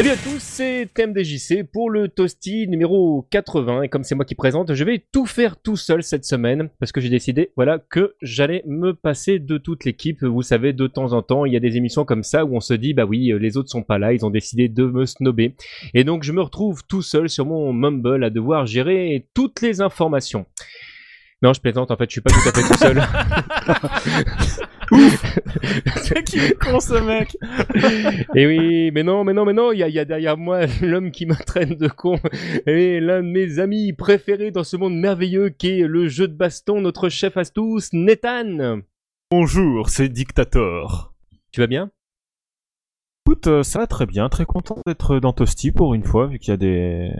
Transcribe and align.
Salut 0.00 0.12
à 0.12 0.16
tous, 0.16 0.38
c'est 0.38 0.88
TMDJC 0.94 1.62
pour 1.70 1.90
le 1.90 2.08
Toasty 2.08 2.66
numéro 2.68 3.26
80 3.28 3.82
et 3.82 3.90
comme 3.90 4.02
c'est 4.02 4.14
moi 4.14 4.24
qui 4.24 4.34
présente, 4.34 4.72
je 4.72 4.82
vais 4.82 5.04
tout 5.12 5.26
faire 5.26 5.60
tout 5.60 5.76
seul 5.76 6.02
cette 6.02 6.24
semaine 6.24 6.70
parce 6.80 6.90
que 6.90 7.02
j'ai 7.02 7.10
décidé 7.10 7.52
voilà 7.54 7.78
que 7.78 8.14
j'allais 8.22 8.62
me 8.66 8.94
passer 8.94 9.38
de 9.38 9.58
toute 9.58 9.84
l'équipe. 9.84 10.24
Vous 10.24 10.40
savez, 10.40 10.72
de 10.72 10.86
temps 10.86 11.12
en 11.12 11.20
temps, 11.20 11.44
il 11.44 11.52
y 11.52 11.56
a 11.58 11.60
des 11.60 11.76
émissions 11.76 12.06
comme 12.06 12.22
ça 12.22 12.46
où 12.46 12.56
on 12.56 12.60
se 12.60 12.72
dit 12.72 12.94
bah 12.94 13.04
oui, 13.04 13.30
les 13.38 13.58
autres 13.58 13.68
sont 13.68 13.82
pas 13.82 13.98
là, 13.98 14.14
ils 14.14 14.24
ont 14.24 14.30
décidé 14.30 14.70
de 14.70 14.84
me 14.84 15.04
snobber 15.04 15.54
et 15.92 16.02
donc 16.02 16.22
je 16.22 16.32
me 16.32 16.40
retrouve 16.40 16.82
tout 16.88 17.02
seul 17.02 17.28
sur 17.28 17.44
mon 17.44 17.74
Mumble 17.74 18.24
à 18.24 18.30
devoir 18.30 18.64
gérer 18.64 19.28
toutes 19.34 19.60
les 19.60 19.82
informations. 19.82 20.46
Non, 21.42 21.52
je 21.52 21.60
plaisante, 21.60 21.90
en 21.90 21.96
fait, 21.96 22.04
je 22.08 22.12
suis 22.12 22.20
pas 22.20 22.30
tout 22.30 22.48
à 22.48 22.52
fait 22.52 22.62
tout 22.62 22.78
seul. 22.78 23.02
C'est 26.02 26.24
qui 26.24 26.38
est 26.38 26.58
con 26.58 26.80
ce 26.80 27.00
mec 27.00 27.36
Et 28.34 28.46
oui, 28.46 28.90
mais 28.92 29.02
non, 29.02 29.22
mais 29.24 29.32
non, 29.32 29.44
mais 29.44 29.52
non, 29.52 29.72
il 29.72 29.78
y 29.78 29.82
a, 29.82 29.88
il 29.88 29.94
y 29.94 29.98
a 29.98 30.04
derrière 30.04 30.36
moi 30.36 30.66
l'homme 30.82 31.12
qui 31.12 31.26
me 31.26 31.34
traîne 31.34 31.76
de 31.76 31.88
con 31.88 32.18
et 32.66 32.98
l'un 33.00 33.22
de 33.22 33.28
mes 33.28 33.60
amis 33.60 33.92
préférés 33.92 34.50
dans 34.50 34.64
ce 34.64 34.76
monde 34.76 34.96
merveilleux 34.96 35.50
qui 35.50 35.80
est 35.80 35.86
le 35.86 36.08
jeu 36.08 36.26
de 36.26 36.34
baston, 36.34 36.80
notre 36.80 37.08
chef 37.08 37.36
à 37.36 37.44
tous, 37.44 37.90
Nathan. 37.92 38.80
Bonjour, 39.30 39.88
c'est 39.90 40.08
Dictator. 40.08 41.14
Tu 41.52 41.60
vas 41.60 41.68
bien? 41.68 41.90
Écoute, 43.26 43.46
euh, 43.46 43.62
ça 43.62 43.78
va 43.78 43.86
très 43.86 44.06
bien, 44.06 44.28
très 44.28 44.44
content 44.44 44.78
d'être 44.86 45.20
dans 45.20 45.32
Toasty 45.32 45.70
pour 45.70 45.94
une 45.94 46.04
fois, 46.04 46.26
vu 46.26 46.38
qu'il 46.40 46.50
y 46.50 46.54
a 46.54 46.56
des... 46.56 47.10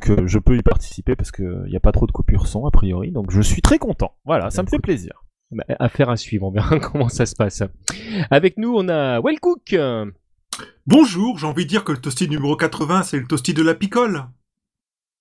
Que 0.00 0.26
je 0.26 0.38
peux 0.38 0.56
y 0.56 0.62
participer 0.62 1.14
parce 1.14 1.30
qu'il 1.30 1.66
n'y 1.68 1.76
a 1.76 1.80
pas 1.80 1.92
trop 1.92 2.06
de 2.06 2.12
coupures 2.12 2.46
son 2.46 2.66
a 2.66 2.70
priori, 2.70 3.12
donc 3.12 3.30
je 3.30 3.40
suis 3.40 3.62
très 3.62 3.78
content. 3.78 4.12
Voilà, 4.24 4.50
ça 4.50 4.62
me 4.62 4.68
fait 4.68 4.80
plaisir. 4.80 5.24
bah, 5.52 5.64
Affaire 5.78 6.10
à 6.10 6.16
suivre, 6.16 6.46
on 6.46 6.50
verra 6.50 6.78
comment 6.80 7.08
ça 7.08 7.26
se 7.26 7.36
passe. 7.36 7.62
Avec 8.30 8.58
nous, 8.58 8.74
on 8.76 8.88
a 8.88 9.20
Wellcook. 9.20 9.76
Bonjour, 10.86 11.38
j'ai 11.38 11.46
envie 11.46 11.64
de 11.64 11.68
dire 11.68 11.84
que 11.84 11.92
le 11.92 11.98
toasty 11.98 12.28
numéro 12.28 12.56
80, 12.56 13.04
c'est 13.04 13.18
le 13.18 13.26
toasty 13.26 13.54
de 13.54 13.62
la 13.62 13.74
picole. 13.74 14.24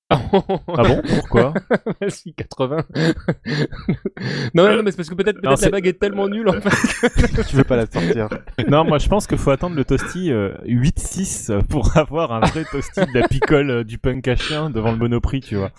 Ah 0.10 0.84
bon 0.84 1.02
Pourquoi 1.08 1.54
Merci, 2.02 2.34
80. 2.34 2.86
non, 4.54 4.76
non, 4.76 4.84
mais 4.84 4.92
c'est 4.92 4.98
parce 4.98 5.10
que 5.10 5.16
peut-être 5.16 5.42
peut 5.42 5.48
Non, 5.48 5.56
la 5.60 5.70
bague 5.70 5.88
est 5.88 6.00
tellement 6.00 6.28
nulle 6.28 6.50
en 6.50 6.62
fait. 6.62 7.44
tu 7.48 7.56
veux 7.56 7.64
pas 7.64 7.76
la 7.76 7.86
sortir. 7.86 8.30
Non, 8.68 8.84
moi 8.84 8.98
je 8.98 9.08
pense 9.08 9.28
qu'il 9.28 9.38
faut 9.38 9.52
attendre 9.52 9.76
le 9.76 9.86
Toasty 9.86 10.32
euh, 10.32 10.54
8-6 10.66 11.64
pour 11.68 11.98
avoir 11.98 12.32
un 12.32 12.42
vrai 12.42 12.66
Toasty 12.66 13.02
de 13.02 13.20
la 13.20 13.28
picole 13.28 13.70
euh, 13.70 13.84
du 13.84 13.98
punk 13.98 14.28
à 14.28 14.36
chien 14.36 14.70
devant 14.70 14.92
le 14.92 14.98
Monoprix, 14.98 15.42
tu 15.42 15.56
vois. 15.56 15.72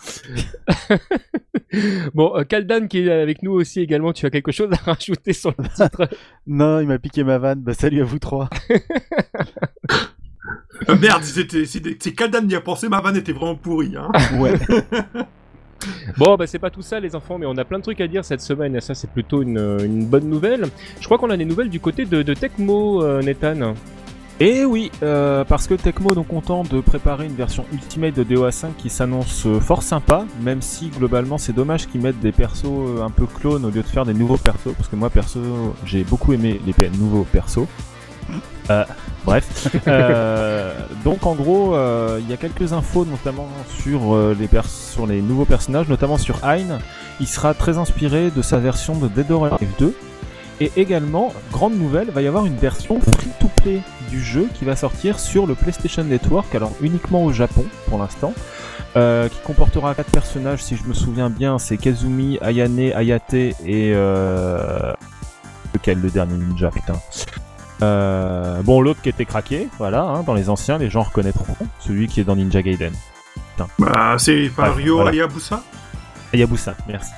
Bon, 2.15 2.37
euh, 2.37 2.45
Kaldan 2.45 2.87
qui 2.87 3.01
est 3.01 3.11
avec 3.11 3.43
nous 3.43 3.53
aussi 3.53 3.81
également, 3.81 4.13
tu 4.13 4.27
as 4.27 4.31
quelque 4.31 4.53
chose 4.53 4.71
à 4.73 4.77
rajouter 4.77 5.33
sur 5.33 5.53
le 5.59 5.65
titre? 5.69 6.09
Non, 6.47 6.81
il 6.81 6.87
m'a 6.87 6.99
piqué 6.99 7.25
ma 7.25 7.39
vanne. 7.39 7.63
Bah 7.63 7.75
salut 7.75 8.01
à 8.01 8.05
vous 8.05 8.19
trois. 8.19 8.49
Euh, 10.89 10.97
merde, 10.99 11.23
c'était- 11.23 11.65
c'est 11.65 11.83
c'est 12.03 12.13
Kaldan 12.13 12.47
y 12.49 12.55
a 12.55 12.61
pensé, 12.61 12.89
ma 12.89 13.01
vanne 13.01 13.17
était 13.17 13.33
vraiment 13.33 13.55
pourrie. 13.57 13.95
Hein. 13.97 14.11
Ouais. 14.39 14.55
Bon, 16.17 16.37
bah 16.37 16.47
c'est 16.47 16.59
pas 16.59 16.71
tout 16.71 16.81
ça 16.81 16.99
les 16.99 17.15
enfants, 17.15 17.37
mais 17.37 17.45
on 17.47 17.57
a 17.59 17.65
plein 17.65 17.77
de 17.79 17.83
trucs 17.83 18.01
à 18.01 18.07
dire 18.09 18.25
cette 18.25 18.41
semaine, 18.41 18.75
et 18.75 18.81
ça 18.81 18.95
c'est 18.95 19.11
plutôt 19.11 19.43
une, 19.43 19.59
une 19.85 20.07
bonne 20.07 20.29
nouvelle. 20.31 20.67
Je 20.99 21.05
crois 21.05 21.19
qu'on 21.19 21.29
a 21.29 21.37
des 21.37 21.45
nouvelles 21.45 21.69
du 21.69 21.79
côté 21.81 22.07
de, 22.07 22.23
de 22.23 22.33
Tecmo, 22.35 23.03
euh, 23.03 23.21
Nathan. 23.23 23.75
Et 24.41 24.65
oui, 24.65 24.91
euh, 25.03 25.45
parce 25.45 25.67
que 25.67 25.75
Tecmo 25.75 26.13
est 26.13 26.15
donc 26.15 26.29
content 26.29 26.63
de 26.65 26.81
préparer 26.81 27.27
une 27.27 27.35
version 27.35 27.67
Ultimate 27.73 28.15
de 28.15 28.25
DOA5 28.25 28.69
qui 28.79 28.89
s'annonce 28.89 29.45
euh, 29.47 29.61
fort 29.61 29.83
sympa, 29.83 30.25
même 30.43 30.63
si 30.63 30.89
globalement 30.89 31.37
c'est 31.39 31.53
dommage 31.53 31.87
qu'ils 31.87 32.01
mettent 32.01 32.21
des 32.21 32.33
persos 32.33 32.65
euh, 32.65 33.03
un 33.03 33.11
peu 33.11 33.27
clones 33.27 33.65
au 33.67 33.71
lieu 33.71 33.83
de 33.83 33.87
faire 33.87 34.07
des 34.07 34.15
nouveaux 34.15 34.39
persos, 34.39 34.73
parce 34.77 34.89
que 34.89 34.97
moi 34.97 35.11
perso 35.11 35.39
j'ai 35.85 36.03
beaucoup 36.03 36.33
aimé 36.33 36.61
les 36.67 36.91
nouveaux 36.99 37.25
persos. 37.25 37.67
Euh, 38.71 38.85
bref. 39.25 39.69
Euh, 39.87 40.73
donc 41.05 41.27
en 41.27 41.35
gros, 41.35 41.75
euh, 41.75 42.19
il 42.21 42.29
y 42.29 42.33
a 42.33 42.37
quelques 42.37 42.73
infos 42.73 43.05
notamment 43.05 43.49
sur, 43.69 44.15
euh, 44.15 44.37
les 45.07 45.21
nouveaux 45.21 45.45
personnages, 45.45 45.89
notamment 45.89 46.17
sur 46.17 46.45
Hein. 46.45 46.79
Il 47.21 47.27
sera 47.27 47.55
très 47.55 47.79
inspiré 47.79 48.31
de 48.31 48.43
sa 48.43 48.59
version 48.59 48.95
de 48.95 49.09
Dead 49.09 49.31
or 49.31 49.47
Alive 49.47 49.71
2. 49.79 49.95
Et 50.61 50.73
également, 50.77 51.33
grande 51.53 51.75
nouvelle, 51.75 52.11
va 52.11 52.23
y 52.23 52.27
avoir 52.27 52.47
une 52.47 52.57
version 52.57 53.01
free-to-play 53.01 53.83
du 54.09 54.23
jeu 54.23 54.49
qui 54.55 54.65
va 54.65 54.77
sortir 54.77 55.19
sur 55.19 55.47
le 55.47 55.55
PlayStation 55.55 56.05
Network, 56.05 56.55
alors 56.55 56.73
uniquement 56.81 57.25
au 57.25 57.33
Japon 57.33 57.65
pour 57.89 57.99
l'instant, 57.99 58.33
qui 58.95 59.39
comportera 59.45 59.95
quatre 59.95 60.13
personnages, 60.13 60.63
si 60.63 60.77
je 60.77 60.85
me 60.85 60.95
souviens 60.95 61.29
bien, 61.29 61.59
c'est 61.59 61.77
Kazumi, 61.77 62.39
Ayane, 62.41 62.93
Ayate 62.95 63.35
et... 63.35 63.93
Lequel 65.75 66.01
le 66.01 66.11
dernier 66.11 66.37
ninja, 66.37 66.71
putain 66.71 66.95
euh, 67.83 68.63
Bon, 68.63 68.81
l'autre 68.81 69.01
qui 69.03 69.09
était 69.09 69.25
craqué, 69.25 69.69
voilà, 69.79 70.03
hein, 70.03 70.23
dans 70.23 70.35
les 70.35 70.51
anciens, 70.51 70.79
les 70.79 70.91
gens 70.91 71.03
reconnaîtront, 71.03 71.57
celui 71.81 72.07
qui 72.09 72.21
est 72.21 72.25
dans 72.25 72.37
Ninja 72.37 72.63
Gaiden. 72.63 72.93
Bah, 73.79 74.17
c'est 74.19 74.51
pas 74.55 74.71
Ouais, 74.71 74.83
Ryo 74.83 74.97
voilà. 74.97 75.11
Hayabusa 75.11 75.63
Hayabusa, 76.33 76.75
merci. 76.89 77.11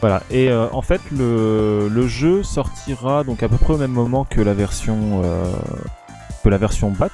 Voilà, 0.00 0.22
et 0.30 0.50
euh, 0.50 0.66
en 0.72 0.82
fait, 0.82 1.00
le, 1.10 1.88
le 1.88 2.06
jeu 2.06 2.42
sortira 2.42 3.24
donc 3.24 3.42
à 3.42 3.48
peu 3.48 3.56
près 3.56 3.74
au 3.74 3.78
même 3.78 3.92
moment 3.92 4.24
que 4.28 4.40
la 4.40 4.52
version, 4.54 5.22
euh, 5.24 5.44
que 6.44 6.48
la 6.48 6.58
version 6.58 6.90
BAT. 6.90 7.10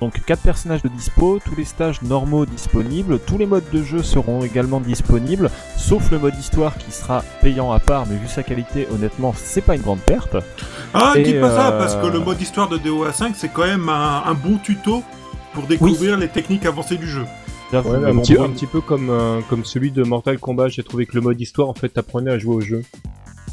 Donc 0.00 0.24
4 0.24 0.42
personnages 0.42 0.82
de 0.82 0.88
dispo, 0.88 1.40
tous 1.44 1.56
les 1.56 1.64
stages 1.64 2.02
normaux 2.02 2.46
disponibles, 2.46 3.18
tous 3.18 3.36
les 3.36 3.46
modes 3.46 3.68
de 3.72 3.82
jeu 3.82 4.02
seront 4.02 4.44
également 4.44 4.80
disponibles, 4.80 5.50
sauf 5.76 6.10
le 6.10 6.18
mode 6.18 6.36
histoire 6.38 6.78
qui 6.78 6.92
sera 6.92 7.24
payant 7.40 7.72
à 7.72 7.80
part, 7.80 8.06
mais 8.06 8.16
vu 8.16 8.28
sa 8.28 8.42
qualité, 8.42 8.86
honnêtement, 8.92 9.34
c'est 9.36 9.60
pas 9.60 9.74
une 9.74 9.82
grande 9.82 10.00
perte. 10.00 10.36
Ah, 10.94 11.14
Et, 11.16 11.22
dis 11.22 11.34
pas 11.34 11.50
ça, 11.50 11.72
euh, 11.72 11.78
parce 11.78 11.96
que 11.96 12.06
le 12.06 12.20
mode 12.20 12.40
histoire 12.40 12.68
de 12.68 12.78
DOA5, 12.78 13.32
c'est 13.34 13.48
quand 13.48 13.66
même 13.66 13.88
un, 13.88 14.22
un 14.24 14.34
bon 14.34 14.58
tuto 14.58 15.02
pour 15.52 15.64
découvrir 15.64 16.16
les 16.16 16.28
techniques 16.28 16.66
avancées 16.66 16.96
du 16.96 17.08
jeu. 17.08 17.24
Ouais, 17.72 17.82
mais 18.00 18.08
un, 18.08 18.48
petit 18.48 18.66
peu 18.66 18.80
comme, 18.80 19.10
euh, 19.10 19.40
comme 19.50 19.64
celui 19.64 19.90
de 19.90 20.02
Mortal 20.02 20.38
Kombat, 20.38 20.68
j'ai 20.68 20.82
trouvé 20.82 21.04
que 21.04 21.14
le 21.14 21.20
mode 21.20 21.38
histoire, 21.38 21.68
en 21.68 21.74
fait, 21.74 21.90
t'apprenais 21.90 22.30
à 22.30 22.38
jouer 22.38 22.54
au 22.54 22.60
jeu. 22.60 22.82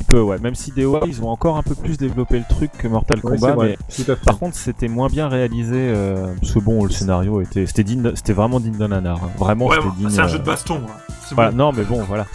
Peu, 0.08 0.22
ouais. 0.22 0.38
Même 0.40 0.56
si 0.56 0.72
DOA, 0.72 1.02
ils 1.08 1.22
ont 1.22 1.30
encore 1.30 1.58
un 1.58 1.64
peu 1.64 1.76
plus 1.76 1.98
développé 1.98 2.38
le 2.40 2.46
truc 2.48 2.72
que 2.78 2.88
Mortal 2.88 3.20
Ouais, 3.24 3.38
Kombat, 3.38 3.56
mais. 3.62 3.78
Par 4.26 4.38
contre, 4.40 4.56
c'était 4.56 4.88
moins 4.88 5.08
bien 5.08 5.28
réalisé. 5.28 5.76
Euh, 5.78 6.34
parce 6.40 6.54
que 6.54 6.60
bon, 6.60 6.84
le 6.84 6.90
scénario 6.92 7.42
était, 7.42 7.66
c'était 7.66 7.84
digne, 7.84 8.02
de- 8.02 8.14
c'était 8.16 8.34
vraiment 8.34 8.60
digne 8.60 8.78
d'un 8.78 8.90
nanar. 8.90 9.24
hein. 9.24 9.30
Vraiment, 9.38 9.66
Ouais, 9.68 9.76
c'était 9.78 9.88
bon, 9.88 9.94
digne. 9.98 10.10
c'est 10.10 10.22
un 10.22 10.26
euh, 10.26 10.30
jeu 10.30 10.40
de 10.40 10.44
baston. 10.46 10.82
hein. 10.88 10.92
Voilà, 11.32 11.52
bon. 11.52 11.58
non, 11.58 11.72
mais 11.74 11.84
bon, 11.84 12.04
voilà. 12.04 12.26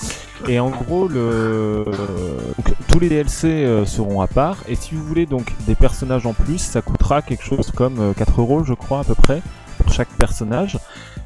Et 0.49 0.59
en 0.59 0.71
gros, 0.71 1.07
le, 1.07 1.19
euh, 1.19 1.85
donc, 1.85 2.75
tous 2.89 2.99
les 2.99 3.09
DLC 3.09 3.47
euh, 3.47 3.85
seront 3.85 4.21
à 4.23 4.27
part. 4.27 4.57
Et 4.69 4.75
si 4.75 4.95
vous 4.95 5.05
voulez 5.05 5.27
donc 5.27 5.53
des 5.67 5.75
personnages 5.75 6.27
en 6.27 6.33
plus, 6.33 6.59
ça 6.59 6.81
coûtera 6.83 7.21
quelque 7.23 7.45
chose 7.45 7.71
comme 7.77 8.01
euh, 8.01 8.13
4 8.15 8.41
euros, 8.41 8.65
je 8.65 8.73
crois, 8.75 9.01
à 9.01 9.05
peu 9.05 9.15
près, 9.15 9.43
pour 9.79 9.93
chaque 9.93 10.09
personnage. 10.09 10.79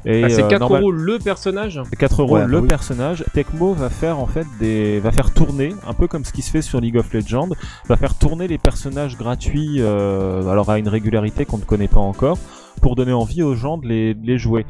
Et 0.07 0.23
Ah, 0.23 0.29
c'est 0.29 0.43
euh, 0.43 0.47
4 0.47 0.59
normal- 0.59 0.81
euros 0.83 0.91
le 0.91 1.17
personnage 1.19 1.81
4 1.97 2.21
euros 2.21 2.35
Ouais, 2.35 2.41
bah 2.41 2.47
le 2.47 2.59
oui. 2.59 2.67
personnage. 2.67 3.23
Tecmo 3.33 3.73
va 3.73 3.89
faire 3.89 4.19
en 4.19 4.27
fait 4.27 4.45
des, 4.59 4.99
va 4.99 5.11
faire 5.11 5.33
tourner 5.33 5.73
un 5.87 5.93
peu 5.93 6.07
comme 6.07 6.23
ce 6.25 6.31
qui 6.31 6.41
se 6.43 6.51
fait 6.51 6.61
sur 6.61 6.79
League 6.79 6.97
of 6.97 7.11
Legends, 7.13 7.49
va 7.87 7.95
faire 7.97 8.13
tourner 8.15 8.47
les 8.47 8.57
personnages 8.59 9.17
gratuits, 9.17 9.77
euh, 9.79 10.47
alors 10.49 10.69
à 10.69 10.77
une 10.77 10.87
régularité 10.89 11.45
qu'on 11.45 11.57
ne 11.57 11.63
connaît 11.63 11.87
pas 11.87 11.99
encore, 11.99 12.37
pour 12.81 12.95
donner 12.95 13.13
envie 13.13 13.41
aux 13.41 13.55
gens 13.55 13.77
de 13.79 13.87
les, 13.87 14.13
de 14.13 14.27
les 14.27 14.37
jouer. 14.37 14.65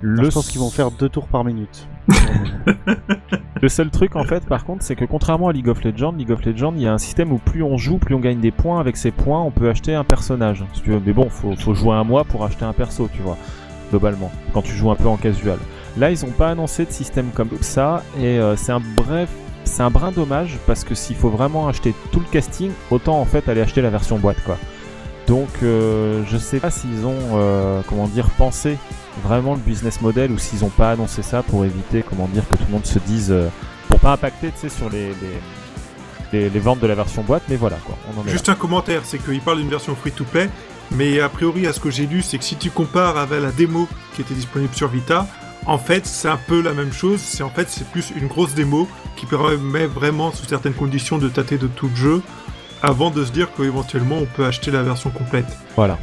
Le, 0.00 0.24
Je 0.24 0.30
pense 0.30 0.48
qu'ils 0.48 0.60
vont 0.60 0.70
faire 0.70 0.90
deux 0.90 1.08
tours 1.08 1.28
par 1.28 1.44
minute. 1.44 1.86
le 3.62 3.68
seul 3.68 3.90
truc 3.90 4.16
en 4.16 4.24
fait, 4.24 4.44
par 4.46 4.64
contre, 4.64 4.82
c'est 4.82 4.96
que 4.96 5.04
contrairement 5.04 5.48
à 5.48 5.52
League 5.52 5.68
of 5.68 5.82
Legends, 5.84 6.12
League 6.12 6.30
of 6.30 6.44
Legends, 6.44 6.72
il 6.76 6.82
y 6.82 6.86
a 6.86 6.92
un 6.92 6.98
système 6.98 7.32
où 7.32 7.38
plus 7.38 7.62
on 7.62 7.76
joue, 7.76 7.98
plus 7.98 8.14
on 8.14 8.20
gagne 8.20 8.40
des 8.40 8.50
points. 8.50 8.80
Avec 8.80 8.96
ces 8.96 9.10
points, 9.10 9.40
on 9.42 9.50
peut 9.50 9.68
acheter 9.68 9.94
un 9.94 10.04
personnage. 10.04 10.64
Si 10.72 10.82
tu 10.82 10.90
veux. 10.90 11.00
Mais 11.04 11.12
bon, 11.12 11.28
faut, 11.28 11.54
faut 11.56 11.74
jouer 11.74 11.94
un 11.94 12.04
mois 12.04 12.24
pour 12.24 12.44
acheter 12.44 12.64
un 12.64 12.72
perso, 12.72 13.08
tu 13.14 13.20
vois. 13.22 13.36
Globalement, 13.90 14.30
quand 14.52 14.62
tu 14.62 14.72
joues 14.72 14.90
un 14.90 14.96
peu 14.96 15.08
en 15.08 15.16
casual. 15.16 15.58
Là, 15.96 16.10
ils 16.10 16.24
ont 16.24 16.30
pas 16.30 16.50
annoncé 16.50 16.84
de 16.84 16.92
système 16.92 17.30
comme 17.34 17.50
ça, 17.60 18.04
et 18.18 18.38
euh, 18.38 18.56
c'est 18.56 18.72
un 18.72 18.80
bref. 18.80 19.28
C'est 19.64 19.82
un 19.82 19.90
brin 19.90 20.10
dommage 20.10 20.58
parce 20.66 20.84
que 20.84 20.94
s'il 20.94 21.16
faut 21.16 21.28
vraiment 21.28 21.68
acheter 21.68 21.94
tout 22.12 22.18
le 22.18 22.26
casting, 22.26 22.70
autant 22.90 23.20
en 23.20 23.26
fait 23.26 23.46
aller 23.48 23.60
acheter 23.60 23.82
la 23.82 23.90
version 23.90 24.18
boîte 24.18 24.42
quoi. 24.42 24.56
Donc 25.26 25.48
euh, 25.62 26.24
je 26.26 26.38
sais 26.38 26.60
pas 26.60 26.70
s'ils 26.70 27.04
ont 27.04 27.18
euh, 27.34 27.82
comment 27.86 28.08
dire 28.08 28.30
pensé 28.30 28.78
vraiment 29.22 29.52
le 29.52 29.60
business 29.60 30.00
model 30.00 30.32
ou 30.32 30.38
s'ils 30.38 30.64
ont 30.64 30.70
pas 30.70 30.92
annoncé 30.92 31.20
ça 31.20 31.42
pour 31.42 31.66
éviter 31.66 32.02
comment 32.02 32.26
dire 32.28 32.42
que 32.48 32.56
tout 32.56 32.64
le 32.66 32.72
monde 32.72 32.86
se 32.86 32.98
dise 33.00 33.34
pour 33.88 34.00
pas 34.00 34.12
impacter 34.12 34.50
tu 34.50 34.60
sais 34.60 34.68
sur 34.70 34.88
les, 34.88 35.12
les, 36.32 36.48
ventes 36.58 36.80
de 36.80 36.86
la 36.86 36.94
version 36.94 37.22
boîte 37.22 37.42
mais 37.48 37.56
voilà 37.56 37.76
quoi. 37.84 37.96
Juste 38.26 38.48
un 38.48 38.54
commentaire, 38.54 39.02
c'est 39.04 39.18
qu'il 39.18 39.40
parle 39.40 39.58
d'une 39.58 39.68
version 39.68 39.94
free-to-play, 39.94 40.48
mais 40.92 41.20
a 41.20 41.28
priori, 41.28 41.66
à 41.66 41.72
ce 41.72 41.80
que 41.80 41.90
j'ai 41.90 42.06
lu, 42.06 42.22
c'est 42.22 42.38
que 42.38 42.44
si 42.44 42.56
tu 42.56 42.70
compares 42.70 43.16
avec 43.16 43.40
la 43.40 43.52
démo 43.52 43.88
qui 44.14 44.22
était 44.22 44.34
disponible 44.34 44.74
sur 44.74 44.88
Vita, 44.88 45.26
en 45.66 45.78
fait, 45.78 46.06
c'est 46.06 46.28
un 46.28 46.38
peu 46.38 46.60
la 46.62 46.72
même 46.72 46.92
chose. 46.92 47.20
C'est 47.20 47.42
en 47.42 47.50
fait, 47.50 47.68
c'est 47.68 47.86
plus 47.88 48.12
une 48.16 48.26
grosse 48.26 48.54
démo 48.54 48.88
qui 49.16 49.26
permet 49.26 49.86
vraiment, 49.86 50.32
sous 50.32 50.46
certaines 50.46 50.74
conditions, 50.74 51.18
de 51.18 51.28
tâter 51.28 51.58
de 51.58 51.66
tout 51.66 51.88
le 51.88 51.96
jeu 51.96 52.22
avant 52.82 53.10
de 53.10 53.24
se 53.24 53.30
dire 53.30 53.48
qu'éventuellement, 53.56 54.16
on 54.18 54.26
peut 54.26 54.46
acheter 54.46 54.70
la 54.70 54.82
version 54.82 55.10
complète. 55.10 55.46
Voilà. 55.76 55.98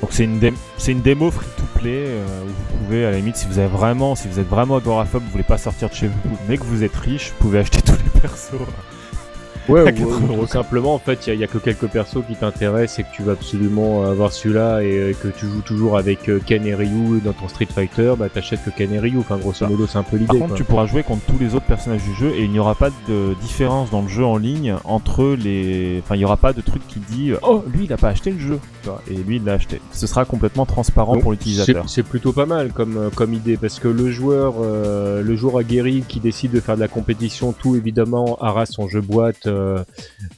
Donc 0.00 0.10
c'est 0.12 0.24
une, 0.24 0.40
une 0.88 1.00
démo 1.02 1.30
free 1.30 1.46
to 1.56 1.62
play 1.78 2.04
euh, 2.06 2.44
où 2.44 2.48
vous 2.48 2.84
pouvez 2.84 3.06
à 3.06 3.10
la 3.10 3.16
limite 3.16 3.36
si 3.36 3.46
vous 3.46 3.58
avez 3.58 3.68
vraiment 3.68 4.14
si 4.14 4.28
vous 4.28 4.38
êtes 4.38 4.48
vraiment 4.48 4.76
agoraphobe, 4.76 5.22
vous 5.22 5.30
voulez 5.30 5.42
pas 5.42 5.58
sortir 5.58 5.88
de 5.88 5.94
chez 5.94 6.08
vous, 6.08 6.38
mais 6.48 6.58
que 6.58 6.64
vous 6.64 6.84
êtes 6.84 6.94
riche, 6.94 7.30
vous 7.30 7.44
pouvez 7.44 7.60
acheter 7.60 7.80
tous 7.84 7.92
les 7.92 8.20
persos. 8.20 8.52
Ouais, 9.68 9.80
À 9.80 9.90
ou, 9.90 10.10
80 10.10 10.38
ou 10.38 10.46
simplement, 10.46 10.94
en 10.94 10.98
fait, 10.98 11.26
il 11.26 11.34
y, 11.34 11.44
a 11.44 11.46
que 11.46 11.58
quelques 11.58 11.86
persos 11.86 12.24
qui 12.26 12.36
t'intéressent 12.36 13.00
et 13.00 13.02
que 13.02 13.14
tu 13.14 13.22
vas 13.22 13.32
absolument 13.32 14.04
avoir 14.04 14.32
celui-là 14.32 14.82
et 14.82 14.98
euh, 14.98 15.12
que 15.12 15.28
tu 15.28 15.46
joues 15.46 15.62
toujours 15.62 15.98
avec 15.98 16.28
euh, 16.28 16.40
Ken 16.44 16.66
et 16.66 16.74
Ryu 16.74 17.20
dans 17.24 17.32
ton 17.32 17.48
Street 17.48 17.68
Fighter, 17.72 18.14
bah 18.18 18.28
t'achètes 18.28 18.64
que 18.64 18.70
Ken 18.70 18.92
et 18.92 18.98
Ryu. 18.98 19.18
Enfin, 19.18 19.36
grosso 19.38 19.66
modo, 19.66 19.86
c'est 19.86 19.98
un 19.98 20.02
peu 20.02 20.18
Par 20.18 20.20
l'idée. 20.20 20.38
contre, 20.38 20.48
quoi. 20.48 20.56
tu 20.56 20.64
pourras 20.64 20.86
jouer 20.86 21.02
contre 21.02 21.24
tous 21.26 21.38
les 21.38 21.54
autres 21.54 21.66
personnages 21.66 22.02
du 22.02 22.14
jeu 22.14 22.32
et 22.36 22.44
il 22.44 22.50
n'y 22.50 22.58
aura 22.58 22.74
pas 22.74 22.90
de 23.08 23.34
différence 23.40 23.90
dans 23.90 24.02
le 24.02 24.08
jeu 24.08 24.24
en 24.24 24.36
ligne 24.36 24.76
entre 24.84 25.36
les. 25.38 26.00
Enfin, 26.02 26.14
il 26.14 26.18
n'y 26.18 26.24
aura 26.24 26.36
pas 26.36 26.52
de 26.52 26.60
truc 26.60 26.82
qui 26.86 27.00
dit 27.00 27.32
Oh, 27.42 27.64
lui, 27.66 27.84
il 27.84 27.90
n'a 27.90 27.96
pas 27.96 28.08
acheté 28.08 28.30
le 28.30 28.38
jeu. 28.38 28.58
Et 29.10 29.14
lui, 29.14 29.36
il 29.36 29.44
l'a 29.44 29.54
acheté. 29.54 29.80
Ce 29.92 30.06
sera 30.06 30.24
complètement 30.24 30.66
transparent 30.66 31.14
Donc, 31.14 31.22
pour 31.22 31.32
l'utilisateur. 31.32 31.88
C'est 31.88 32.02
plutôt 32.02 32.32
pas 32.32 32.46
mal 32.46 32.72
comme, 32.72 32.96
euh, 32.96 33.10
comme 33.14 33.34
idée 33.34 33.56
parce 33.56 33.80
que 33.80 33.88
le 33.88 34.10
joueur, 34.10 34.54
euh, 34.60 35.22
le 35.22 35.36
joueur 35.36 35.58
aguerri 35.58 36.04
qui 36.06 36.20
décide 36.20 36.52
de 36.52 36.60
faire 36.60 36.76
de 36.76 36.80
la 36.80 36.88
compétition, 36.88 37.52
tout 37.52 37.76
évidemment 37.76 38.38
aura 38.40 38.66
son 38.66 38.88
jeu 38.88 39.00
boîte 39.00 39.46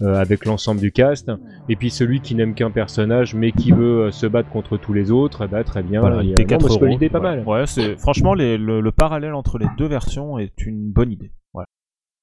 avec 0.01 0.45
l'ensemble 0.45 0.81
du 0.81 0.93
cast. 0.93 1.31
Et 1.69 1.77
puis 1.77 1.91
celui 1.91 2.21
qui 2.21 2.35
n'aime 2.35 2.55
qu'un 2.55 2.71
personnage 2.71 3.35
mais 3.35 3.53
qui 3.53 3.73
veut 3.73 4.07
euh, 4.07 4.11
se 4.11 4.27
battre 4.27 4.49
contre 4.51 4.77
tous 4.77 4.93
les 4.93 5.11
autres, 5.11 5.47
bah 5.47 5.65
très 5.65 5.83
bien. 5.83 6.01
Voilà, 6.01 6.23
il 6.23 6.31
y 6.31 6.33
a- 6.33 6.37
paie 6.37 6.43
non, 6.43 6.49
4 6.49 6.61
parce 6.61 6.77
que 6.79 6.85
euros. 6.85 6.93
l'idée 6.93 7.07
est 7.07 7.11
pas 7.11 7.19
Ouais. 7.21 7.37
mal. 7.37 7.45
Ouais, 7.47 7.67
c'est 7.67 7.97
franchement 7.97 8.35
les- 8.35 8.59
le, 8.59 8.81
le 8.81 8.93
parallèle 8.93 9.35
entre 9.35 9.59
les 9.59 9.67
deux 9.77 9.87
versions 9.87 10.39
est 10.39 10.65
une 10.67 10.91
bonne 10.91 11.11
idée. 11.13 11.33
Voilà. 11.53 11.67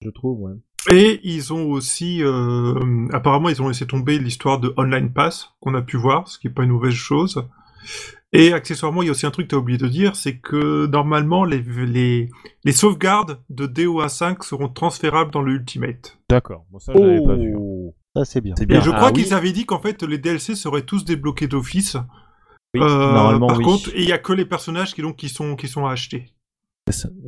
Je 0.01 0.09
trouve. 0.09 0.41
Ouais. 0.41 0.53
Et 0.91 1.19
ils 1.23 1.51
ont 1.51 1.69
aussi, 1.71 2.23
euh, 2.23 3.07
apparemment, 3.11 3.49
ils 3.49 3.59
ont 3.61 3.67
laissé 3.69 3.87
tomber 3.87 4.19
l'histoire 4.19 4.59
de 4.59 4.71
Online 4.77 5.11
Pass 5.11 5.49
qu'on 5.59 5.73
a 5.73 5.81
pu 5.81 5.97
voir, 5.97 6.27
ce 6.27 6.37
qui 6.37 6.45
est 6.47 6.51
pas 6.51 6.63
une 6.63 6.69
mauvaise 6.71 6.93
chose. 6.93 7.43
Et 8.33 8.51
accessoirement, 8.53 9.01
il 9.01 9.05
y 9.05 9.09
a 9.09 9.11
aussi 9.11 9.25
un 9.25 9.31
truc 9.31 9.45
que 9.47 9.49
tu 9.51 9.55
as 9.55 9.59
oublié 9.59 9.77
de 9.77 9.87
dire, 9.87 10.15
c'est 10.15 10.37
que 10.37 10.87
normalement, 10.87 11.45
les, 11.45 11.61
les, 11.61 12.29
les 12.65 12.71
sauvegardes 12.73 13.39
de 13.49 13.65
DOA 13.65 14.09
5 14.09 14.43
seront 14.43 14.67
transférables 14.67 15.31
dans 15.31 15.41
le 15.41 15.53
Ultimate. 15.53 16.17
D'accord. 16.29 16.65
Bon, 16.71 16.79
ça, 16.79 16.93
j'avais 16.97 17.23
pas 17.23 17.35
vu. 17.35 17.55
Oh. 17.57 17.93
Ça, 18.15 18.25
c'est 18.25 18.41
bien. 18.41 18.55
Et 18.69 18.81
je 18.81 18.89
Ah 18.91 18.95
crois 18.97 19.11
oui. 19.13 19.23
qu'ils 19.23 19.33
avaient 19.33 19.51
dit 19.53 19.65
qu'en 19.65 19.79
fait, 19.79 20.03
les 20.03 20.17
DLC 20.17 20.55
seraient 20.55 20.81
tous 20.81 21.05
débloqués 21.05 21.47
d'office. 21.47 21.95
Oui, 22.73 22.81
Euh, 22.81 23.13
normalement, 23.13 23.47
par 23.47 23.57
oui. 23.57 23.63
contre, 23.63 23.89
et 23.95 24.01
il 24.03 24.09
y 24.09 24.11
a 24.11 24.17
que 24.17 24.33
les 24.33 24.45
personnages 24.45 24.93
qui, 24.93 25.01
donc, 25.01 25.15
qui, 25.15 25.29
sont, 25.29 25.55
qui 25.55 25.67
sont 25.69 25.85
à 25.85 25.91
acheter. 25.91 26.31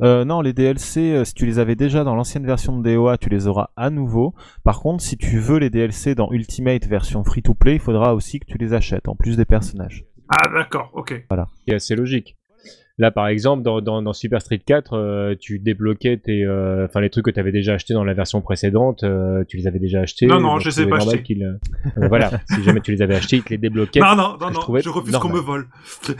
Euh, 0.02 0.24
non, 0.24 0.40
les 0.40 0.52
DLC, 0.52 1.12
euh, 1.14 1.24
si 1.24 1.34
tu 1.34 1.44
les 1.46 1.58
avais 1.58 1.74
déjà 1.74 2.04
dans 2.04 2.14
l'ancienne 2.14 2.46
version 2.46 2.78
de 2.78 2.94
DOA, 2.94 3.18
tu 3.18 3.28
les 3.28 3.46
auras 3.48 3.70
à 3.76 3.90
nouveau. 3.90 4.34
Par 4.62 4.80
contre, 4.80 5.02
si 5.02 5.16
tu 5.16 5.38
veux 5.38 5.58
les 5.58 5.70
DLC 5.70 6.14
dans 6.14 6.30
Ultimate 6.32 6.86
version 6.86 7.24
free-to-play, 7.24 7.74
il 7.74 7.80
faudra 7.80 8.14
aussi 8.14 8.38
que 8.40 8.46
tu 8.46 8.56
les 8.58 8.72
achètes, 8.72 9.08
en 9.08 9.16
plus 9.16 9.36
des 9.36 9.44
personnages. 9.46 10.04
Ah, 10.28 10.48
d'accord, 10.48 10.90
ok. 10.94 11.24
C'est 11.66 11.74
assez 11.74 11.96
logique. 11.96 12.36
Là, 13.00 13.12
par 13.12 13.28
exemple, 13.28 13.62
dans, 13.62 13.80
dans, 13.80 14.02
dans 14.02 14.12
Super 14.12 14.42
Street 14.42 14.58
4, 14.58 14.92
euh, 14.92 15.34
tu 15.38 15.60
débloquais 15.60 16.16
tes, 16.16 16.44
euh, 16.44 16.86
enfin 16.86 17.00
les 17.00 17.10
trucs 17.10 17.24
que 17.26 17.30
tu 17.30 17.38
avais 17.38 17.52
déjà 17.52 17.74
achetés 17.74 17.94
dans 17.94 18.02
la 18.02 18.12
version 18.12 18.40
précédente, 18.40 19.04
euh, 19.04 19.44
tu 19.46 19.56
les 19.56 19.68
avais 19.68 19.78
déjà 19.78 20.00
achetés. 20.00 20.26
Non, 20.26 20.40
non, 20.40 20.58
je 20.58 20.68
les 20.68 20.80
ai 20.82 20.86
pas 20.86 20.96
achetés. 20.96 21.38
voilà, 21.96 22.30
si 22.50 22.64
jamais 22.64 22.80
tu 22.80 22.90
les 22.90 23.00
avais 23.00 23.14
achetés, 23.14 23.36
ils 23.36 23.44
te 23.44 23.50
les 23.50 23.58
débloquaient. 23.58 24.00
Non, 24.00 24.16
non, 24.16 24.36
non, 24.40 24.48
je 24.48 24.54
non, 24.54 24.78
je 24.80 24.88
refuse 24.88 25.16
qu'on 25.16 25.28
me 25.28 25.38
vole. 25.38 25.68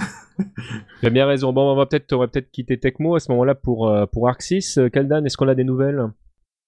Tu 1.00 1.06
as 1.06 1.10
bien 1.10 1.26
raison. 1.26 1.52
Bon, 1.52 1.72
on 1.72 1.74
va 1.74 1.86
peut-être, 1.86 2.12
on 2.12 2.18
va 2.18 2.28
peut-être 2.28 2.50
quitter 2.50 2.78
Tecmo 2.78 3.16
à 3.16 3.20
ce 3.20 3.30
moment-là 3.32 3.54
pour 3.54 3.88
euh, 3.88 4.06
pour 4.06 4.28
Arc 4.28 4.42
6. 4.42 4.78
Euh, 4.78 4.88
Kaldan, 4.88 5.24
est-ce 5.24 5.36
qu'on 5.36 5.48
a 5.48 5.54
des 5.54 5.64
nouvelles? 5.64 6.00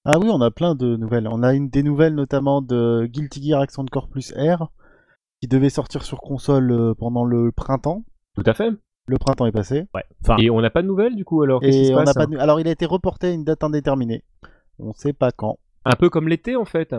Ah 0.03 0.19
oui, 0.19 0.27
on 0.29 0.41
a 0.41 0.51
plein 0.51 0.75
de 0.75 0.97
nouvelles. 0.97 1.27
On 1.29 1.43
a 1.43 1.53
une 1.53 1.69
des 1.69 1.83
nouvelles 1.83 2.15
notamment 2.15 2.61
de 2.61 3.05
Guilty 3.05 3.47
Gear 3.47 3.61
Accent 3.61 3.85
Core 3.85 4.09
Plus 4.09 4.33
R 4.33 4.71
qui 5.41 5.47
devait 5.47 5.69
sortir 5.69 6.03
sur 6.03 6.21
console 6.21 6.71
euh, 6.71 6.93
pendant 6.93 7.25
le 7.25 7.51
printemps. 7.51 8.03
Tout 8.35 8.43
à 8.45 8.53
fait. 8.53 8.69
Le 9.07 9.17
printemps 9.17 9.45
est 9.47 9.51
passé. 9.51 9.87
Ouais. 9.93 10.03
Enfin, 10.23 10.37
Et 10.37 10.49
on 10.49 10.61
n'a 10.61 10.69
pas 10.69 10.81
de 10.81 10.87
nouvelles 10.87 11.15
du 11.15 11.25
coup 11.25 11.41
alors? 11.41 11.63
Et 11.63 11.93
on 11.93 11.97
n'a 11.97 12.05
passe 12.05 12.13
pas 12.13 12.27
de... 12.27 12.37
Alors 12.37 12.59
il 12.59 12.67
a 12.67 12.71
été 12.71 12.85
reporté 12.85 13.27
à 13.27 13.31
une 13.31 13.43
date 13.43 13.63
indéterminée. 13.63 14.23
On 14.79 14.93
sait 14.93 15.13
pas 15.13 15.31
quand. 15.31 15.57
Un 15.83 15.95
peu 15.95 16.09
comme 16.09 16.27
l'été 16.29 16.55
en 16.55 16.65
fait. 16.65 16.95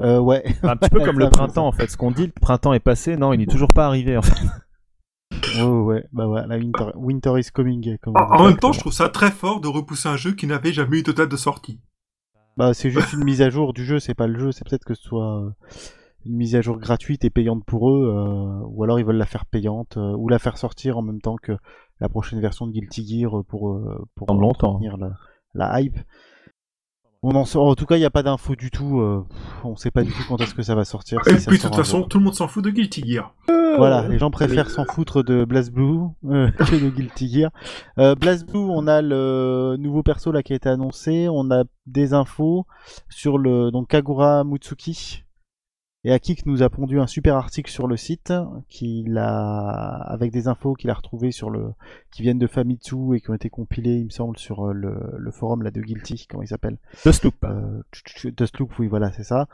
Euh, 0.00 0.18
ouais. 0.18 0.44
un 0.62 0.76
petit 0.76 0.90
peu 0.90 1.00
comme 1.04 1.18
le 1.18 1.28
printemps, 1.30 1.66
en 1.66 1.72
fait. 1.72 1.90
Ce 1.90 1.96
qu'on 1.96 2.10
dit, 2.10 2.26
le 2.26 2.32
printemps 2.40 2.72
est 2.72 2.80
passé, 2.80 3.16
non, 3.16 3.32
il 3.32 3.38
n'est 3.38 3.46
toujours 3.46 3.72
pas 3.72 3.86
arrivé, 3.86 4.16
en 4.16 4.22
fait. 4.22 4.46
ouais, 5.58 5.62
ouais. 5.62 6.04
Bah 6.12 6.26
ouais, 6.28 6.46
la 6.46 6.56
winter, 6.56 6.90
winter 6.94 7.38
is 7.38 7.50
coming. 7.52 7.98
Comme 7.98 8.14
en 8.16 8.46
même 8.46 8.58
temps, 8.58 8.72
je 8.72 8.80
trouve 8.80 8.92
ça 8.92 9.08
très 9.08 9.30
fort 9.30 9.60
de 9.60 9.68
repousser 9.68 10.08
un 10.08 10.16
jeu 10.16 10.32
qui 10.32 10.46
n'avait 10.46 10.72
jamais 10.72 10.98
eu 10.98 11.02
de 11.02 11.12
date 11.12 11.30
de 11.30 11.36
sortie. 11.36 11.80
Bah, 12.56 12.72
c'est 12.72 12.90
juste 12.90 13.12
une 13.12 13.24
mise 13.24 13.42
à 13.42 13.50
jour 13.50 13.72
du 13.72 13.84
jeu, 13.84 13.98
c'est 13.98 14.14
pas 14.14 14.28
le 14.28 14.38
jeu, 14.38 14.52
c'est 14.52 14.64
peut-être 14.64 14.84
que 14.84 14.94
ce 14.94 15.02
soit 15.02 15.40
euh, 15.40 15.50
une 16.26 16.36
mise 16.36 16.54
à 16.56 16.60
jour 16.60 16.78
gratuite 16.78 17.24
et 17.24 17.30
payante 17.30 17.64
pour 17.64 17.90
eux, 17.90 18.08
euh, 18.14 18.64
ou 18.68 18.82
alors 18.84 18.98
ils 18.98 19.04
veulent 19.04 19.16
la 19.16 19.26
faire 19.26 19.46
payante, 19.46 19.96
euh, 19.96 20.14
ou 20.16 20.28
la 20.28 20.38
faire 20.38 20.56
sortir 20.58 20.96
en 20.98 21.02
même 21.02 21.20
temps 21.20 21.36
que 21.36 21.52
la 22.00 22.08
prochaine 22.08 22.40
version 22.40 22.66
de 22.66 22.72
Guilty 22.72 23.06
Gear 23.20 23.44
pour, 23.48 23.70
euh, 23.72 24.04
pour 24.14 24.32
longtemps. 24.34 24.80
la, 24.98 25.12
la 25.54 25.80
hype. 25.80 25.98
On 27.26 27.34
en, 27.36 27.46
sort- 27.46 27.66
en 27.68 27.74
tout 27.74 27.86
cas, 27.86 27.96
il 27.96 28.00
n'y 28.00 28.04
a 28.04 28.10
pas 28.10 28.22
d'infos 28.22 28.54
du 28.54 28.70
tout, 28.70 29.00
euh, 29.00 29.24
on 29.64 29.76
sait 29.76 29.90
pas 29.90 30.02
du 30.02 30.10
tout 30.12 30.22
quand 30.28 30.38
est-ce 30.42 30.54
que 30.54 30.62
ça 30.62 30.74
va 30.74 30.84
sortir. 30.84 31.20
Et 31.26 31.38
si 31.38 31.46
puis, 31.46 31.56
de 31.56 31.62
toute 31.62 31.74
façon, 31.74 32.00
jour. 32.00 32.08
tout 32.08 32.18
le 32.18 32.24
monde 32.24 32.34
s'en 32.34 32.48
fout 32.48 32.62
de 32.62 32.68
Guilty 32.70 33.02
Gear. 33.10 33.34
Voilà, 33.78 34.06
les 34.06 34.18
gens 34.18 34.30
préfèrent 34.30 34.68
s'en 34.70 34.84
foutre 34.84 35.24
de 35.24 35.44
BlazBlue 35.46 36.02
euh, 36.26 36.50
que 36.58 36.76
de 36.84 36.90
Guilty 36.90 37.28
Gear. 37.32 37.50
Euh, 37.98 38.14
BlazBlue, 38.14 38.58
on 38.58 38.86
a 38.86 39.00
le 39.00 39.76
nouveau 39.78 40.02
perso 40.02 40.32
là 40.32 40.42
qui 40.42 40.52
a 40.52 40.56
été 40.56 40.68
annoncé, 40.68 41.28
on 41.30 41.50
a 41.50 41.64
des 41.86 42.12
infos 42.12 42.66
sur 43.08 43.38
le 43.38 43.70
donc 43.70 43.88
Kagura 43.88 44.44
Mutsuki. 44.44 45.23
Et 46.06 46.12
Akik 46.12 46.44
nous 46.44 46.62
a 46.62 46.68
pondu 46.68 47.00
un 47.00 47.06
super 47.06 47.34
article 47.34 47.70
sur 47.70 47.86
le 47.86 47.96
site 47.96 48.30
qu'il 48.68 49.16
a 49.16 49.70
avec 50.06 50.32
des 50.32 50.48
infos 50.48 50.74
qu'il 50.74 50.90
a 50.90 50.94
retrouvées 50.94 51.32
sur 51.32 51.48
le 51.48 51.70
qui 52.12 52.20
viennent 52.20 52.38
de 52.38 52.46
Famitsu 52.46 53.14
et 53.14 53.20
qui 53.22 53.30
ont 53.30 53.34
été 53.34 53.48
compilées, 53.48 53.96
il 53.96 54.04
me 54.04 54.10
semble, 54.10 54.36
sur 54.36 54.66
euh, 54.66 54.72
le, 54.74 54.94
le 55.16 55.30
forum 55.30 55.62
là 55.62 55.70
de 55.70 55.80
Guilty, 55.80 56.26
comment 56.28 56.42
il 56.42 56.48
s'appelle? 56.48 56.76
Le 57.06 57.12
Sloop. 57.12 57.42
euh, 57.44 57.80
Dustloop, 58.36 58.78
oui, 58.78 58.86
voilà, 58.86 59.12
c'est 59.12 59.22
ça. 59.22 59.48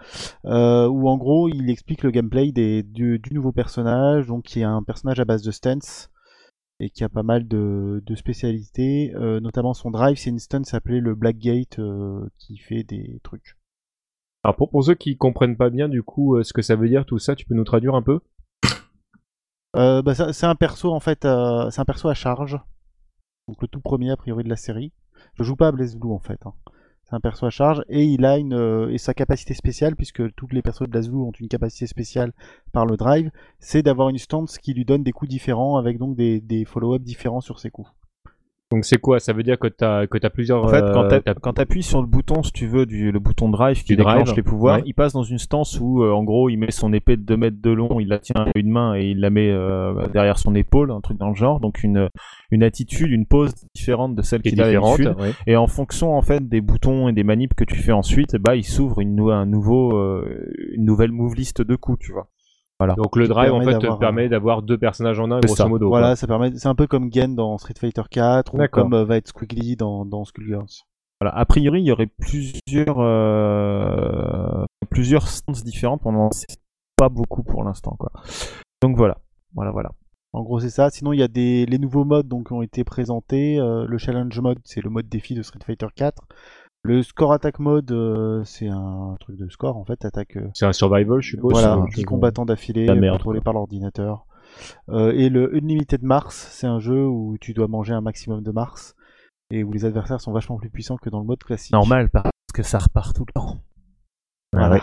Euh, 0.44 0.88
où 0.88 1.08
en 1.08 1.16
gros, 1.16 1.48
il 1.48 1.70
explique 1.70 2.02
le 2.02 2.10
gameplay 2.10 2.50
des, 2.50 2.82
du, 2.82 3.20
du 3.20 3.32
nouveau 3.32 3.52
personnage, 3.52 4.26
donc 4.26 4.42
qui 4.42 4.60
est 4.60 4.64
un 4.64 4.82
personnage 4.82 5.20
à 5.20 5.24
base 5.24 5.42
de 5.42 5.52
stunts 5.52 6.08
et 6.80 6.90
qui 6.90 7.04
a 7.04 7.08
pas 7.08 7.22
mal 7.22 7.46
de, 7.46 8.02
de 8.04 8.14
spécialités, 8.16 9.12
euh, 9.14 9.38
notamment 9.38 9.72
son 9.72 9.92
drive, 9.92 10.16
c'est 10.16 10.30
une 10.30 10.40
stun 10.40 10.64
s'appelait 10.64 11.00
le 11.00 11.14
Blackgate 11.14 11.78
qui 12.38 12.56
fait 12.56 12.82
des 12.82 13.20
trucs. 13.22 13.56
Alors 14.42 14.56
pour, 14.56 14.84
ceux 14.84 14.94
qui 14.94 15.16
comprennent 15.16 15.56
pas 15.56 15.68
bien 15.68 15.88
du 15.88 16.02
coup 16.02 16.36
euh, 16.36 16.42
ce 16.42 16.52
que 16.52 16.62
ça 16.62 16.74
veut 16.74 16.88
dire 16.88 17.04
tout 17.04 17.18
ça, 17.18 17.34
tu 17.34 17.44
peux 17.44 17.54
nous 17.54 17.64
traduire 17.64 17.94
un 17.94 18.02
peu? 18.02 18.20
Euh, 19.76 20.02
bah, 20.02 20.14
c'est 20.14 20.46
un 20.46 20.54
perso 20.56 20.92
en 20.92 20.98
fait, 20.98 21.24
euh, 21.24 21.70
c'est 21.70 21.80
un 21.80 21.84
perso 21.84 22.08
à 22.08 22.14
charge, 22.14 22.58
donc 23.46 23.62
le 23.62 23.68
tout 23.68 23.80
premier 23.80 24.10
a 24.10 24.16
priori 24.16 24.42
de 24.42 24.48
la 24.48 24.56
série. 24.56 24.92
Je 25.34 25.44
joue 25.44 25.54
pas 25.54 25.68
à 25.68 25.72
Blaze 25.72 25.96
Blue 25.96 26.10
en 26.10 26.18
fait. 26.18 26.44
hein. 26.44 26.54
C'est 27.04 27.14
un 27.14 27.20
perso 27.20 27.46
à 27.46 27.50
charge 27.50 27.84
et 27.88 28.04
il 28.04 28.24
a 28.24 28.38
une 28.38 28.54
euh, 28.54 28.90
et 28.90 28.98
sa 28.98 29.14
capacité 29.14 29.54
spéciale 29.54 29.94
puisque 29.94 30.32
toutes 30.34 30.52
les 30.52 30.62
persos 30.62 30.86
de 30.86 30.90
Blaze 30.90 31.08
Blue 31.08 31.20
ont 31.20 31.32
une 31.38 31.48
capacité 31.48 31.86
spéciale 31.86 32.32
par 32.72 32.86
le 32.86 32.96
drive, 32.96 33.30
c'est 33.58 33.82
d'avoir 33.82 34.08
une 34.08 34.18
stance 34.18 34.58
qui 34.58 34.74
lui 34.74 34.84
donne 34.84 35.02
des 35.04 35.12
coups 35.12 35.28
différents 35.28 35.76
avec 35.76 35.98
donc 35.98 36.16
des, 36.16 36.40
des 36.40 36.64
follow-up 36.64 37.02
différents 37.02 37.40
sur 37.40 37.60
ses 37.60 37.70
coups. 37.70 37.90
Donc 38.70 38.84
c'est 38.84 38.98
quoi? 38.98 39.18
Ça 39.18 39.32
veut 39.32 39.42
dire 39.42 39.58
que 39.58 39.66
t'as 39.66 40.06
que 40.06 40.16
t'as 40.16 40.30
plusieurs. 40.30 40.62
En 40.62 40.68
fait, 40.68 40.84
quand 40.92 41.12
euh, 41.12 41.20
quand 41.42 41.54
t'appuies 41.54 41.82
sur 41.82 42.00
le 42.00 42.06
bouton, 42.06 42.44
si 42.44 42.52
tu 42.52 42.68
veux, 42.68 42.86
du, 42.86 43.10
le 43.10 43.18
bouton 43.18 43.48
drive 43.48 43.82
qui 43.82 43.96
drive, 43.96 44.18
déclenche 44.18 44.36
les 44.36 44.44
pouvoirs, 44.44 44.76
ouais. 44.76 44.82
il 44.86 44.94
passe 44.94 45.12
dans 45.12 45.24
une 45.24 45.38
stance 45.38 45.80
où, 45.80 46.04
euh, 46.04 46.12
en 46.12 46.22
gros, 46.22 46.48
il 46.50 46.56
met 46.56 46.70
son 46.70 46.92
épée 46.92 47.16
de 47.16 47.22
2 47.22 47.36
mètres 47.36 47.60
de 47.60 47.70
long, 47.70 47.98
il 47.98 48.06
la 48.06 48.20
tient 48.20 48.36
à 48.36 48.50
une 48.54 48.70
main 48.70 48.94
et 48.94 49.06
il 49.06 49.18
la 49.18 49.30
met 49.30 49.50
euh, 49.50 50.06
derrière 50.12 50.38
son 50.38 50.54
épaule, 50.54 50.92
un 50.92 51.00
truc 51.00 51.18
dans 51.18 51.30
le 51.30 51.34
genre. 51.34 51.58
Donc 51.58 51.82
une, 51.82 52.08
une 52.52 52.62
attitude, 52.62 53.10
une 53.10 53.26
pose 53.26 53.52
différente 53.74 54.14
de 54.14 54.22
celle 54.22 54.40
qui 54.40 54.50
est 54.50 54.52
qu'il 54.52 54.62
a 54.62 54.70
d'habitude. 54.70 55.16
ouais. 55.18 55.32
Et 55.48 55.56
en 55.56 55.66
fonction 55.66 56.16
en 56.16 56.22
fait 56.22 56.48
des 56.48 56.60
boutons 56.60 57.08
et 57.08 57.12
des 57.12 57.24
manips 57.24 57.54
que 57.54 57.64
tu 57.64 57.76
fais 57.76 57.92
ensuite, 57.92 58.36
bah 58.36 58.54
il 58.54 58.64
s'ouvre 58.64 59.00
une, 59.00 59.18
un 59.30 59.46
nouveau, 59.46 59.96
euh, 59.96 60.48
une 60.74 60.84
nouvelle 60.84 61.10
move 61.10 61.34
list 61.34 61.60
de 61.60 61.74
coups, 61.74 61.98
tu 61.98 62.12
vois. 62.12 62.28
Voilà. 62.80 62.94
Donc 62.94 63.14
le 63.14 63.28
drive 63.28 63.52
en 63.52 63.58
permet 63.58 63.72
fait 63.72 63.78
te 63.78 63.82
d'avoir, 63.82 63.98
permet 63.98 64.28
d'avoir 64.30 64.62
deux 64.62 64.78
personnages 64.78 65.20
en 65.20 65.30
un 65.30 65.40
grosso 65.40 65.54
ça. 65.54 65.68
modo. 65.68 65.90
quoi. 65.90 65.98
Voilà, 65.98 66.16
ça 66.16 66.26
permet, 66.26 66.56
c'est 66.56 66.66
un 66.66 66.74
peu 66.74 66.86
comme 66.86 67.12
Gen 67.12 67.36
dans 67.36 67.58
Street 67.58 67.74
Fighter 67.78 68.00
4 68.10 68.54
ou 68.54 68.68
comme 68.68 68.94
euh, 68.94 69.04
va 69.04 69.18
être 69.18 69.28
Squiggly 69.28 69.76
dans, 69.76 70.06
dans 70.06 70.24
Skullgirls. 70.24 70.86
Voilà. 71.20 71.36
A 71.36 71.44
priori, 71.44 71.82
il 71.82 71.84
y 71.86 71.92
aurait 71.92 72.06
plusieurs, 72.06 73.00
euh, 73.00 74.64
plusieurs 74.88 75.28
stances 75.28 75.62
en 75.62 76.30
sait 76.30 76.46
pas 76.96 77.10
beaucoup 77.10 77.42
pour 77.42 77.64
l'instant, 77.64 77.96
quoi. 77.98 78.12
Donc 78.80 78.96
voilà, 78.96 79.18
voilà, 79.54 79.72
voilà. 79.72 79.90
En 80.32 80.42
gros, 80.42 80.58
c'est 80.58 80.70
ça. 80.70 80.88
Sinon, 80.88 81.12
il 81.12 81.18
y 81.18 81.22
a 81.22 81.28
des 81.28 81.66
les 81.66 81.78
nouveaux 81.78 82.04
modes 82.04 82.28
donc 82.28 82.46
qui 82.46 82.54
ont 82.54 82.62
été 82.62 82.82
présentés. 82.82 83.58
Euh, 83.58 83.84
le 83.86 83.98
challenge 83.98 84.40
mode, 84.40 84.58
c'est 84.64 84.82
le 84.82 84.88
mode 84.88 85.06
défi 85.06 85.34
de 85.34 85.42
Street 85.42 85.60
Fighter 85.62 85.88
4. 85.94 86.22
Le 86.82 87.02
score 87.02 87.32
attack 87.34 87.58
mode, 87.58 87.90
euh, 87.92 88.42
c'est 88.44 88.68
un 88.68 89.16
truc 89.20 89.36
de 89.36 89.48
score 89.50 89.76
en 89.76 89.84
fait, 89.84 90.04
attaque. 90.04 90.36
euh, 90.36 90.48
C'est 90.54 90.64
un 90.64 90.72
survival, 90.72 91.20
je 91.20 91.30
suppose. 91.30 91.52
voilà, 91.52 91.74
c'est- 91.90 91.96
10 92.00 92.04
combattants 92.04 92.46
d'affilée, 92.46 92.86
quoi. 93.36 93.44
par 93.44 93.52
l'ordinateur. 93.52 94.24
Euh, 94.88 95.12
et 95.12 95.28
le 95.28 95.54
Unlimited 95.54 96.02
Mars, 96.02 96.48
c'est 96.52 96.66
un 96.66 96.78
jeu 96.80 97.06
où 97.06 97.36
tu 97.40 97.52
dois 97.54 97.68
manger 97.68 97.92
un 97.92 98.00
maximum 98.00 98.42
de 98.42 98.50
Mars 98.50 98.94
et 99.50 99.62
où 99.62 99.72
les 99.72 99.84
adversaires 99.84 100.20
sont 100.20 100.32
vachement 100.32 100.56
plus 100.56 100.70
puissants 100.70 100.96
que 100.96 101.10
dans 101.10 101.20
le 101.20 101.26
mode 101.26 101.42
classique. 101.44 101.72
Normal, 101.72 102.08
parce 102.10 102.30
que 102.54 102.62
ça 102.62 102.78
repart 102.78 103.14
tout 103.14 103.24
le 103.26 103.32
temps. 103.32 103.58
Voilà. 104.52 104.80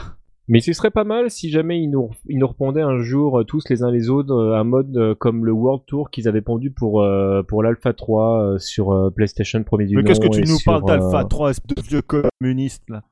Mais 0.50 0.62
ce 0.62 0.72
serait 0.72 0.92
pas 0.92 1.04
mal 1.04 1.30
si 1.30 1.50
jamais 1.50 1.82
ils 1.82 1.89
nous, 1.89 2.12
ils 2.30 2.38
nous 2.39 2.48
repondaient 2.48 2.82
un 2.82 3.00
jour 3.01 3.39
euh, 3.39 3.44
tous 3.44 3.68
les 3.70 3.84
uns 3.84 3.92
les 3.92 4.10
autres 4.10 4.34
euh, 4.34 4.56
un 4.56 4.63
mode 4.63 4.96
euh, 4.96 5.13
comme 5.13 5.46
le 5.46 5.51
World 5.51 5.84
Tour 5.86 6.10
qu'ils 6.10 6.27
avaient 6.30 6.42
pondu 6.42 6.72
pour 6.72 7.01
euh, 7.01 7.44
pour 7.44 7.63
l'Alpha 7.63 7.92
3 7.94 8.42
euh, 8.54 8.58
sur 8.58 8.92
euh, 8.92 9.10
PlayStation 9.10 9.62
premier 9.63 9.86
du 9.86 9.96
nom. 9.96 10.01
et 10.24 10.46
sur, 10.58 10.72
euh, 10.89 11.24
3, 11.24 11.50
espèce 11.51 11.75
de 11.75 11.82
vieux 11.89 12.01
communiste, 12.01 12.84
là? 12.89 13.04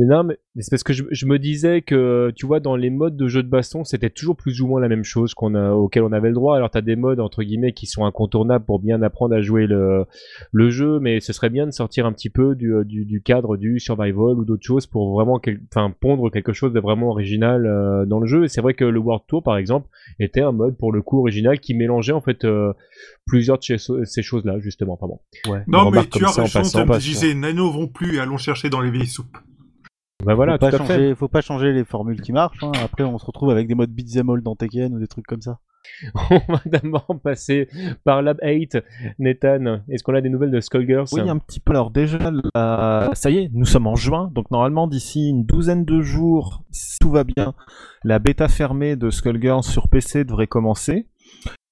Mais 0.00 0.06
non, 0.06 0.24
mais 0.24 0.36
c'est 0.58 0.70
parce 0.70 0.82
que 0.82 0.92
je, 0.92 1.04
je, 1.12 1.26
me 1.26 1.38
disais 1.38 1.80
que, 1.80 2.32
tu 2.34 2.46
vois, 2.46 2.58
dans 2.58 2.74
les 2.74 2.90
modes 2.90 3.16
de 3.16 3.28
jeu 3.28 3.44
de 3.44 3.48
baston, 3.48 3.84
c'était 3.84 4.10
toujours 4.10 4.34
plus 4.34 4.60
ou 4.60 4.66
moins 4.66 4.80
la 4.80 4.88
même 4.88 5.04
chose 5.04 5.34
qu'on 5.34 5.54
a, 5.54 5.70
auquel 5.70 6.02
on 6.02 6.10
avait 6.10 6.30
le 6.30 6.34
droit. 6.34 6.56
Alors, 6.56 6.68
t'as 6.68 6.80
des 6.80 6.96
modes, 6.96 7.20
entre 7.20 7.44
guillemets, 7.44 7.72
qui 7.72 7.86
sont 7.86 8.04
incontournables 8.04 8.64
pour 8.64 8.80
bien 8.80 9.02
apprendre 9.02 9.36
à 9.36 9.40
jouer 9.40 9.68
le, 9.68 10.04
le 10.50 10.70
jeu, 10.70 10.98
mais 10.98 11.20
ce 11.20 11.32
serait 11.32 11.48
bien 11.48 11.66
de 11.66 11.70
sortir 11.70 12.06
un 12.06 12.12
petit 12.12 12.28
peu 12.28 12.56
du, 12.56 12.72
du, 12.84 13.04
du 13.04 13.22
cadre 13.22 13.56
du 13.56 13.78
survival 13.78 14.36
ou 14.36 14.44
d'autres 14.44 14.66
choses 14.66 14.88
pour 14.88 15.14
vraiment 15.14 15.40
enfin, 15.72 15.94
pondre 16.00 16.28
quelque 16.28 16.52
chose 16.52 16.72
de 16.72 16.80
vraiment 16.80 17.10
original 17.10 17.64
euh, 17.64 18.04
dans 18.04 18.18
le 18.18 18.26
jeu. 18.26 18.44
Et 18.44 18.48
c'est 18.48 18.62
vrai 18.62 18.74
que 18.74 18.84
le 18.84 18.98
World 18.98 19.22
Tour, 19.28 19.44
par 19.44 19.56
exemple, 19.56 19.88
était 20.18 20.42
un 20.42 20.52
mode, 20.52 20.76
pour 20.76 20.90
le 20.90 21.02
coup, 21.02 21.20
original 21.20 21.60
qui 21.60 21.72
mélangeait, 21.74 22.12
en 22.12 22.20
fait, 22.20 22.44
euh, 22.44 22.72
plusieurs 23.26 23.58
de 23.58 23.76
ces, 24.04 24.22
choses-là, 24.22 24.58
justement. 24.58 24.94
Enfin 24.94 25.06
bon. 25.06 25.20
Ouais, 25.52 25.62
non, 25.68 25.92
mais 25.92 26.04
tu 26.06 26.24
as 26.24 26.30
raison, 26.30 26.84
disais, 26.98 27.34
Nano 27.34 27.70
vont 27.70 27.86
plus, 27.86 28.18
allons 28.18 28.38
chercher 28.38 28.70
dans 28.70 28.80
les 28.80 28.90
vieilles 28.90 29.06
soupes. 29.06 29.36
Bah 30.22 30.34
voilà, 30.34 30.52
faut 30.54 30.58
pas, 30.58 30.70
changer, 30.70 31.14
faut 31.14 31.28
pas 31.28 31.40
changer 31.40 31.72
les 31.72 31.84
formules 31.84 32.20
qui 32.20 32.32
marchent. 32.32 32.62
Hein. 32.62 32.72
Après, 32.82 33.04
on 33.04 33.18
se 33.18 33.26
retrouve 33.26 33.50
avec 33.50 33.66
des 33.66 33.74
modes 33.74 33.90
beat'em 33.90 34.30
all 34.30 34.42
dans 34.42 34.54
Tekken 34.54 34.94
ou 34.94 34.98
des 34.98 35.08
trucs 35.08 35.26
comme 35.26 35.42
ça. 35.42 35.58
on 36.30 36.52
va 36.52 36.60
d'abord 36.66 37.06
passer 37.22 37.68
par 38.04 38.22
Lab 38.22 38.38
8. 38.42 38.78
Nathan, 39.18 39.80
est-ce 39.88 40.02
qu'on 40.02 40.14
a 40.14 40.20
des 40.20 40.30
nouvelles 40.30 40.50
de 40.50 40.60
Skullgirls 40.60 41.06
Oui, 41.12 41.28
un 41.28 41.38
petit 41.38 41.60
peu. 41.60 41.72
Alors 41.72 41.90
déjà, 41.90 42.18
ça 43.14 43.30
y 43.30 43.38
est, 43.38 43.50
nous 43.52 43.66
sommes 43.66 43.86
en 43.86 43.96
juin, 43.96 44.30
donc 44.34 44.50
normalement 44.50 44.86
d'ici 44.86 45.28
une 45.28 45.44
douzaine 45.44 45.84
de 45.84 46.00
jours, 46.00 46.62
si 46.70 46.98
tout 46.98 47.10
va 47.10 47.24
bien, 47.24 47.54
la 48.02 48.18
bêta 48.18 48.48
fermée 48.48 48.96
de 48.96 49.10
Skullgirls 49.10 49.64
sur 49.64 49.88
PC 49.88 50.24
devrait 50.24 50.46
commencer. 50.46 51.08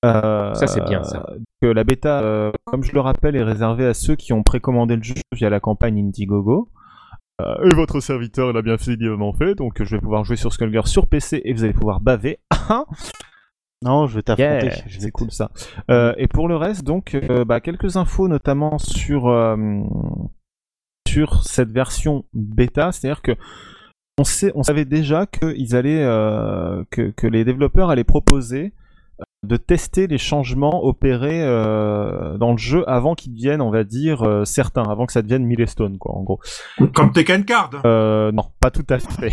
Euh, 0.05 0.53
ça 0.55 0.67
c'est 0.67 0.85
bien 0.85 1.05
ça. 1.05 1.25
Que 1.61 1.69
la 1.69 1.85
bêta, 1.85 2.23
euh, 2.23 2.51
comme 2.65 2.83
je 2.83 2.93
le 2.93 3.01
rappelle, 3.01 3.37
est 3.37 3.45
réservée 3.45 3.87
à 3.87 3.95
ceux 3.95 4.17
qui 4.17 4.33
ont 4.33 4.43
précommandé 4.43 4.97
le 4.97 5.03
jeu 5.03 5.15
via 5.33 5.49
la 5.49 5.61
campagne 5.61 6.01
Indiegogo. 6.01 6.69
Euh, 7.41 7.71
et 7.71 7.75
votre 7.75 8.01
serviteur 8.01 8.53
l'a 8.53 8.63
bien 8.63 8.77
évidemment 8.77 9.33
fait, 9.33 9.55
donc 9.55 9.83
je 9.83 9.97
vais 9.97 10.01
pouvoir 10.01 10.25
jouer 10.25 10.37
sur 10.37 10.53
Skullgirl 10.53 10.87
sur 10.87 11.07
PC 11.07 11.41
et 11.45 11.53
vous 11.53 11.65
allez 11.65 11.73
pouvoir 11.73 12.01
baver. 12.01 12.39
non, 13.83 14.07
je 14.07 14.17
vais 14.17 14.23
t'affronter. 14.23 14.71
c'est 14.87 15.11
cool 15.11 15.31
ça. 15.31 15.51
Euh, 15.91 16.13
et 16.19 16.29
pour 16.29 16.47
le 16.47 16.57
reste, 16.57 16.85
donc, 16.85 17.15
euh, 17.15 17.45
bah, 17.45 17.61
quelques 17.61 17.97
infos 17.97 18.29
notamment 18.29 18.79
sur, 18.79 19.35
sur 21.09 21.43
cette 21.45 21.71
version 21.71 22.25
bêta, 22.35 22.93
c'est-à-dire 22.93 23.23
que 23.23 23.33
on, 24.19 24.25
sait, 24.25 24.53
on 24.55 24.63
savait 24.63 24.85
déjà 24.85 25.27
qu'ils 25.27 25.75
allaient, 25.75 26.05
que, 26.91 27.11
que, 27.11 27.27
les 27.27 27.45
développeurs 27.45 27.91
allaient 27.91 28.05
proposer 28.05 28.75
de 29.43 29.57
tester 29.57 30.07
les 30.07 30.19
changements 30.19 30.85
opérés 30.85 31.43
euh, 31.43 32.39
dans 32.39 32.53
le 32.53 32.59
jeu 32.59 32.89
avant 32.89 33.15
qu'ils 33.15 33.35
deviennent, 33.35 33.61
on 33.61 33.71
va 33.71 33.83
dire, 33.83 34.23
euh, 34.23 34.45
certains, 34.45 34.85
avant 34.85 35.07
que 35.07 35.13
ça 35.13 35.23
devienne 35.23 35.45
milestone, 35.45 35.99
quoi, 35.99 36.15
en 36.15 36.23
gros. 36.23 36.41
Comme 36.95 37.13
Tekken 37.13 37.45
Card 37.45 37.71
euh, 37.85 38.31
Non, 38.31 38.45
pas 38.61 38.71
tout 38.71 38.87
à 38.89 39.01
fait. 39.01 39.33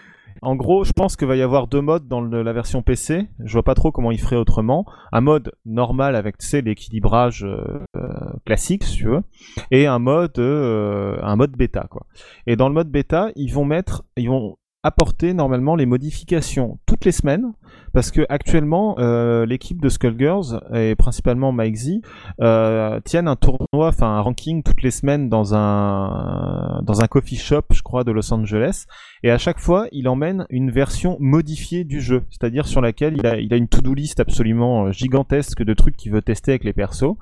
en 0.42 0.54
gros, 0.54 0.84
je 0.84 0.92
pense 0.92 1.16
qu'il 1.16 1.26
va 1.26 1.34
y 1.34 1.42
avoir 1.42 1.66
deux 1.66 1.80
modes 1.80 2.06
dans 2.06 2.20
la 2.20 2.52
version 2.52 2.82
PC. 2.82 3.28
Je 3.44 3.52
vois 3.52 3.64
pas 3.64 3.74
trop 3.74 3.90
comment 3.90 4.12
ils 4.12 4.20
feraient 4.20 4.36
autrement. 4.36 4.86
Un 5.10 5.20
mode 5.20 5.50
normal 5.64 6.14
avec, 6.14 6.38
tu 6.38 6.46
sais, 6.46 6.60
l'équilibrage 6.60 7.44
classique, 8.46 8.84
si 8.84 8.98
tu 8.98 9.06
veux, 9.06 9.22
et 9.72 9.88
un 9.88 9.98
mode, 9.98 10.38
un 10.38 11.36
mode 11.36 11.56
bêta, 11.56 11.88
quoi. 11.90 12.06
Et 12.46 12.54
dans 12.54 12.68
le 12.68 12.74
mode 12.74 12.88
bêta, 12.88 13.30
ils 13.34 13.52
vont 13.52 13.64
mettre, 13.64 14.04
ils 14.16 14.28
vont 14.28 14.56
apporter 14.82 15.34
normalement 15.34 15.76
les 15.76 15.84
modifications 15.84 16.78
toutes 16.86 17.04
les 17.04 17.12
semaines 17.12 17.52
parce 17.92 18.10
que 18.10 18.24
actuellement 18.28 18.98
euh, 18.98 19.44
l'équipe 19.44 19.80
de 19.80 19.88
Skullgirls 19.88 20.60
et 20.74 20.94
principalement 20.94 21.52
Mike 21.52 21.76
Z 21.76 22.00
euh, 22.40 23.00
tiennent 23.00 23.28
un 23.28 23.36
tournoi, 23.36 23.88
enfin 23.88 24.06
un 24.06 24.20
ranking 24.20 24.62
toutes 24.62 24.82
les 24.82 24.90
semaines 24.90 25.28
dans 25.28 25.54
un 25.54 26.80
dans 26.82 27.02
un 27.02 27.06
coffee 27.08 27.36
shop, 27.36 27.64
je 27.72 27.82
crois, 27.82 28.04
de 28.04 28.12
Los 28.12 28.32
Angeles, 28.32 28.86
et 29.22 29.30
à 29.30 29.38
chaque 29.38 29.58
fois 29.58 29.86
il 29.92 30.08
emmène 30.08 30.46
une 30.50 30.70
version 30.70 31.16
modifiée 31.20 31.84
du 31.84 32.00
jeu, 32.00 32.22
c'est-à-dire 32.30 32.66
sur 32.66 32.80
laquelle 32.80 33.16
il 33.18 33.26
a 33.26 33.38
il 33.38 33.52
a 33.52 33.56
une 33.56 33.68
to-do 33.68 33.92
list 33.94 34.20
absolument 34.20 34.86
euh, 34.86 34.92
gigantesque 34.92 35.62
de 35.62 35.74
trucs 35.74 35.96
qu'il 35.96 36.12
veut 36.12 36.22
tester 36.22 36.52
avec 36.52 36.64
les 36.64 36.72
persos. 36.72 37.16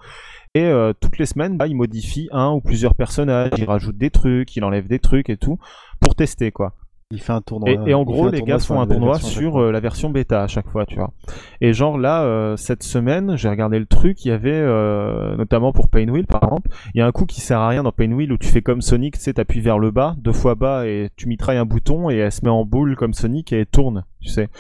Et 0.54 0.64
euh, 0.64 0.92
toutes 0.98 1.18
les 1.18 1.26
semaines, 1.26 1.58
bah, 1.58 1.66
il 1.66 1.76
modifie 1.76 2.28
un 2.32 2.50
ou 2.52 2.60
plusieurs 2.60 2.94
personnages, 2.94 3.50
il 3.58 3.64
rajoute 3.64 3.98
des 3.98 4.10
trucs, 4.10 4.56
il 4.56 4.64
enlève 4.64 4.88
des 4.88 4.98
trucs 4.98 5.28
et 5.28 5.36
tout 5.36 5.58
pour 6.00 6.14
tester 6.14 6.52
quoi. 6.52 6.74
Il 7.10 7.22
fait 7.22 7.32
un 7.32 7.40
tournoi. 7.40 7.70
Et, 7.86 7.94
en 7.94 8.04
gros, 8.04 8.28
les 8.28 8.42
gars 8.42 8.58
font 8.58 8.82
un 8.82 8.86
tournoi 8.86 9.18
sur 9.18 9.56
euh, 9.56 9.72
la 9.72 9.80
version 9.80 10.10
bêta 10.10 10.42
à 10.42 10.46
chaque 10.46 10.68
fois, 10.68 10.84
tu 10.84 10.96
vois. 10.96 11.14
Et 11.62 11.72
genre 11.72 11.96
là, 11.96 12.24
euh, 12.24 12.58
cette 12.58 12.82
semaine, 12.82 13.34
j'ai 13.34 13.48
regardé 13.48 13.78
le 13.78 13.86
truc, 13.86 14.26
il 14.26 14.28
y 14.28 14.30
avait, 14.30 14.52
euh, 14.52 15.34
notamment 15.36 15.72
pour 15.72 15.88
Painwheel 15.88 16.26
par 16.26 16.44
exemple, 16.44 16.68
il 16.94 16.98
y 16.98 17.00
a 17.00 17.06
un 17.06 17.12
coup 17.12 17.24
qui 17.24 17.40
sert 17.40 17.60
à 17.60 17.68
rien 17.68 17.82
dans 17.82 17.92
Painwheel 17.92 18.30
où 18.30 18.36
tu 18.36 18.48
fais 18.48 18.60
comme 18.60 18.82
Sonic, 18.82 19.16
tu 19.16 19.22
sais, 19.22 19.32
t'appuies 19.32 19.62
vers 19.62 19.78
le 19.78 19.90
bas, 19.90 20.16
deux 20.18 20.34
fois 20.34 20.54
bas, 20.54 20.86
et 20.86 21.08
tu 21.16 21.28
mitrailles 21.28 21.56
un 21.56 21.64
bouton 21.64 22.10
et 22.10 22.16
elle 22.16 22.30
se 22.30 22.44
met 22.44 22.50
en 22.50 22.66
boule 22.66 22.94
comme 22.94 23.14
Sonic 23.14 23.54
et 23.54 23.60
elle 23.60 23.66
tourne, 23.66 24.04
tu 24.20 24.28
sais. 24.28 24.50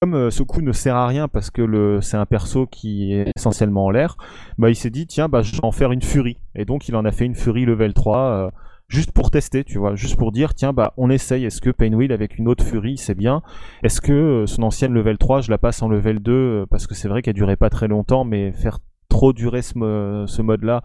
Comme 0.00 0.30
ce 0.30 0.44
coup 0.44 0.62
ne 0.62 0.70
sert 0.70 0.94
à 0.94 1.08
rien 1.08 1.26
parce 1.26 1.50
que 1.50 1.60
le 1.60 2.00
c'est 2.00 2.16
un 2.16 2.24
perso 2.24 2.66
qui 2.66 3.14
est 3.14 3.32
essentiellement 3.36 3.86
en 3.86 3.90
l'air, 3.90 4.16
bah 4.58 4.70
il 4.70 4.76
s'est 4.76 4.90
dit 4.90 5.08
tiens 5.08 5.28
bah 5.28 5.42
je 5.42 5.52
vais 5.52 5.64
en 5.64 5.72
faire 5.72 5.90
une 5.90 6.00
furie 6.00 6.38
et 6.54 6.64
donc 6.64 6.88
il 6.88 6.94
en 6.94 7.04
a 7.04 7.10
fait 7.10 7.26
une 7.26 7.34
furie 7.34 7.66
level 7.66 7.92
3 7.92 8.50
juste 8.90 9.12
pour 9.12 9.30
tester, 9.30 9.62
tu 9.62 9.78
vois, 9.78 9.94
juste 9.94 10.16
pour 10.16 10.32
dire, 10.32 10.52
tiens, 10.52 10.72
bah, 10.72 10.92
on 10.96 11.10
essaye, 11.10 11.44
est-ce 11.44 11.60
que 11.60 11.70
Painwheel 11.70 12.12
avec 12.12 12.38
une 12.38 12.48
autre 12.48 12.64
Fury, 12.64 12.98
c'est 12.98 13.14
bien? 13.14 13.40
Est-ce 13.84 14.00
que 14.00 14.12
euh, 14.12 14.46
son 14.46 14.64
ancienne 14.64 14.92
level 14.92 15.16
3, 15.16 15.42
je 15.42 15.50
la 15.50 15.58
passe 15.58 15.80
en 15.82 15.88
level 15.88 16.18
2, 16.18 16.32
euh, 16.32 16.66
parce 16.68 16.88
que 16.88 16.94
c'est 16.94 17.08
vrai 17.08 17.22
qu'elle 17.22 17.34
durait 17.34 17.56
pas 17.56 17.70
très 17.70 17.86
longtemps, 17.86 18.24
mais 18.24 18.52
faire 18.52 18.78
trop 19.08 19.32
durer 19.32 19.62
ce, 19.62 20.24
ce 20.26 20.42
mode-là, 20.42 20.82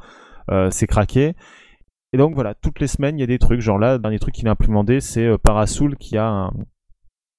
euh, 0.51 0.69
c'est 0.69 0.85
craqué. 0.85 1.33
Et 2.13 2.17
donc 2.17 2.35
voilà, 2.35 2.53
toutes 2.53 2.79
les 2.79 2.87
semaines, 2.87 3.17
il 3.17 3.21
y 3.21 3.23
a 3.23 3.27
des 3.27 3.39
trucs, 3.39 3.59
genre 3.59 3.79
là, 3.79 3.93
le 3.93 3.99
dernier 3.99 4.19
truc 4.19 4.35
qu'il 4.35 4.47
a 4.47 4.51
implémenté, 4.51 4.99
c'est 5.01 5.37
Parasoul 5.39 5.97
qui 5.97 6.15
a 6.15 6.27
un, 6.27 6.51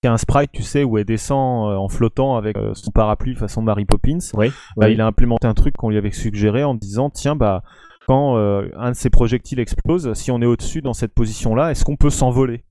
qui 0.02 0.08
a 0.08 0.12
un 0.12 0.18
sprite, 0.18 0.50
tu 0.52 0.62
sais, 0.62 0.82
où 0.82 0.98
elle 0.98 1.04
descend 1.04 1.72
en 1.78 1.88
flottant 1.88 2.36
avec 2.36 2.56
son 2.74 2.90
parapluie 2.90 3.36
façon 3.36 3.62
Mary 3.62 3.84
Poppins. 3.84 4.18
Oui, 4.34 4.52
bah, 4.76 4.90
Il 4.90 5.00
a 5.00 5.06
implémenté 5.06 5.46
un 5.46 5.54
truc 5.54 5.76
qu'on 5.76 5.90
lui 5.90 5.96
avait 5.96 6.10
suggéré 6.10 6.64
en 6.64 6.74
disant, 6.74 7.08
tiens, 7.08 7.36
bah, 7.36 7.62
quand 8.06 8.36
euh, 8.36 8.68
un 8.76 8.92
de 8.92 8.96
ces 8.96 9.10
projectiles 9.10 9.58
explose, 9.58 10.12
si 10.14 10.30
on 10.30 10.40
est 10.40 10.46
au-dessus 10.46 10.80
dans 10.80 10.94
cette 10.94 11.12
position-là, 11.12 11.72
est-ce 11.72 11.84
qu'on 11.84 11.96
peut 11.96 12.10
s'envoler? 12.10 12.64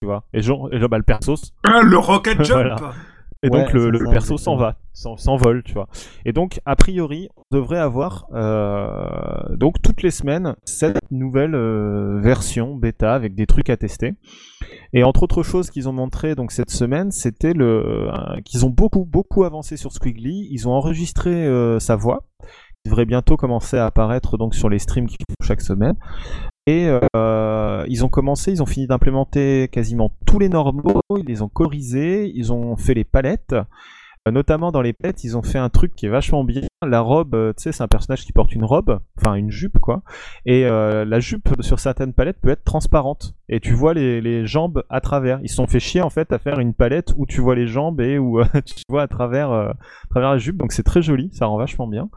Tu 0.00 0.06
vois? 0.06 0.24
Et 0.32 0.42
genre, 0.42 0.72
et 0.72 0.78
bah, 0.86 0.96
le 0.96 1.02
perso. 1.02 1.34
Ah, 1.64 1.82
le 1.82 1.98
rocket 1.98 2.42
jump 2.44 2.80
Et 3.42 3.50
donc 3.50 3.72
le, 3.72 3.90
perso 4.10 4.38
s'en 4.38 4.54
va, 4.54 4.76
s'envole, 4.92 5.64
tu 5.64 5.74
vois. 5.74 5.88
Et 6.24 6.32
donc 6.32 6.60
a 6.66 6.76
priori, 6.76 7.28
on 7.36 7.42
devrait 7.50 7.80
avoir 7.80 8.26
euh, 8.32 9.56
donc 9.56 9.82
toutes 9.82 10.02
les 10.02 10.12
semaines 10.12 10.54
cette 10.64 11.00
nouvelle 11.10 11.56
euh, 11.56 12.20
version 12.20 12.76
bêta 12.76 13.12
avec 13.12 13.34
des 13.34 13.46
trucs 13.46 13.70
à 13.70 13.76
tester. 13.76 14.14
Et 14.92 15.02
entre 15.02 15.24
autres 15.24 15.42
choses 15.42 15.70
qu'ils 15.70 15.88
ont 15.88 15.92
montré 15.92 16.36
donc 16.36 16.52
cette 16.52 16.70
semaine, 16.70 17.10
c'était 17.10 17.54
le 17.54 18.08
qu'ils 18.44 18.64
ont 18.64 18.70
beaucoup 18.70 19.04
beaucoup 19.04 19.42
avancé 19.42 19.76
sur 19.76 19.90
Squiggly. 19.90 20.48
Ils 20.52 20.68
ont 20.68 20.72
enregistré 20.72 21.48
sa 21.80 21.96
voix 21.96 22.24
devrait 22.86 23.04
bientôt 23.04 23.36
commencer 23.36 23.76
à 23.76 23.86
apparaître 23.86 24.38
donc 24.38 24.54
sur 24.54 24.68
les 24.68 24.78
streams 24.78 25.08
font 25.08 25.16
chaque 25.42 25.60
semaine. 25.60 25.96
Et 26.66 26.88
euh, 27.16 27.84
ils 27.88 28.04
ont 28.04 28.08
commencé, 28.08 28.52
ils 28.52 28.62
ont 28.62 28.66
fini 28.66 28.86
d'implémenter 28.86 29.68
quasiment 29.72 30.12
tous 30.26 30.38
les 30.38 30.48
normaux, 30.48 31.02
ils 31.16 31.26
les 31.26 31.42
ont 31.42 31.48
colorisés, 31.48 32.30
ils 32.34 32.52
ont 32.52 32.76
fait 32.76 32.94
les 32.94 33.04
palettes. 33.04 33.54
Euh, 34.28 34.30
notamment 34.30 34.70
dans 34.70 34.82
les 34.82 34.92
palettes, 34.92 35.24
ils 35.24 35.36
ont 35.36 35.42
fait 35.42 35.58
un 35.58 35.70
truc 35.70 35.94
qui 35.96 36.06
est 36.06 36.10
vachement 36.10 36.44
bien. 36.44 36.62
La 36.86 37.00
robe, 37.00 37.34
euh, 37.34 37.52
tu 37.54 37.64
sais, 37.64 37.72
c'est 37.72 37.82
un 37.82 37.88
personnage 37.88 38.24
qui 38.24 38.32
porte 38.32 38.54
une 38.54 38.64
robe, 38.64 39.00
enfin 39.18 39.34
une 39.34 39.50
jupe 39.50 39.78
quoi. 39.78 40.02
Et 40.46 40.64
la 40.64 41.20
jupe 41.20 41.48
sur 41.60 41.80
certaines 41.80 42.12
palettes 42.12 42.40
peut 42.40 42.50
être 42.50 42.64
transparente. 42.64 43.34
Et 43.48 43.60
tu 43.60 43.72
vois 43.72 43.94
les, 43.94 44.20
les, 44.20 44.46
jambes 44.46 44.84
à 44.90 45.00
travers. 45.00 45.40
Ils 45.42 45.48
se 45.48 45.56
sont 45.56 45.66
fait 45.66 45.80
chier 45.80 46.02
en 46.02 46.10
fait 46.10 46.32
à 46.32 46.38
faire 46.38 46.60
une 46.60 46.74
palette 46.74 47.14
où 47.16 47.26
tu 47.26 47.40
vois 47.40 47.54
les 47.54 47.66
jambes 47.66 48.00
et 48.00 48.18
où 48.18 48.40
tu 48.64 48.84
vois 48.88 49.02
à 49.02 49.08
travers, 49.08 49.50
à 49.50 49.74
travers 50.10 50.30
la 50.32 50.38
jupe. 50.38 50.56
Donc 50.56 50.72
c'est 50.72 50.84
très 50.84 51.02
joli, 51.02 51.30
ça 51.32 51.46
rend 51.46 51.56
vachement 51.56 51.88
bien. 51.88 52.10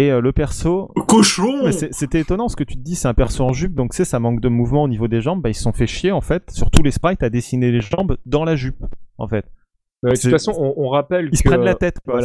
Et 0.00 0.10
euh, 0.10 0.22
le 0.22 0.32
perso. 0.32 0.90
Cochon 1.08 1.70
C'était 1.90 2.20
étonnant 2.20 2.48
ce 2.48 2.56
que 2.56 2.64
tu 2.64 2.74
te 2.74 2.80
dis, 2.80 2.94
c'est 2.94 3.08
un 3.08 3.12
perso 3.12 3.44
en 3.44 3.52
jupe, 3.52 3.74
donc 3.74 3.90
tu 3.90 3.98
sais, 3.98 4.06
ça 4.06 4.18
manque 4.18 4.40
de 4.40 4.48
mouvement 4.48 4.84
au 4.84 4.88
niveau 4.88 5.08
des 5.08 5.20
jambes. 5.20 5.42
Bah, 5.42 5.50
ils 5.50 5.54
se 5.54 5.62
sont 5.62 5.74
fait 5.74 5.86
chier 5.86 6.10
en 6.10 6.22
fait, 6.22 6.50
sur 6.50 6.70
tous 6.70 6.82
les 6.82 6.90
sprites, 6.90 7.22
à 7.22 7.28
dessiner 7.28 7.70
les 7.70 7.82
jambes 7.82 8.16
dans 8.24 8.44
la 8.44 8.56
jupe, 8.56 8.82
en 9.18 9.28
fait. 9.28 9.44
de 10.02 10.12
toute 10.12 10.30
façon, 10.30 10.54
on, 10.56 10.88
rappelle 10.88 11.28
ils 11.30 11.36
se 11.36 11.42
prennent 11.42 11.64
la 11.64 11.74
tête. 11.74 11.98
Quoi, 12.02 12.18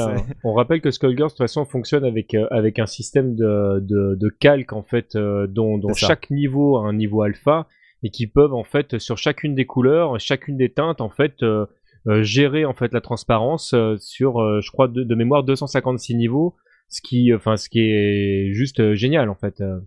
on 0.45 0.53
rappelle 0.53 0.79
que 0.79 0.89
Skullgirls 0.89 1.27
de 1.27 1.31
toute 1.31 1.39
façon 1.39 1.65
fonctionne 1.65 2.05
avec 2.05 2.33
euh, 2.33 2.47
avec 2.49 2.79
un 2.79 2.85
système 2.85 3.35
de, 3.35 3.81
de, 3.81 4.29
calque 4.29 4.71
en 4.71 4.83
fait, 4.83 5.17
euh, 5.17 5.45
dont, 5.45 5.77
dont 5.77 5.93
chaque 5.93 6.29
niveau 6.29 6.77
a 6.77 6.87
un 6.87 6.93
niveau 6.93 7.23
alpha 7.23 7.67
et 8.03 8.09
qui 8.09 8.27
peuvent 8.27 8.53
en 8.53 8.63
fait 8.63 8.99
sur 8.99 9.17
chacune 9.17 9.53
des 9.53 9.65
couleurs, 9.65 10.17
chacune 10.17 10.55
des 10.55 10.69
teintes 10.69 11.01
en 11.01 11.09
fait 11.09 11.43
gérer 12.21 12.63
en 12.63 12.73
fait 12.73 12.93
la 12.93 13.01
transparence 13.01 13.75
sur, 13.97 14.61
je 14.61 14.71
crois 14.71 14.87
de, 14.87 15.03
de 15.03 15.15
mémoire 15.15 15.43
256 15.43 16.15
niveaux 16.15 16.55
ce 16.89 17.01
qui, 17.01 17.33
enfin, 17.33 17.57
ce 17.57 17.69
qui 17.69 17.79
est 17.79 18.51
juste 18.53 18.79
euh, 18.79 18.95
génial 18.95 19.29
en 19.29 19.35
fait. 19.35 19.61
Euh. 19.61 19.79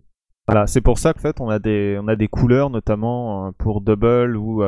Voilà, 0.47 0.67
c'est 0.67 0.81
pour 0.81 0.97
ça 0.97 1.13
qu'en 1.13 1.19
fait 1.19 1.41
on 1.41 1.49
a 1.49 1.59
des 1.59 1.99
on 2.01 2.07
a 2.07 2.15
des 2.15 2.27
couleurs 2.27 2.69
notamment 2.69 3.47
euh, 3.47 3.51
pour 3.57 3.81
double 3.81 4.35
ou 4.35 4.63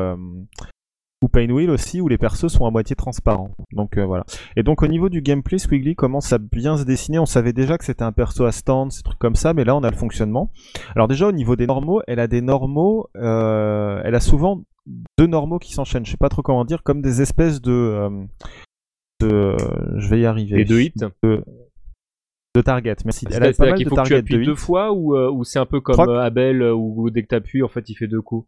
ou 1.23 1.27
Painwheel 1.27 1.69
aussi, 1.69 2.01
où 2.01 2.07
les 2.07 2.17
persos 2.17 2.47
sont 2.47 2.65
à 2.65 2.71
moitié 2.71 2.95
transparents. 2.95 3.51
Donc 3.73 3.97
euh, 3.97 4.05
voilà. 4.05 4.23
Et 4.55 4.63
donc 4.63 4.81
au 4.81 4.87
niveau 4.87 5.07
du 5.07 5.21
gameplay, 5.21 5.59
Squiggly 5.59 5.95
commence 5.95 6.33
à 6.33 6.39
bien 6.39 6.77
se 6.77 6.83
dessiner? 6.83 7.19
On 7.19 7.25
savait 7.25 7.53
déjà 7.53 7.77
que 7.77 7.85
c'était 7.85 8.03
un 8.03 8.11
perso 8.11 8.45
à 8.45 8.51
stand, 8.51 8.91
ces 8.91 9.03
trucs 9.03 9.19
comme 9.19 9.35
ça, 9.35 9.53
mais 9.53 9.63
là 9.63 9.75
on 9.75 9.83
a 9.83 9.91
le 9.91 9.95
fonctionnement. 9.95 10.51
Alors 10.95 11.07
déjà 11.07 11.27
au 11.27 11.31
niveau 11.31 11.55
des 11.55 11.67
normaux, 11.67 12.01
elle 12.07 12.19
a 12.19 12.27
des 12.27 12.41
normaux, 12.41 13.07
euh, 13.17 14.01
elle 14.03 14.15
a 14.15 14.19
souvent 14.19 14.63
deux 15.19 15.27
normaux 15.27 15.59
qui 15.59 15.73
s'enchaînent. 15.73 16.05
Je 16.05 16.11
sais 16.11 16.17
pas 16.17 16.29
trop 16.29 16.41
comment 16.41 16.65
dire, 16.65 16.81
comme 16.81 17.01
des 17.01 17.21
espèces 17.21 17.61
de, 17.61 17.71
euh, 17.71 18.09
de, 19.19 19.55
je 19.97 20.09
vais 20.09 20.21
y 20.21 20.25
arriver. 20.25 20.57
Les 20.57 20.65
deux 20.65 20.81
hits. 20.81 20.93
De, 21.23 21.43
de 22.55 22.61
target. 22.61 22.95
Merci. 23.05 23.25
Elle 23.29 23.43
a 23.43 23.53
pas 23.53 23.65
mal 23.69 23.79
de 23.79 23.87
faut 23.89 23.95
que 23.95 24.19
tu 24.21 24.39
de 24.39 24.43
deux 24.45 24.55
fois 24.55 24.91
ou, 24.91 25.15
euh, 25.15 25.31
ou 25.31 25.43
c'est 25.43 25.59
un 25.59 25.65
peu 25.65 25.79
comme 25.79 25.99
euh, 26.09 26.19
Abel 26.21 26.61
euh, 26.61 26.73
où 26.73 27.09
dès 27.09 27.23
que 27.23 27.27
tu 27.29 27.35
appuies, 27.35 27.63
en 27.63 27.69
fait, 27.69 27.89
il 27.89 27.95
fait 27.95 28.07
deux 28.07 28.21
coups? 28.21 28.47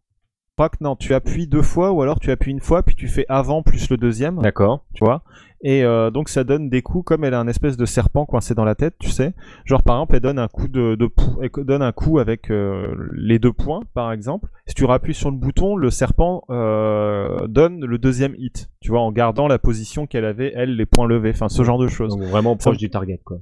Je 0.50 0.56
crois 0.56 0.68
que 0.68 0.76
non, 0.82 0.94
tu 0.94 1.14
appuies 1.14 1.48
deux 1.48 1.62
fois 1.62 1.90
ou 1.90 2.00
alors 2.02 2.20
tu 2.20 2.30
appuies 2.30 2.52
une 2.52 2.60
fois 2.60 2.84
puis 2.84 2.94
tu 2.94 3.08
fais 3.08 3.24
avant 3.28 3.62
plus 3.64 3.90
le 3.90 3.96
deuxième. 3.96 4.40
D'accord. 4.40 4.84
tu 4.94 5.04
vois? 5.04 5.22
Et 5.62 5.82
euh, 5.82 6.10
donc 6.10 6.28
ça 6.28 6.44
donne 6.44 6.68
des 6.68 6.80
coups 6.82 7.04
comme 7.06 7.24
elle 7.24 7.34
a 7.34 7.40
un 7.40 7.48
espèce 7.48 7.76
de 7.76 7.86
serpent 7.86 8.24
coincé 8.26 8.54
dans 8.54 8.64
la 8.66 8.74
tête, 8.76 8.94
tu 9.00 9.08
sais. 9.08 9.32
Genre 9.64 9.82
par 9.82 9.96
exemple, 9.96 10.14
elle 10.14 10.20
donne 10.20 10.38
un 10.38 10.46
coup 10.46 10.68
de, 10.68 10.94
de 10.94 11.06
pou- 11.06 11.40
elle 11.42 11.64
donne 11.64 11.82
un 11.82 11.90
coup 11.90 12.18
avec 12.20 12.50
euh, 12.50 12.94
les 13.14 13.38
deux 13.40 13.52
points, 13.54 13.80
par 13.94 14.12
exemple. 14.12 14.48
Si 14.66 14.74
tu 14.74 14.84
rappuies 14.84 15.14
sur 15.14 15.30
le 15.30 15.36
bouton, 15.38 15.74
le 15.74 15.90
serpent 15.90 16.44
donne 16.48 17.84
le 17.84 17.98
deuxième 17.98 18.34
hit, 18.36 18.70
tu 18.80 18.90
vois, 18.90 19.00
en 19.00 19.10
gardant 19.10 19.48
la 19.48 19.58
position 19.58 20.06
qu'elle 20.06 20.24
avait 20.26 20.52
elle, 20.54 20.76
les 20.76 20.86
points 20.86 21.08
levés, 21.08 21.30
enfin 21.30 21.48
ce 21.48 21.64
genre 21.64 21.78
de 21.78 21.88
choses. 21.88 22.14
Donc 22.16 22.28
vraiment 22.28 22.54
proche 22.56 22.74
Ça- 22.76 22.78
du 22.78 22.90
target, 22.90 23.20
quoi. 23.24 23.38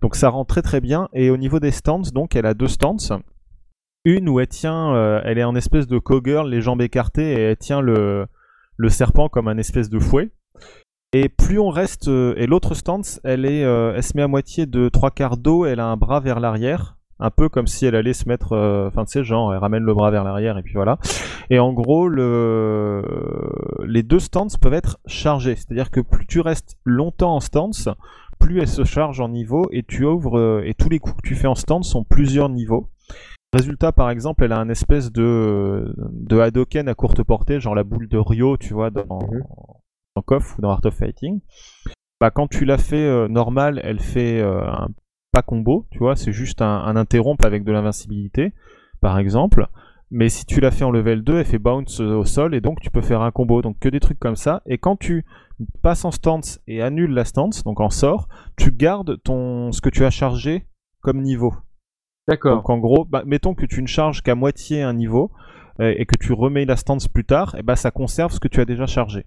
Donc 0.00 0.16
ça 0.16 0.28
rend 0.28 0.44
très 0.44 0.62
très 0.62 0.80
bien. 0.80 1.08
Et 1.12 1.30
au 1.30 1.36
niveau 1.36 1.60
des 1.60 1.70
stances, 1.70 2.12
donc 2.12 2.36
elle 2.36 2.46
a 2.46 2.54
deux 2.54 2.68
stances. 2.68 3.12
Une 4.04 4.28
où 4.28 4.40
elle 4.40 4.48
tient, 4.48 4.94
euh, 4.94 5.20
elle 5.24 5.38
est 5.38 5.44
en 5.44 5.54
espèce 5.54 5.86
de 5.86 5.98
cowgirl, 5.98 6.48
les 6.48 6.60
jambes 6.60 6.82
écartées, 6.82 7.32
et 7.32 7.40
elle 7.40 7.56
tient 7.56 7.80
le, 7.80 8.26
serpent 8.88 9.28
comme 9.28 9.46
un 9.46 9.58
espèce 9.58 9.88
de 9.88 10.00
fouet. 10.00 10.30
Et 11.12 11.28
plus 11.28 11.60
on 11.60 11.68
reste, 11.68 12.08
euh, 12.08 12.34
et 12.36 12.46
l'autre 12.46 12.74
stance, 12.74 13.20
elle 13.22 13.44
est, 13.44 13.64
euh, 13.64 13.92
elle 13.94 14.02
se 14.02 14.16
met 14.16 14.22
à 14.22 14.28
moitié 14.28 14.66
de 14.66 14.88
trois 14.88 15.10
quarts 15.10 15.36
d'eau, 15.36 15.66
elle 15.66 15.78
a 15.78 15.86
un 15.86 15.96
bras 15.96 16.18
vers 16.18 16.40
l'arrière, 16.40 16.96
un 17.20 17.30
peu 17.30 17.48
comme 17.48 17.68
si 17.68 17.86
elle 17.86 17.94
allait 17.94 18.14
se 18.14 18.28
mettre, 18.28 18.56
enfin 18.88 19.04
tu 19.04 19.12
sais, 19.12 19.22
genre 19.22 19.52
elle 19.52 19.60
ramène 19.60 19.84
le 19.84 19.94
bras 19.94 20.10
vers 20.10 20.24
l'arrière 20.24 20.58
et 20.58 20.62
puis 20.62 20.74
voilà. 20.74 20.98
Et 21.50 21.60
en 21.60 21.72
gros, 21.72 22.08
le, 22.08 23.04
les 23.84 24.02
deux 24.02 24.18
stances 24.18 24.56
peuvent 24.56 24.74
être 24.74 24.98
chargées, 25.06 25.54
c'est-à-dire 25.54 25.92
que 25.92 26.00
plus 26.00 26.26
tu 26.26 26.40
restes 26.40 26.76
longtemps 26.84 27.36
en 27.36 27.40
stance, 27.40 27.88
plus 28.42 28.60
elle 28.60 28.68
se 28.68 28.84
charge 28.84 29.20
en 29.20 29.28
niveau 29.28 29.68
et 29.70 29.82
tu 29.82 30.04
ouvres 30.04 30.38
euh, 30.38 30.62
et 30.64 30.74
tous 30.74 30.88
les 30.88 30.98
coups 30.98 31.16
que 31.22 31.28
tu 31.28 31.34
fais 31.34 31.46
en 31.46 31.54
stance 31.54 31.90
sont 31.90 32.04
plusieurs 32.04 32.48
niveaux. 32.48 32.88
Résultat, 33.54 33.92
par 33.92 34.10
exemple, 34.10 34.44
elle 34.44 34.52
a 34.52 34.58
un 34.58 34.68
espèce 34.68 35.12
de, 35.12 35.94
de 36.10 36.38
Hadoken 36.40 36.88
à 36.88 36.94
courte 36.94 37.22
portée, 37.22 37.60
genre 37.60 37.74
la 37.74 37.84
boule 37.84 38.08
de 38.08 38.16
Ryo, 38.18 38.56
tu 38.56 38.72
vois, 38.72 38.90
dans, 38.90 39.20
Mhm. 39.20 39.42
dans 40.16 40.22
KOF 40.22 40.58
ou 40.58 40.62
dans 40.62 40.70
Art 40.70 40.80
of 40.84 40.94
Fighting. 40.94 41.40
Bah, 42.20 42.30
quand 42.30 42.48
tu 42.48 42.64
la 42.64 42.78
fais 42.78 43.04
euh, 43.04 43.28
normale, 43.28 43.80
elle 43.84 44.00
fait 44.00 44.40
euh, 44.40 44.62
un 44.66 44.88
pas 45.32 45.42
combo, 45.42 45.86
tu 45.90 45.98
vois, 45.98 46.16
c'est 46.16 46.32
juste 46.32 46.62
un, 46.62 46.82
un 46.84 46.96
avec 47.44 47.64
de 47.64 47.72
l'invincibilité, 47.72 48.52
par 49.00 49.18
exemple. 49.18 49.66
Mais 50.14 50.28
si 50.28 50.44
tu 50.44 50.60
la 50.60 50.70
fais 50.70 50.84
en 50.84 50.90
level 50.90 51.24
2, 51.24 51.38
elle 51.38 51.44
fait 51.46 51.58
bounce 51.58 51.98
au 52.00 52.26
sol 52.26 52.54
et 52.54 52.60
donc 52.60 52.80
tu 52.80 52.90
peux 52.90 53.00
faire 53.00 53.22
un 53.22 53.30
combo. 53.30 53.62
Donc 53.62 53.78
que 53.78 53.88
des 53.88 53.98
trucs 53.98 54.18
comme 54.18 54.36
ça. 54.36 54.62
Et 54.66 54.76
quand 54.76 54.96
tu 54.96 55.24
passes 55.82 56.04
en 56.04 56.10
stance 56.10 56.60
et 56.66 56.82
annules 56.82 57.12
la 57.12 57.24
stance, 57.24 57.64
donc 57.64 57.80
en 57.80 57.88
sort, 57.88 58.28
tu 58.56 58.72
gardes 58.72 59.20
ton 59.22 59.72
ce 59.72 59.80
que 59.80 59.88
tu 59.88 60.04
as 60.04 60.10
chargé 60.10 60.66
comme 61.00 61.22
niveau. 61.22 61.54
D'accord. 62.28 62.56
Donc 62.56 62.68
en 62.68 62.78
gros, 62.78 63.06
bah, 63.06 63.22
mettons 63.26 63.54
que 63.54 63.64
tu 63.64 63.80
ne 63.80 63.86
charges 63.86 64.22
qu'à 64.22 64.34
moitié 64.34 64.82
un 64.82 64.92
niveau 64.92 65.32
euh, 65.80 65.94
et 65.96 66.04
que 66.04 66.16
tu 66.16 66.34
remets 66.34 66.66
la 66.66 66.76
stance 66.76 67.08
plus 67.08 67.24
tard, 67.24 67.56
et 67.58 67.62
bah 67.62 67.76
ça 67.76 67.90
conserve 67.90 68.30
ce 68.32 68.38
que 68.38 68.48
tu 68.48 68.60
as 68.60 68.66
déjà 68.66 68.86
chargé. 68.86 69.24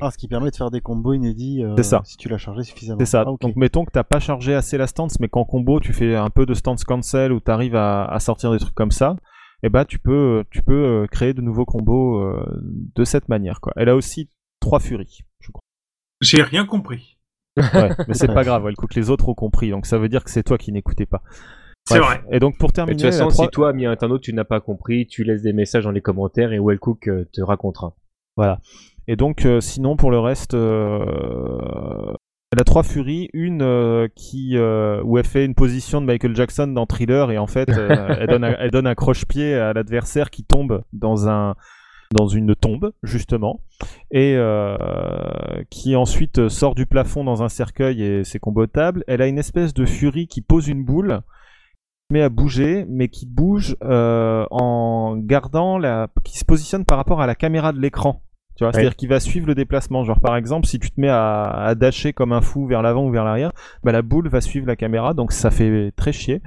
Ah, 0.00 0.10
ce 0.10 0.18
qui 0.18 0.26
permet 0.26 0.50
de 0.50 0.56
faire 0.56 0.72
des 0.72 0.80
combos 0.80 1.14
inédits 1.14 1.62
euh, 1.62 1.74
C'est 1.76 1.84
ça. 1.84 2.00
si 2.04 2.16
tu 2.16 2.28
l'as 2.28 2.38
chargé 2.38 2.64
suffisamment. 2.64 2.98
C'est 2.98 3.06
ça. 3.06 3.24
Ah. 3.26 3.32
Donc 3.40 3.54
mettons 3.54 3.84
que 3.84 3.92
t'as 3.92 4.02
pas 4.02 4.18
chargé 4.18 4.54
assez 4.54 4.76
la 4.76 4.88
stance, 4.88 5.20
mais 5.20 5.28
qu'en 5.28 5.44
combo 5.44 5.78
tu 5.78 5.92
fais 5.92 6.16
un 6.16 6.30
peu 6.30 6.44
de 6.44 6.54
stance 6.54 6.82
cancel 6.82 7.32
ou 7.32 7.40
tu 7.40 7.50
arrives 7.50 7.76
à, 7.76 8.04
à 8.04 8.18
sortir 8.18 8.50
des 8.50 8.58
trucs 8.58 8.74
comme 8.74 8.90
ça, 8.90 9.14
et 9.62 9.68
bah 9.68 9.84
tu 9.84 9.98
peux 9.98 10.44
tu 10.50 10.62
peux 10.62 10.84
euh, 10.84 11.06
créer 11.06 11.34
de 11.34 11.40
nouveaux 11.40 11.64
combos 11.64 12.20
euh, 12.20 12.44
de 12.94 13.04
cette 13.04 13.28
manière 13.28 13.60
quoi. 13.60 13.72
Elle 13.76 13.88
a 13.88 13.96
aussi 13.96 14.30
trois 14.60 14.80
furies, 14.80 15.20
je 15.40 15.50
crois. 15.50 15.62
J'ai 16.20 16.42
rien 16.42 16.64
compris. 16.64 17.18
Ouais, 17.56 17.90
mais 18.08 18.14
c'est 18.14 18.28
pas 18.28 18.44
grave, 18.44 18.66
elle 18.68 18.76
coûte 18.76 18.94
les 18.94 19.10
autres 19.10 19.28
ont 19.28 19.34
compris, 19.34 19.70
donc 19.70 19.86
ça 19.86 19.98
veut 19.98 20.08
dire 20.08 20.24
que 20.24 20.30
c'est 20.30 20.44
toi 20.44 20.58
qui 20.58 20.72
n'écoutais 20.72 21.06
pas. 21.06 21.22
C'est 21.88 21.98
vrai. 21.98 22.22
Et 22.30 22.38
donc 22.38 22.58
pour 22.58 22.68
Et 22.68 22.72
de 22.72 22.74
terminer, 22.74 23.02
toute 23.02 23.12
façon, 23.12 23.30
si 23.30 23.48
toi, 23.48 23.70
ami 23.70 23.86
internaute, 23.86 24.22
tu 24.22 24.32
n'as 24.32 24.44
pas 24.44 24.60
compris, 24.60 25.06
tu 25.06 25.24
laisses 25.24 25.42
des 25.42 25.52
messages 25.52 25.84
dans 25.84 25.90
les 25.90 26.02
commentaires 26.02 26.52
et 26.52 26.58
Wellcook 26.58 27.08
euh, 27.08 27.24
te 27.32 27.40
racontera. 27.40 27.96
Voilà. 28.36 28.60
Et 29.06 29.16
donc, 29.16 29.46
euh, 29.46 29.60
sinon, 29.60 29.96
pour 29.96 30.10
le 30.10 30.18
reste, 30.18 30.54
euh, 30.54 32.12
elle 32.50 32.60
a 32.60 32.64
trois 32.64 32.82
furies. 32.82 33.28
Une 33.32 33.62
euh, 33.62 34.08
qui, 34.14 34.56
euh, 34.56 35.02
où 35.04 35.18
elle 35.18 35.26
fait 35.26 35.44
une 35.44 35.54
position 35.54 36.00
de 36.00 36.06
Michael 36.06 36.34
Jackson 36.34 36.68
dans 36.68 36.86
Thriller 36.86 37.30
et 37.30 37.38
en 37.38 37.46
fait, 37.46 37.68
euh, 37.70 38.16
elle, 38.20 38.28
donne 38.28 38.44
un, 38.44 38.56
elle 38.58 38.70
donne 38.70 38.86
un 38.86 38.94
croche-pied 38.94 39.54
à 39.54 39.72
l'adversaire 39.72 40.30
qui 40.30 40.44
tombe 40.44 40.82
dans 40.92 41.28
un 41.28 41.54
dans 42.14 42.26
une 42.26 42.56
tombe 42.56 42.92
justement 43.02 43.60
et 44.10 44.38
qui 45.68 45.94
ensuite 45.94 46.48
sort 46.48 46.74
du 46.74 46.86
plafond 46.86 47.22
dans 47.22 47.42
un 47.42 47.50
cercueil 47.50 48.02
et 48.02 48.24
c'est 48.24 48.38
combotable. 48.38 49.04
Elle 49.08 49.20
a 49.20 49.26
une 49.26 49.36
espèce 49.36 49.74
de 49.74 49.84
furie 49.84 50.26
qui 50.26 50.40
pose 50.40 50.68
une 50.68 50.84
boule 50.84 51.20
qui 51.20 52.06
se 52.08 52.14
met 52.14 52.22
à 52.22 52.30
bouger 52.30 52.86
mais 52.88 53.08
qui 53.08 53.26
bouge 53.26 53.76
en 53.82 55.16
gardant 55.18 55.76
la 55.76 56.08
qui 56.24 56.38
se 56.38 56.46
positionne 56.46 56.86
par 56.86 56.96
rapport 56.96 57.20
à 57.20 57.26
la 57.26 57.34
caméra 57.34 57.74
de 57.74 57.78
l'écran. 57.78 58.22
Tu 58.58 58.64
vois, 58.64 58.72
c'est-à-dire 58.72 58.96
qu'il 58.96 59.08
va 59.08 59.20
suivre 59.20 59.46
le 59.46 59.54
déplacement. 59.54 60.02
Genre, 60.02 60.18
par 60.18 60.36
exemple, 60.36 60.66
si 60.66 60.80
tu 60.80 60.90
te 60.90 61.00
mets 61.00 61.08
à, 61.08 61.44
à 61.44 61.76
dasher 61.76 62.12
comme 62.12 62.32
un 62.32 62.40
fou 62.40 62.66
vers 62.66 62.82
l'avant 62.82 63.06
ou 63.06 63.10
vers 63.12 63.22
l'arrière, 63.22 63.52
bah, 63.84 63.92
la 63.92 64.02
boule 64.02 64.28
va 64.28 64.40
suivre 64.40 64.66
la 64.66 64.74
caméra, 64.74 65.14
donc 65.14 65.30
ça 65.30 65.52
fait 65.52 65.92
très 65.94 66.10
chier. 66.12 66.42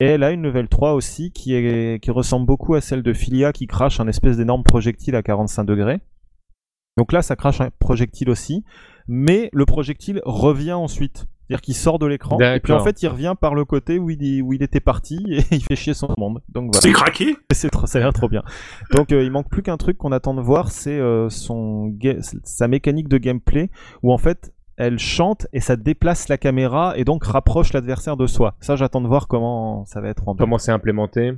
Et 0.00 0.06
elle 0.06 0.24
a 0.24 0.32
une 0.32 0.42
level 0.42 0.66
3 0.66 0.94
aussi 0.94 1.30
qui, 1.30 1.54
est, 1.54 2.02
qui 2.02 2.10
ressemble 2.10 2.46
beaucoup 2.46 2.74
à 2.74 2.80
celle 2.80 3.04
de 3.04 3.12
Filia 3.12 3.52
qui 3.52 3.68
crache 3.68 4.00
un 4.00 4.08
espèce 4.08 4.38
d'énorme 4.38 4.64
projectile 4.64 5.14
à 5.14 5.22
45 5.22 5.62
degrés. 5.62 6.00
Donc 6.96 7.12
là, 7.12 7.22
ça 7.22 7.36
crache 7.36 7.60
un 7.60 7.70
projectile 7.78 8.28
aussi, 8.28 8.64
mais 9.06 9.48
le 9.52 9.64
projectile 9.64 10.20
revient 10.24 10.72
ensuite. 10.72 11.28
C'est-à-dire 11.48 11.60
qu'il 11.60 11.74
sort 11.74 11.98
de 11.98 12.06
l'écran, 12.06 12.38
et 12.38 12.60
puis 12.60 12.72
en 12.72 12.82
fait, 12.82 13.02
il 13.02 13.08
revient 13.08 13.34
par 13.38 13.54
le 13.54 13.64
côté 13.64 13.98
où 13.98 14.10
il, 14.10 14.42
où 14.42 14.52
il 14.52 14.62
était 14.62 14.80
parti, 14.80 15.24
et 15.28 15.44
il 15.50 15.62
fait 15.62 15.76
chier 15.76 15.94
son 15.94 16.08
monde. 16.16 16.40
Donc 16.48 16.72
voilà. 16.72 16.80
C'est 16.80 16.92
craqué 16.92 17.36
C'est 17.52 17.70
trop, 17.70 17.86
ça 17.86 17.98
a 17.98 18.02
l'air 18.02 18.12
trop 18.12 18.28
bien. 18.28 18.42
Donc 18.92 19.12
euh, 19.12 19.22
il 19.22 19.30
manque 19.30 19.48
plus 19.48 19.62
qu'un 19.62 19.76
truc 19.76 19.98
qu'on 19.98 20.12
attend 20.12 20.34
de 20.34 20.40
voir, 20.40 20.70
c'est 20.70 20.98
euh, 20.98 21.28
son 21.28 21.92
sa 22.44 22.68
mécanique 22.68 23.08
de 23.08 23.18
gameplay 23.18 23.70
où 24.02 24.12
en 24.12 24.18
fait 24.18 24.52
elle 24.76 24.98
chante 24.98 25.46
et 25.52 25.60
ça 25.60 25.76
déplace 25.76 26.28
la 26.28 26.38
caméra 26.38 26.94
et 26.96 27.04
donc 27.04 27.24
rapproche 27.24 27.72
l'adversaire 27.72 28.16
de 28.16 28.26
soi. 28.26 28.54
Ça 28.60 28.76
j'attends 28.76 29.00
de 29.00 29.08
voir 29.08 29.28
comment 29.28 29.84
ça 29.84 30.00
va 30.00 30.08
être 30.08 30.24
rendu. 30.24 30.38
Comment 30.38 30.58
c'est 30.58 30.72
implémenté 30.72 31.32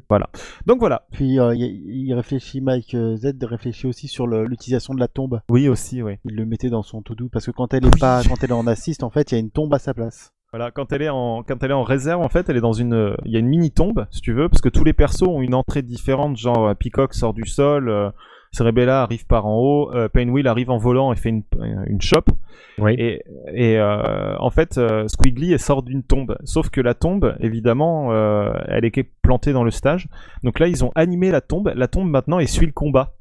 Donc 0.67 0.79
voilà. 0.79 1.07
Puis 1.13 1.39
euh, 1.39 1.55
il 1.55 2.07
il 2.07 2.15
réfléchit, 2.15 2.61
Mike 2.61 2.95
euh, 2.95 3.17
Z 3.17 3.33
réfléchit 3.43 3.87
aussi 3.87 4.09
sur 4.09 4.27
l'utilisation 4.27 4.95
de 4.95 5.01
la 5.01 5.09
tombe. 5.09 5.41
Oui 5.49 5.69
aussi, 5.69 6.03
oui. 6.03 6.19
Il 6.25 6.37
le 6.37 6.47
mettait 6.47 6.71
dans 6.71 6.83
son 6.83 7.03
to-do 7.03 7.29
parce 7.33 7.47
que 7.47 7.51
quand 7.51 7.75
elle 7.75 7.87
est 7.87 8.01
pas, 8.01 8.23
quand 8.23 8.43
elle 8.43 8.51
est 8.51 8.55
en 8.55 8.67
assist, 8.67 9.03
en 9.03 9.11
fait, 9.11 9.33
il 9.33 9.35
y 9.35 9.39
a 9.39 9.41
une 9.41 9.51
tombe 9.51 9.73
à 9.75 9.79
sa 9.79 9.95
place. 9.95 10.33
Voilà, 10.55 10.71
quand 10.71 10.93
elle 10.93 11.03
est 11.03 11.09
en 11.09 11.43
quand 11.43 11.61
elle 11.65 11.73
est 11.73 11.75
en 11.75 11.83
réserve 11.83 12.23
en 12.23 12.29
fait, 12.29 12.49
elle 12.49 12.57
est 12.57 12.61
dans 12.61 12.73
une 12.73 13.17
il 13.25 13.33
y 13.33 13.37
a 13.37 13.41
une 13.41 13.49
mini 13.49 13.73
tombe 13.73 14.07
si 14.13 14.21
tu 14.21 14.33
veux 14.33 14.49
parce 14.49 14.61
que 14.61 14.69
tous 14.69 14.85
les 14.85 14.93
persos 14.93 15.27
ont 15.27 15.41
une 15.41 15.53
entrée 15.53 15.83
différente 15.83 16.37
genre 16.37 16.69
euh, 16.69 16.75
Peacock 16.75 17.13
sort 17.13 17.35
du 17.35 17.45
sol, 17.45 17.89
euh, 17.89 18.11
Cerebella 18.55 19.03
arrive 19.03 19.27
par 19.27 19.47
en 19.47 19.59
haut, 19.59 19.93
euh, 19.95 20.09
Painwheel 20.09 20.47
arrive 20.47 20.71
en 20.71 20.79
volant 20.79 21.13
et 21.13 21.17
fait 21.17 21.31
une 21.31 21.43
une 21.87 22.01
chope. 22.01 22.31
Oui. 22.79 22.95
Et, 22.99 23.23
et 23.53 23.79
euh, 23.79 24.37
en 24.39 24.51
fait, 24.51 24.79
euh, 24.79 25.07
Squiggly 25.09 25.59
sort 25.59 25.83
d'une 25.83 26.03
tombe. 26.03 26.37
Sauf 26.45 26.71
que 26.71 26.81
la 26.81 26.95
tombe, 26.95 27.37
évidemment, 27.41 28.13
euh, 28.13 28.53
elle 28.69 28.85
est 28.85 29.03
plantée 29.23 29.53
dans 29.53 29.65
le 29.65 29.71
stage. 29.71 30.09
Donc 30.43 30.59
là, 30.59 30.69
ils 30.69 30.85
ont 30.85 30.93
animé 30.95 31.31
la 31.31 31.41
tombe. 31.41 31.73
La 31.75 31.89
tombe 31.89 32.09
maintenant, 32.09 32.39
elle 32.39 32.49
suit 32.49 32.67
le 32.67 32.73
combat. 32.73 33.15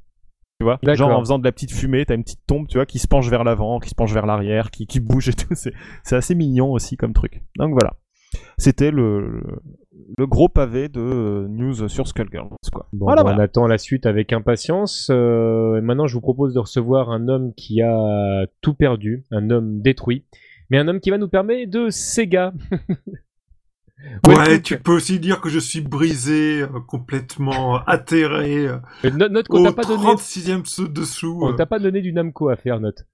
Tu 0.59 0.65
vois? 0.65 0.79
Genre 0.95 1.09
en 1.09 1.19
faisant 1.19 1.39
de 1.39 1.43
la 1.43 1.51
petite 1.51 1.71
fumée, 1.71 2.05
t'as 2.05 2.15
une 2.15 2.23
petite 2.23 2.45
tombe, 2.47 2.67
tu 2.67 2.77
vois, 2.77 2.85
qui 2.85 2.99
se 2.99 3.07
penche 3.07 3.27
vers 3.29 3.43
l'avant, 3.43 3.79
qui 3.79 3.89
se 3.89 3.95
penche 3.95 4.13
vers 4.13 4.25
l'arrière, 4.25 4.71
qui, 4.71 4.87
qui 4.87 4.99
bouge 4.99 5.29
et 5.29 5.33
tout. 5.33 5.53
C'est 6.03 6.15
assez 6.15 6.35
mignon 6.35 6.71
aussi 6.71 6.95
comme 6.95 7.13
truc. 7.13 7.43
Donc 7.57 7.71
voilà. 7.71 7.93
C'était 8.57 8.91
le, 8.91 9.41
le, 10.17 10.27
gros 10.27 10.49
pavé 10.49 10.89
de 10.89 10.99
euh, 10.99 11.47
news 11.47 11.87
sur 11.87 12.07
Skullgirls, 12.07 12.49
quoi. 12.71 12.87
Bon, 12.93 13.05
voilà, 13.05 13.21
voilà. 13.21 13.37
On 13.37 13.41
attend 13.41 13.67
la 13.67 13.77
suite 13.77 14.05
avec 14.05 14.33
impatience. 14.33 15.09
Euh, 15.11 15.81
maintenant, 15.81 16.07
je 16.07 16.13
vous 16.15 16.21
propose 16.21 16.53
de 16.53 16.59
recevoir 16.59 17.09
un 17.09 17.27
homme 17.27 17.53
qui 17.55 17.81
a 17.81 18.45
tout 18.61 18.73
perdu, 18.73 19.23
un 19.31 19.49
homme 19.49 19.81
détruit, 19.81 20.25
mais 20.69 20.77
un 20.77 20.87
homme 20.87 20.99
qui 20.99 21.09
va 21.09 21.17
nous 21.17 21.29
permettre 21.29 21.71
de 21.71 21.89
Sega. 21.89 22.53
Ouais, 24.27 24.61
tu 24.61 24.77
peux 24.77 24.91
aussi 24.91 25.17
dire 25.17 25.39
que 25.39 25.47
je 25.47 25.59
suis 25.59 25.79
brisé, 25.79 26.63
euh, 26.63 26.81
complètement 26.85 27.77
atterré, 27.87 28.67
note, 29.01 29.31
note 29.31 29.47
qu'on 29.47 29.63
t'a 29.63 29.71
pas 29.71 29.83
donné, 29.83 30.03
36e 30.03 30.65
saut 30.65 30.89
dessous. 30.89 31.39
on 31.41 31.53
t'a 31.53 31.65
pas 31.65 31.79
donné 31.79 32.01
du 32.01 32.11
Namco 32.11 32.49
à 32.49 32.57
faire, 32.57 32.81
note. 32.81 33.05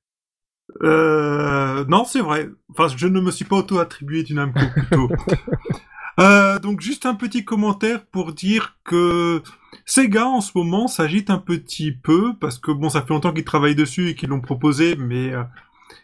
Euh, 0.82 1.86
non, 1.88 2.06
c'est 2.06 2.22
vrai. 2.22 2.50
Enfin, 2.72 2.88
je 2.96 3.08
ne 3.08 3.20
me 3.20 3.32
suis 3.32 3.46
pas 3.46 3.58
auto-attribué 3.58 4.24
du 4.24 4.34
Namco, 4.34 4.62
plutôt. 4.74 5.10
Euh, 6.20 6.60
donc 6.60 6.82
juste 6.82 7.06
un 7.06 7.16
petit 7.16 7.46
commentaire 7.46 8.06
pour 8.06 8.34
dire 8.34 8.78
que 8.84 9.42
Sega 9.86 10.26
en 10.26 10.42
ce 10.42 10.52
moment 10.56 10.88
s'agite 10.88 11.30
un 11.30 11.38
petit 11.38 11.92
peu 11.92 12.34
parce 12.40 12.58
que 12.58 12.72
bon 12.72 12.90
ça 12.90 13.02
fait 13.02 13.10
longtemps 13.10 13.32
qu'ils 13.32 13.46
travaillent 13.46 13.76
dessus 13.76 14.10
et 14.10 14.16
qu'ils 14.16 14.30
l'ont 14.30 14.42
proposé 14.42 14.96
mais 14.98 15.32
euh, 15.32 15.44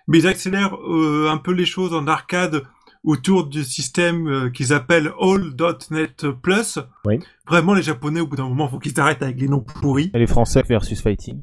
mais 0.08 0.20
ils 0.20 0.28
accélèrent 0.28 0.76
euh, 0.76 1.30
un 1.30 1.38
peu 1.38 1.52
les 1.52 1.66
choses 1.66 1.94
en 1.94 2.08
arcade 2.08 2.64
autour 3.04 3.46
du 3.46 3.64
système 3.64 4.52
qu'ils 4.52 4.74
appellent 4.74 5.12
All.net 5.22 6.26
Plus. 6.42 6.80
Oui. 7.06 7.20
Vraiment 7.48 7.76
les 7.76 7.84
japonais 7.84 8.20
au 8.20 8.26
bout 8.26 8.36
d'un 8.36 8.50
moment 8.50 8.68
faut 8.68 8.80
qu'ils 8.80 9.00
arrêtent 9.00 9.22
avec 9.22 9.40
les 9.40 9.48
noms 9.48 9.60
pourris. 9.60 10.10
Et 10.14 10.20
les 10.20 10.28
Français 10.28 10.64
versus 10.68 11.02
Fighting. 11.02 11.40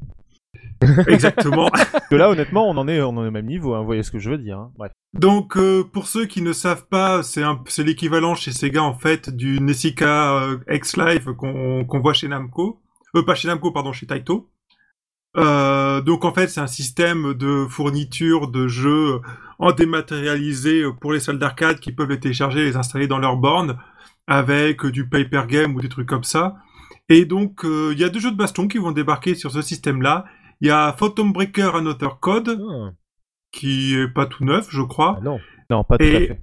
Exactement. 1.07 1.69
Que 2.09 2.15
là, 2.15 2.29
honnêtement, 2.29 2.69
on 2.69 2.77
en 2.77 2.87
est, 2.87 3.01
on 3.01 3.09
en 3.09 3.23
est 3.23 3.29
au 3.29 3.31
même 3.31 3.47
niveau. 3.47 3.73
Hein, 3.73 3.79
vous 3.79 3.85
voyez 3.85 4.03
ce 4.03 4.11
que 4.11 4.19
je 4.19 4.29
veux 4.29 4.37
dire. 4.37 4.59
Hein. 4.59 4.71
Bref. 4.77 4.91
Donc 5.13 5.57
euh, 5.57 5.83
pour 5.83 6.07
ceux 6.07 6.25
qui 6.25 6.41
ne 6.41 6.53
savent 6.53 6.87
pas, 6.87 7.21
c'est 7.21 7.83
l'équivalent 7.83 8.33
chez 8.33 8.51
Sega 8.51 8.81
en 8.81 8.95
fait 8.95 9.29
du 9.29 9.59
Nessica 9.59 10.37
euh, 10.37 10.57
X 10.67 10.97
Live 10.97 11.33
qu'on 11.33 11.99
voit 12.01 12.13
chez 12.13 12.27
Namco, 12.27 12.81
euh, 13.15 13.23
pas 13.23 13.35
chez 13.35 13.47
Namco 13.47 13.71
pardon, 13.71 13.93
chez 13.93 14.07
Taito. 14.07 14.49
Donc 15.35 16.25
en 16.25 16.33
fait 16.33 16.47
c'est 16.47 16.61
un 16.61 16.67
système 16.67 17.35
de 17.35 17.67
fourniture 17.69 18.47
de 18.47 18.67
jeux 18.67 19.21
en 19.59 19.71
dématérialisé 19.71 20.83
pour 20.99 21.13
les 21.13 21.19
salles 21.19 21.39
d'arcade 21.39 21.79
qui 21.79 21.91
peuvent 21.91 22.09
les 22.09 22.19
télécharger 22.19 22.61
et 22.61 22.65
les 22.65 22.75
installer 22.75 23.07
dans 23.07 23.19
leur 23.19 23.37
borne 23.37 23.77
avec 24.25 24.83
du 24.87 25.07
paper 25.07 25.43
game 25.47 25.75
ou 25.75 25.81
des 25.81 25.89
trucs 25.89 26.09
comme 26.09 26.23
ça. 26.23 26.55
Et 27.07 27.25
donc 27.25 27.61
il 27.63 27.99
y 27.99 28.03
a 28.03 28.09
deux 28.09 28.19
jeux 28.19 28.31
de 28.31 28.35
baston 28.37 28.67
qui 28.67 28.79
vont 28.79 28.91
débarquer 28.91 29.35
sur 29.35 29.51
ce 29.51 29.61
système-là. 29.61 30.25
Il 30.63 30.67
y 30.67 30.71
a 30.71 30.93
Phantom 30.93 31.33
Breaker 31.33 31.71
Another 31.75 32.19
Code 32.21 32.57
Ah, 32.71 32.91
qui 33.51 33.95
est 33.95 34.07
pas 34.07 34.25
tout 34.25 34.45
neuf 34.45 34.67
je 34.71 34.81
crois. 34.81 35.17
ah 35.17 35.21
non. 35.21 35.39
Non, 35.69 35.83
pas 35.83 35.97
tout 35.97 36.05
Et- 36.05 36.15
à 36.15 36.19
fait. 36.35 36.41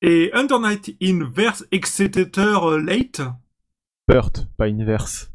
Et 0.00 0.30
Under 0.32 0.58
Night 0.58 0.96
Inverse 1.02 1.64
Exeter 1.70 2.56
Late. 2.82 3.20
Burt, 4.08 4.48
pas 4.56 4.66
inverse. 4.68 5.31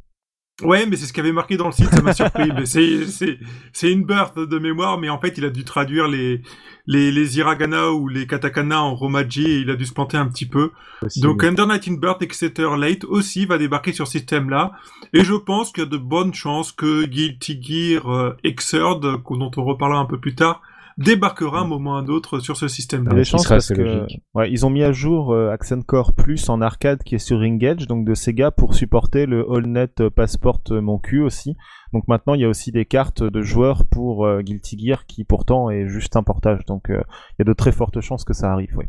Ouais, 0.63 0.88
mais 0.88 0.96
c'est 0.96 1.06
ce 1.06 1.13
qu'il 1.13 1.22
avait 1.22 1.32
marqué 1.32 1.56
dans 1.56 1.67
le 1.67 1.72
site, 1.72 1.91
ça 1.91 2.02
m'a 2.02 2.13
surpris. 2.13 2.52
mais 2.56 2.65
c'est, 2.65 3.06
c'est, 3.06 3.38
c'est 3.74 3.91
une 3.91 4.04
birth 4.04 4.39
de 4.39 4.58
mémoire, 4.58 4.98
mais 4.98 5.08
en 5.10 5.20
fait, 5.20 5.38
il 5.38 5.46
a 5.46 5.52
dû 5.52 5.63
traduire 5.63 6.08
les, 6.08 6.41
les, 6.88 7.12
les 7.12 7.38
hiragana 7.38 7.91
ou 7.91 8.08
les 8.08 8.26
katakana 8.26 8.82
en 8.82 8.96
romaji 8.96 9.46
et 9.46 9.58
il 9.60 9.70
a 9.70 9.76
dû 9.76 9.86
se 9.86 9.93
planter 9.93 10.17
un 10.17 10.26
petit 10.28 10.48
peu. 10.48 10.72
Possible. 11.00 11.28
Donc, 11.28 11.43
Under 11.43 11.67
Night 11.67 11.88
in 11.88 11.93
Birth 11.93 12.24
Exeter 12.24 12.70
Late 12.76 13.04
aussi 13.04 13.46
va 13.46 13.60
débarquer 13.60 13.93
sur 13.93 14.08
ce 14.08 14.13
système-là. 14.13 14.72
Et 15.13 15.24
je 15.24 15.36
pense 15.36 15.72
qu'il 15.72 15.84
y 15.84 15.88
a 15.88 15.89
de 15.89 15.98
bonnes 15.98 16.34
chances 16.34 16.72
que 16.72 17.06
Guilty 17.06 17.62
Gear 17.62 18.12
euh, 18.12 18.36
Xrd, 18.43 19.02
dont 19.02 19.52
on 19.58 19.63
reparlera 19.63 20.00
un 20.00 20.06
peu 20.06 20.20
plus 20.20 20.34
tard, 20.34 20.63
débarquera 20.98 21.62
un 21.62 21.68
moment 21.68 21.92
ou 21.92 21.96
un 21.96 22.08
autre 22.08 22.40
sur 22.40 22.58
ce 22.58 22.66
Il 22.66 22.70
y 22.70 22.72
système-là. 22.72 23.12
a 23.12 23.16
des 23.16 23.24
chances 23.24 23.48
parce 23.48 23.70
que 23.70 24.06
ouais, 24.34 24.52
ils 24.52 24.66
ont 24.66 24.70
mis 24.70 24.84
à 24.84 24.92
jour 24.92 25.32
euh, 25.34 25.52
Accent 25.52 25.82
Core 25.82 26.14
Plus 26.14 26.50
en 26.50 26.62
arcade 26.62 27.04
qui 27.04 27.16
est 27.16 27.20
sur 27.20 27.38
Engage, 27.40 27.88
donc 27.88 28.06
de 28.06 28.14
Sega 28.14 28.52
pour 28.52 28.74
supporter 28.74 29.26
le 29.26 29.46
AllNet 29.52 30.02
euh, 30.02 30.10
Passport 30.10 30.62
euh, 30.72 30.82
mon 30.82 30.98
cul 30.98 31.22
aussi. 31.22 31.56
Donc 31.94 32.08
maintenant 32.08 32.34
il 32.34 32.42
y 32.42 32.46
a 32.46 32.50
aussi 32.50 32.72
des 32.72 32.86
cartes 32.86 33.24
de 33.24 33.42
joueurs 33.42 33.86
pour 33.86 34.26
euh, 34.26 34.42
Guilty 34.42 34.78
Gear 34.80 35.06
qui 35.06 35.24
pourtant 35.24 35.70
est 35.70 35.88
juste 35.88 36.16
un 36.16 36.24
portage. 36.24 36.66
Donc 36.66 36.90
euh, 36.90 37.02
il 37.32 37.36
y 37.40 37.42
a 37.44 37.46
de 37.46 37.54
très 37.54 37.72
fortes 37.72 38.02
chances 38.02 38.24
que 38.24 38.34
ça 38.34 38.52
arrive. 38.52 38.76
Oui. 38.78 38.86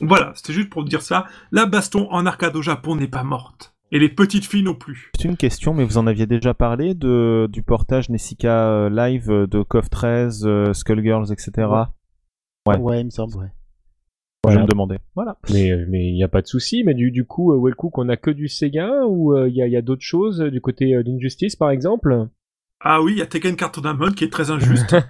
Voilà, 0.00 0.32
c'était 0.34 0.52
juste 0.52 0.68
pour 0.70 0.84
dire 0.84 1.00
ça. 1.00 1.26
La 1.52 1.64
baston 1.64 2.08
en 2.10 2.26
arcade 2.26 2.54
au 2.56 2.62
Japon 2.62 2.96
n'est 2.96 3.08
pas 3.08 3.22
morte. 3.22 3.75
Et 3.92 3.98
les 4.00 4.08
petites 4.08 4.44
filles 4.44 4.64
non 4.64 4.74
plus. 4.74 5.12
C'est 5.16 5.28
une 5.28 5.36
question, 5.36 5.72
mais 5.72 5.84
vous 5.84 5.96
en 5.98 6.06
aviez 6.06 6.26
déjà 6.26 6.54
parlé 6.54 6.94
de 6.94 7.48
du 7.52 7.62
portage 7.62 8.10
Nessica 8.10 8.68
euh, 8.68 8.90
Live 8.90 9.30
euh, 9.30 9.46
de 9.46 9.62
KOF 9.62 9.88
13, 9.90 10.44
euh, 10.46 10.72
Skullgirls, 10.72 11.32
etc. 11.32 11.68
Ouais. 12.66 12.76
Ouais, 12.78 13.00
il 13.00 13.04
me 13.06 13.10
semble, 13.10 13.36
ouais. 13.36 13.46
Je 14.44 14.50
Voilà. 14.52 14.62
me 14.62 14.66
demandais. 14.66 14.98
Voilà. 15.14 15.38
Mais 15.52 15.70
euh, 15.70 15.84
mais 15.88 16.06
il 16.08 16.16
y 16.16 16.22
a 16.24 16.28
pas 16.28 16.42
de 16.42 16.46
souci. 16.48 16.82
Mais 16.84 16.94
du 16.94 17.10
du 17.12 17.24
coup, 17.24 17.52
euh, 17.52 17.60
Wellcook, 17.60 17.96
on 17.98 18.08
a 18.08 18.16
que 18.16 18.30
du 18.30 18.48
Sega 18.48 19.04
ou 19.06 19.32
euh, 19.34 19.48
il 19.48 19.54
y 19.56 19.62
a, 19.62 19.66
il 19.66 19.72
y 19.72 19.76
a 19.76 19.82
d'autres 19.82 20.02
choses 20.04 20.40
du 20.40 20.60
côté 20.60 20.94
euh, 20.94 21.02
d'Injustice 21.04 21.54
par 21.56 21.70
exemple? 21.70 22.28
Ah 22.80 23.00
oui, 23.02 23.12
il 23.12 23.18
y 23.18 23.22
a 23.22 23.26
Tekken 23.26 23.56
Card 23.56 23.72
Tournament 23.72 24.10
qui 24.14 24.24
est 24.24 24.32
très 24.32 24.50
injuste. 24.50 24.94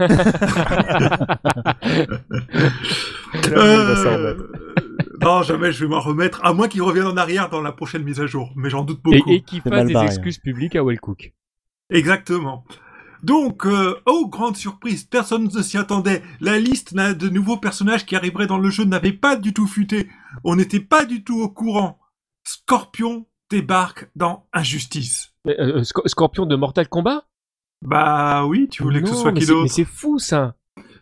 Euh, 3.52 4.36
non, 5.20 5.42
jamais 5.42 5.70
je 5.72 5.84
vais 5.84 5.90
m'en 5.90 6.00
remettre, 6.00 6.44
à 6.44 6.52
moins 6.52 6.68
qu'il 6.68 6.82
revienne 6.82 7.06
en 7.06 7.16
arrière 7.16 7.48
dans 7.50 7.60
la 7.60 7.72
prochaine 7.72 8.02
mise 8.02 8.20
à 8.20 8.26
jour, 8.26 8.52
mais 8.56 8.70
j'en 8.70 8.82
doute 8.82 9.00
et, 9.10 9.18
beaucoup. 9.18 9.30
et 9.30 9.42
qui 9.42 9.60
C'est 9.62 9.70
fasse 9.70 9.86
des 9.86 9.92
barré, 9.92 10.06
excuses 10.06 10.38
publiques 10.38 10.74
à 10.76 10.82
Wellcook. 10.82 11.32
Exactement. 11.90 12.64
Donc, 13.22 13.66
euh, 13.66 13.96
oh, 14.06 14.26
grande 14.28 14.56
surprise, 14.56 15.04
personne 15.04 15.44
ne 15.52 15.62
s'y 15.62 15.78
attendait. 15.78 16.22
La 16.40 16.58
liste 16.58 16.92
n'a- 16.92 17.14
de 17.14 17.28
nouveaux 17.28 17.56
personnages 17.56 18.06
qui 18.06 18.16
arriveraient 18.16 18.46
dans 18.46 18.58
le 18.58 18.70
jeu 18.70 18.84
n'avait 18.84 19.12
pas 19.12 19.36
du 19.36 19.52
tout 19.52 19.66
fuité. 19.66 20.08
On 20.44 20.56
n'était 20.56 20.80
pas 20.80 21.04
du 21.04 21.24
tout 21.24 21.40
au 21.40 21.48
courant. 21.48 21.98
Scorpion 22.44 23.26
débarque 23.50 24.08
dans 24.16 24.46
Injustice. 24.52 25.32
Euh, 25.46 25.82
Scorpion 26.06 26.46
de 26.46 26.56
Mortal 26.56 26.88
Kombat? 26.88 27.24
Bah 27.82 28.44
oui, 28.46 28.68
tu 28.70 28.82
voulais 28.82 29.02
que 29.02 29.08
ce 29.08 29.14
soit 29.14 29.32
qui 29.32 29.46
Mais 29.50 29.68
c'est 29.68 29.84
fou 29.84 30.18
ça. 30.18 30.54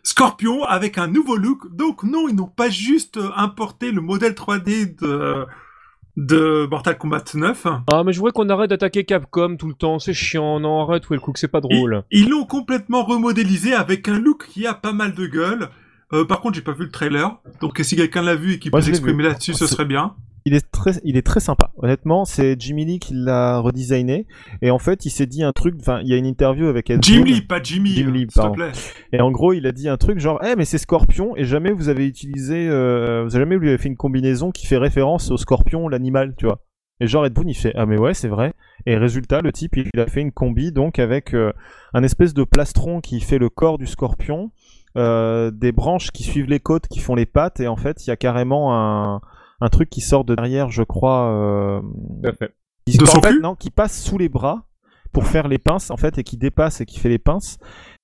Scorpion 0.03 0.63
avec 0.63 0.97
un 0.97 1.07
nouveau 1.07 1.35
look. 1.35 1.75
Donc 1.75 2.03
non, 2.03 2.27
ils 2.29 2.35
n'ont 2.35 2.47
pas 2.47 2.69
juste 2.69 3.17
euh, 3.17 3.31
importé 3.35 3.91
le 3.91 4.01
modèle 4.01 4.33
3D 4.33 4.99
de, 5.01 5.45
de 6.15 6.67
Mortal 6.69 6.97
Kombat 6.97 7.23
9. 7.33 7.67
Ah 7.91 8.03
mais 8.03 8.13
je 8.13 8.19
voudrais 8.19 8.31
qu'on 8.31 8.49
arrête 8.49 8.69
d'attaquer 8.69 9.03
Capcom 9.03 9.57
tout 9.57 9.67
le 9.67 9.73
temps. 9.73 9.97
C'est 9.97 10.13
chiant. 10.13 10.59
Non 10.59 10.81
arrête 10.81 11.09
Wellcook, 11.09 11.39
c'est 11.39 11.47
pas 11.47 11.61
drôle. 11.61 12.03
Ils 12.11 12.29
l'ont 12.29 12.45
complètement 12.45 13.03
remodélisé 13.03 13.73
avec 13.73 14.07
un 14.07 14.19
look 14.19 14.47
qui 14.47 14.67
a 14.67 14.75
pas 14.75 14.93
mal 14.93 15.15
de 15.15 15.25
gueule. 15.25 15.69
Euh, 16.13 16.23
par 16.23 16.39
contre, 16.39 16.53
j'ai 16.55 16.61
pas 16.61 16.73
vu 16.73 16.85
le 16.85 16.91
trailer. 16.91 17.39
Donc 17.59 17.79
si 17.81 17.95
quelqu'un 17.95 18.21
l'a 18.21 18.35
vu 18.35 18.53
et 18.53 18.59
qui 18.59 18.69
peut 18.69 18.81
s'exprimer 18.81 19.23
là-dessus, 19.23 19.53
ce 19.53 19.65
serait 19.65 19.85
bien. 19.85 20.15
Il 20.47 20.53
est 20.53 20.69
très, 20.71 20.91
il 21.03 21.17
est 21.17 21.25
très 21.25 21.39
sympa. 21.39 21.71
Honnêtement, 21.77 22.23
c'est 22.23 22.55
Jimmy 22.59 22.85
Lee 22.85 22.99
qui 22.99 23.15
l'a 23.15 23.57
redesigné. 23.57 24.27
Et 24.61 24.69
en 24.69 24.77
fait, 24.77 25.03
il 25.05 25.09
s'est 25.09 25.25
dit 25.25 25.41
un 25.41 25.51
truc. 25.53 25.73
Enfin, 25.79 26.01
il 26.03 26.07
y 26.07 26.13
a 26.13 26.17
une 26.17 26.27
interview 26.27 26.67
avec 26.67 26.91
Ed 26.91 27.03
Jim 27.03 27.21
Boon. 27.21 27.25
Lee, 27.25 27.41
pas 27.41 27.59
Jimmy, 27.63 27.95
Jim 27.95 28.11
Lee, 28.11 28.19
s'il 28.19 28.27
te 28.27 28.35
pardon. 28.35 28.53
plaît. 28.53 28.71
Et 29.11 29.21
en 29.21 29.31
gros, 29.31 29.53
il 29.53 29.65
a 29.65 29.71
dit 29.71 29.89
un 29.89 29.97
truc 29.97 30.19
genre, 30.19 30.39
eh 30.45 30.55
mais 30.55 30.65
c'est 30.65 30.77
Scorpion. 30.77 31.35
Et 31.35 31.45
jamais 31.45 31.71
vous 31.71 31.89
avez 31.89 32.05
utilisé, 32.05 32.67
euh, 32.69 33.23
vous 33.23 33.35
avez 33.35 33.43
jamais 33.43 33.57
lui 33.57 33.69
avez 33.69 33.79
fait 33.79 33.89
une 33.89 33.97
combinaison 33.97 34.51
qui 34.51 34.67
fait 34.67 34.77
référence 34.77 35.31
au 35.31 35.37
Scorpion, 35.37 35.87
l'animal, 35.87 36.35
tu 36.37 36.45
vois. 36.45 36.61
Et 37.01 37.07
genre 37.07 37.25
Ed 37.25 37.33
Boon, 37.33 37.45
il 37.47 37.55
fait, 37.55 37.73
ah 37.75 37.87
mais 37.87 37.97
ouais, 37.97 38.13
c'est 38.13 38.27
vrai. 38.29 38.53
Et 38.85 38.97
résultat, 38.97 39.41
le 39.41 39.51
type, 39.51 39.75
il 39.75 39.99
a 39.99 40.05
fait 40.05 40.21
une 40.21 40.31
combi 40.31 40.71
donc 40.71 40.99
avec 40.99 41.33
euh, 41.33 41.51
un 41.95 42.03
espèce 42.03 42.35
de 42.35 42.43
plastron 42.43 43.01
qui 43.01 43.19
fait 43.19 43.39
le 43.39 43.49
corps 43.49 43.79
du 43.79 43.87
Scorpion, 43.87 44.51
euh, 44.95 45.49
des 45.49 45.71
branches 45.71 46.11
qui 46.11 46.21
suivent 46.21 46.49
les 46.49 46.59
côtes, 46.59 46.87
qui 46.87 46.99
font 46.99 47.15
les 47.15 47.25
pattes. 47.25 47.59
Et 47.59 47.67
en 47.67 47.75
fait, 47.77 48.05
il 48.05 48.11
y 48.11 48.13
a 48.13 48.15
carrément 48.15 48.75
un 48.75 49.21
un 49.61 49.69
truc 49.69 49.89
qui 49.89 50.01
sort 50.01 50.25
de 50.25 50.35
derrière, 50.35 50.69
je 50.69 50.83
crois. 50.83 51.31
Euh, 51.31 51.81
qui, 52.85 52.97
De 52.97 53.03
en 53.03 53.07
son 53.07 53.21
fait, 53.21 53.31
cul 53.31 53.41
non, 53.41 53.55
qui 53.55 53.71
passe 53.71 54.01
sous 54.01 54.17
les 54.17 54.29
bras 54.29 54.67
pour 55.11 55.25
faire 55.25 55.47
les 55.47 55.57
pinces 55.57 55.91
en 55.91 55.97
fait 55.97 56.17
et 56.17 56.23
qui 56.23 56.37
dépasse 56.37 56.81
et 56.81 56.85
qui 56.85 56.99
fait 56.99 57.09
les 57.09 57.19
pinces 57.19 57.57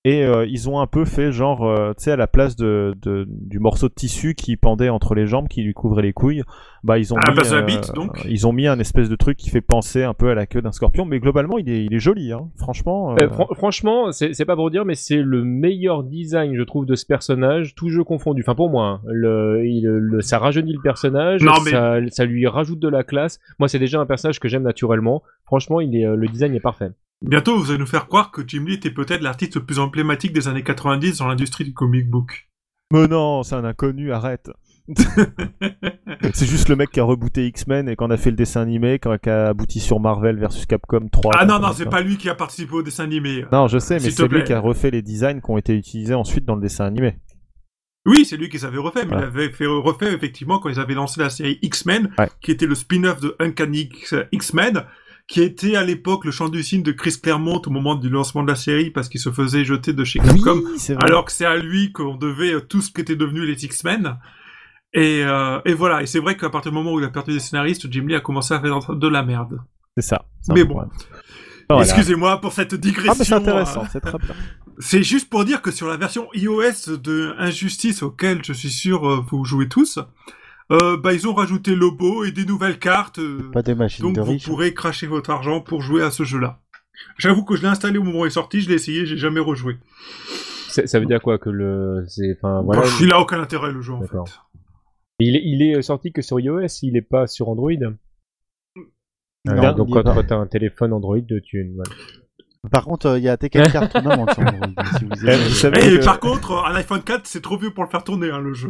et 0.04 0.24
euh, 0.24 0.46
ils 0.48 0.68
ont 0.70 0.80
un 0.80 0.88
peu 0.88 1.06
fait 1.06 1.32
genre 1.32 1.64
euh, 1.64 1.94
tu 1.96 2.06
sais 2.06 2.12
à 2.12 2.16
la 2.16 2.26
place 2.28 2.56
de, 2.56 2.96
de- 3.04 3.26
du 3.30 3.60
morceau 3.60 3.88
de 3.88 3.94
tissu 3.94 4.34
qui 4.34 4.58
pendait 4.58 4.90
entre 4.90 5.14
les 5.14 5.28
jambes 5.28 5.48
qui 5.48 5.62
lui 5.62 5.74
couvrait 5.74 6.02
les 6.02 6.12
couilles 6.14 6.42
bah 6.84 6.98
ils 6.98 7.14
ont 7.14 7.18
mis 7.18 7.66
bite, 7.68 7.94
donc 7.94 8.26
ils 8.28 8.48
ont 8.48 8.52
mis 8.52 8.66
un 8.66 8.80
espèce 8.80 9.10
de 9.10 9.16
truc 9.16 9.38
qui 9.38 9.52
fait 9.52 9.62
penser 9.62 10.02
un 10.02 10.16
peu 10.16 10.30
à 10.32 10.34
la 10.34 10.48
queue 10.48 10.64
d'un 10.64 10.72
scorpion 10.72 11.06
mais 11.06 11.20
globalement 11.20 11.60
il 11.60 11.70
est 11.70 11.86
il 11.86 11.94
est 11.94 12.00
joli 12.00 12.32
hein. 12.32 12.50
franchement 12.58 13.12
Euh, 13.16 13.26
euh, 13.26 13.30
fran- 13.30 13.48
franchement, 13.54 14.12
c'est 14.12 14.34
c'est 14.34 14.46
pas 14.46 14.56
pour 14.56 14.72
dire, 14.72 14.86
mais 14.86 14.96
c'est 14.96 15.18
le 15.22 15.44
meilleur 15.44 16.04
design, 16.04 16.56
je 16.56 16.64
trouve, 16.64 16.86
de 16.86 16.96
ce 16.96 17.06
personnage, 17.06 17.76
tout 17.76 17.90
jeu 17.90 18.04
confondu. 18.04 18.42
Enfin, 18.42 18.56
pour 18.56 18.70
moi, 18.70 18.86
hein. 18.88 19.02
le, 19.06 19.64
il- 19.66 19.86
le- 19.86 20.22
ça 20.22 20.40
rajeunit 20.40 20.74
le 20.74 20.82
personnage, 20.82 21.44
Non, 21.44 21.54
mais- 21.66 21.72
ça, 21.72 21.98
ça 22.10 22.26
lui 22.26 22.48
rajoute 22.48 22.80
de 22.80 22.88
la 22.88 23.04
classe. 23.04 23.40
Moi, 23.60 23.68
c'est 23.68 23.80
déjà 23.80 24.00
un 24.00 24.06
personnage 24.06 24.40
que 24.40 24.48
j'aime 24.48 24.64
naturellement. 24.64 25.22
Franchement, 25.46 25.80
il 25.82 25.96
est, 25.96 26.06
euh, 26.06 26.16
le 26.16 26.28
design 26.28 26.54
est 26.56 26.60
parfait. 26.60 26.92
Bientôt, 27.24 27.58
vous 27.60 27.70
allez 27.70 27.80
nous 27.80 27.86
faire 27.86 28.08
croire 28.08 28.32
que 28.32 28.42
Jim 28.48 28.64
Lee 28.68 28.74
était 28.76 28.90
peut-être 28.92 29.22
l'artiste 29.22 29.56
le 29.56 29.64
plus 29.66 29.78
emblématique 29.80 30.34
des 30.34 30.48
années 30.48 30.64
90 30.64 31.20
dans 31.20 31.28
l'industrie 31.28 31.64
du 31.66 31.74
comic 31.74 32.10
book. 32.10 32.50
mais 32.92 33.08
non 33.08 33.44
c'est 33.44 33.56
un 33.56 33.64
inconnu 33.64 34.12
arrête 34.12 34.50
c'est 36.34 36.46
juste 36.48 36.68
le 36.68 36.76
mec 36.76 36.90
qui 36.90 37.00
a 37.00 37.04
rebooté 37.04 37.46
X-Men 37.48 37.88
et 37.88 37.96
qu'on 37.96 38.10
a 38.10 38.18
fait 38.18 38.32
le 38.32 38.36
dessin 38.36 38.62
animé 38.62 39.00
qui 39.00 39.08
a- 39.08 39.18
qui 39.20 39.30
abouti 39.30 39.80
sur 39.80 40.00
Marvel 40.00 40.38
versus 40.40 40.66
Capcom 40.66 41.08
3 41.12 41.36
ah 41.38 41.46
non, 41.46 41.60
non, 41.60 41.72
c'est 41.74 41.86
pas 41.86 42.02
lui 42.02 42.18
qui 42.18 42.28
a 42.30 42.36
participé 42.36 42.74
au 42.74 42.82
dessin 42.82 43.04
animé. 43.04 43.46
Non, 43.52 43.68
je 43.68 43.78
sais, 43.78 44.00
mais 44.00 44.10
c'est 44.12 44.28
lui 44.28 44.44
qui 44.44 44.54
a 44.54 44.60
refait 44.60 44.92
les 44.92 45.02
designs 45.04 45.40
qui 45.40 45.50
ont 45.52 45.58
été 45.58 45.74
utilisés 45.76 46.16
ensuite 46.16 46.46
dans 46.46 46.56
le 46.56 46.62
dessin 46.62 46.86
animé. 46.86 47.18
Oui, 48.08 48.26
c'est 48.26 48.36
lui 48.36 48.50
qui 48.50 48.58
les 48.58 48.66
avait 48.66 48.80
refait, 48.80 49.06
mais 49.06 49.16
il 49.16 49.24
avait 49.24 49.52
fait 49.52 49.68
refait 49.68 50.12
effectivement 50.14 50.58
quand 50.60 50.70
ils 50.70 50.80
avaient 50.80 50.96
lancé 50.96 51.22
la 51.22 51.30
série 51.30 51.60
X-Men, 51.62 52.12
Ouais. 52.18 52.30
qui 52.42 52.52
était 52.52 52.66
le 52.66 52.74
spin-off 52.76 53.22
de 53.22 53.36
Uncanny 53.40 53.90
X-Men, 54.32 54.84
qui 55.32 55.42
était 55.42 55.78
à 55.78 55.84
l'époque 55.86 56.26
le 56.26 56.32
champ 56.32 56.50
du 56.50 56.62
signe 56.62 56.84
de 56.84 56.92
Chris 56.92 57.16
Claremont 57.24 57.62
au 57.66 57.70
moment 57.70 57.96
du 57.96 58.10
lancement 58.10 58.44
de 58.44 58.50
la 58.50 58.56
série 58.56 58.92
parce 58.92 59.08
qu'il 59.08 59.22
se 59.22 59.32
faisait 59.32 59.64
jeter 59.64 59.94
de 59.94 60.04
chez 60.04 60.20
Capcom, 60.20 60.60
vrai. 60.60 60.96
alors 60.98 61.24
que 61.24 61.32
c'est 61.32 61.46
à 61.46 61.56
lui 61.56 61.94
qu'on 61.94 62.16
devait 62.16 62.56
euh, 62.56 62.60
tout 62.60 62.82
ce 62.82 62.92
qu'étaient 62.92 63.16
devenus 63.16 63.48
les 63.48 63.64
X-Men. 63.64 64.18
Et, 64.94 65.24
euh, 65.24 65.62
et 65.64 65.74
voilà, 65.74 66.02
et 66.02 66.06
c'est 66.06 66.20
vrai 66.20 66.36
qu'à 66.36 66.50
partir 66.50 66.74
du 66.74 66.78
moment 66.78 66.92
où 66.92 67.00
il 67.00 67.06
a 67.06 67.10
perdu 67.10 67.32
des 67.32 67.40
scénaristes, 67.40 67.90
Jim 67.90 68.08
Lee 68.08 68.16
a 68.16 68.20
commencé 68.20 68.54
à 68.54 68.60
faire 68.60 68.94
de 68.94 69.08
la 69.08 69.24
merde. 69.24 69.62
c'est 69.96 70.04
ça. 70.04 70.26
Mais 70.50 70.66
bon. 70.66 70.84
Voilà. 71.70 71.86
Excusez-moi 71.86 72.42
pour 72.42 72.52
cette 72.52 72.76
digression. 72.76 73.14
Ah, 73.14 73.16
mais 73.18 73.24
c'est 73.24 73.34
intéressant, 73.34 73.84
euh, 73.84 73.90
c'est 73.90 74.02
très 74.02 74.18
bien. 74.18 74.36
C'est 74.80 75.04
juste 75.04 75.30
pour 75.30 75.46
dire 75.46 75.62
que 75.62 75.72
sur 75.72 75.88
la 75.88 75.96
version 75.96 76.28
iOS 76.34 76.98
de 76.98 77.36
Injustice 77.38 78.04
auquel 78.04 78.44
je 78.44 78.52
suis 78.52 78.72
sûr 78.72 79.08
euh, 79.08 79.24
vous 79.30 79.46
jouez 79.46 79.70
tous, 79.70 79.98
euh, 80.72 80.98
bah, 80.98 81.14
ils 81.14 81.28
ont 81.28 81.34
rajouté 81.34 81.76
Lobo 81.76 82.24
et 82.24 82.32
des 82.32 82.46
nouvelles 82.46 82.80
cartes. 82.80 83.20
euh, 83.20 83.50
Pas 83.52 83.62
des 83.62 83.76
machines 83.76 84.04
donc 84.06 84.16
de 84.16 84.22
vous 84.22 84.32
riches. 84.32 84.46
pourrez 84.46 84.74
cracher 84.74 85.06
votre 85.08 85.30
argent 85.30 85.62
pour 85.62 85.82
jouer 85.82 86.02
à 86.04 86.12
ce 86.12 86.24
jeu-là. 86.24 86.60
J'avoue 87.18 87.44
que 87.44 87.56
je 87.56 87.62
l'ai 87.64 87.68
installé 87.68 87.98
au 87.98 88.04
moment 88.04 88.20
où 88.22 88.26
il 88.26 88.28
est 88.28 88.32
sorti, 88.32 88.62
je 88.62 88.70
l'ai 88.70 88.76
essayé, 88.76 89.06
j'ai 89.06 89.18
jamais 89.18 89.40
rejoué. 89.40 89.78
Ça 90.70 90.88
ça 90.88 91.00
veut 91.00 91.06
dire 91.06 91.22
quoi 91.22 91.38
que 91.38 91.50
le. 91.50 92.06
c'est- 92.08 92.38
Enfin, 92.38 92.62
voilà. 92.64 92.82
Bah, 92.84 92.88
il 93.02 93.12
a 93.12 93.20
aucun 93.20 93.42
intérêt 93.42 93.72
le 93.72 93.82
jeu 93.82 93.94
en 93.94 94.02
fait. 94.02 94.18
Il 95.20 95.36
est, 95.36 95.42
il 95.44 95.62
est 95.62 95.82
sorti 95.82 96.12
que 96.12 96.22
sur 96.22 96.40
iOS, 96.40 96.66
il 96.84 96.96
est 96.98 97.02
pas 97.02 97.28
sur 97.28 97.50
Android. 97.50 97.72
Non, 99.46 99.54
Alors, 99.54 99.76
donc 99.76 99.90
quand, 99.92 100.04
t'as 100.04 100.36
un 100.38 100.46
téléphone 100.48 100.94
Android, 100.94 101.18
tu. 101.44 101.72
voilà. 101.76 101.90
Par 102.72 102.86
contre, 102.86 103.08
euh, 103.08 103.18
il 103.18 103.24
y 103.24 103.30
a 103.30 103.38
Tekken 103.38 103.72
4 103.72 103.90
Tournament 103.92 104.28
sur 104.34 104.44
Android, 104.44 104.84
si 105.00 105.06
vous 105.06 105.12
Eh, 105.28 105.32
aimez. 105.32 105.44
vous 105.48 105.54
savez 105.56 105.80
Et 105.96 106.00
que- 106.00 106.06
par 106.06 106.20
contre, 106.20 106.64
un 106.66 106.76
iPhone 106.76 107.02
4, 107.02 107.26
c'est 107.26 107.42
trop 107.42 107.58
vieux 107.58 107.74
pour 107.74 107.84
le 107.84 107.90
faire 107.90 108.04
tourner 108.04 108.30
hein, 108.30 108.40
le 108.40 108.54
jeu. 108.54 108.70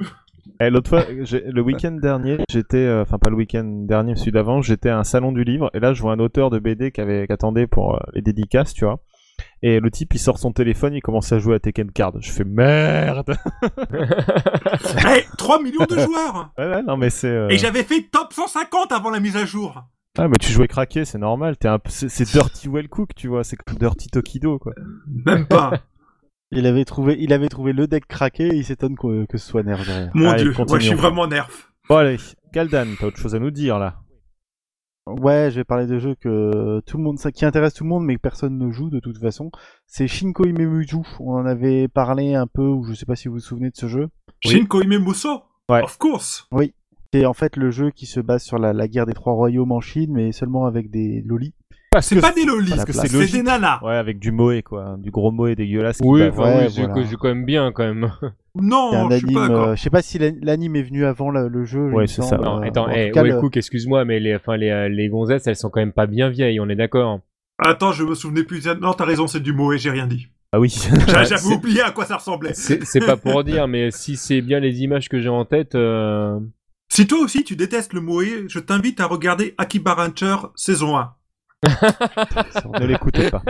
Eh, 0.59 0.69
L'autre 0.69 0.89
fois, 0.89 1.03
le 1.09 1.61
week-end 1.61 1.91
dernier, 1.91 2.37
j'étais, 2.49 2.77
euh, 2.77 3.01
enfin 3.03 3.17
pas 3.17 3.29
le 3.29 3.35
week-end 3.35 3.63
dernier, 3.65 4.15
celui 4.15 4.31
d'avant, 4.31 4.61
j'étais 4.61 4.89
à 4.89 4.97
un 4.99 5.03
salon 5.03 5.31
du 5.31 5.43
livre 5.43 5.69
et 5.73 5.79
là 5.79 5.93
je 5.93 6.01
vois 6.01 6.13
un 6.13 6.19
auteur 6.19 6.49
de 6.49 6.59
BD 6.59 6.91
qui 6.91 7.01
avait 7.01 7.31
attendait 7.31 7.67
pour 7.67 7.95
euh, 7.95 7.99
les 8.13 8.21
dédicaces, 8.21 8.73
tu 8.73 8.85
vois. 8.85 8.99
Et 9.63 9.79
le 9.79 9.89
type 9.89 10.13
il 10.13 10.19
sort 10.19 10.37
son 10.37 10.51
téléphone, 10.51 10.93
il 10.93 11.01
commence 11.01 11.31
à 11.31 11.39
jouer 11.39 11.55
à 11.55 11.59
Tekken 11.59 11.91
Card. 11.91 12.13
Je 12.19 12.31
fais 12.31 12.43
merde. 12.43 13.35
Eh, 15.15 15.23
3 15.37 15.61
millions 15.61 15.85
de 15.89 15.95
joueurs 15.97 16.51
Ouais, 16.57 16.65
ouais, 16.69 16.83
non 16.83 16.97
mais 16.97 17.09
c'est. 17.09 17.27
euh, 17.27 17.47
Et 17.49 17.57
j'avais 17.57 17.83
fait 17.83 18.03
top 18.11 18.33
150 18.33 18.91
avant 18.91 19.09
la 19.09 19.19
mise 19.19 19.35
à 19.37 19.45
jour 19.45 19.81
Ah 20.17 20.27
mais 20.27 20.37
tu 20.37 20.51
jouais 20.51 20.67
craqué, 20.67 21.05
c'est 21.05 21.17
normal. 21.17 21.57
T'es 21.57 21.67
un... 21.67 21.79
peu- 21.79 21.89
c'est, 21.91 22.23
Dirty 22.31 22.67
Well 22.69 22.87
Cook, 22.89 23.09
tu 23.15 23.27
vois. 23.27 23.43
C'est 23.43 23.55
comme 23.57 23.77
Dirty 23.77 24.09
Tokido 24.09 24.59
quoi. 24.59 24.73
Même 25.25 25.45
pas 25.47 25.71
Il 26.51 26.65
avait 26.65 26.85
trouvé, 26.85 27.15
il 27.19 27.31
avait 27.33 27.47
trouvé 27.47 27.71
le 27.71 27.87
deck 27.87 28.05
craqué 28.07 28.47
et 28.47 28.55
il 28.55 28.65
s'étonne 28.65 28.97
que, 28.97 29.25
que 29.25 29.37
ce 29.37 29.47
soit 29.47 29.63
nerf 29.63 29.85
derrière. 29.85 30.11
Mon 30.13 30.29
Allez, 30.29 30.43
dieu, 30.43 30.51
ouais, 30.51 30.79
je 30.79 30.85
suis 30.87 30.95
vraiment 30.95 31.27
nerf. 31.27 31.71
Bon 31.87 31.97
allez, 31.97 32.17
Kaldan, 32.53 32.87
t'as 32.99 33.07
autre 33.07 33.17
chose 33.17 33.35
à 33.35 33.39
nous 33.39 33.51
dire 33.51 33.79
là 33.79 34.01
Ouais, 35.07 35.49
je 35.49 35.55
vais 35.55 35.63
parler 35.63 35.87
de 35.87 35.97
jeux 35.97 36.15
que 36.15 36.79
tout 36.85 36.97
le 36.97 37.03
monde, 37.03 37.17
ça 37.17 37.31
qui 37.31 37.43
intéresse 37.45 37.73
tout 37.73 37.83
le 37.83 37.89
monde, 37.89 38.05
mais 38.05 38.15
que 38.15 38.21
personne 38.21 38.57
ne 38.57 38.69
joue 38.69 38.89
de 38.89 38.99
toute 38.99 39.17
façon. 39.17 39.49
C'est 39.87 40.07
Shinko 40.07 40.45
Imemuju. 40.45 40.97
On 41.19 41.33
en 41.33 41.45
avait 41.45 41.87
parlé 41.87 42.35
un 42.35 42.47
peu, 42.47 42.61
ou 42.61 42.83
je 42.83 42.93
sais 42.93 43.05
pas 43.05 43.15
si 43.15 43.27
vous 43.27 43.35
vous 43.35 43.39
souvenez 43.39 43.71
de 43.71 43.75
ce 43.75 43.87
jeu. 43.87 44.09
Oui. 44.45 44.51
Shin 44.51 44.65
Koime 44.65 44.99
Muso 44.99 45.43
Ouais. 45.69 45.81
Of 45.83 45.97
course 45.97 46.47
C'est 47.13 47.25
en 47.25 47.33
fait 47.33 47.55
le 47.55 47.71
jeu 47.71 47.91
qui 47.91 48.05
se 48.05 48.19
base 48.19 48.43
sur 48.43 48.59
la, 48.59 48.73
la 48.73 48.87
guerre 48.87 49.05
des 49.05 49.13
trois 49.13 49.33
royaumes 49.33 49.71
en 49.71 49.81
Chine, 49.81 50.11
mais 50.13 50.31
seulement 50.31 50.65
avec 50.65 50.91
des 50.91 51.23
lolis. 51.25 51.55
Parce 51.91 52.07
C'est 52.07 52.21
pas 52.21 52.31
des 52.31 52.45
lolis, 52.45 52.69
parce 52.71 52.85
que 52.85 52.93
c'est 52.93 53.31
des 53.33 53.43
nanas 53.43 53.79
Ouais, 53.83 53.95
avec 53.97 54.17
du 54.17 54.31
moe 54.31 54.61
quoi, 54.63 54.95
du 54.97 55.11
gros 55.11 55.29
moe 55.31 55.55
dégueulasse. 55.55 55.99
Oui, 56.01 56.23
enfin, 56.23 56.43
Ouais, 56.43 56.67
oui, 56.67 56.73
voilà. 56.87 57.05
c'est 57.05 57.15
quand 57.17 57.27
même 57.27 57.45
bien 57.45 57.71
quand 57.73 57.83
même. 57.83 58.11
Non, 58.55 59.09
je 59.09 59.15
suis 59.17 59.25
anime. 59.27 59.33
pas 59.35 59.47
d'accord. 59.47 59.67
euh, 59.69 59.75
je 59.75 59.81
sais 59.81 59.89
pas 59.89 60.01
si 60.01 60.17
l'an- 60.19 60.35
l'anime 60.41 60.75
est 60.75 60.83
venu 60.83 61.05
avant 61.05 61.29
le, 61.31 61.47
le 61.47 61.63
jeu. 61.63 61.89
Ouais, 61.91 62.05
c'est 62.07 62.21
ça. 62.21 62.37
Non, 62.37 62.57
Euh, 62.61 62.67
attends, 62.67 62.87
en 62.87 62.91
eh, 62.91 63.11
cas, 63.11 63.23
Well 63.23 63.35
le- 63.35 63.39
Cook, 63.39 63.55
excuse-moi, 63.55 64.03
mais 64.03 64.19
les, 64.19 64.35
enfin, 64.35 64.57
les, 64.57 64.69
euh, 64.69 64.89
les 64.89 65.07
gonzesses, 65.07 65.47
elles 65.47 65.55
sont 65.55 65.69
quand 65.69 65.79
même 65.79 65.93
pas 65.93 66.05
bien 66.05 66.29
vieilles, 66.29 66.59
on 66.59 66.67
est 66.67 66.75
d'accord. 66.75 67.21
Attends, 67.59 67.93
je 67.93 68.03
me 68.03 68.13
souvenais 68.13 68.43
plus. 68.43 68.65
Non, 68.81 68.91
t'as 68.93 69.05
raison, 69.05 69.27
c'est 69.27 69.39
du 69.39 69.53
et 69.73 69.77
j'ai 69.77 69.89
rien 69.89 70.05
dit. 70.05 70.27
Ah 70.51 70.59
oui. 70.59 70.67
J'a- 71.07 71.19
Ouais, 71.19 71.25
J'avais 71.25 71.37
c'est- 71.37 71.53
oublié 71.55 71.81
à 71.81 71.91
quoi 71.91 72.05
ça 72.05 72.17
ressemblait. 72.17 72.53
C'est 72.53 72.83
c'est 72.83 72.99
pas 73.05 73.15
pour 73.15 73.43
dire, 73.45 73.69
mais 73.69 73.89
si 73.91 74.17
c'est 74.17 74.41
bien 74.41 74.59
les 74.59 74.81
images 74.83 75.07
que 75.07 75.21
j'ai 75.21 75.29
en 75.29 75.45
tête, 75.45 75.75
euh, 75.75 76.37
Si 76.89 77.07
toi 77.07 77.19
aussi 77.19 77.45
tu 77.45 77.55
détestes 77.55 77.93
le 77.93 78.01
moe, 78.01 78.47
je 78.49 78.59
t'invite 78.59 78.99
à 78.99 79.05
regarder 79.05 79.55
Akiba 79.57 79.93
Rancher 79.93 80.35
saison 80.55 80.97
1. 80.97 81.13
Ne 81.63 82.85
l'écoutez 82.85 83.29
pas. 83.29 83.41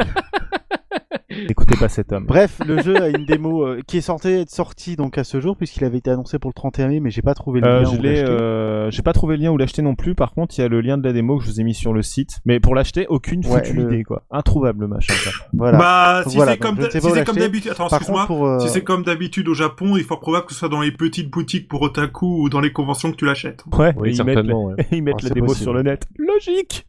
N'écoutez 1.47 1.78
pas 1.78 1.88
cet 1.88 2.12
homme. 2.12 2.26
Bref, 2.26 2.60
le 2.67 2.82
jeu 2.82 3.02
a 3.02 3.08
une 3.08 3.26
démo 3.26 3.63
euh, 3.65 3.80
qui 3.88 3.97
est 3.97 4.02
censée 4.02 4.41
être 4.41 4.50
sortie 4.50 4.97
donc 4.97 5.17
à 5.17 5.24
ce 5.24 5.39
jour 5.39 5.56
puisqu'il 5.56 5.86
avait 5.86 6.00
été 6.00 6.10
annoncé 6.12 6.39
pour 6.39 6.50
le 6.50 6.54
31 6.54 6.89
mai, 6.89 7.00
mais 7.00 7.10
j'ai 7.10 7.21
pas 7.21 7.34
trouvé 7.34 7.62
le 7.62 7.67
Euh, 7.67 7.80
lien. 7.84 7.89
je 7.91 7.97
où 7.97 8.02
l'ai, 8.02 8.10
l'acheter. 8.21 8.30
euh, 8.32 8.91
j'ai 8.91 9.02
pas 9.02 9.13
trouvé 9.13 9.38
le 9.38 9.43
lien 9.43 9.52
où 9.52 9.58
l'acheter 9.58 9.82
non 9.82 9.95
plus. 9.95 10.13
Par 10.13 10.34
contre, 10.34 10.58
il 10.58 10.62
y 10.62 10.63
a 10.63 10.67
le 10.67 10.82
lien 10.82 10.97
de 10.97 11.04
la 11.08 11.13
démo 11.13 11.38
que 11.38 11.45
je 11.45 11.50
vous 11.50 11.62
ai 11.62 11.63
mis 11.63 11.74
sur 11.74 11.93
le 11.93 12.02
site. 12.02 12.39
Mais 12.45 12.60
pour 12.60 12.76
l'acheter, 12.76 13.08
aucune 13.08 13.45
Ouais, 13.45 13.63
foutue 13.63 13.74
le- 13.78 13.84
idée 13.93 14.04
quoi. 14.04 14.24
Introuvable 14.30 14.82
le 14.82 14.88
machin. 14.89 15.13
Voilà. 15.54 15.78
Bah, 15.78 16.24
si 16.28 16.36
voilà, 16.36 16.52
c'est 16.54 16.58
comme, 16.58 16.78
si 16.91 17.24
comme 17.24 17.38
d'habitude, 17.38 17.71
attends, 17.71 17.88
excuse-moi. 17.88 18.28
euh, 18.30 18.60
Si 18.60 18.67
c'est 18.69 18.84
comme 18.84 19.04
d'habitude 19.04 19.47
au 19.47 19.54
Japon, 19.54 19.95
il 19.95 20.02
est 20.02 20.04
fort 20.04 20.19
probable 20.19 20.47
que 20.47 20.54
ce 20.54 20.60
soit 20.60 20.69
dans 20.69 20.82
les 20.82 20.91
petites 20.91 21.30
boutiques 21.32 21.69
pour 21.69 21.82
otaku 21.82 22.43
ou 22.43 22.50
dans 22.50 22.60
les 22.60 22.74
conventions 22.74 23.10
que 23.10 23.15
tu 23.15 23.26
l'achètes. 23.26 23.63
Ouais. 23.71 23.93
oui, 23.95 24.10
et 24.10 24.13
ils 24.15 24.24
mettent, 24.26 24.45
ouais. 24.45 24.76
ils 24.91 25.02
mettent 25.02 25.15
Ah, 25.21 25.28
la 25.28 25.30
démo 25.30 25.47
possible. 25.47 25.63
sur 25.63 25.74
le 25.74 25.82
net. 25.84 26.06
Logique. 26.17 26.88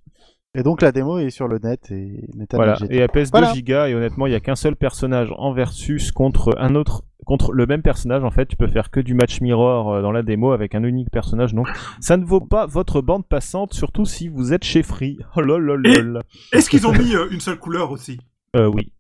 Et 0.54 0.62
donc 0.62 0.82
la 0.82 0.92
démo 0.92 1.18
est 1.18 1.30
sur 1.30 1.48
le 1.48 1.58
net 1.58 1.90
et 1.90 2.28
Voilà. 2.52 2.76
Et 2.90 2.98
elle 2.98 3.08
pèse 3.08 3.30
Voilà. 3.30 3.48
2 3.48 3.54
gigas 3.54 3.88
et 3.88 3.94
honnêtement, 3.94 4.26
il 4.26 4.32
y 4.32 4.36
a 4.36 4.40
qu'un 4.40 4.54
seul 4.56 4.76
personnage 4.76 5.32
en 5.36 5.52
versus 5.52 6.12
contre 6.12 6.54
un 6.58 6.74
autre. 6.74 7.04
Contre 7.24 7.52
le 7.52 7.66
même 7.66 7.82
personnage, 7.82 8.24
en 8.24 8.32
fait, 8.32 8.46
tu 8.46 8.56
peux 8.56 8.66
faire 8.66 8.90
que 8.90 8.98
du 8.98 9.14
match 9.14 9.40
mirror 9.40 9.94
euh, 9.94 10.02
dans 10.02 10.10
la 10.10 10.22
démo 10.24 10.50
avec 10.50 10.74
un 10.74 10.82
unique 10.82 11.08
personnage, 11.10 11.54
donc 11.54 11.68
ça 12.00 12.16
ne 12.16 12.24
vaut 12.24 12.40
pas 12.40 12.66
votre 12.66 13.00
bande 13.00 13.24
passante, 13.26 13.74
surtout 13.74 14.04
si 14.04 14.26
vous 14.28 14.52
êtes 14.52 14.64
chez 14.64 14.82
Free. 14.82 15.18
Oh 15.36 15.40
lol 15.40 15.62
lol 15.62 15.82
lol. 15.82 16.22
Est-ce 16.52 16.68
qu'ils 16.68 16.84
ont 16.84 16.92
mis 16.92 17.14
euh, 17.14 17.28
une 17.30 17.38
seule 17.38 17.58
couleur 17.58 17.92
aussi? 17.92 18.18
Euh, 18.56 18.66
oui. 18.66 18.92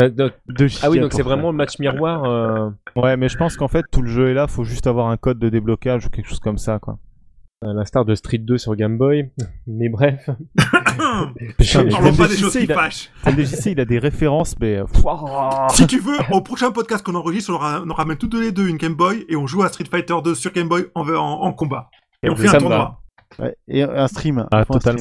Euh, 0.00 0.10
ah 0.82 0.90
oui, 0.90 1.00
donc 1.00 1.12
c'est 1.12 1.22
vraiment 1.22 1.50
le 1.50 1.56
match 1.56 1.78
miroir. 1.78 2.24
euh, 2.24 2.70
Ouais, 2.96 3.18
mais 3.18 3.28
je 3.28 3.36
pense 3.36 3.56
qu'en 3.58 3.68
fait, 3.68 3.84
tout 3.92 4.00
le 4.00 4.08
jeu 4.08 4.30
est 4.30 4.34
là, 4.34 4.46
faut 4.46 4.64
juste 4.64 4.86
avoir 4.86 5.08
un 5.08 5.18
code 5.18 5.38
de 5.38 5.50
déblocage 5.50 6.06
ou 6.06 6.08
quelque 6.08 6.28
chose 6.28 6.40
comme 6.40 6.58
ça, 6.58 6.78
quoi. 6.78 6.98
À 7.62 7.72
l'instar 7.72 8.04
de 8.04 8.14
Street 8.14 8.38
2 8.38 8.58
sur 8.58 8.74
Game 8.76 8.98
Boy. 8.98 9.30
Mais 9.66 9.88
bref. 9.88 10.28
Putain, 11.58 11.84
mais 11.84 11.90
Parlons 11.90 12.14
pas 12.14 12.28
des 12.28 12.36
choses 12.36 12.52
qui 12.52 12.64
il 12.64 12.72
a- 12.72 12.74
fâchent. 12.74 13.10
Il 13.66 13.80
a 13.80 13.84
des 13.84 13.98
références, 13.98 14.54
mais... 14.60 14.78
euh. 14.78 14.84
Si 15.70 15.86
tu 15.86 15.98
veux, 16.00 16.16
au 16.30 16.40
prochain 16.40 16.70
podcast 16.70 17.04
qu'on 17.04 17.14
enregistre, 17.14 17.50
on, 17.50 17.54
aura- 17.54 17.82
on 17.88 17.92
ramène 17.94 18.16
toutes 18.16 18.34
les 18.34 18.52
deux 18.52 18.68
une 18.68 18.76
Game 18.76 18.94
Boy 18.94 19.24
et 19.28 19.36
on 19.36 19.46
joue 19.46 19.62
à 19.62 19.68
Street 19.68 19.84
Fighter 19.90 20.14
2 20.22 20.34
sur 20.34 20.52
Game 20.52 20.68
Boy 20.68 20.86
en, 20.94 21.08
en, 21.08 21.16
en 21.42 21.52
combat. 21.52 21.88
Et 22.22 22.30
on 22.30 22.36
fait 22.36 22.48
Ça 22.48 22.56
un 22.56 22.60
tournoi. 22.60 22.98
Ouais, 23.38 23.56
et 23.68 23.82
un 23.82 24.08
stream. 24.08 24.46
Ah, 24.50 24.64
un 24.68 24.78
stream. 24.80 24.96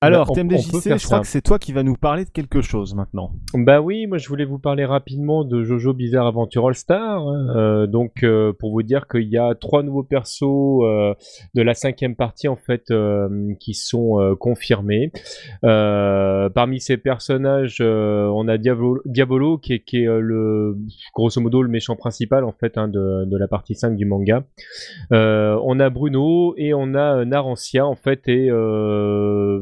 Alors, 0.00 0.26
Bah, 0.26 0.32
on- 0.36 0.40
on 0.40 0.48
peut 0.48 0.48
TMDJC, 0.56 0.98
je 0.98 1.04
crois 1.06 1.16
ça. 1.18 1.20
que 1.20 1.26
c'est 1.26 1.40
toi 1.42 1.58
qui 1.58 1.72
vas 1.72 1.82
nous 1.82 1.96
parler 1.96 2.24
de 2.24 2.30
quelque 2.30 2.60
chose 2.60 2.94
maintenant. 2.94 3.32
Bah 3.54 3.80
oui, 3.80 4.06
moi 4.06 4.18
je 4.18 4.28
voulais 4.28 4.44
vous 4.44 4.58
parler 4.58 4.84
rapidement 4.84 5.44
de 5.44 5.62
Jojo 5.64 5.92
Bizarre 5.92 6.26
Adventure 6.28 6.68
All 6.68 6.74
Star. 6.74 7.26
Euh, 7.28 7.86
donc 7.86 8.22
euh, 8.22 8.52
pour 8.52 8.70
vous 8.70 8.82
dire 8.82 9.08
qu'il 9.08 9.28
y 9.28 9.36
a 9.36 9.54
trois 9.54 9.82
nouveaux 9.82 10.04
persos 10.04 10.42
euh, 10.84 11.14
de 11.54 11.62
la 11.62 11.74
cinquième 11.74 12.14
partie 12.14 12.46
en 12.48 12.56
fait 12.56 12.90
euh, 12.90 13.52
qui 13.58 13.74
sont 13.74 14.20
euh, 14.20 14.34
confirmés. 14.36 15.10
Euh, 15.64 16.48
parmi 16.48 16.80
ces 16.80 16.96
personnages, 16.96 17.78
euh, 17.80 18.30
on 18.34 18.46
a 18.48 18.56
Diabolo, 18.58 19.00
Diabolo 19.04 19.58
qui 19.58 19.74
est, 19.74 19.80
qui 19.80 20.02
est 20.04 20.08
euh, 20.08 20.20
le 20.20 20.76
grosso 21.14 21.40
modo 21.40 21.62
le 21.62 21.68
méchant 21.68 21.96
principal 21.96 22.44
en 22.44 22.52
fait 22.52 22.78
hein, 22.78 22.88
de, 22.88 23.24
de 23.24 23.36
la 23.36 23.48
partie 23.48 23.74
5 23.74 23.96
du 23.96 24.04
manga. 24.06 24.44
Euh, 25.12 25.58
on 25.64 25.80
a 25.80 25.90
Bruno 25.90 26.54
et 26.56 26.72
on 26.74 26.94
a 26.94 27.24
Narancia 27.24 27.86
en 27.86 27.96
fait 27.96 28.28
et 28.28 28.48
euh, 28.50 29.60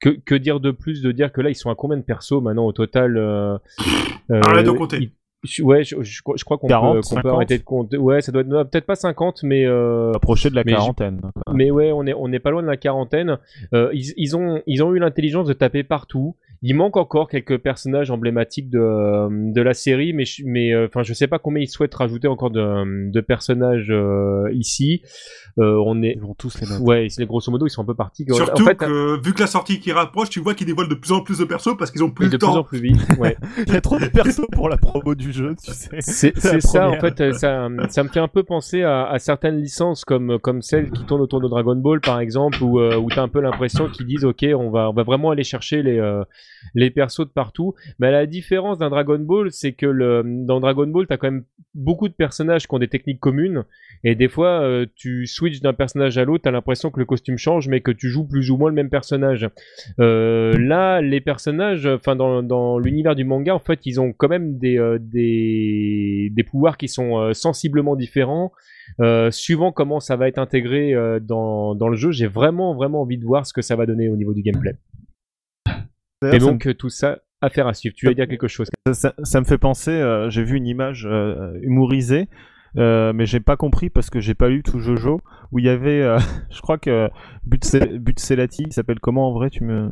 que, 0.00 0.10
que 0.10 0.34
dire 0.34 0.60
de 0.60 0.70
plus 0.70 1.02
de 1.02 1.12
dire 1.12 1.32
que 1.32 1.40
là 1.40 1.50
ils 1.50 1.54
sont 1.54 1.70
à 1.70 1.74
combien 1.74 1.96
de 1.96 2.02
persos 2.02 2.40
maintenant 2.42 2.66
au 2.66 2.72
total 2.72 3.16
euh, 3.16 3.58
euh, 4.30 4.40
Arrête 4.42 4.66
de 4.66 4.70
compter. 4.70 4.96
ils- 4.98 5.10
je- 5.42 5.62
ouais, 5.62 5.84
je, 5.84 5.96
je 6.02 6.22
crois- 6.22 6.36
je 6.38 6.44
crois 6.44 6.58
qu'on 6.58 6.66
peut, 6.66 6.72
40, 6.72 6.96
qu'on 6.96 7.14
peut 7.14 7.22
50. 7.22 7.32
arrêter 7.32 7.58
de 7.58 7.62
compter. 7.64 7.96
Ouais, 7.96 8.20
ça 8.20 8.30
doit 8.30 8.42
être 8.42 8.70
peut-être 8.70 8.84
pas 8.86 8.94
50, 8.94 9.42
mais 9.42 9.64
euh, 9.66 10.12
Approché 10.12 10.50
de 10.50 10.54
la 10.54 10.62
Mais 10.64 10.72
je- 10.72 10.76
quarantaine. 10.76 11.20
mais 11.54 11.70
ouais, 11.70 11.92
on 11.92 12.04
est 12.06 12.12
on 12.14 12.28
n'est 12.28 12.40
pas 12.40 12.50
loin 12.50 12.62
de 12.62 12.66
la 12.66 12.76
quarantaine. 12.76 13.38
Euh, 13.72 13.88
ils, 13.94 14.12
ils 14.18 14.36
ont 14.36 14.60
ils 14.66 14.82
ont 14.82 14.94
eu 14.94 14.98
l'intelligence 14.98 15.46
de 15.46 15.54
taper 15.54 15.82
partout. 15.82 16.36
Il 16.62 16.74
manque 16.76 16.98
encore 16.98 17.28
quelques 17.28 17.56
personnages 17.56 18.10
emblématiques 18.10 18.68
de, 18.68 18.78
euh, 18.78 19.28
de 19.30 19.62
la 19.62 19.72
série, 19.72 20.12
mais 20.12 20.26
je- 20.26 20.42
mais 20.44 20.74
euh, 20.74 20.86
enfin 20.86 21.02
je 21.02 21.14
sais 21.14 21.26
pas 21.26 21.38
combien 21.38 21.62
ils 21.62 21.68
souhaitent 21.68 21.94
rajouter 21.94 22.28
encore 22.28 22.50
de, 22.50 23.10
de 23.10 23.20
personnages 23.22 23.86
euh, 23.90 24.50
ici. 24.52 25.00
Euh, 25.58 25.82
on 25.86 26.02
est 26.02 26.12
Ils 26.16 26.20
vont 26.20 26.34
tous 26.34 26.60
les 26.60 26.68
mettre. 26.68 26.82
ouais, 26.82 27.06
c'est 27.08 27.24
grosso 27.24 27.50
modo 27.50 27.66
ils 27.66 27.70
sont 27.70 27.82
un 27.82 27.86
peu 27.86 27.94
partis. 27.94 28.26
Surtout 28.30 28.62
en 28.62 28.66
fait, 28.66 28.74
que, 28.76 29.24
vu 29.24 29.32
que 29.32 29.40
la 29.40 29.46
sortie 29.46 29.80
qui 29.80 29.90
rapproche, 29.90 30.28
tu 30.28 30.40
vois 30.40 30.54
qu'ils 30.54 30.66
dévoilent 30.66 30.88
de 30.90 30.94
plus 30.94 31.12
en 31.12 31.22
plus 31.22 31.38
de 31.38 31.44
persos 31.44 31.76
parce 31.78 31.90
qu'ils 31.90 32.04
ont 32.04 32.10
plus 32.10 32.26
de 32.26 32.32
le 32.32 32.38
plus 32.38 32.46
en 32.46 32.54
temps. 32.56 32.64
plus 32.64 32.80
vite. 32.80 33.00
Ouais. 33.18 33.36
Il 33.66 33.72
y 33.72 33.76
a 33.76 33.80
trop 33.80 33.98
de 33.98 34.06
persos 34.06 34.46
pour 34.52 34.68
la 34.68 34.76
promo 34.76 35.14
du 35.14 35.32
jeu, 35.32 35.54
tu 35.64 35.72
sais. 35.72 35.98
C'est 36.00 36.60
ça, 36.60 36.88
en 36.90 37.00
fait, 37.00 37.32
ça, 37.32 37.68
ça 37.88 38.02
me 38.04 38.08
fait 38.10 38.20
un 38.20 38.28
peu 38.28 38.42
penser 38.42 38.82
à, 38.82 39.06
à 39.08 39.18
certaines 39.18 39.56
licences 39.60 40.04
comme, 40.04 40.38
comme 40.38 40.60
celles 40.60 40.90
qui 40.90 41.04
tournent 41.06 41.22
autour 41.22 41.40
de 41.40 41.48
Dragon 41.48 41.76
Ball, 41.76 42.00
par 42.02 42.20
exemple, 42.20 42.62
où, 42.62 42.80
euh, 42.80 42.96
où 42.96 43.08
tu 43.10 43.18
as 43.18 43.22
un 43.22 43.28
peu 43.28 43.40
l'impression 43.40 43.88
qu'ils 43.88 44.06
disent, 44.06 44.24
OK, 44.26 44.44
on 44.54 44.70
va, 44.70 44.90
on 44.90 44.92
va 44.92 45.02
vraiment 45.04 45.30
aller 45.30 45.44
chercher 45.44 45.82
les, 45.82 45.98
euh, 45.98 46.22
les 46.74 46.90
persos 46.90 47.26
de 47.26 47.32
partout. 47.32 47.74
Mais 47.98 48.10
la 48.10 48.26
différence 48.26 48.78
d'un 48.78 48.90
Dragon 48.90 49.18
Ball, 49.18 49.50
c'est 49.50 49.72
que 49.72 50.22
dans 50.44 50.60
Dragon 50.60 50.86
Ball, 50.86 51.06
tu 51.06 51.12
as 51.12 51.16
quand 51.16 51.30
même 51.30 51.44
beaucoup 51.74 52.08
de 52.08 52.14
personnages 52.14 52.66
qui 52.66 52.74
ont 52.74 52.78
des 52.78 52.88
techniques 52.88 53.20
communes. 53.20 53.64
Et 54.02 54.14
des 54.14 54.28
fois, 54.28 54.62
euh, 54.62 54.86
tu 54.96 55.26
switches 55.26 55.60
d'un 55.60 55.74
personnage 55.74 56.16
à 56.18 56.24
l'autre, 56.24 56.42
tu 56.44 56.48
as 56.48 56.52
l'impression 56.52 56.90
que 56.90 56.98
le 56.98 57.04
costume 57.04 57.36
change, 57.36 57.68
mais 57.68 57.80
que 57.80 57.90
tu 57.90 58.08
joues 58.08 58.26
plus 58.26 58.50
ou 58.50 58.56
moins 58.56 58.70
le 58.70 58.74
même 58.74 58.88
personnage. 58.88 59.48
Euh, 60.00 60.56
là, 60.58 61.00
les 61.00 61.20
personnages, 61.20 61.86
enfin 61.86 62.16
dans, 62.16 62.42
dans 62.42 62.78
l'univers 62.78 63.14
du 63.14 63.24
manga, 63.24 63.54
en 63.54 63.58
fait, 63.58 63.80
ils 63.84 64.00
ont 64.00 64.12
quand 64.12 64.28
même 64.28 64.58
des 64.58 64.78
euh, 64.78 64.98
des, 65.00 66.44
pouvoirs 66.50 66.76
qui 66.76 66.88
sont 66.88 67.18
euh, 67.18 67.32
sensiblement 67.32 67.96
différents. 67.96 68.52
Suivant 69.30 69.70
comment 69.70 70.00
ça 70.00 70.16
va 70.16 70.26
être 70.26 70.38
intégré 70.38 70.94
dans, 71.22 71.76
dans 71.76 71.88
le 71.88 71.96
jeu, 71.96 72.10
j'ai 72.10 72.26
vraiment 72.26 72.74
vraiment 72.74 73.02
envie 73.02 73.18
de 73.18 73.24
voir 73.24 73.46
ce 73.46 73.52
que 73.52 73.62
ça 73.62 73.76
va 73.76 73.86
donner 73.86 74.08
au 74.08 74.16
niveau 74.16 74.34
du 74.34 74.42
gameplay. 74.42 74.74
Et 76.22 76.38
ça 76.40 76.46
donc 76.46 76.76
tout 76.76 76.90
ça, 76.90 77.18
affaire 77.40 77.66
à 77.66 77.74
suivre. 77.74 77.94
Tu 77.96 78.06
vas 78.06 78.14
dire 78.14 78.28
quelque 78.28 78.48
chose? 78.48 78.68
Ça, 78.86 78.94
ça- 78.94 79.14
ça 79.22 79.40
me 79.40 79.44
fait 79.46 79.58
penser, 79.58 79.90
euh, 79.92 80.28
j'ai 80.30 80.42
vu 80.44 80.56
une 80.56 80.66
image 80.66 81.06
euh, 81.10 81.52
humorisée 81.62 82.28
euh, 82.76 83.12
mais 83.12 83.26
j'ai 83.26 83.40
pas 83.40 83.56
compris 83.56 83.90
parce 83.90 84.10
que 84.10 84.20
j'ai 84.20 84.34
pas 84.34 84.48
lu 84.48 84.62
tout 84.62 84.78
Jojo 84.78 85.20
où 85.50 85.58
il 85.58 85.64
y 85.64 85.68
avait, 85.68 86.02
euh, 86.02 86.18
je 86.50 86.60
crois 86.60 86.78
que 86.78 87.08
Butselati, 87.44 88.62
il 88.66 88.72
s'appelle 88.72 89.00
comment 89.00 89.28
en 89.28 89.32
vrai 89.32 89.50
Tu 89.50 89.64
me 89.64 89.90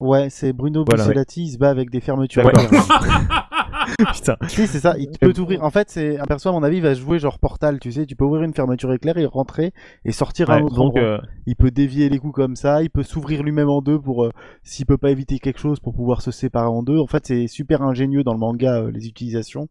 Ouais, 0.00 0.30
c'est 0.30 0.54
Bruno 0.54 0.82
Voilà, 0.86 1.04
Bussolati, 1.04 1.42
il 1.44 1.50
se 1.50 1.58
bat 1.58 1.68
avec 1.68 1.90
des 1.90 2.00
fermetures. 2.00 2.42
Ouais. 2.42 2.52
Putain. 4.14 4.36
Si, 4.48 4.66
c'est 4.66 4.80
ça, 4.80 4.94
il 4.98 5.08
peut 5.18 5.32
t'ouvrir. 5.32 5.62
En 5.64 5.70
fait, 5.70 5.90
c'est 5.90 6.18
un 6.18 6.24
perso, 6.24 6.48
à 6.48 6.52
mon 6.52 6.62
avis, 6.62 6.76
il 6.78 6.82
va 6.82 6.94
jouer 6.94 7.18
genre 7.18 7.38
Portal, 7.38 7.78
tu 7.80 7.92
sais, 7.92 8.06
tu 8.06 8.16
peux 8.16 8.24
ouvrir 8.24 8.42
une 8.42 8.54
fermeture 8.54 8.92
éclair 8.92 9.16
et 9.18 9.26
rentrer 9.26 9.72
et 10.04 10.12
sortir 10.12 10.50
à 10.50 10.56
un 10.56 10.62
autre 10.62 10.74
donc 10.74 10.96
endroit. 10.96 11.02
euh, 11.02 11.18
Il 11.46 11.56
peut 11.56 11.70
dévier 11.70 12.08
les 12.08 12.18
coups 12.18 12.34
comme 12.34 12.56
ça, 12.56 12.82
il 12.82 12.90
peut 12.90 13.02
s'ouvrir 13.02 13.42
lui-même 13.42 13.68
en 13.68 13.80
deux 13.80 13.98
pour, 13.98 14.24
euh, 14.24 14.30
s'il 14.62 14.86
peut 14.86 14.98
pas 14.98 15.10
éviter 15.10 15.38
quelque 15.38 15.58
chose, 15.60 15.80
pour 15.80 15.94
pouvoir 15.94 16.22
se 16.22 16.30
séparer 16.30 16.68
en 16.68 16.82
deux. 16.82 16.98
En 16.98 17.06
fait, 17.06 17.26
c'est 17.26 17.46
super 17.46 17.82
ingénieux 17.82 18.22
dans 18.22 18.32
le 18.34 18.38
manga, 18.38 18.76
euh, 18.82 18.90
les 18.90 19.06
utilisations. 19.06 19.68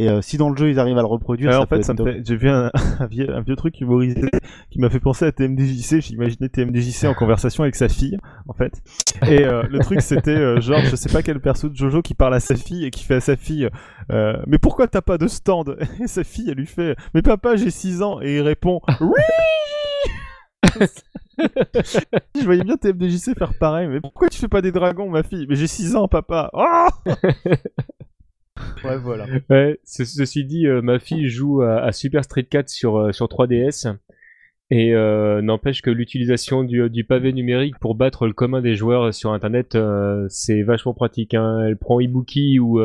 Et 0.00 0.08
euh, 0.08 0.22
si 0.22 0.38
dans 0.38 0.48
le 0.48 0.56
jeu 0.56 0.70
ils 0.70 0.78
arrivent 0.78 0.96
à 0.96 1.02
le 1.02 1.06
reproduire, 1.06 1.50
ouais, 1.50 1.56
ça 1.56 1.60
en 1.60 1.66
fait, 1.66 1.76
être 1.76 1.84
ça 1.84 1.92
me 1.92 1.98
top. 1.98 2.08
fait, 2.08 2.22
j'ai 2.26 2.34
vu 2.34 2.48
un, 2.48 2.70
un 3.00 3.06
vieux, 3.06 3.30
un 3.36 3.42
vieux 3.42 3.54
truc 3.54 3.78
humorisé 3.82 4.22
qui 4.70 4.78
m'a 4.78 4.88
fait 4.88 4.98
penser 4.98 5.26
à 5.26 5.32
TMDJC. 5.32 6.00
J'imaginais 6.00 6.48
TMDJC 6.48 7.04
en 7.04 7.12
conversation 7.12 7.64
avec 7.64 7.76
sa 7.76 7.90
fille, 7.90 8.16
en 8.48 8.54
fait. 8.54 8.80
Et 9.28 9.44
euh, 9.44 9.62
le 9.68 9.78
truc, 9.80 10.00
c'était 10.00 10.30
euh, 10.30 10.58
genre, 10.58 10.80
je 10.80 10.96
sais 10.96 11.10
pas 11.10 11.22
quel 11.22 11.38
perso 11.38 11.68
de 11.68 11.76
Jojo 11.76 12.00
qui 12.00 12.14
parle 12.14 12.32
à 12.32 12.40
sa 12.40 12.56
fille 12.56 12.86
et 12.86 12.90
qui 12.90 13.04
fait 13.04 13.16
à 13.16 13.20
sa 13.20 13.36
fille, 13.36 13.68
mais 14.08 14.56
pourquoi 14.56 14.88
t'as 14.88 15.02
pas 15.02 15.18
de 15.18 15.28
stand? 15.28 15.76
Et 16.00 16.06
sa 16.06 16.24
fille, 16.24 16.48
elle 16.48 16.56
lui 16.56 16.66
fait, 16.66 16.96
mais 17.12 17.20
papa, 17.20 17.56
j'ai 17.56 17.70
6 17.70 18.00
ans. 18.00 18.22
Et 18.22 18.36
il 18.36 18.40
répond, 18.40 18.80
oui. 19.02 19.20
je 21.38 22.44
voyais 22.44 22.64
bien 22.64 22.78
TMDJC 22.78 23.36
faire 23.38 23.52
pareil, 23.58 23.86
mais 23.88 24.00
pourquoi 24.00 24.30
tu 24.30 24.38
fais 24.38 24.48
pas 24.48 24.62
des 24.62 24.72
dragons, 24.72 25.10
ma 25.10 25.22
fille? 25.22 25.44
Mais 25.46 25.56
j'ai 25.56 25.66
6 25.66 25.94
ans, 25.94 26.08
papa. 26.08 26.48
Oh 26.54 26.88
ouais, 28.84 28.98
voilà. 28.98 29.26
Ceci 29.84 30.44
dit, 30.44 30.66
euh, 30.66 30.82
ma 30.82 30.98
fille 30.98 31.28
joue 31.28 31.62
à, 31.62 31.92
Super 31.92 32.24
Street 32.24 32.44
4 32.44 32.68
sur, 32.68 32.96
euh, 32.96 33.12
sur 33.12 33.26
3DS. 33.26 33.96
Et 34.72 34.94
euh, 34.94 35.42
n'empêche 35.42 35.82
que 35.82 35.90
l'utilisation 35.90 36.62
du, 36.62 37.04
pavé 37.04 37.32
numérique 37.32 37.78
pour 37.80 37.96
battre 37.96 38.28
le 38.28 38.32
commun 38.32 38.60
des 38.60 38.76
joueurs 38.76 39.12
sur 39.12 39.32
Internet, 39.32 39.74
euh, 39.74 40.26
c'est 40.28 40.62
vachement 40.62 40.94
pratique. 40.94 41.34
Hein. 41.34 41.64
Elle 41.66 41.76
prend 41.76 41.98
Ibuki 41.98 42.60
ou, 42.60 42.80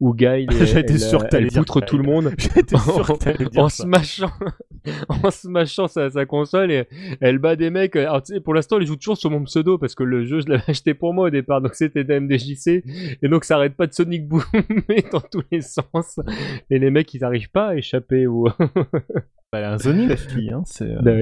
euh, 0.00 0.04
ou 0.06 0.16
et 0.18 0.46
J'étais 0.66 0.94
elle, 0.94 1.00
sûr 1.00 1.24
elle 1.32 1.48
dire 1.48 1.60
poutre 1.60 1.80
tout 1.80 1.98
le 1.98 2.04
monde 2.04 2.32
sûr 2.38 3.18
dire 3.18 3.62
en 3.62 3.68
ça. 3.68 3.84
smashant, 3.84 4.32
en 5.08 5.30
smashant 5.30 5.88
sa, 5.88 6.10
sa 6.10 6.26
console 6.26 6.70
et 6.70 6.84
elle 7.20 7.38
bat 7.38 7.56
des 7.56 7.70
mecs. 7.70 7.96
Alors, 7.96 8.22
tu 8.22 8.34
sais, 8.34 8.40
pour 8.40 8.54
l'instant, 8.54 8.78
elle 8.78 8.86
joue 8.86 8.96
toujours 8.96 9.16
sur 9.16 9.30
mon 9.30 9.44
pseudo 9.44 9.78
parce 9.78 9.94
que 9.94 10.02
le 10.02 10.24
jeu, 10.24 10.40
je 10.40 10.48
l'avais 10.48 10.62
acheté 10.68 10.94
pour 10.94 11.14
moi 11.14 11.26
au 11.26 11.30
départ, 11.30 11.60
donc 11.60 11.74
c'était 11.74 12.04
DMDJC. 12.04 12.84
Et 13.22 13.28
donc, 13.28 13.44
ça 13.44 13.56
arrête 13.56 13.76
pas 13.76 13.86
de 13.86 13.92
Sonic 13.92 14.26
Boomer 14.26 14.44
dans 15.12 15.20
tous 15.20 15.42
les 15.52 15.60
sens. 15.60 16.20
Et 16.70 16.78
les 16.78 16.90
mecs, 16.90 17.12
ils 17.14 17.24
arrivent 17.24 17.50
pas 17.50 17.68
à 17.68 17.76
échapper 17.76 18.26
au. 18.26 18.48
Elle 19.52 19.64
a 19.64 19.72
un 19.72 19.78
Sonic, 19.78 20.08
la 20.08 20.16
fille, 20.16 20.50
hein, 20.50 20.62
c'est 20.64 20.84
euh, 20.84 21.00
Bah 21.02 21.12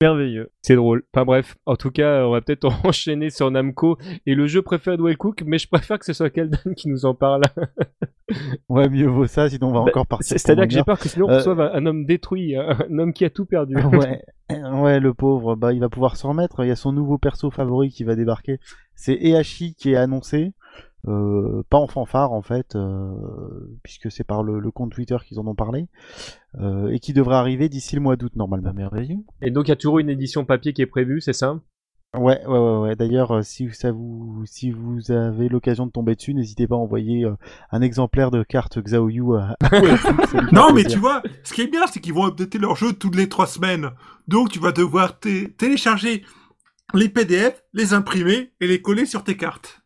merveilleux. 0.00 0.50
c'est 0.62 0.76
drôle. 0.76 1.04
Enfin 1.14 1.24
bref, 1.24 1.56
en 1.66 1.76
tout 1.76 1.90
cas, 1.90 2.24
on 2.26 2.32
va 2.32 2.40
peut-être 2.40 2.68
enchaîner 2.84 3.30
sur 3.30 3.50
Namco 3.50 3.98
et 4.26 4.34
le 4.34 4.46
jeu 4.46 4.62
préféré 4.62 4.96
de 4.96 5.02
Wellcook, 5.02 5.42
mais 5.46 5.58
je 5.58 5.68
préfère 5.68 5.98
que 5.98 6.04
ce 6.04 6.12
soit 6.12 6.30
Keldan 6.30 6.74
qui 6.76 6.88
nous 6.88 7.06
en 7.06 7.14
parle. 7.14 7.42
Ouais, 8.68 8.88
mieux 8.88 9.06
vaut 9.06 9.28
ça, 9.28 9.48
sinon 9.48 9.68
on 9.68 9.72
va 9.72 9.80
Bah, 9.84 9.90
encore 9.90 10.06
partir. 10.08 10.36
C'est-à-dire 10.36 10.66
que 10.66 10.72
j'ai 10.72 10.82
peur 10.82 10.98
que 10.98 11.08
sinon 11.08 11.26
on 11.26 11.30
Euh, 11.30 11.36
reçoive 11.36 11.60
un, 11.60 11.86
homme 11.86 12.04
détruit, 12.06 12.56
un, 12.56 12.98
homme 12.98 13.12
qui 13.12 13.24
a 13.24 13.30
tout 13.30 13.46
perdu. 13.46 13.76
ouais, 13.92 14.24
ouais, 14.50 14.98
le 14.98 15.14
pauvre, 15.14 15.54
bah 15.54 15.72
il 15.72 15.78
va 15.78 15.88
pouvoir 15.88 16.16
s'en 16.16 16.30
remettre. 16.30 16.64
Il 16.64 16.68
y 16.68 16.72
a 16.72 16.76
son 16.76 16.90
nouveau 16.90 17.18
perso 17.18 17.52
favori 17.52 17.90
qui 17.90 18.02
va 18.02 18.16
débarquer. 18.16 18.58
C'est 18.96 19.14
Ehashi 19.14 19.76
qui 19.76 19.92
est 19.92 19.96
annoncé. 19.96 20.54
Euh, 21.08 21.62
pas 21.70 21.78
en 21.78 21.86
fanfare 21.86 22.32
en 22.32 22.42
fait, 22.42 22.74
euh, 22.74 23.10
puisque 23.82 24.10
c'est 24.10 24.24
par 24.24 24.42
le, 24.42 24.58
le 24.58 24.70
compte 24.70 24.90
Twitter 24.92 25.16
qu'ils 25.26 25.38
en 25.38 25.46
ont 25.46 25.54
parlé, 25.54 25.86
euh, 26.58 26.88
et 26.88 26.98
qui 26.98 27.12
devrait 27.12 27.36
arriver 27.36 27.68
d'ici 27.68 27.94
le 27.94 28.00
mois 28.02 28.16
d'août 28.16 28.32
normalement. 28.34 28.72
merveilleux. 28.72 29.18
Et 29.42 29.50
donc 29.50 29.66
il 29.66 29.70
y 29.70 29.72
a 29.72 29.76
toujours 29.76 29.98
une 30.00 30.10
édition 30.10 30.44
papier 30.44 30.72
qui 30.72 30.82
est 30.82 30.86
prévue, 30.86 31.20
c'est 31.20 31.32
ça? 31.32 31.60
Ouais, 32.16 32.40
ouais, 32.46 32.58
ouais, 32.58 32.78
ouais. 32.78 32.96
D'ailleurs, 32.96 33.44
si 33.44 33.68
ça 33.74 33.92
vous, 33.92 34.42
si 34.46 34.70
vous 34.70 35.10
avez 35.10 35.48
l'occasion 35.50 35.84
de 35.86 35.90
tomber 35.90 36.14
dessus, 36.14 36.32
n'hésitez 36.32 36.66
pas 36.66 36.76
à 36.76 36.78
envoyer 36.78 37.24
euh, 37.24 37.34
un 37.72 37.82
exemplaire 37.82 38.30
de 38.30 38.42
carte 38.42 38.78
Xiaoyu 38.80 39.34
à. 39.36 39.54
Non, 40.52 40.72
mais 40.72 40.84
tu 40.84 40.98
vois, 40.98 41.22
ce 41.44 41.52
qui 41.52 41.62
est 41.62 41.66
bien, 41.66 41.86
c'est 41.86 42.00
qu'ils 42.00 42.14
vont 42.14 42.26
updater 42.26 42.58
leur 42.58 42.74
jeu 42.76 42.92
toutes 42.94 43.16
les 43.16 43.28
trois 43.28 43.46
semaines. 43.46 43.90
Donc, 44.28 44.48
tu 44.50 44.58
vas 44.60 44.72
devoir 44.72 45.18
té- 45.18 45.52
télécharger 45.58 46.24
les 46.94 47.08
PDF, 47.10 47.62
les 47.74 47.92
imprimer 47.92 48.50
et 48.60 48.66
les 48.66 48.80
coller 48.80 49.04
sur 49.04 49.22
tes 49.22 49.36
cartes. 49.36 49.82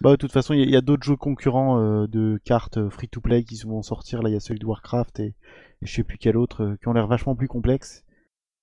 Bah, 0.00 0.12
de 0.12 0.16
toute 0.16 0.32
façon, 0.32 0.54
il 0.54 0.70
y 0.70 0.76
a, 0.76 0.80
d'autres 0.80 1.02
jeux 1.02 1.16
concurrents 1.16 1.78
euh, 1.78 2.06
de 2.06 2.40
cartes 2.44 2.88
free-to-play 2.88 3.44
qui 3.44 3.60
vont 3.64 3.82
sortir. 3.82 4.22
Là, 4.22 4.30
il 4.30 4.32
y 4.32 4.36
a 4.36 4.40
celui 4.40 4.58
de 4.58 4.64
Warcraft 4.64 5.20
et, 5.20 5.26
et 5.26 5.34
je 5.82 5.92
sais 5.92 6.04
plus 6.04 6.16
quel 6.16 6.38
autre 6.38 6.64
euh, 6.64 6.76
qui 6.76 6.88
ont 6.88 6.94
l'air 6.94 7.06
vachement 7.06 7.36
plus 7.36 7.48
complexes. 7.48 8.04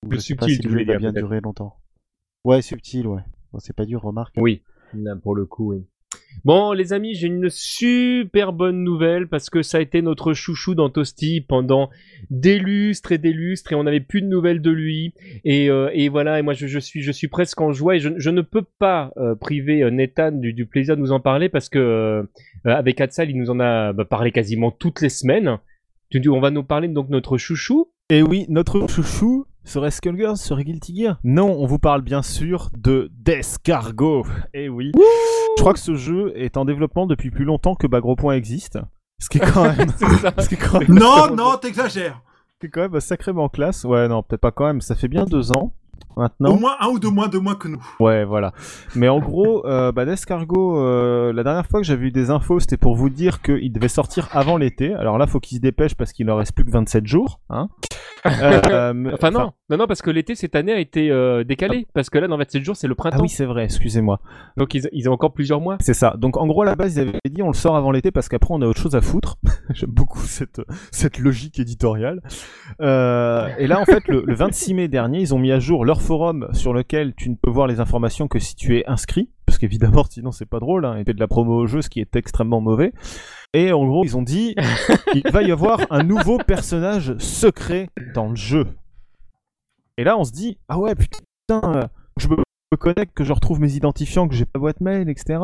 Plus 0.08 0.22
subtil, 0.22 0.56
si 0.56 0.60
tu 0.60 0.68
le 0.68 0.80
jeu 0.80 0.86
veux 0.86 0.94
va 0.94 0.98
bien 0.98 1.14
durer 1.14 1.40
longtemps. 1.42 1.78
Ouais, 2.44 2.64
subtil, 2.64 3.08
ouais. 3.08 3.22
Bon, 3.52 3.60
c'est 3.60 3.76
pas 3.76 3.86
dur, 3.86 4.02
remarque. 4.02 4.34
Oui, 4.38 4.64
là, 4.94 5.16
pour 5.16 5.36
le 5.36 5.46
coup, 5.46 5.74
oui. 5.74 5.86
Bon, 6.48 6.72
les 6.72 6.93
amis, 6.93 7.13
j'ai 7.13 7.28
une 7.28 7.50
super 7.50 8.54
bonne 8.54 8.82
nouvelle 8.82 9.28
parce 9.28 9.50
que 9.50 9.62
ça 9.62 9.80
a 9.80 9.82
été 9.82 10.02
notre 10.02 10.32
chouchou 10.32 10.76
dans 10.76 10.89
Toasty 10.89 11.41
pendant 11.41 11.89
des 12.30 12.58
lustres 12.58 13.12
et 13.12 13.17
des 13.17 13.34
lustres 13.34 13.74
et 13.74 13.76
on 13.76 13.84
n'avait 13.84 14.00
plus 14.00 14.22
de 14.22 14.28
nouvelles 14.28 14.62
de 14.62 14.72
lui. 14.72 15.13
Et, 15.43 15.70
euh, 15.70 15.89
et 15.91 16.08
voilà, 16.08 16.39
et 16.39 16.43
moi 16.43 16.54
je, 16.54 16.80
suis, 16.80 17.02
je 17.02 17.12
suis 17.12 17.28
presque 17.28 17.60
en 17.60 17.74
joie 17.74 17.98
et 17.98 18.00
je, 18.00 18.30
ne 18.30 18.41
peux 18.41 18.63
pas 18.80 19.12
euh, 19.17 19.36
priver 19.36 19.84
euh, 19.84 19.89
Nathan 19.89 20.32
du, 20.32 20.65
plaisir 20.65 20.96
de 20.96 21.02
nous 21.02 21.12
en 21.12 21.20
parler 21.20 21.50
parce 21.50 21.67
que 21.67 22.26
avec 22.63 23.02
Hatsal, 23.02 23.30
il 23.30 23.38
nous 23.38 23.50
en 23.50 23.60
a 23.60 23.91
bah, 23.91 24.06
parlé 24.06 24.32
quasiment 24.32 24.72
toutes 24.72 25.02
les 25.02 25.10
semaines. 25.10 25.58
On 26.30 26.39
va 26.39 26.52
nous 26.52 26.63
parler 26.63 26.88
de 26.88 26.93
donc 26.93 27.10
notre 27.10 27.38
chouchou. 27.38 27.91
Et 28.10 28.22
oui, 28.22 28.46
notre 28.48 28.88
chouchou 28.88 29.46
serait 29.67 29.91
Skullgirls 29.91 30.38
sur 30.38 30.62
Guilty 30.62 30.95
Gear 30.95 31.19
Non, 31.23 31.56
on 31.60 31.65
vous 31.65 31.80
parle 31.80 32.01
bien 32.01 32.21
sûr 32.21 32.69
de 32.77 33.10
Descargo. 33.13 34.25
Et 34.53 34.69
oui, 34.69 34.91
je 34.95 35.62
crois 35.62 35.73
que 35.73 35.80
ce 35.80 35.95
jeu 35.95 36.32
est 36.36 36.58
en 36.58 36.65
développement 36.65 37.06
depuis 37.08 37.32
plus 37.32 37.45
longtemps 37.45 37.75
que 37.75 37.88
Bagro 37.88 38.15
Point 38.15 38.36
existe. 38.36 38.80
Ce 39.19 39.30
qui 39.30 39.39
est 39.39 39.51
quand 39.51 39.63
même, 39.63 39.89
C'est 40.39 40.47
qui 40.47 40.56
est 40.56 40.58
quand 40.58 40.80
même, 40.80 40.93
Non, 40.93 41.34
non, 41.36 41.58
t'exagères. 41.58 42.21
ce 42.53 42.60
qui 42.60 42.65
est 42.67 42.69
quand 42.69 42.89
même 42.89 42.99
sacrément 42.99 43.49
classe. 43.49 43.84
Ouais, 43.84 44.08
non, 44.08 44.21
peut-être 44.23 44.41
pas 44.41 44.51
quand 44.51 44.65
même. 44.65 44.82
Ça 44.82 44.95
fait 44.95 45.08
bien 45.08 45.25
deux 45.25 45.51
ans 45.51 45.73
maintenant. 46.16 46.52
Au 46.56 46.60
moins 46.60 46.76
un 46.80 46.88
ou 46.88 47.00
deux 47.00 47.10
mois 47.10 47.28
de 47.28 47.38
moins 47.38 47.56
que 47.56 47.68
nous. 47.68 47.84
Ouais, 48.00 48.26
voilà. 48.26 48.54
Mais 48.96 49.08
en 49.10 49.20
gros, 49.20 49.66
euh, 49.66 49.92
bah, 49.92 50.06
Descargo, 50.06 50.80
euh, 50.80 51.34
la 51.34 51.44
dernière 51.44 51.66
fois 51.66 51.80
que 51.80 51.86
j'avais 51.86 52.08
eu 52.08 52.12
des 52.12 52.30
infos, 52.30 52.60
c'était 52.60 52.78
pour 52.78 52.96
vous 52.96 53.10
dire 53.10 53.42
qu'il 53.42 53.72
devait 53.72 53.88
sortir 53.88 54.28
avant 54.32 54.58
l'été. 54.58 54.94
Alors 54.94 55.18
là, 55.18 55.28
faut 55.28 55.40
qu'il 55.40 55.58
se 55.58 55.62
dépêche 55.62 55.96
parce 55.96 56.14
qu'il 56.14 56.30
en 56.32 56.36
reste 56.36 56.54
plus 56.54 56.66
que 56.66 56.72
27 56.72 57.06
jours. 57.08 57.40
Hein 57.50 57.68
Euh, 58.26 58.94
mais- 58.94 59.14
Enfin 59.14 59.32
non, 59.32 59.52
non, 59.70 59.78
non, 59.78 59.88
parce 59.88 60.02
que 60.02 60.10
l'été 60.10 60.36
cette 60.36 60.56
année 60.56 60.74
a 60.74 60.80
été 60.80 61.12
euh, 61.12 61.44
décalé 61.44 61.88
parce 61.94 62.10
que 62.10 62.18
là 62.18 62.28
dans 62.28 62.38
27 62.38 62.64
jours 62.64 62.76
c'est 62.76 62.88
le 62.88 62.94
Ah 62.98 63.02
printemps. 63.04 63.22
oui, 63.22 63.30
c'est 63.30 63.46
vrai, 63.46 63.64
excusez-moi. 63.66 64.20
Donc 64.58 64.74
ils, 64.74 64.90
ils 64.92 65.08
ont 65.10 65.14
encore 65.14 65.34
plusieurs 65.34 65.62
mois. 65.62 65.78
C'est 65.80 65.94
ça. 65.94 66.16
Donc 66.18 66.36
en 66.36 66.46
gros, 66.48 66.64
à 66.64 66.66
la 66.66 66.76
base, 66.76 66.96
ils 66.98 67.02
avaient 67.02 67.20
dit 67.30 67.42
on 67.44 67.48
le 67.48 67.54
sort 67.54 67.76
avant 67.78 67.92
l'été 67.92 68.12
parce 68.12 68.28
qu'après 68.28 68.54
on 68.54 68.62
a 68.62 68.66
autre 68.66 68.82
chose 68.82 68.96
à 68.96 69.02
foutre. 69.02 69.38
J'aime 69.74 69.92
beaucoup 69.92 70.20
cette, 70.22 70.62
cette 70.92 71.20
logique 71.20 71.60
éditoriale. 71.60 72.22
Euh, 72.82 73.48
et 73.60 73.68
là, 73.68 73.80
en 73.80 73.86
fait, 73.86 74.08
le, 74.08 74.24
le 74.26 74.34
26 74.36 74.74
mai 74.74 74.88
dernier, 74.88 75.20
ils 75.20 75.34
ont 75.34 75.40
mis 75.40 75.52
à 75.52 75.60
jour 75.60 75.86
leur 75.88 76.02
forum 76.02 76.50
sur 76.52 76.73
lequel 76.73 77.15
tu 77.15 77.30
ne 77.30 77.36
peux 77.36 77.50
voir 77.50 77.65
les 77.65 77.80
informations 77.80 78.28
que 78.28 78.39
si 78.39 78.56
tu 78.56 78.78
es 78.78 78.86
inscrit. 78.88 79.32
Parce 79.45 79.58
qu'évidemment, 79.58 80.04
sinon 80.10 80.32
c'est 80.32 80.45
pas 80.45 80.60
drôle. 80.60 80.86
Hein, 80.86 80.97
et 80.97 81.06
fait 81.06 81.13
de 81.13 81.19
la 81.19 81.28
promo 81.28 81.56
au 81.56 81.65
jeu, 81.65 81.82
ce 81.82 81.89
qui 81.89 82.02
est 82.02 82.15
extrêmement 82.15 82.60
mauvais. 82.60 82.91
Et 83.54 83.71
en 83.71 83.88
gros, 83.88 84.04
ils 84.04 84.17
ont 84.17 84.21
dit 84.21 84.54
il 85.15 85.23
va 85.32 85.41
y 85.41 85.52
avoir 85.52 85.80
un 85.89 86.04
nouveau 86.04 86.38
personnage 86.38 87.17
secret 87.17 87.89
dans 88.13 88.28
le 88.28 88.36
jeu. 88.36 88.67
Et 89.97 90.04
là, 90.04 90.17
on 90.17 90.26
se 90.26 90.34
dit 90.34 90.60
ah 90.67 90.78
ouais, 90.78 90.93
putain, 90.93 91.62
euh, 91.63 91.88
je 92.17 92.28
me 92.28 92.36
me 92.71 92.77
connecte, 92.77 93.13
que 93.13 93.23
je 93.23 93.32
retrouve 93.32 93.62
mes 93.62 93.75
identifiants, 93.75 94.27
que 94.27 94.36
j'ai 94.36 94.45
pas 94.45 94.60
boîte 94.60 94.82
mail, 94.82 95.10
etc. 95.10 95.39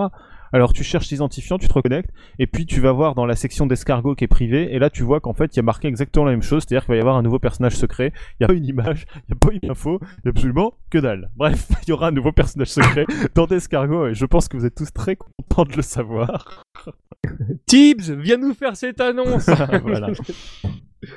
Alors 0.52 0.74
tu 0.74 0.84
cherches 0.84 1.08
tes 1.08 1.16
identifiants, 1.16 1.58
tu 1.58 1.68
te 1.68 1.74
reconnectes, 1.74 2.12
et 2.38 2.48
puis 2.48 2.66
tu 2.66 2.82
vas 2.82 2.92
voir 2.92 3.16
dans 3.16 3.26
la 3.26 3.36
section 3.36 3.66
d'escargot 3.66 4.14
qui 4.14 4.26
est 4.26 4.28
privée, 4.28 4.74
et 4.74 4.78
là 4.78 4.90
tu 4.90 5.04
vois 5.04 5.22
qu'en 5.22 5.34
fait 5.34 5.56
il 5.56 5.58
y 5.58 5.60
a 5.62 5.64
marqué 5.64 5.88
exactement 5.88 6.26
la 6.26 6.32
même 6.32 6.44
chose, 6.44 6.64
c'est-à-dire 6.64 6.86
qu'il 6.86 6.92
va 6.92 6.98
y 6.98 7.00
avoir 7.00 7.16
un 7.16 7.24
nouveau 7.24 7.40
personnage 7.40 7.78
secret, 7.78 8.12
il 8.16 8.36
n'y 8.42 8.46
a 8.46 8.48
pas 8.48 8.54
une 8.54 8.66
image, 8.66 9.06
il 9.16 9.34
n'y 9.34 9.34
a 9.34 9.40
pas 9.40 9.54
une 9.54 9.72
info, 9.72 10.00
il 10.02 10.22
n'y 10.26 10.28
a 10.28 10.32
absolument 10.32 10.74
que 10.90 10.98
dalle. 10.98 11.32
Bref, 11.36 11.70
il 11.84 11.90
y 11.90 11.92
aura 11.94 12.08
un 12.08 12.12
nouveau 12.12 12.34
personnage 12.34 12.68
secret 12.68 13.06
dans 13.36 13.48
Descargot, 13.48 14.08
et 14.08 14.14
je 14.14 14.26
pense 14.26 14.50
que 14.50 14.58
vous 14.58 14.66
êtes 14.66 14.76
tous 14.76 14.92
très 14.92 15.16
contents 15.16 15.64
de 15.64 15.78
le 15.78 15.82
savoir. 15.82 16.66
Tibbs, 17.66 18.12
viens 18.12 18.38
nous 18.38 18.54
faire 18.54 18.76
cette 18.76 19.00
annonce. 19.00 19.50
voilà. 19.84 20.10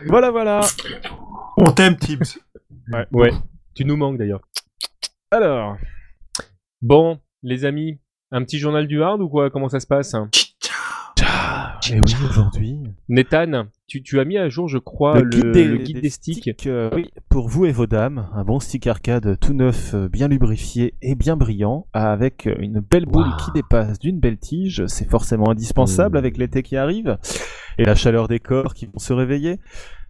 Voilà, 0.06 0.30
voilà. 0.30 0.60
On 1.56 1.72
t'aime, 1.72 1.96
Tibbs. 1.96 2.38
ouais, 3.10 3.32
tu 3.74 3.84
nous 3.84 3.96
manques 3.96 4.18
d'ailleurs. 4.18 4.40
Alors, 5.32 5.76
bon, 6.82 7.18
les 7.42 7.64
amis, 7.64 7.98
un 8.32 8.42
petit 8.42 8.58
journal 8.58 8.86
du 8.86 9.02
hard 9.02 9.20
ou 9.20 9.28
quoi? 9.28 9.50
Comment 9.50 9.68
ça 9.68 9.80
se 9.80 9.86
passe? 9.86 10.14
Et 11.92 12.00
oui, 12.00 12.12
aujourd'hui. 12.28 12.78
Nathan, 13.08 13.66
tu, 13.86 14.02
tu 14.02 14.18
as 14.18 14.24
mis 14.24 14.36
à 14.38 14.48
jour, 14.48 14.66
je 14.68 14.78
crois, 14.78 15.20
le, 15.20 15.52
le 15.52 15.76
guide 15.76 16.00
des, 16.00 16.10
sticks. 16.10 16.66
euh, 16.66 16.90
oui, 16.92 17.10
pour 17.28 17.48
vous 17.48 17.64
et 17.64 17.70
vos 17.70 17.86
dames, 17.86 18.28
un 18.34 18.42
bon 18.44 18.58
stick 18.58 18.88
arcade 18.88 19.38
tout 19.38 19.54
neuf, 19.54 19.94
euh, 19.94 20.08
bien 20.08 20.26
lubrifié 20.26 20.94
et 21.00 21.14
bien 21.14 21.36
brillant, 21.36 21.86
avec 21.92 22.48
euh, 22.48 22.56
une 22.58 22.80
belle 22.80 23.06
boule 23.06 23.28
Wow. 23.28 23.36
qui 23.36 23.52
dépasse 23.52 24.00
d'une 24.00 24.18
belle 24.18 24.38
tige. 24.38 24.84
C'est 24.88 25.08
forcément 25.08 25.48
indispensable 25.50 26.16
Mm. 26.16 26.18
avec 26.18 26.36
l'été 26.38 26.62
qui 26.64 26.76
arrive 26.76 27.18
et 27.78 27.84
la 27.84 27.94
chaleur 27.94 28.28
des 28.28 28.40
corps 28.40 28.74
qui 28.74 28.86
vont 28.86 28.98
se 28.98 29.12
réveiller. 29.12 29.58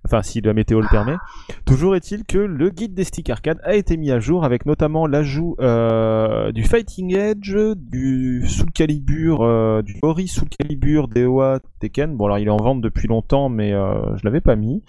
Enfin, 0.07 0.23
si 0.23 0.41
la 0.41 0.55
météo 0.55 0.81
le 0.81 0.87
permet. 0.89 1.17
Toujours 1.65 1.97
est-il 1.97 2.25
que 2.25 2.39
le 2.39 2.71
guide 2.71 2.95
des 2.95 3.03
sticks 3.03 3.29
arcade 3.29 3.59
a 3.65 3.75
été 3.75 3.97
mis 3.97 4.13
à 4.13 4.21
jour 4.21 4.45
avec 4.45 4.65
notamment 4.65 5.09
l'ajout 5.09 5.57
euh, 5.59 6.53
du 6.53 6.63
Fighting 6.63 7.17
Edge, 7.17 7.57
du 7.75 8.47
Soul 8.47 8.71
Calibur, 8.71 9.43
euh, 9.43 9.83
du 9.83 9.99
Ori 10.03 10.29
Soul 10.29 10.49
Calibur 10.49 11.09
DOA 11.09 11.59
Tekken. 11.81 12.17
Bon 12.17 12.27
alors 12.27 12.39
il 12.39 12.47
est 12.47 12.51
en 12.51 12.57
vente 12.57 12.81
depuis 12.81 13.09
longtemps 13.09 13.49
mais 13.49 13.73
euh, 13.73 14.17
je 14.17 14.25
l'avais 14.25 14.41
pas 14.41 14.55
mis. 14.55 14.85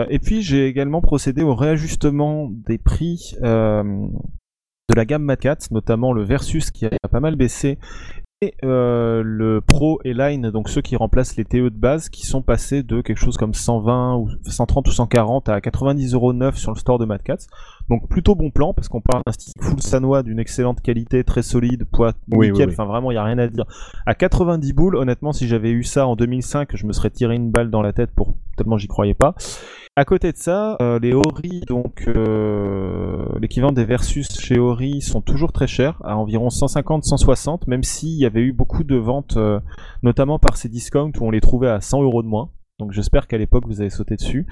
Euh, 0.00 0.06
et 0.08 0.18
puis 0.18 0.40
j'ai 0.40 0.66
également 0.66 1.02
procédé 1.02 1.42
au 1.42 1.54
réajustement 1.54 2.48
des 2.50 2.78
prix 2.78 3.34
de 3.42 4.94
la 4.94 5.04
gamme 5.04 5.24
Mad 5.24 5.38
notamment 5.70 6.14
le 6.14 6.22
Versus 6.22 6.70
qui 6.70 6.86
a 6.86 7.08
pas 7.10 7.20
mal 7.20 7.36
baissé 7.36 7.78
euh, 8.64 9.22
le 9.24 9.62
Pro 9.62 9.98
et 10.04 10.12
Line, 10.12 10.50
donc 10.50 10.68
ceux 10.68 10.82
qui 10.82 10.94
remplacent 10.94 11.36
les 11.36 11.46
TE 11.46 11.56
de 11.56 11.68
base, 11.70 12.10
qui 12.10 12.26
sont 12.26 12.42
passés 12.42 12.82
de 12.82 13.00
quelque 13.00 13.16
chose 13.16 13.38
comme 13.38 13.54
120 13.54 14.16
ou 14.16 14.28
130 14.44 14.86
ou 14.88 14.90
140 14.90 15.48
à 15.48 15.58
90,9€ 15.60 16.54
sur 16.54 16.70
le 16.72 16.76
store 16.76 16.98
de 16.98 17.06
Mad 17.06 17.22
Catz. 17.22 17.46
Donc 17.88 18.10
plutôt 18.10 18.34
bon 18.34 18.50
plan 18.50 18.74
parce 18.74 18.88
qu'on 18.88 19.00
parle 19.00 19.22
d'un 19.26 19.32
stick 19.32 19.54
full 19.62 19.80
sanois 19.80 20.22
d'une 20.22 20.38
excellente 20.38 20.82
qualité, 20.82 21.24
très 21.24 21.40
solide, 21.40 21.86
poids 21.90 22.12
Oui, 22.30 22.50
nickel, 22.50 22.66
oui, 22.66 22.66
oui. 22.66 22.72
enfin 22.74 22.84
vraiment 22.84 23.10
il 23.10 23.14
y 23.14 23.18
a 23.18 23.24
rien 23.24 23.38
à 23.38 23.46
dire. 23.46 23.64
À 24.04 24.14
90 24.14 24.70
boules, 24.74 24.96
honnêtement, 24.96 25.32
si 25.32 25.48
j'avais 25.48 25.70
eu 25.70 25.82
ça 25.82 26.06
en 26.06 26.14
2005, 26.14 26.76
je 26.76 26.86
me 26.86 26.92
serais 26.92 27.10
tiré 27.10 27.36
une 27.36 27.50
balle 27.50 27.70
dans 27.70 27.80
la 27.80 27.94
tête 27.94 28.10
pour 28.14 28.34
tellement 28.58 28.76
j'y 28.76 28.88
croyais 28.88 29.14
pas. 29.14 29.34
À 29.98 30.04
côté 30.04 30.30
de 30.30 30.36
ça, 30.36 30.76
euh, 30.82 30.98
les 30.98 31.14
Ori, 31.14 31.62
donc 31.66 32.04
euh, 32.06 33.24
l'équivalent 33.40 33.72
des 33.72 33.86
Versus 33.86 34.28
chez 34.38 34.58
Ori, 34.58 35.00
sont 35.00 35.22
toujours 35.22 35.54
très 35.54 35.66
chers, 35.66 35.98
à 36.04 36.18
environ 36.18 36.48
150-160, 36.48 37.62
même 37.66 37.82
s'il 37.82 38.10
y 38.10 38.26
avait 38.26 38.42
eu 38.42 38.52
beaucoup 38.52 38.84
de 38.84 38.96
ventes, 38.96 39.38
euh, 39.38 39.58
notamment 40.02 40.38
par 40.38 40.58
ces 40.58 40.68
discounts 40.68 41.12
où 41.18 41.24
on 41.26 41.30
les 41.30 41.40
trouvait 41.40 41.70
à 41.70 41.80
100 41.80 42.02
euros 42.02 42.22
de 42.22 42.28
moins. 42.28 42.50
Donc 42.78 42.92
j'espère 42.92 43.26
qu'à 43.26 43.38
l'époque 43.38 43.64
vous 43.66 43.80
avez 43.80 43.88
sauté 43.88 44.16
dessus. 44.16 44.46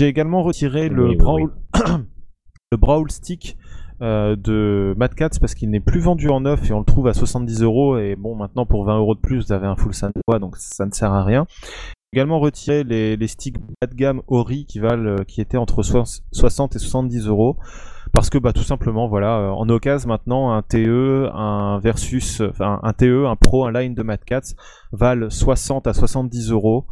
J'ai 0.00 0.08
également 0.08 0.42
retiré 0.42 0.88
le 0.88 1.04
Oui, 1.04 1.10
oui, 1.10 1.16
Brawl, 1.16 1.52
le 2.72 2.76
Brawl 2.76 3.12
Stick 3.12 3.56
euh, 4.02 4.34
de 4.34 4.92
Mad 4.98 5.14
parce 5.16 5.54
qu'il 5.54 5.70
n'est 5.70 5.78
plus 5.78 6.00
vendu 6.00 6.30
en 6.30 6.40
neuf 6.40 6.68
et 6.68 6.72
on 6.72 6.80
le 6.80 6.84
trouve 6.84 7.06
à 7.06 7.14
70 7.14 7.62
euros 7.62 7.96
et 7.96 8.16
bon 8.16 8.34
maintenant 8.34 8.66
pour 8.66 8.84
20 8.86 8.98
euros 8.98 9.14
de 9.14 9.20
plus 9.20 9.46
vous 9.46 9.52
avez 9.52 9.68
un 9.68 9.76
full 9.76 9.94
sanois 9.94 10.40
donc 10.40 10.56
ça 10.56 10.84
ne 10.84 10.90
sert 10.90 11.12
à 11.12 11.22
rien. 11.22 11.46
Également 12.12 12.40
retiré 12.40 12.82
les, 12.82 13.16
les 13.16 13.28
sticks 13.28 13.58
bas 13.58 13.86
de 13.86 13.94
gamme 13.94 14.22
Ori 14.26 14.66
qui 14.66 14.80
valent 14.80 15.10
euh, 15.20 15.24
qui 15.24 15.40
étaient 15.40 15.56
entre 15.56 15.82
soix- 15.84 16.22
60 16.32 16.74
et 16.74 16.78
70 16.80 17.28
euros 17.28 17.56
parce 18.12 18.30
que 18.30 18.38
bah 18.38 18.52
tout 18.52 18.64
simplement 18.64 19.06
voilà 19.06 19.38
euh, 19.38 19.50
en 19.50 19.68
occasion 19.68 20.08
maintenant 20.08 20.50
un 20.50 20.62
TE 20.62 21.28
un 21.32 21.78
versus 21.78 22.40
enfin 22.40 22.80
un 22.82 22.92
TE 22.94 23.26
un 23.26 23.36
Pro 23.36 23.64
un 23.64 23.70
Line 23.70 23.94
de 23.94 24.02
Mad 24.02 24.24
Catz 24.24 24.56
valent 24.90 25.30
60 25.30 25.86
à 25.86 25.92
70 25.92 26.50
euros 26.50 26.86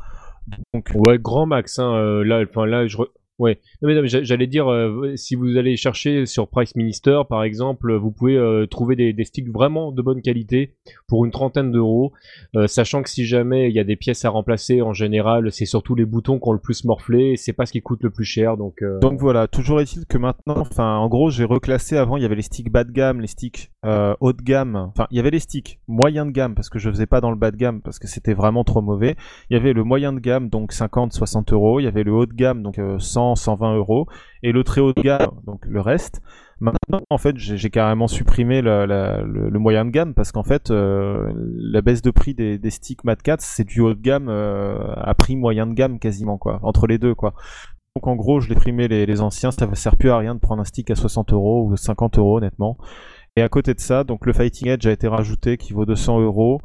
donc 0.72 0.92
Ouais, 0.94 1.18
grand 1.18 1.46
max. 1.46 1.78
Hein, 1.78 1.92
euh, 1.94 2.22
là, 2.24 2.40
enfin 2.48 2.64
là, 2.64 2.86
je. 2.86 2.96
re- 2.96 3.08
Ouais. 3.38 3.60
Non 3.82 3.88
mais, 3.88 3.94
non, 3.94 4.02
j'allais 4.04 4.46
dire, 4.46 4.70
euh, 4.70 5.12
si 5.16 5.36
vous 5.36 5.56
allez 5.56 5.76
chercher 5.76 6.26
sur 6.26 6.48
Price 6.48 6.74
Minister, 6.74 7.22
par 7.28 7.44
exemple, 7.44 7.94
vous 7.94 8.10
pouvez 8.10 8.36
euh, 8.36 8.66
trouver 8.66 8.96
des, 8.96 9.24
sticks 9.24 9.48
vraiment 9.48 9.92
de 9.92 10.02
bonne 10.02 10.22
qualité 10.22 10.74
pour 11.06 11.24
une 11.24 11.30
trentaine 11.30 11.70
d'euros, 11.70 12.12
euh, 12.56 12.66
sachant 12.66 13.02
que 13.02 13.10
si 13.10 13.26
jamais 13.26 13.68
il 13.68 13.74
y 13.74 13.78
a 13.78 13.84
des 13.84 13.96
pièces 13.96 14.24
à 14.24 14.30
remplacer, 14.30 14.82
en 14.82 14.92
général, 14.92 15.52
c'est 15.52 15.66
surtout 15.66 15.94
les 15.94 16.04
boutons 16.04 16.40
qui 16.40 16.48
ont 16.48 16.52
le 16.52 16.58
plus 16.58 16.84
morflé. 16.84 17.32
et 17.32 17.36
C'est 17.36 17.52
pas 17.52 17.66
ce 17.66 17.72
qui 17.72 17.80
coûte 17.80 18.02
le 18.02 18.10
plus 18.10 18.24
cher, 18.24 18.56
donc. 18.56 18.82
Donc 19.00 19.20
voilà, 19.20 19.46
toujours 19.46 19.80
est-il 19.80 20.06
que 20.06 20.18
maintenant, 20.18 20.58
enfin 20.58 20.96
en 20.96 21.08
gros 21.08 21.30
j'ai 21.30 21.44
reclassé 21.44 21.96
avant, 21.96 22.16
il 22.16 22.22
y 22.22 22.26
avait 22.26 22.34
les 22.34 22.42
sticks 22.42 22.70
bas 22.70 22.84
de 22.84 22.90
gamme, 22.90 23.20
les 23.20 23.26
sticks 23.28 23.70
euh, 23.84 24.14
haut 24.20 24.32
de 24.32 24.42
gamme, 24.42 24.74
enfin 24.74 25.06
il 25.10 25.16
y 25.16 25.20
avait 25.20 25.30
les 25.30 25.38
sticks 25.38 25.80
moyen 25.86 26.26
de 26.26 26.32
gamme 26.32 26.54
parce 26.56 26.68
que 26.68 26.80
je 26.80 26.90
faisais 26.90 27.06
pas 27.06 27.20
dans 27.20 27.30
le 27.30 27.36
bas 27.36 27.52
de 27.52 27.56
gamme 27.56 27.80
parce 27.80 27.98
que 27.98 28.08
c'était 28.08 28.34
vraiment 28.34 28.64
trop 28.64 28.82
mauvais. 28.82 29.16
Il 29.50 29.54
y 29.54 29.56
avait 29.56 29.72
le 29.72 29.84
moyen 29.84 30.12
de 30.12 30.18
gamme 30.18 30.48
donc 30.48 30.72
50-60 30.72 31.52
euros, 31.52 31.78
il 31.78 31.84
y 31.84 31.86
avait 31.86 32.02
le 32.02 32.12
haut 32.12 32.26
de 32.26 32.34
gamme 32.34 32.62
donc 32.62 32.78
euh, 32.78 32.98
100-120 32.98 33.76
euros 33.76 34.08
et 34.42 34.50
le 34.50 34.64
très 34.64 34.80
haut 34.80 34.92
de 34.92 35.00
gamme 35.00 35.40
donc 35.46 35.64
le 35.66 35.80
reste. 35.80 36.20
Maintenant 36.60 37.02
en 37.08 37.18
fait 37.18 37.36
j'ai 37.36 37.70
carrément 37.70 38.08
supprimé 38.08 38.62
le, 38.62 39.58
moyen 39.58 39.84
de 39.84 39.90
gamme 39.90 40.12
parce 40.12 40.32
qu'en 40.32 40.42
fait 40.42 40.72
euh, 40.72 41.32
la 41.34 41.80
baisse 41.80 42.02
de 42.02 42.10
prix 42.10 42.34
des, 42.34 42.58
sticks 42.70 43.04
Mad 43.04 43.22
Catz 43.22 43.44
c'est 43.44 43.64
du 43.64 43.80
haut 43.80 43.94
de 43.94 44.00
gamme 44.00 44.28
euh, 44.28 44.92
à 44.96 45.14
prix 45.14 45.36
moyen 45.36 45.68
de 45.68 45.74
gamme 45.74 46.00
quasiment 46.00 46.36
quoi, 46.36 46.58
entre 46.62 46.88
les 46.88 46.98
deux 46.98 47.14
quoi. 47.14 47.34
Donc 47.96 48.06
en 48.06 48.14
gros, 48.14 48.38
je 48.38 48.48
l'ai 48.48 48.54
primé 48.54 48.86
les, 48.86 49.06
les 49.06 49.20
anciens, 49.20 49.50
ça 49.50 49.66
ne 49.66 49.74
sert 49.74 49.96
plus 49.96 50.10
à 50.10 50.18
rien 50.18 50.36
de 50.36 50.38
prendre 50.38 50.60
un 50.60 50.64
stick 50.64 50.88
à 50.90 50.94
60 50.94 51.32
euros 51.32 51.66
ou 51.66 51.76
50 51.76 52.18
euros 52.18 52.36
honnêtement. 52.36 52.76
Et 53.38 53.40
à 53.40 53.48
côté 53.48 53.72
de 53.72 53.78
ça, 53.78 54.02
donc 54.02 54.26
le 54.26 54.32
Fighting 54.32 54.66
Edge 54.66 54.84
a 54.88 54.90
été 54.90 55.06
rajouté 55.06 55.58
qui 55.58 55.72
vaut 55.72 55.86
200 55.86 56.20
euros 56.22 56.60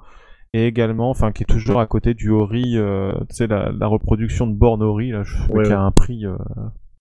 et 0.53 0.65
également, 0.65 1.11
enfin 1.11 1.31
qui 1.31 1.43
est 1.43 1.45
toujours 1.45 1.79
à 1.79 1.85
côté 1.85 2.15
du 2.15 2.31
Ori, 2.31 2.77
euh, 2.79 3.11
tu 3.29 3.35
sais 3.35 3.45
la, 3.45 3.71
la 3.71 3.85
reproduction 3.85 4.47
de 4.47 4.55
Born 4.55 4.81
Ori, 4.81 5.11
là, 5.11 5.21
je 5.21 5.37
trouve 5.37 5.57
Ouais, 5.57 5.63
qu'il 5.65 5.71
y 5.71 5.75
a 5.75 5.81
un 5.81 5.91
prix 5.91 6.25
euh, 6.25 6.35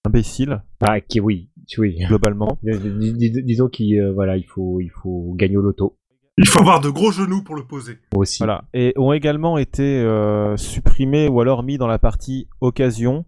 imbécile 0.05 0.61
Ah, 0.83 1.01
qui 1.01 1.21
oui, 1.21 1.49
oui. 1.79 1.97
globalement. 2.07 2.59
Dis- 2.63 3.15
dis- 3.15 3.43
disons 3.43 3.69
qu'il 3.69 3.99
euh, 3.99 4.13
voilà, 4.13 4.37
il 4.37 4.45
faut, 4.45 4.79
il 4.83 4.91
faut 4.91 5.33
gagner 5.39 5.57
au 5.57 5.63
loto 5.63 5.97
Il 6.39 6.49
faut 6.49 6.61
avoir 6.61 6.81
de 6.81 6.89
gros 6.89 7.11
genoux 7.13 7.43
pour 7.43 7.55
le 7.55 7.65
poser. 7.65 7.99
aussi. 8.17 8.39
Voilà. 8.39 8.65
Et 8.73 8.95
ont 8.97 9.13
également 9.13 9.59
été 9.59 9.83
euh, 10.01 10.57
supprimés 10.57 11.29
ou 11.29 11.41
alors 11.41 11.63
mis 11.63 11.77
dans 11.77 11.87
la 11.87 11.99
partie 11.99 12.49
occasion 12.61 13.25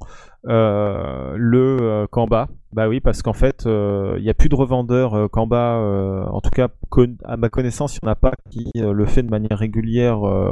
euh, 0.46 1.34
le 1.36 1.78
euh, 1.82 2.06
Kamba. 2.10 2.48
Bah 2.72 2.88
oui, 2.88 3.00
parce 3.00 3.22
qu'en 3.22 3.34
fait, 3.34 3.66
euh, 3.66 4.14
il 4.18 4.24
n'y 4.24 4.30
a 4.30 4.34
plus 4.34 4.48
de 4.48 4.54
revendeurs 4.56 5.14
euh, 5.14 5.28
Kamba. 5.28 5.76
euh, 5.76 6.24
en 6.24 6.40
tout 6.40 6.50
cas, 6.50 6.68
con- 6.88 7.16
à 7.24 7.36
ma 7.36 7.48
connaissance, 7.50 7.96
il 7.96 8.00
n'y 8.02 8.08
en 8.08 8.12
a 8.12 8.16
pas 8.16 8.32
qui 8.50 8.70
euh, 8.78 8.92
le 8.92 9.04
fait 9.06 9.22
de 9.22 9.30
manière 9.30 9.58
régulière 9.58 10.26
euh, 10.26 10.50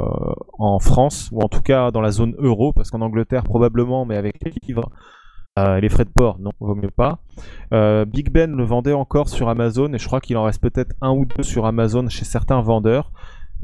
en 0.58 0.78
France, 0.78 1.30
ou 1.32 1.40
en 1.42 1.48
tout 1.48 1.62
cas 1.62 1.90
dans 1.90 2.00
la 2.02 2.10
zone 2.10 2.34
euro, 2.38 2.72
parce 2.72 2.90
qu'en 2.90 3.00
Angleterre 3.00 3.42
probablement, 3.44 4.04
mais 4.04 4.16
avec 4.16 4.36
les 4.44 4.52
livres. 4.68 4.90
Euh, 5.58 5.80
les 5.80 5.90
frais 5.90 6.06
de 6.06 6.10
port, 6.10 6.38
non, 6.38 6.52
vaut 6.60 6.74
mieux 6.74 6.90
pas. 6.90 7.18
Euh, 7.74 8.06
Big 8.06 8.30
Ben 8.30 8.56
le 8.56 8.64
vendait 8.64 8.94
encore 8.94 9.28
sur 9.28 9.50
Amazon 9.50 9.92
et 9.92 9.98
je 9.98 10.06
crois 10.06 10.20
qu'il 10.20 10.38
en 10.38 10.44
reste 10.44 10.62
peut-être 10.62 10.94
un 11.02 11.10
ou 11.10 11.26
deux 11.26 11.42
sur 11.42 11.66
Amazon 11.66 12.08
chez 12.08 12.24
certains 12.24 12.62
vendeurs. 12.62 13.12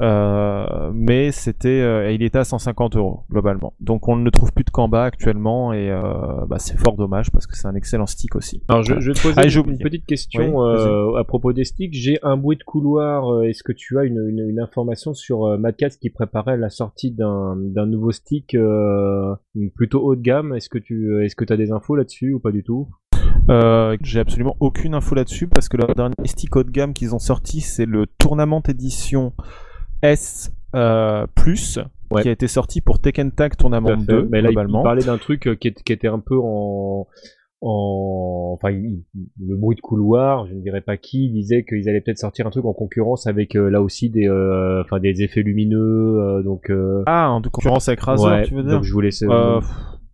Euh, 0.01 0.91
mais 0.93 1.31
c'était, 1.31 1.81
euh, 1.81 2.11
il 2.11 2.23
était 2.23 2.37
à 2.39 2.43
150 2.43 2.95
euros 2.95 3.21
globalement. 3.29 3.73
Donc 3.79 4.07
on 4.07 4.15
ne 4.15 4.29
trouve 4.29 4.53
plus 4.53 4.63
de 4.63 4.69
Kamba 4.69 5.03
actuellement 5.03 5.73
et 5.73 5.89
euh, 5.91 6.45
bah, 6.47 6.57
c'est 6.59 6.77
fort 6.77 6.95
dommage 6.95 7.31
parce 7.31 7.47
que 7.47 7.57
c'est 7.57 7.67
un 7.67 7.75
excellent 7.75 8.05
stick 8.05 8.35
aussi. 8.35 8.61
Alors 8.69 8.83
je, 8.83 8.99
je 8.99 9.11
vais 9.11 9.13
te 9.13 9.21
poser 9.21 9.35
Ah, 9.37 9.45
une 9.45 9.77
petite 9.79 10.05
question 10.05 10.59
Oui, 10.59 10.65
euh, 10.79 11.15
à 11.15 11.23
propos 11.23 11.51
des 11.53 11.65
sticks. 11.65 11.93
J'ai 11.93 12.17
un 12.23 12.37
bruit 12.37 12.57
de 12.57 12.63
couloir. 12.63 13.29
euh, 13.33 13.43
Est-ce 13.43 13.63
que 13.63 13.71
tu 13.73 13.99
as 13.99 14.03
une, 14.05 14.25
une, 14.29 14.47
une 14.49 14.59
information 14.59 15.13
sur 15.13 15.57
Mad 15.59 15.75
Catz 15.75 15.97
qui 15.97 16.09
préparait 16.09 16.57
la 16.57 16.69
sortie 16.69 17.11
d'un 17.11 17.55
nouveau 17.85 18.11
stick 18.11 18.55
euh, 18.55 19.35
plutôt 19.75 20.01
haut 20.01 20.15
de 20.15 20.21
gamme? 20.21 20.53
Est-ce 20.55 20.69
que 20.69 20.77
tu 20.79 21.23
est-ce 21.25 21.35
que 21.35 21.51
as 21.51 21.57
des 21.57 21.71
infos 21.71 21.95
là-dessus 21.95 22.33
ou 22.33 22.39
pas 22.39 22.51
du 22.51 22.63
tout? 22.63 22.87
Euh, 23.49 23.97
J'ai 24.01 24.19
absolument 24.19 24.55
aucune 24.59 24.93
info 24.93 25.15
là-dessus 25.15 25.47
parce 25.47 25.67
que 25.69 25.77
leur 25.77 25.93
dernier 25.95 26.13
stick 26.25 26.55
haut 26.55 26.63
de 26.63 26.71
gamme 26.71 26.93
qu'ils 26.93 27.13
ont 27.15 27.19
sorti 27.19 27.61
c'est 27.61 27.85
le 27.85 28.05
Tournament 28.17 28.61
Edition 28.67 29.33
S 30.01 30.51
euh, 30.75 31.25
Plus 31.35 31.79
Ouais. 32.11 32.23
qui 32.23 32.27
a 32.29 32.31
été 32.31 32.47
sorti 32.47 32.81
pour 32.81 32.99
Tekken 32.99 33.31
Tag 33.31 33.55
Tournament 33.55 33.89
Tout 33.89 33.93
à 33.93 33.97
fait. 33.97 34.05
2 34.23 34.27
Mais 34.31 34.41
là, 34.41 34.49
il- 34.49 34.51
il 34.51 34.55
globalement. 34.55 34.81
parlait 34.81 35.03
d'un 35.03 35.17
truc 35.19 35.47
euh, 35.47 35.53
qui, 35.55 35.67
est- 35.67 35.83
qui 35.83 35.93
était 35.93 36.07
un 36.07 36.19
peu 36.19 36.37
en 36.41 37.05
en 37.61 38.51
enfin 38.57 38.71
il- 38.71 39.03
le 39.45 39.55
bruit 39.57 39.75
de 39.75 39.81
couloir 39.81 40.47
je 40.47 40.53
ne 40.53 40.61
dirais 40.61 40.79
pas 40.81 40.95
qui 40.95 41.29
disait 41.29 41.63
qu'ils 41.65 41.89
allaient 41.89 41.99
peut-être 41.99 42.17
sortir 42.17 42.47
un 42.47 42.51
truc 42.51 42.63
en 42.65 42.71
concurrence 42.73 43.27
avec 43.27 43.55
euh, 43.57 43.69
là 43.69 43.81
aussi 43.81 44.09
des 44.09 44.27
euh, 44.29 44.81
enfin 44.81 44.99
des 45.01 45.21
effets 45.23 45.41
lumineux 45.41 45.77
euh, 46.21 46.41
donc 46.41 46.69
euh, 46.69 47.03
Ah, 47.05 47.29
en 47.31 47.41
concurrence 47.41 47.89
avec 47.89 47.99
Razer, 47.99 48.25
ouais, 48.31 48.43
tu 48.43 48.53
veux 48.55 48.63
dire 48.63 48.71
donc 48.71 48.83
je 48.85 48.93
vous 48.93 49.01
laisse 49.01 49.21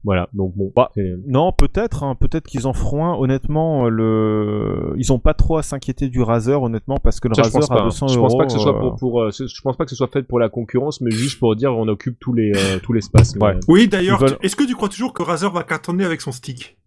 voilà 0.06 0.30
donc 0.32 0.56
bon 0.56 0.72
Bah, 0.76 0.92
Non, 1.28 1.52
peut-être, 1.52 2.04
hein, 2.04 2.16
peut-être 2.16 2.46
qu'ils 2.48 2.68
en 2.68 2.72
feront 2.74 3.04
un. 3.06 3.16
Honnêtement, 3.16 3.88
euh, 3.88 3.90
le... 3.90 4.94
ils 4.98 5.12
ont 5.12 5.20
pas 5.20 5.34
trop 5.34 5.58
à 5.58 5.64
s'inquiéter 5.64 6.08
du 6.08 6.22
Razer, 6.22 6.62
honnêtement, 6.62 6.98
parce 6.98 7.20
que 7.20 7.28
le 7.28 7.34
Ça, 7.34 7.44
je 7.44 7.50
pense 7.50 7.56
Razer 7.66 7.76
pas. 7.76 7.82
hein. 7.82 7.86
200 7.86 8.08
Je 8.08 8.18
euros. 8.18 8.28
pense 8.28 8.38
pas 8.38 8.46
que 8.46 8.52
ce 8.54 8.60
soit 8.60 8.76
euh, 8.78 8.80
pour, 8.80 8.96
pour 8.96 9.22
euh, 9.24 9.32
je 9.32 9.62
pense 9.62 9.76
pas 9.76 9.84
que 9.84 9.90
ce 9.90 9.98
soit 9.98 10.08
fait 10.08 10.24
pour 10.24 10.40
la 10.40 10.48
concurrence, 10.50 11.02
mais 11.02 11.12
juste 11.12 11.40
pour 11.40 11.56
dire 11.56 11.76
on 11.76 11.88
occupe 11.88 12.18
tous 12.20 12.34
les 12.34 12.52
euh, 12.56 12.80
tout 12.80 12.94
l'espace. 12.94 13.36
Ouais. 13.42 13.58
Oui, 13.68 13.88
d'ailleurs, 13.88 14.20
veulent- 14.20 14.38
est-ce 14.42 14.56
que 14.56 14.64
tu 14.64 14.76
crois 14.76 14.90
toujours 14.90 15.12
que 15.14 15.24
Razer 15.24 15.52
va 15.52 15.64
cartonner 15.64 16.06
avec 16.06 16.22
son 16.22 16.32
stick? 16.32 16.78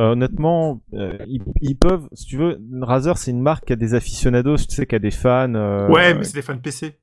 Euh, 0.00 0.12
honnêtement, 0.12 0.80
euh, 0.94 1.18
ils, 1.28 1.42
ils 1.60 1.76
peuvent, 1.76 2.08
si 2.12 2.24
tu 2.26 2.38
veux, 2.38 2.58
Razer 2.80 3.16
c'est 3.18 3.30
une 3.30 3.42
marque 3.42 3.66
qui 3.66 3.74
a 3.74 3.76
des 3.76 3.94
aficionados, 3.94 4.56
tu 4.56 4.74
sais, 4.74 4.86
qui 4.86 4.94
a 4.94 4.98
des 4.98 5.10
fans, 5.10 5.54
euh, 5.54 5.88
Ouais, 5.90 6.14
mais 6.14 6.24
c'est 6.24 6.34
des 6.34 6.42
fans 6.42 6.56
PC. 6.58 6.94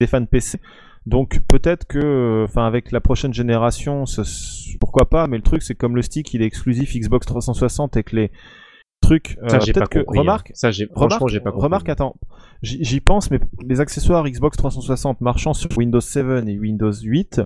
des 0.00 0.06
fans 0.06 0.24
PC. 0.24 0.60
Donc 1.06 1.40
peut-être 1.48 1.84
que, 1.86 2.44
enfin, 2.48 2.66
avec 2.66 2.92
la 2.92 3.00
prochaine 3.00 3.34
génération, 3.34 4.06
ce- 4.06 4.22
pourquoi 4.78 5.10
pas. 5.10 5.26
Mais 5.26 5.36
le 5.36 5.42
truc, 5.42 5.62
c'est 5.62 5.74
que 5.74 5.78
comme 5.78 5.96
le 5.96 6.02
stick, 6.02 6.32
il 6.34 6.42
est 6.42 6.46
exclusif 6.46 6.94
Xbox 6.96 7.26
360 7.26 7.96
et 7.96 8.02
que 8.04 8.14
les 8.16 8.30
truc. 9.00 9.36
Ça, 9.48 9.56
euh, 9.56 9.60
j'ai 9.60 9.72
pas 9.72 9.80
peut-être 9.80 9.88
que 9.90 9.98
compris. 10.00 10.18
hein. 10.18 10.22
remarque, 10.22 10.50
Ça, 10.54 10.70
j'ai 10.70 10.86
franchement, 10.86 11.04
remarque, 11.16 11.28
j'ai 11.32 11.40
pas 11.40 11.50
compris. 11.50 11.64
remarque, 11.64 11.88
attends, 11.88 12.14
j'y 12.62 13.00
pense, 13.00 13.30
mais 13.32 13.40
les 13.66 13.80
accessoires 13.80 14.24
Xbox 14.24 14.56
360 14.56 15.20
marchant 15.20 15.54
sur 15.54 15.70
Windows 15.76 16.00
7 16.00 16.46
et 16.48 16.56
Windows 16.58 16.92
8, 16.92 17.40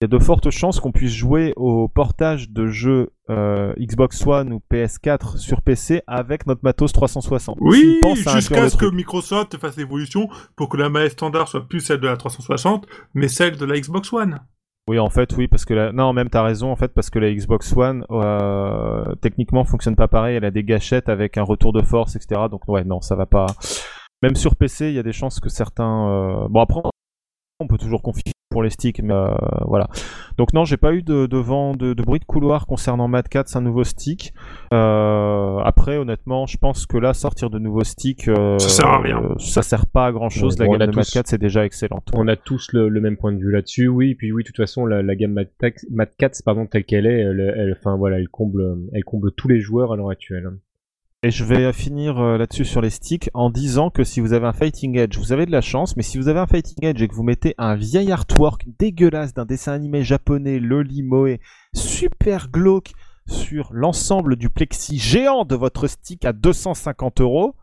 il 0.00 0.04
y 0.04 0.06
a 0.06 0.08
de 0.16 0.22
fortes 0.22 0.50
chances 0.50 0.78
qu'on 0.78 0.92
puisse 0.92 1.12
jouer 1.12 1.52
au 1.56 1.88
portage 1.88 2.50
de 2.50 2.68
jeux 2.68 3.10
euh, 3.30 3.74
Xbox 3.80 4.24
One 4.24 4.52
ou 4.52 4.62
PS4 4.70 5.38
sur 5.38 5.60
PC 5.60 6.02
avec 6.06 6.46
notre 6.46 6.60
matos 6.62 6.92
360. 6.92 7.58
Oui, 7.60 8.00
jusqu'à 8.32 8.68
ce 8.68 8.76
que. 8.76 8.86
Microsoft 8.86 9.58
fasse 9.58 9.76
l'évolution 9.76 10.28
pour 10.54 10.68
que 10.68 10.76
la 10.76 10.88
manette 10.88 11.12
standard 11.12 11.48
soit 11.48 11.66
plus 11.66 11.80
celle 11.80 11.98
de 11.98 12.06
la 12.06 12.16
360, 12.16 12.86
mais 13.14 13.26
celle 13.26 13.56
de 13.56 13.64
la 13.64 13.78
Xbox 13.78 14.12
One. 14.12 14.38
Oui, 14.88 15.00
en 15.00 15.10
fait, 15.10 15.36
oui, 15.36 15.48
parce 15.48 15.64
que 15.64 15.74
la... 15.74 15.92
non, 15.92 16.12
même 16.12 16.30
t'as 16.30 16.42
raison, 16.42 16.70
en 16.70 16.76
fait, 16.76 16.94
parce 16.94 17.10
que 17.10 17.18
la 17.18 17.34
Xbox 17.34 17.76
One 17.76 18.06
euh, 18.10 19.14
techniquement 19.16 19.64
fonctionne 19.64 19.96
pas 19.96 20.08
pareil. 20.08 20.36
Elle 20.36 20.44
a 20.44 20.50
des 20.52 20.62
gâchettes 20.64 21.08
avec 21.08 21.36
un 21.38 21.42
retour 21.42 21.72
de 21.72 21.82
force, 21.82 22.14
etc. 22.14 22.42
Donc 22.48 22.68
ouais, 22.68 22.84
non, 22.84 23.00
ça 23.00 23.16
va 23.16 23.26
pas. 23.26 23.46
Même 24.22 24.36
sur 24.36 24.54
PC, 24.54 24.88
il 24.90 24.94
y 24.94 24.98
a 24.98 25.02
des 25.02 25.12
chances 25.12 25.40
que 25.40 25.48
certains. 25.48 26.08
euh, 26.08 26.48
Bon 26.48 26.60
après, 26.60 26.80
on 27.60 27.66
peut 27.66 27.78
toujours 27.78 28.00
confier 28.00 28.32
pour 28.58 28.64
les 28.64 28.70
sticks, 28.70 29.00
mais 29.04 29.14
euh, 29.14 29.28
voilà. 29.66 29.88
Donc 30.36 30.52
non, 30.52 30.64
j'ai 30.64 30.76
pas 30.76 30.92
eu 30.92 31.02
de, 31.02 31.26
de 31.26 31.36
vent, 31.38 31.74
de, 31.76 31.94
de 31.94 32.02
bruit 32.02 32.18
de 32.18 32.24
couloir 32.24 32.66
concernant 32.66 33.06
Mad 33.06 33.28
Cat, 33.28 33.44
un 33.54 33.60
nouveau 33.60 33.84
stick. 33.84 34.32
Euh, 34.74 35.58
après, 35.58 35.96
honnêtement, 35.96 36.46
je 36.46 36.56
pense 36.58 36.86
que 36.86 36.96
là, 36.98 37.14
sortir 37.14 37.50
de 37.50 37.60
nouveaux 37.60 37.84
sticks, 37.84 38.26
euh, 38.26 38.58
Ça 38.58 38.68
sert 38.68 38.86
à 38.88 38.98
rien. 39.00 39.22
euh, 39.22 39.34
ça 39.38 39.62
sert 39.62 39.86
pas 39.86 40.06
à 40.06 40.12
grand 40.12 40.28
chose. 40.28 40.58
La 40.58 40.66
gamme 40.66 40.90
de 40.90 40.96
Mad 40.96 41.04
Cat, 41.06 41.22
c'est 41.26 41.40
déjà 41.40 41.64
excellente. 41.64 42.08
On 42.14 42.26
a 42.26 42.34
tous 42.34 42.72
le, 42.72 42.88
le 42.88 43.00
même 43.00 43.16
point 43.16 43.32
de 43.32 43.38
vue 43.38 43.52
là-dessus, 43.52 43.86
oui. 43.86 44.16
Puis 44.16 44.32
oui, 44.32 44.42
de 44.42 44.48
toute 44.48 44.56
façon, 44.56 44.86
la, 44.86 45.02
la 45.02 45.14
gamme 45.14 45.34
Mad, 45.90 46.08
Cats, 46.18 46.30
pardon, 46.44 46.66
telle 46.66 46.82
qu'elle 46.84 47.06
est, 47.06 47.20
elle, 47.20 47.54
elle- 47.56 47.76
enfin 47.78 47.96
voilà, 47.96 48.18
elle 48.18 48.28
comble, 48.28 48.76
elle 48.92 49.04
comble 49.04 49.30
tous 49.32 49.46
les 49.46 49.60
joueurs 49.60 49.92
à 49.92 49.96
l'heure 49.96 50.10
actuelle. 50.10 50.50
Et 51.24 51.32
je 51.32 51.44
vais 51.44 51.72
finir 51.72 52.20
euh, 52.20 52.38
là-dessus 52.38 52.64
sur 52.64 52.80
les 52.80 52.90
sticks 52.90 53.28
en 53.34 53.50
disant 53.50 53.90
que 53.90 54.04
si 54.04 54.20
vous 54.20 54.34
avez 54.34 54.46
un 54.46 54.52
Fighting 54.52 54.96
Edge, 54.96 55.18
vous 55.18 55.32
avez 55.32 55.46
de 55.46 55.50
la 55.50 55.60
chance, 55.60 55.96
mais 55.96 56.04
si 56.04 56.16
vous 56.16 56.28
avez 56.28 56.38
un 56.38 56.46
Fighting 56.46 56.84
Edge 56.84 57.02
et 57.02 57.08
que 57.08 57.14
vous 57.14 57.24
mettez 57.24 57.56
un 57.58 57.74
vieil 57.74 58.12
artwork 58.12 58.64
dégueulasse 58.78 59.34
d'un 59.34 59.44
dessin 59.44 59.72
animé 59.72 60.04
japonais, 60.04 60.60
Loli 60.60 61.02
Moe, 61.02 61.38
super 61.74 62.48
glauque, 62.50 62.92
sur 63.26 63.68
l'ensemble 63.72 64.36
du 64.36 64.48
plexi 64.48 64.96
géant 64.98 65.44
de 65.44 65.56
votre 65.56 65.88
stick 65.88 66.24
à 66.24 66.32
250 66.32 67.20
euros, 67.20 67.56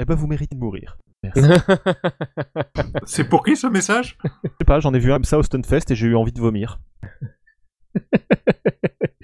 eh 0.00 0.04
ben 0.04 0.16
vous 0.16 0.26
méritez 0.26 0.56
de 0.56 0.60
mourir. 0.60 0.98
Merci. 1.22 1.42
je 1.42 2.82
C'est 3.06 3.28
pour 3.28 3.44
qui 3.44 3.54
ce 3.54 3.68
message? 3.68 4.18
Sais 4.58 4.64
pas, 4.66 4.80
j'en 4.80 4.92
ai 4.92 4.98
vu 4.98 5.12
un 5.12 5.16
comme 5.16 5.24
ça 5.24 5.38
au 5.38 5.44
Stunfest 5.44 5.90
et 5.90 5.94
j'ai 5.94 6.08
eu 6.08 6.16
envie 6.16 6.32
de 6.32 6.40
vomir. 6.40 6.80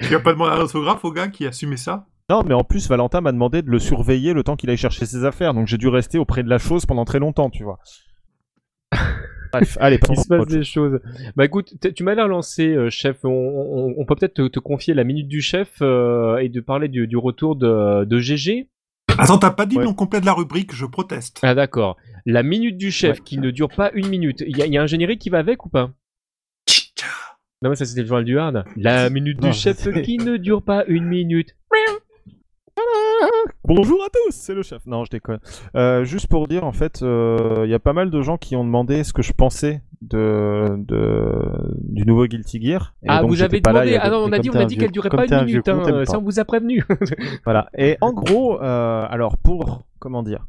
Tu 0.00 0.14
as 0.14 0.20
pas 0.20 0.32
demandé 0.32 0.52
un 0.52 0.60
orthographe 0.60 1.04
au 1.04 1.12
gars 1.12 1.28
qui 1.28 1.44
a 1.44 1.48
assumé 1.48 1.76
ça? 1.76 2.06
Non, 2.30 2.42
mais 2.42 2.54
en 2.54 2.64
plus, 2.64 2.88
Valentin 2.88 3.20
m'a 3.20 3.32
demandé 3.32 3.60
de 3.62 3.70
le 3.70 3.78
surveiller 3.78 4.32
le 4.32 4.42
temps 4.42 4.56
qu'il 4.56 4.70
aille 4.70 4.76
chercher 4.78 5.04
ses 5.04 5.24
affaires, 5.24 5.52
donc 5.52 5.66
j'ai 5.66 5.76
dû 5.76 5.88
rester 5.88 6.18
auprès 6.18 6.42
de 6.42 6.48
la 6.48 6.58
chose 6.58 6.86
pendant 6.86 7.04
très 7.04 7.18
longtemps, 7.18 7.50
tu 7.50 7.64
vois. 7.64 7.78
Bref, 9.52 9.76
allez, 9.80 10.00
Il 10.10 10.16
se 10.18 10.26
passe 10.26 10.46
des 10.48 10.64
choses. 10.64 11.00
Bah 11.36 11.44
écoute, 11.44 11.74
tu 11.94 12.02
m'as 12.02 12.14
l'air 12.14 12.26
lancé, 12.26 12.66
euh, 12.74 12.90
chef. 12.90 13.18
On, 13.24 13.28
on- 13.28 13.94
on 13.98 14.04
peut 14.06 14.16
peut-être 14.16 14.34
te, 14.34 14.48
te 14.48 14.58
confier 14.58 14.94
la 14.94 15.04
minute 15.04 15.28
du 15.28 15.40
chef 15.42 15.74
euh, 15.80 16.38
et 16.38 16.48
de 16.48 16.60
parler 16.60 16.88
du, 16.88 17.06
du 17.06 17.16
retour 17.16 17.54
de, 17.54 18.04
de 18.04 18.18
GG. 18.18 18.68
Attends, 19.16 19.38
t'as 19.38 19.52
pas 19.52 19.64
dit 19.66 19.76
Ouais. 19.76 19.82
le 19.82 19.88
nom 19.88 19.94
complet 19.94 20.20
de 20.20 20.26
la 20.26 20.32
rubrique, 20.32 20.74
je 20.74 20.86
proteste. 20.86 21.38
Ah 21.44 21.54
d'accord. 21.54 21.96
La 22.26 22.42
minute 22.42 22.76
du 22.78 22.90
chef 22.90 23.18
Ouais. 23.18 23.24
qui 23.24 23.38
ne 23.38 23.50
dure 23.52 23.68
pas 23.68 23.92
une 23.94 24.08
minute. 24.08 24.42
Il 24.44 24.56
y, 24.58 24.62
a- 24.62 24.66
il 24.66 24.72
y 24.72 24.78
a 24.78 24.82
un 24.82 24.86
générique 24.86 25.20
qui 25.20 25.30
va 25.30 25.38
avec 25.38 25.64
ou 25.66 25.68
pas? 25.68 25.90
Non 27.62 27.70
mais 27.70 27.76
ça 27.76 27.84
c'était 27.84 28.00
le 28.02 28.08
journal 28.08 28.24
du 28.24 28.38
hard. 28.38 28.64
La 28.76 29.08
minute 29.10 29.40
Non, 29.40 29.50
du 29.50 29.54
chef 29.54 29.88
qui 30.02 30.18
ne 30.18 30.36
dure 30.36 30.62
pas 30.64 30.84
une 30.88 31.04
minute. 31.06 31.54
Bonjour 33.64 34.02
à 34.04 34.08
tous, 34.08 34.32
c'est 34.32 34.54
le 34.54 34.62
chef. 34.62 34.84
Non, 34.86 35.04
je 35.04 35.10
déconne. 35.10 35.38
Euh, 35.76 36.04
juste 36.04 36.26
pour 36.28 36.48
dire, 36.48 36.64
en 36.64 36.72
fait, 36.72 37.02
euh, 37.02 37.62
il 37.64 37.70
y 37.70 37.74
a 37.74 37.78
pas 37.78 37.92
mal 37.92 38.10
de 38.10 38.20
gens 38.22 38.36
qui 38.36 38.56
ont 38.56 38.64
demandé 38.64 39.04
ce 39.04 39.12
que 39.12 39.22
je 39.22 39.32
pensais 39.32 39.82
de, 40.02 40.76
de 40.78 41.32
du 41.80 42.04
nouveau 42.04 42.26
Guilty 42.26 42.62
Gear. 42.62 42.94
Et 43.02 43.06
ah 43.08 43.20
donc, 43.22 43.30
vous 43.30 43.42
avez 43.42 43.60
pas 43.60 43.72
demandé. 43.72 43.98
Ah 44.00 44.10
non 44.10 44.24
on 44.24 44.32
a 44.32 44.38
dit 44.38 44.50
on 44.50 44.56
a 44.56 44.64
dit 44.64 44.76
qu'elle 44.76 44.90
durait 44.90 45.08
pas 45.08 45.24
une 45.26 45.44
minute. 45.46 45.68
hein, 45.68 46.04
Ça 46.06 46.18
on 46.18 46.22
vous 46.22 46.38
a 46.40 46.44
prévenu. 46.44 46.84
Voilà. 47.44 47.68
Et 47.76 47.96
en 48.00 48.12
gros, 48.12 48.60
euh, 48.60 49.06
alors 49.08 49.38
pour 49.38 49.84
comment 49.98 50.22
dire, 50.22 50.44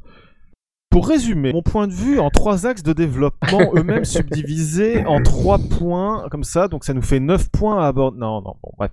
pour 0.90 1.08
résumer, 1.08 1.52
mon 1.54 1.62
point 1.62 1.88
de 1.88 1.94
vue 1.94 2.20
en 2.20 2.30
trois 2.30 2.66
axes 2.66 2.84
de 2.84 2.94
développement, 2.94 3.72
eux-mêmes 3.76 4.06
subdivisés 4.06 5.06
en 5.06 5.22
trois 5.22 5.60
points 5.60 6.28
comme 6.32 6.44
ça, 6.44 6.68
donc 6.68 6.84
ça 6.84 6.94
nous 6.94 7.02
fait 7.02 7.20
neuf 7.20 7.50
points 7.52 7.84
à 7.84 7.88
aborder. 7.88 8.18
Non, 8.20 8.42
non, 8.42 8.56
bon, 8.62 8.72
bref. 8.78 8.92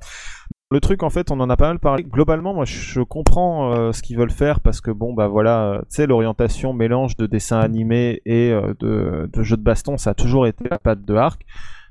Le 0.73 0.81
truc, 0.81 1.03
en 1.03 1.11
fait, 1.11 1.31
on 1.31 1.39
en 1.41 1.51
a 1.51 1.57
pas 1.59 1.69
mal 1.69 1.79
parlé. 1.79 2.03
Globalement, 2.03 2.55
moi, 2.55 2.65
je 2.65 3.03
comprends 3.03 3.75
euh, 3.75 3.93
ce 3.93 4.01
qu'ils 4.01 4.17
veulent 4.17 4.31
faire 4.31 4.61
parce 4.61 4.81
que, 4.81 4.91
bon, 4.91 5.13
bah 5.13 5.29
voilà, 5.29 5.65
euh, 5.65 5.79
tu 5.81 5.97
sais, 5.97 6.07
l'orientation 6.07 6.73
mélange 6.73 7.15
de 7.19 7.27
dessins 7.27 7.61
animés 7.61 8.23
et 8.25 8.51
euh, 8.51 8.73
de, 8.81 9.29
de 9.31 9.43
jeux 9.43 9.59
de 9.59 9.63
baston, 9.63 9.99
ça 9.99 10.11
a 10.11 10.15
toujours 10.15 10.47
été 10.47 10.67
la 10.71 10.79
patte 10.79 11.05
de 11.05 11.15
Arc. 11.15 11.45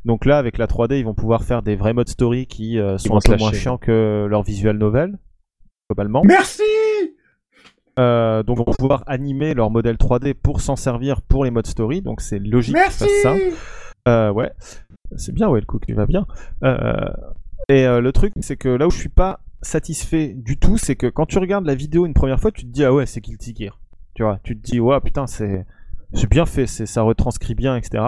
Donc 0.04 0.26
là, 0.26 0.40
avec 0.40 0.58
la 0.58 0.66
3D, 0.66 0.98
ils 0.98 1.06
vont 1.06 1.14
pouvoir 1.14 1.44
faire 1.44 1.62
des 1.62 1.76
vrais 1.76 1.94
modes 1.94 2.10
story 2.10 2.48
qui 2.48 2.80
euh, 2.80 2.98
sont 2.98 3.16
un 3.16 3.20
peu 3.20 3.38
moins 3.38 3.54
chiants 3.54 3.78
que 3.78 4.26
leur 4.28 4.42
visual 4.42 4.76
novel, 4.80 5.20
globalement. 5.88 6.24
Merci 6.26 6.64
Euh, 8.00 8.42
donc, 8.42 8.58
ils 8.58 8.66
vont 8.66 8.74
pouvoir 8.74 9.04
animer 9.06 9.54
leur 9.54 9.70
modèle 9.70 9.98
3D 9.98 10.34
pour 10.34 10.60
s'en 10.60 10.76
servir 10.76 11.22
pour 11.22 11.46
les 11.46 11.52
modes 11.52 11.68
story. 11.68 12.02
Donc, 12.02 12.20
c'est 12.22 12.40
logique 12.40 12.74
qu'ils 12.74 12.82
Merci 12.82 13.04
fassent 13.04 13.22
ça. 13.22 13.36
Euh, 14.08 14.32
ouais, 14.32 14.52
c'est 15.18 15.34
bien, 15.34 15.50
ouais, 15.50 15.60
le 15.60 15.68
coup, 15.68 15.78
tu 15.80 15.94
vas 15.94 16.08
bien. 16.08 16.26
Euh, 16.64 17.10
et 17.70 17.86
euh, 17.86 18.02
le 18.02 18.12
truc, 18.12 18.34
c'est 18.40 18.58
que 18.58 18.70
là 18.70 18.88
où 18.88 18.92
je 18.92 18.98
suis 18.98 19.10
pas 19.10 19.42
satisfait 19.62 20.34
du 20.36 20.58
tout, 20.58 20.78
c'est 20.78 20.96
que 20.96 21.08
quand 21.08 21.26
tu 21.26 21.38
regardes 21.38 21.66
la 21.66 21.76
vidéo 21.76 22.06
une 22.06 22.14
première 22.14 22.40
fois, 22.40 22.52
tu 22.52 22.64
te 22.64 22.72
dis 22.72 22.84
ah 22.84 22.94
ouais, 22.94 23.06
c'est 23.06 23.22
Guilty 23.22 23.56
Gear. 23.56 23.80
Tu 24.14 24.24
vois, 24.24 24.40
tu 24.44 24.58
te 24.58 24.62
dis 24.62 24.80
ouais, 24.80 25.00
putain, 25.02 25.28
c'est 25.28 25.66
c'est 26.14 26.30
bien 26.30 26.46
fait, 26.46 26.68
c'est 26.68 26.86
ça 26.86 27.04
retranscrit 27.04 27.56
bien, 27.56 27.78
etc. 27.78 28.04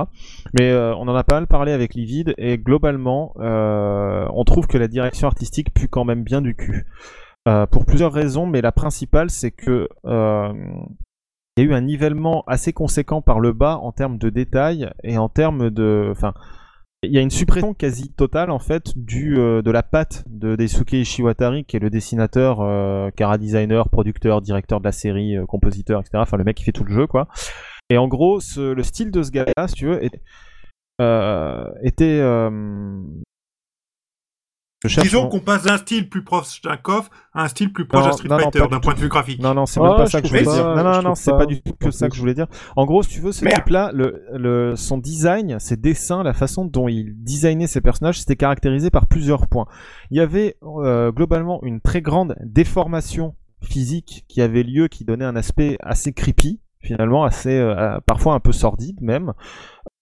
Mais 0.53 0.71
euh, 0.71 0.93
on 0.95 1.07
en 1.07 1.15
a 1.15 1.23
pas 1.23 1.35
mal 1.35 1.47
parlé 1.47 1.71
avec 1.71 1.93
Livid 1.93 2.33
et 2.37 2.57
globalement, 2.57 3.33
euh, 3.39 4.27
on 4.33 4.43
trouve 4.43 4.67
que 4.67 4.77
la 4.77 4.89
direction 4.89 5.27
artistique 5.27 5.73
pue 5.73 5.87
quand 5.87 6.03
même 6.03 6.23
bien 6.23 6.41
du 6.41 6.55
cul. 6.55 6.85
Pour 7.71 7.85
plusieurs 7.85 8.13
raisons, 8.13 8.45
mais 8.45 8.61
la 8.61 8.71
principale, 8.71 9.29
c'est 9.29 9.51
que 9.51 9.89
il 11.55 11.63
y 11.63 11.67
a 11.67 11.69
eu 11.69 11.73
un 11.75 11.81
nivellement 11.81 12.43
assez 12.47 12.73
conséquent 12.73 13.21
par 13.21 13.39
le 13.39 13.53
bas 13.53 13.77
en 13.77 13.91
termes 13.91 14.17
de 14.17 14.29
détails 14.29 14.89
et 15.03 15.17
en 15.17 15.29
termes 15.29 15.69
de, 15.69 16.07
enfin, 16.09 16.33
il 17.03 17.11
y 17.11 17.17
a 17.17 17.21
une 17.21 17.29
suppression 17.29 17.73
quasi 17.73 18.11
totale 18.11 18.49
en 18.51 18.59
fait 18.59 18.97
du 18.97 19.37
euh, 19.37 19.61
de 19.61 19.71
la 19.71 19.83
patte 19.83 20.23
de 20.27 20.55
Daisuke 20.55 20.93
Ishiwatari 20.93 21.65
qui 21.65 21.75
est 21.77 21.79
le 21.79 21.89
dessinateur, 21.89 22.61
euh, 22.61 23.09
cara 23.11 23.37
designer, 23.37 23.89
producteur, 23.89 24.41
directeur 24.41 24.79
de 24.79 24.85
la 24.85 24.91
série, 24.91 25.37
euh, 25.37 25.45
compositeur, 25.45 25.99
etc. 26.01 26.11
Enfin 26.17 26.37
le 26.37 26.43
mec 26.43 26.57
qui 26.57 26.63
fait 26.63 26.71
tout 26.71 26.83
le 26.83 26.93
jeu 26.93 27.07
quoi. 27.07 27.27
Et 27.89 27.97
en 27.97 28.07
gros, 28.07 28.39
ce- 28.39 28.73
le 28.73 28.81
style 28.83 29.11
de 29.11 29.21
ce 29.21 29.31
gars-là, 29.31 29.67
si 29.67 29.75
tu 29.75 29.85
veux, 29.87 30.03
était, 30.03 30.21
euh, 31.01 31.65
était 31.83 32.19
euh, 32.21 32.49
je 34.87 35.01
Disons 35.01 35.23
mon- 35.23 35.29
qu'on 35.29 35.39
passe 35.39 35.63
d'un 35.63 35.77
style 35.77 36.09
plus 36.09 36.23
proche 36.23 36.61
d'un 36.61 36.77
KOF 36.77 37.09
à 37.33 37.43
un 37.43 37.47
style 37.47 37.71
plus 37.73 37.85
proche 37.87 38.03
d'un 38.05 38.11
Street 38.11 38.27
non, 38.29 38.35
non, 38.37 38.41
Fighter 38.43 38.59
d'un 38.59 38.67
du 38.67 38.79
point 38.79 38.93
de 38.93 38.99
vue 38.99 39.07
graphique. 39.09 39.41
Non, 39.41 39.53
non, 39.53 39.65
c'est 39.65 39.79
Ah, 39.79 39.83
même 39.87 39.95
pas 39.95 40.05
ça 40.07 40.21
que 40.21 40.27
je 40.27 40.31
voulais 40.33 40.43
pas, 40.45 40.53
dire. 40.53 40.75
Non, 40.75 40.83
non, 40.83 41.01
non, 41.01 41.15
c'est 41.15 41.31
pas. 41.31 41.45
du 41.45 41.61
tout 41.61 41.73
que 41.73 41.87
En 41.87 41.91
ça 41.91 42.09
que 42.09 42.15
je 42.15 42.19
voulais 42.19 42.33
dire. 42.33 42.47
En 42.75 42.85
gros, 42.85 43.03
si 43.03 43.09
tu 43.09 43.21
veux, 43.21 43.31
ce 43.31 43.45
type-là, 43.45 43.91
le, 43.93 44.23
le, 44.33 44.75
son 44.75 44.97
design, 44.97 45.59
ses 45.59 45.77
dessins, 45.77 46.23
la 46.23 46.33
façon 46.33 46.65
dont 46.65 46.87
il 46.87 47.13
designait 47.23 47.67
ses 47.67 47.81
personnages, 47.81 48.19
c'était 48.19 48.35
caractérisé 48.35 48.89
par 48.89 49.07
plusieurs 49.07 49.47
points. 49.47 49.65
Il 50.11 50.17
y 50.17 50.21
avait 50.21 50.57
euh, 50.63 51.11
globalement 51.11 51.63
une 51.63 51.81
très 51.81 52.01
grande 52.01 52.35
déformation 52.43 53.35
physique 53.61 54.25
qui 54.27 54.41
avait 54.41 54.63
lieu, 54.63 54.87
qui 54.89 55.05
donnait 55.05 55.25
un 55.25 55.35
aspect 55.35 55.77
assez 55.81 56.11
creepy, 56.11 56.59
finalement, 56.81 57.23
assez 57.23 57.57
euh, 57.57 57.97
parfois 58.05 58.33
un 58.33 58.39
peu 58.41 58.51
sordide 58.51 58.99
même. 59.01 59.33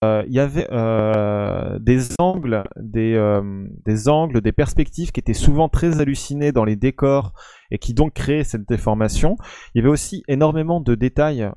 Euh, 0.03 0.23
il 0.25 0.33
y 0.33 0.39
avait 0.39 0.67
euh, 0.71 1.77
des 1.77 2.07
angles, 2.17 2.63
des, 2.75 3.13
euh, 3.13 3.67
des 3.85 4.09
angles, 4.09 4.41
des 4.41 4.51
perspectives 4.51 5.11
qui 5.11 5.19
étaient 5.19 5.35
souvent 5.35 5.69
très 5.69 6.01
hallucinées 6.01 6.51
dans 6.51 6.65
les 6.65 6.75
décors 6.75 7.33
et 7.69 7.77
qui 7.77 7.93
donc 7.93 8.13
créaient 8.13 8.43
cette 8.43 8.67
déformation. 8.67 9.37
Il 9.75 9.77
y 9.77 9.81
avait 9.81 9.91
aussi 9.91 10.23
énormément 10.27 10.81
de 10.81 10.95
détails 10.95 11.47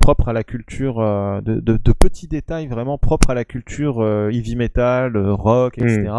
propres 0.00 0.28
à 0.28 0.32
la 0.32 0.42
culture, 0.42 0.96
de, 1.42 1.92
petits 1.92 2.28
détails 2.28 2.66
vraiment 2.66 2.96
propres 2.96 3.30
à 3.30 3.34
la 3.34 3.44
culture 3.44 4.02
heavy 4.30 4.56
metal, 4.56 5.16
rock, 5.16 5.76
etc. 5.76 6.10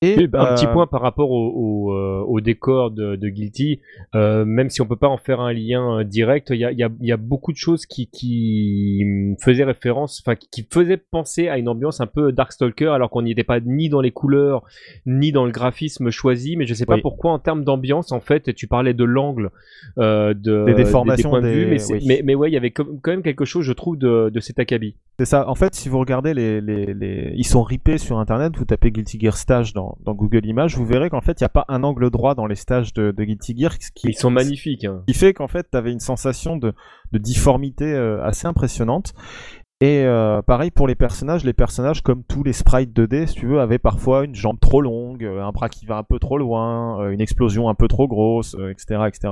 Et, 0.00 0.28
bah, 0.28 0.52
un 0.52 0.54
petit 0.54 0.66
euh, 0.66 0.72
point 0.72 0.86
par 0.86 1.00
rapport 1.00 1.32
au, 1.32 1.88
au, 1.88 1.92
euh, 1.92 2.20
au 2.20 2.40
décor 2.40 2.92
de, 2.92 3.16
de 3.16 3.28
Guilty, 3.28 3.80
euh, 4.14 4.44
même 4.44 4.70
si 4.70 4.80
on 4.80 4.86
peut 4.86 4.94
pas 4.96 5.08
en 5.08 5.18
faire 5.18 5.40
un 5.40 5.52
lien 5.52 6.04
direct, 6.04 6.50
il 6.50 6.60
y 6.60 6.64
a, 6.64 6.70
il 6.70 6.78
y, 6.78 6.84
a, 6.84 6.88
il 7.00 7.06
y 7.08 7.10
a 7.10 7.16
beaucoup 7.16 7.50
de 7.50 7.56
choses 7.56 7.84
qui, 7.84 8.06
qui 8.06 9.04
faisaient 9.40 9.64
référence, 9.64 10.22
enfin 10.24 10.36
qui, 10.36 10.64
faisaient 10.72 10.98
penser 10.98 11.48
à 11.48 11.58
une 11.58 11.68
ambiance 11.68 12.00
un 12.00 12.06
peu 12.06 12.30
Darkstalker, 12.30 12.90
alors 12.90 13.10
qu'on 13.10 13.22
n'y 13.22 13.32
était 13.32 13.42
pas 13.42 13.58
ni 13.58 13.88
dans 13.88 14.00
les 14.00 14.12
couleurs 14.12 14.62
ni 15.04 15.32
dans 15.32 15.44
le 15.44 15.50
graphisme 15.50 16.10
choisi, 16.10 16.56
mais 16.56 16.66
je 16.66 16.74
sais 16.74 16.86
pas 16.86 16.94
Oui. 16.94 17.00
pourquoi 17.02 17.32
en 17.32 17.40
termes 17.40 17.64
d'ambiance, 17.64 18.12
en 18.12 18.20
fait, 18.20 18.54
tu 18.54 18.68
parlais 18.68 18.94
de 18.94 19.04
l'angle, 19.04 19.50
de 19.96 20.64
Des 20.64 20.74
déformations, 20.74 21.30
points 21.30 21.42
de 21.42 21.48
vue, 21.48 21.66
mais, 21.66 21.84
oui. 21.90 22.04
mais, 22.06 22.22
mais 22.24 22.34
ouais, 22.36 22.50
il 22.50 22.54
y 22.54 22.56
avait 22.56 22.70
quand 22.70 22.86
même 23.08 23.22
quelque 23.22 23.44
chose, 23.44 23.64
je 23.64 23.72
trouve, 23.72 23.98
de, 23.98 24.30
de 24.32 24.40
cet 24.40 24.60
acabit. 24.60 24.94
C'est 25.18 25.26
ça. 25.26 25.48
En 25.48 25.56
fait, 25.56 25.74
si 25.74 25.88
vous 25.88 25.98
regardez 25.98 26.34
les, 26.34 26.60
les, 26.60 26.94
les... 26.94 27.32
ils 27.34 27.46
sont 27.46 27.64
ripés 27.64 27.98
sur 27.98 28.18
internet, 28.18 28.56
vous 28.56 28.64
tapez 28.64 28.92
Guilty 28.92 29.18
Gear 29.18 29.36
Stage 29.36 29.72
dans, 29.72 29.87
dans, 29.88 30.12
dans 30.12 30.14
Google 30.14 30.46
Images, 30.46 30.76
vous 30.76 30.84
verrez 30.84 31.10
qu'en 31.10 31.20
fait, 31.20 31.40
il 31.40 31.44
n'y 31.44 31.46
a 31.46 31.50
pas 31.50 31.64
un 31.68 31.82
angle 31.82 32.10
droit 32.10 32.34
dans 32.34 32.46
les 32.46 32.54
stages 32.54 32.92
de, 32.92 33.10
de 33.10 33.24
Guilty 33.24 33.56
Gear. 33.56 33.72
Ce 33.80 33.90
qui, 33.94 34.08
Ils 34.08 34.16
sont 34.16 34.30
magnifiques. 34.30 34.84
Hein. 34.84 35.02
qui 35.06 35.14
fait 35.14 35.32
qu'en 35.32 35.48
fait, 35.48 35.66
tu 35.70 35.76
avais 35.76 35.92
une 35.92 36.00
sensation 36.00 36.56
de, 36.56 36.72
de 37.12 37.18
difformité 37.18 37.84
euh, 37.84 38.22
assez 38.24 38.46
impressionnante. 38.46 39.14
Et 39.80 40.02
euh, 40.04 40.42
pareil 40.42 40.72
pour 40.72 40.88
les 40.88 40.96
personnages, 40.96 41.44
les 41.44 41.52
personnages 41.52 42.02
comme 42.02 42.24
tous 42.24 42.42
les 42.42 42.52
sprites 42.52 42.92
2D, 42.92 43.28
si 43.28 43.34
tu 43.34 43.46
veux, 43.46 43.60
avaient 43.60 43.78
parfois 43.78 44.24
une 44.24 44.34
jambe 44.34 44.58
trop 44.58 44.82
longue, 44.82 45.22
euh, 45.24 45.40
un 45.40 45.52
bras 45.52 45.68
qui 45.68 45.86
va 45.86 45.98
un 45.98 46.02
peu 46.02 46.18
trop 46.18 46.36
loin, 46.36 47.08
une 47.10 47.20
explosion 47.20 47.68
un 47.68 47.74
peu 47.74 47.86
trop 47.86 48.08
grosse, 48.08 48.56
etc., 48.70 49.04
etc. 49.06 49.28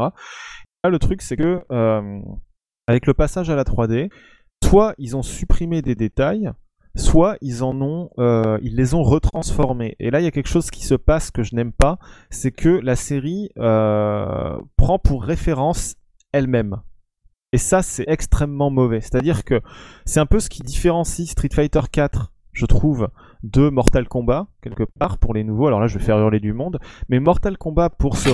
Là, 0.85 0.91
le 0.91 0.99
truc, 1.01 1.21
c'est 1.21 1.37
que 1.37 1.65
euh, 1.73 2.21
avec 2.87 3.07
le 3.07 3.15
passage 3.15 3.51
à 3.51 3.57
la 3.57 3.65
3D, 3.65 4.09
soit 4.63 4.95
ils 4.99 5.17
ont 5.17 5.23
supprimé 5.23 5.83
des 5.83 5.97
détails, 5.97 6.53
soit 6.97 7.37
ils 7.41 7.63
en 7.63 7.81
ont, 7.81 8.11
euh, 8.19 8.59
ils 8.63 8.75
les 8.75 8.95
ont 8.95 9.03
retransformés. 9.03 9.97
Et 10.01 10.11
là, 10.11 10.21
il 10.21 10.25
y 10.25 10.27
a 10.27 10.31
quelque 10.31 10.49
chose 10.49 10.71
qui 10.71 10.85
se 10.85 10.95
passe 10.95 11.31
que 11.31 11.43
je 11.43 11.55
n'aime 11.55 11.73
pas, 11.73 11.99
c'est 12.31 12.51
que 12.51 12.69
la 12.69 12.97
série 12.97 13.51
euh, 13.59 14.59
prend 14.77 14.99
pour 14.99 15.23
référence 15.23 15.97
elle-même. 16.33 16.81
Et 17.53 17.59
ça, 17.59 17.83
c'est 17.83 18.05
extrêmement 18.09 18.71
mauvais. 18.71 19.01
C'est-à-dire 19.01 19.45
que 19.45 19.61
c'est 20.05 20.21
un 20.21 20.27
peu 20.27 20.41
ce 20.41 20.49
qui 20.49 20.63
différencie 20.63 21.31
Street 21.31 21.49
Fighter 21.53 21.81
4, 21.91 22.33
je 22.53 22.67
trouve, 22.67 23.09
de 23.43 23.69
Mortal 23.69 24.09
Kombat, 24.09 24.49
quelque 24.63 24.85
part, 24.99 25.19
pour 25.19 25.35
les 25.35 25.45
nouveaux. 25.45 25.67
Alors 25.67 25.81
là, 25.81 25.87
je 25.87 25.99
vais 25.99 26.05
faire 26.05 26.19
hurler 26.19 26.41
du 26.41 26.53
monde. 26.53 26.79
Mais 27.09 27.21
Mortal 27.21 27.57
Kombat, 27.57 27.91
pour 27.91 28.17
se, 28.17 28.31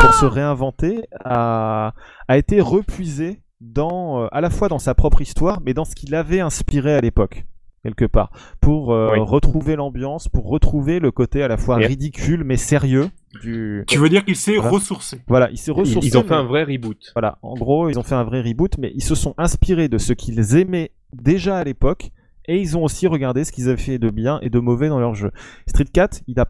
pour 0.00 0.14
se 0.14 0.26
réinventer, 0.26 1.02
a, 1.24 1.94
a 2.28 2.36
été 2.36 2.60
repuisé 2.60 3.40
dans, 3.60 4.24
euh, 4.24 4.26
à 4.32 4.40
la 4.40 4.50
fois 4.50 4.68
dans 4.68 4.78
sa 4.78 4.94
propre 4.94 5.22
histoire, 5.22 5.60
mais 5.64 5.72
dans 5.72 5.84
ce 5.84 5.94
qu'il 5.94 6.14
avait 6.14 6.40
inspiré 6.40 6.94
à 6.94 7.00
l'époque, 7.00 7.46
quelque 7.82 8.04
part. 8.04 8.30
Pour 8.60 8.92
euh, 8.92 9.12
Oui. 9.14 9.18
retrouver 9.20 9.76
l'ambiance, 9.76 10.28
pour 10.28 10.48
retrouver 10.48 11.00
le 11.00 11.10
côté 11.10 11.42
à 11.42 11.48
la 11.48 11.56
fois 11.56 11.76
ridicule, 11.76 12.44
mais 12.44 12.56
sérieux 12.56 13.08
du... 13.42 13.84
Tu 13.88 13.98
veux 13.98 14.08
dire 14.08 14.24
qu'il 14.24 14.36
s'est 14.36 14.54
Voilà. 14.56 14.70
ressourcé 14.70 15.18
Voilà, 15.26 15.50
il 15.50 15.56
s'est 15.58 15.72
ressourcé. 15.72 16.06
ils 16.08 16.16
ont 16.18 16.22
fait 16.22 16.30
mais- 16.30 16.36
un 16.36 16.44
vrai 16.44 16.64
reboot. 16.64 16.98
voilà, 17.14 17.38
en 17.42 17.54
gros, 17.54 17.88
ils 17.88 17.98
ont 17.98 18.02
fait 18.02 18.14
un 18.14 18.24
vrai 18.24 18.40
reboot, 18.40 18.78
mais 18.78 18.92
ils 18.94 19.02
se 19.02 19.14
sont 19.14 19.34
inspirés 19.38 19.88
de 19.88 19.98
ce 19.98 20.12
qu'ils 20.12 20.56
aimaient 20.56 20.92
déjà 21.12 21.58
à 21.58 21.64
l'époque, 21.64 22.10
et 22.46 22.58
ils 22.60 22.76
ont 22.76 22.84
aussi 22.84 23.06
regardé 23.06 23.44
ce 23.44 23.52
qu'ils 23.52 23.68
avaient 23.68 23.76
fait 23.80 23.98
de 23.98 24.10
bien 24.10 24.38
et 24.42 24.50
de 24.50 24.58
mauvais 24.58 24.88
dans 24.88 25.00
leur 25.00 25.14
jeu. 25.14 25.30
Street 25.68 25.84
4, 25.92 26.22
il 26.28 26.34
n'a 26.36 26.46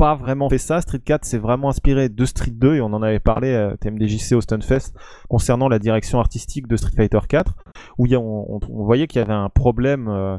pas 0.00 0.14
vraiment 0.16 0.48
fait 0.48 0.58
ça. 0.58 0.80
Street 0.80 0.98
4 1.04 1.24
s'est 1.24 1.38
vraiment 1.38 1.68
inspiré 1.68 2.08
de 2.08 2.24
Street 2.24 2.50
2, 2.52 2.74
et 2.76 2.80
on 2.80 2.86
en 2.92 3.02
avait 3.02 3.20
parlé 3.20 3.54
à 3.54 3.76
TMDJC 3.76 4.32
au 4.34 4.40
Stunfest, 4.40 4.94
concernant 5.28 5.68
la 5.68 5.78
direction 5.78 6.18
artistique 6.18 6.66
de 6.66 6.76
Street 6.76 6.92
Fighter 6.96 7.20
4, 7.28 7.54
où 7.98 8.06
il 8.06 8.12
y 8.12 8.14
a- 8.14 8.20
on, 8.20 8.56
on- 8.56 8.60
on 8.68 8.84
voyait 8.84 9.06
qu'il 9.06 9.20
y 9.20 9.24
avait 9.24 9.32
un 9.32 9.48
problème... 9.50 10.08
euh, 10.08 10.38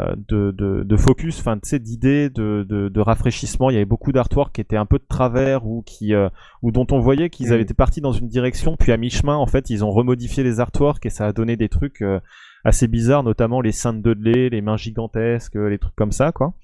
euh, 0.00 0.14
de, 0.30 0.50
de, 0.52 0.82
de 0.82 0.96
focus, 0.96 1.40
enfin, 1.40 1.58
d'idées, 1.78 2.30
de, 2.30 2.90
rafraîchissement. 3.00 3.68
Il 3.68 3.74
y 3.74 3.76
avait 3.76 3.84
beaucoup 3.84 4.12
d'artwork 4.12 4.54
qui 4.54 4.62
étaient 4.62 4.78
un 4.78 4.86
peu 4.86 4.96
de 4.98 5.04
travers 5.06 5.66
ou 5.66 5.82
qui, 5.82 6.14
euh, 6.14 6.30
ou 6.62 6.72
dont 6.72 6.86
on 6.90 7.00
voyait 7.00 7.28
qu'ils 7.28 7.48
Mm. 7.48 7.52
avaient 7.52 7.62
été 7.64 7.74
partis 7.74 8.00
dans 8.00 8.12
une 8.12 8.26
direction, 8.26 8.76
puis 8.78 8.92
à 8.92 8.96
mi-chemin, 8.96 9.36
en 9.36 9.44
fait, 9.46 9.68
ils 9.68 9.84
ont 9.84 9.90
remodifié 9.90 10.42
les 10.42 10.58
artworks 10.58 11.04
et 11.04 11.10
ça 11.10 11.26
a 11.26 11.32
donné 11.34 11.56
des 11.58 11.68
trucs 11.68 12.00
euh, 12.00 12.18
assez 12.64 12.88
bizarres, 12.88 13.24
notamment 13.24 13.60
les 13.60 13.72
seins 13.72 13.92
de 13.92 14.00
Dudley, 14.00 14.48
les 14.48 14.62
mains 14.62 14.78
gigantesques, 14.78 15.56
euh, 15.56 15.68
les 15.68 15.76
trucs 15.78 15.96
comme 15.96 16.12
ça, 16.12 16.32
quoi. 16.32 16.54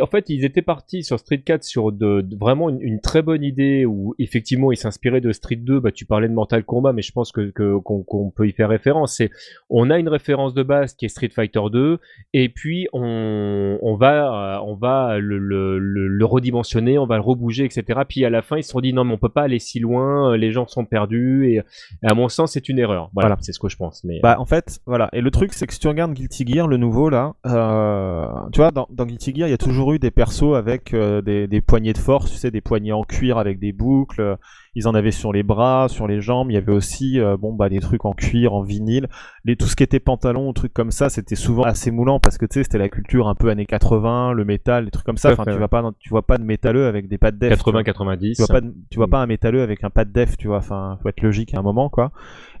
En 0.00 0.06
fait, 0.06 0.28
ils 0.28 0.44
étaient 0.44 0.62
partis 0.62 1.04
sur 1.04 1.18
Street 1.20 1.38
4 1.40 1.62
sur 1.62 1.92
de, 1.92 2.20
de- 2.20 2.36
vraiment 2.36 2.68
une, 2.68 2.80
une 2.80 3.00
très 3.00 3.22
bonne 3.22 3.44
idée 3.44 3.86
où 3.86 4.14
effectivement 4.18 4.72
ils 4.72 4.76
s'inspiraient 4.76 5.20
de 5.20 5.30
Street 5.32 5.56
2. 5.56 5.78
Bah, 5.80 5.92
tu 5.92 6.04
parlais 6.04 6.28
de 6.28 6.34
Mortal 6.34 6.64
Kombat, 6.64 6.92
mais 6.92 7.02
je 7.02 7.12
pense 7.12 7.30
que 7.30 7.50
qu'on 7.78 8.30
peut 8.34 8.48
y 8.48 8.52
faire 8.52 8.68
référence. 8.68 9.16
C'est 9.16 9.30
on 9.70 9.90
a 9.90 9.98
une 9.98 10.08
référence 10.08 10.54
de 10.54 10.62
base 10.64 10.94
qui 10.94 11.04
est 11.04 11.08
Street 11.08 11.28
Fighter 11.32 11.60
2, 11.70 11.98
et 12.32 12.48
puis 12.48 12.88
on, 12.92 13.78
on 13.80 13.94
va 13.96 14.56
euh, 14.58 14.64
on 14.66 14.74
va 14.74 15.18
le, 15.18 15.38
le, 15.38 15.78
le, 15.78 16.08
le 16.08 16.24
redimensionner, 16.24 16.98
on 16.98 17.06
va 17.06 17.16
le 17.16 17.22
rebouger, 17.22 17.64
etc. 17.64 18.00
Puis 18.08 18.24
à 18.24 18.30
la 18.30 18.42
fin 18.42 18.56
ils 18.56 18.64
se 18.64 18.70
sont 18.70 18.80
dit 18.80 18.92
non 18.92 19.04
mais 19.04 19.12
on 19.14 19.18
peut 19.18 19.28
pas 19.28 19.42
aller 19.42 19.58
si 19.60 19.78
loin, 19.78 20.32
euh, 20.32 20.36
les 20.36 20.50
gens 20.50 20.66
sont 20.66 20.84
perdus 20.84 21.46
et, 21.48 21.54
et 22.02 22.06
à 22.06 22.14
mon 22.14 22.28
sens 22.28 22.52
c'est 22.52 22.68
une 22.68 22.78
erreur. 22.78 23.10
Voilà, 23.14 23.28
Voilà. 23.28 23.36
c'est 23.42 23.52
ce 23.52 23.60
que 23.60 23.68
je 23.68 23.76
pense. 23.76 24.02
Mais 24.04 24.18
Bah, 24.22 24.36
en 24.40 24.44
fait, 24.46 24.80
voilà. 24.86 25.08
Et 25.12 25.20
le 25.20 25.30
truc, 25.30 25.52
c'est 25.52 25.66
que 25.66 25.72
si 25.72 25.78
tu 25.78 25.88
regardes 25.88 26.12
Guilty 26.14 26.46
Gear, 26.46 26.66
le 26.66 26.76
nouveau, 26.76 27.08
là, 27.10 27.34
euh, 27.46 28.26
tu 28.52 28.58
vois, 28.58 28.70
dans, 28.70 28.86
dans 28.90 29.04
Guilty 29.06 29.34
Gear, 29.34 29.48
y 29.52 29.54
a 29.54 29.58
toujours 29.58 29.92
eu 29.92 29.98
des 29.98 30.10
persos 30.10 30.54
avec 30.56 30.92
euh, 30.94 31.22
des, 31.22 31.46
des 31.46 31.60
poignées 31.60 31.92
de 31.92 31.98
force, 31.98 32.30
tu 32.30 32.36
sais, 32.36 32.50
des 32.50 32.60
poignées 32.60 32.92
en 32.92 33.04
cuir 33.04 33.38
avec 33.38 33.58
des 33.60 33.72
boucles. 33.72 34.20
euh, 34.20 34.36
Ils 34.74 34.88
en 34.88 34.94
avaient 34.94 35.10
sur 35.10 35.32
les 35.32 35.42
bras, 35.42 35.88
sur 35.88 36.06
les 36.08 36.20
jambes. 36.20 36.50
Il 36.50 36.54
y 36.54 36.56
avait 36.56 36.72
aussi, 36.72 37.20
euh, 37.20 37.36
bon, 37.36 37.52
bah, 37.54 37.68
des 37.68 37.78
trucs 37.80 38.04
en 38.04 38.12
cuir, 38.12 38.54
en 38.54 38.62
vinyle. 38.62 39.08
Les, 39.44 39.56
tout 39.56 39.66
ce 39.66 39.76
qui 39.76 39.82
était 39.82 40.00
pantalon 40.00 40.48
ou 40.48 40.52
trucs 40.52 40.72
comme 40.72 40.90
ça, 40.90 41.08
c'était 41.10 41.34
souvent 41.36 41.62
assez 41.64 41.90
moulant 41.90 42.20
parce 42.20 42.38
que, 42.38 42.46
tu 42.46 42.54
sais, 42.54 42.62
c'était 42.64 42.78
la 42.78 42.88
culture 42.88 43.28
un 43.28 43.34
peu 43.34 43.50
années 43.50 43.66
80, 43.66 44.32
le 44.32 44.44
métal, 44.44 44.86
les 44.86 44.90
trucs 44.90 45.04
comme 45.06 45.16
ça. 45.18 45.28
Enfin, 45.34 45.44
tu 45.54 45.58
vas 45.60 45.68
pas, 45.68 45.90
tu 45.98 46.08
vois 46.08 46.22
pas 46.26 46.38
de 46.38 46.44
métalleux 46.44 46.86
avec 46.86 47.08
des 47.08 47.18
pattes 47.18 47.38
def. 47.38 47.50
tu 47.58 47.70
vois. 47.70 47.82
80-90. 47.82 48.34
Tu 48.36 48.42
vois 48.42 48.46
pas, 48.48 48.60
de- 48.62 48.74
tu 48.90 48.96
vois 48.96 49.08
pas 49.08 49.18
un 49.22 49.26
métalleux 49.26 49.62
avec 49.62 49.84
un 49.84 49.90
pas 49.90 50.04
de 50.04 50.12
def, 50.12 50.36
tu 50.36 50.48
vois. 50.48 50.58
Enfin, 50.58 50.98
faut 51.02 51.08
être 51.08 51.20
logique 51.20 51.54
à 51.54 51.58
un 51.58 51.62
moment, 51.62 51.88
quoi. 51.90 52.10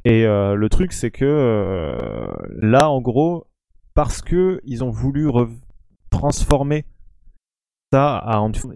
Et 0.04 0.26
euh, 0.26 0.54
le 0.54 0.68
truc, 0.68 0.92
c'est 0.92 1.10
que 1.10 1.24
là, 2.60 2.90
en 2.90 3.00
gros, 3.00 3.46
parce 3.94 4.22
que 4.22 4.60
ils 4.64 4.82
ont 4.84 4.90
voulu 4.90 5.28
transformer 6.12 6.84
ça, 7.92 8.24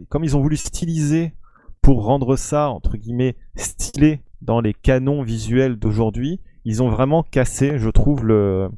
comme 0.09 0.25
ils 0.25 0.37
ont 0.37 0.43
voulu 0.43 0.57
styliser 0.57 1.35
pour 1.81 2.05
rendre 2.05 2.37
ça 2.37 2.69
entre 2.69 2.97
guillemets 2.97 3.37
stylé 3.55 4.23
dans 4.43 4.61
les 4.61 4.75
canons 4.75 5.23
visuels 5.23 5.77
d'aujourd'hui, 5.77 6.41
ils 6.65 6.83
ont 6.83 6.89
vraiment 6.89 7.23
cassé, 7.23 7.79
je 7.79 7.89
trouve, 7.89 8.25
le 8.25 8.69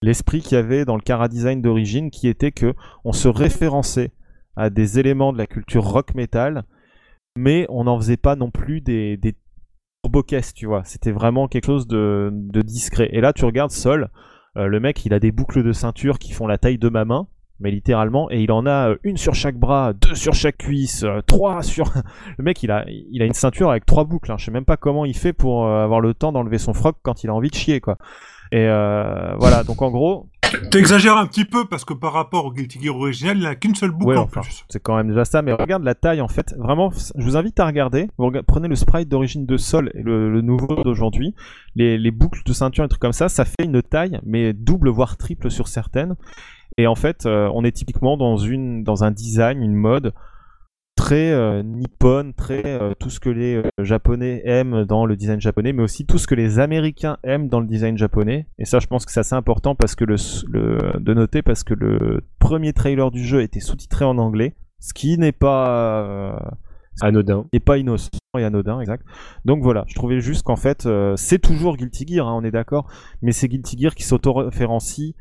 l'esprit 0.00 0.40
qu'il 0.40 0.56
y 0.56 0.60
avait 0.60 0.84
dans 0.84 0.96
le 0.96 1.02
Cara 1.02 1.28
Design 1.28 1.60
d'origine, 1.60 2.10
qui 2.10 2.28
était 2.28 2.52
que 2.52 2.74
on 3.04 3.12
se 3.12 3.28
référençait 3.28 4.12
à 4.56 4.70
des 4.70 4.98
éléments 4.98 5.32
de 5.32 5.38
la 5.38 5.46
culture 5.46 5.84
rock 5.84 6.14
metal, 6.14 6.64
mais 7.36 7.66
on 7.68 7.84
n'en 7.84 7.98
faisait 7.98 8.16
pas 8.16 8.36
non 8.36 8.50
plus 8.50 8.80
des, 8.80 9.16
des 9.16 9.34
turbo-caisses, 10.04 10.54
tu 10.54 10.66
vois. 10.66 10.84
C'était 10.84 11.10
vraiment 11.10 11.48
quelque 11.48 11.66
chose 11.66 11.86
de, 11.86 12.30
de 12.32 12.62
discret. 12.62 13.08
Et 13.12 13.20
là, 13.20 13.32
tu 13.32 13.44
regardes 13.44 13.72
Sol, 13.72 14.10
euh, 14.56 14.66
le 14.66 14.78
mec, 14.80 15.04
il 15.04 15.12
a 15.12 15.18
des 15.18 15.32
boucles 15.32 15.64
de 15.64 15.72
ceinture 15.72 16.18
qui 16.18 16.32
font 16.32 16.46
la 16.46 16.58
taille 16.58 16.78
de 16.78 16.88
ma 16.88 17.04
main, 17.04 17.26
mais 17.60 17.70
littéralement, 17.70 18.30
et 18.30 18.42
il 18.42 18.50
en 18.52 18.66
a 18.66 18.90
euh, 18.90 18.96
une 19.04 19.16
sur 19.16 19.34
chaque 19.34 19.56
bras, 19.56 19.92
deux 19.92 20.14
sur 20.14 20.34
chaque 20.34 20.58
cuisse, 20.58 21.04
euh, 21.04 21.20
trois 21.26 21.62
sur. 21.62 21.92
le 22.38 22.44
mec, 22.44 22.62
il 22.62 22.70
a, 22.70 22.84
il 22.88 23.22
a 23.22 23.24
une 23.24 23.34
ceinture 23.34 23.70
avec 23.70 23.86
trois 23.86 24.04
boucles. 24.04 24.32
Hein. 24.32 24.36
Je 24.38 24.46
sais 24.46 24.50
même 24.50 24.64
pas 24.64 24.76
comment 24.76 25.04
il 25.04 25.16
fait 25.16 25.32
pour 25.32 25.66
euh, 25.66 25.84
avoir 25.84 26.00
le 26.00 26.14
temps 26.14 26.32
d'enlever 26.32 26.58
son 26.58 26.74
froc 26.74 26.96
quand 27.02 27.24
il 27.24 27.30
a 27.30 27.34
envie 27.34 27.50
de 27.50 27.54
chier, 27.54 27.80
quoi. 27.80 27.96
Et 28.52 28.66
euh, 28.68 29.34
voilà, 29.38 29.64
donc 29.64 29.82
en 29.82 29.90
gros, 29.90 30.28
T'exagères 30.70 31.16
un 31.16 31.26
petit 31.26 31.44
peu 31.44 31.66
parce 31.66 31.84
que 31.84 31.94
par 31.94 32.12
rapport 32.12 32.44
au 32.44 32.52
Guilty 32.52 32.80
Gear 32.80 32.96
original, 32.96 33.36
il 33.36 33.42
n'a 33.44 33.54
qu'une 33.54 33.74
seule 33.74 33.90
boucle 33.90 34.12
Ouais, 34.12 34.16
en 34.16 34.24
enfin, 34.24 34.42
plus. 34.42 34.64
c'est 34.68 34.80
quand 34.80 34.96
même 34.96 35.08
déjà 35.08 35.24
ça, 35.24 35.42
mais 35.42 35.52
regarde 35.52 35.82
la 35.82 35.94
taille 35.94 36.20
en 36.20 36.28
fait. 36.28 36.54
Vraiment, 36.58 36.90
je 36.90 37.24
vous 37.24 37.36
invite 37.36 37.58
à 37.60 37.66
regarder. 37.66 38.08
Vous 38.18 38.30
prenez 38.46 38.68
le 38.68 38.76
sprite 38.76 39.08
d'origine 39.08 39.46
de 39.46 39.56
Sol 39.56 39.90
et 39.94 40.02
le, 40.02 40.30
le 40.30 40.40
nouveau 40.40 40.82
d'aujourd'hui. 40.82 41.34
Les, 41.74 41.98
les 41.98 42.10
boucles 42.10 42.42
de 42.44 42.52
ceinture 42.52 42.84
et 42.84 42.88
trucs 42.88 43.00
comme 43.00 43.12
ça, 43.12 43.28
ça 43.28 43.44
fait 43.44 43.64
une 43.64 43.82
taille, 43.82 44.20
mais 44.24 44.52
double 44.52 44.90
voire 44.90 45.16
triple 45.16 45.50
sur 45.50 45.68
certaines. 45.68 46.14
Et 46.78 46.86
en 46.86 46.94
fait, 46.94 47.26
euh, 47.26 47.50
on 47.54 47.64
est 47.64 47.72
typiquement 47.72 48.16
dans, 48.16 48.36
une, 48.36 48.84
dans 48.84 49.04
un 49.04 49.10
design, 49.10 49.62
une 49.62 49.74
mode 49.74 50.12
très 50.96 51.32
euh, 51.32 51.62
très 52.36 52.62
euh, 52.66 52.94
tout 52.98 53.10
ce 53.10 53.20
que 53.20 53.28
les 53.28 53.56
euh, 53.56 53.68
japonais 53.82 54.42
aiment 54.44 54.84
dans 54.84 55.06
le 55.06 55.16
design 55.16 55.40
japonais, 55.40 55.72
mais 55.72 55.82
aussi 55.82 56.06
tout 56.06 56.18
ce 56.18 56.26
que 56.26 56.34
les 56.34 56.58
américains 56.58 57.18
aiment 57.24 57.48
dans 57.48 57.60
le 57.60 57.66
design 57.66 57.98
japonais. 57.98 58.46
Et 58.58 58.64
ça, 58.64 58.78
je 58.78 58.86
pense 58.86 59.04
que 59.04 59.12
c'est 59.12 59.20
assez 59.20 59.34
important 59.34 59.74
parce 59.74 59.94
que 59.94 60.04
le, 60.04 60.16
le, 60.48 61.00
de 61.00 61.14
noter 61.14 61.42
parce 61.42 61.64
que 61.64 61.74
le 61.74 62.22
premier 62.38 62.72
trailer 62.72 63.10
du 63.10 63.24
jeu 63.24 63.42
était 63.42 63.60
sous-titré 63.60 64.04
en 64.04 64.18
anglais, 64.18 64.54
ce 64.80 64.94
qui 64.94 65.18
n'est 65.18 65.32
pas 65.32 66.56
Anodin. 67.00 67.46
n'est 67.52 67.60
pas 67.60 67.78
innocent 67.78 68.10
et 68.38 68.44
anodin, 68.44 68.80
exact. 68.80 69.04
Donc 69.44 69.62
voilà, 69.62 69.84
je 69.88 69.94
trouvais 69.94 70.20
juste 70.20 70.44
qu'en 70.44 70.56
fait, 70.56 70.88
c'est 71.16 71.40
toujours 71.40 71.76
Guilty 71.76 72.06
Gear, 72.06 72.28
hein, 72.28 72.34
on 72.36 72.44
est 72.44 72.50
d'accord, 72.50 72.88
mais 73.22 73.32
c'est 73.32 73.48
Guilty 73.48 73.78
Gear 73.78 73.94
qui 73.94 74.04
s'autoréférencie 74.04 75.16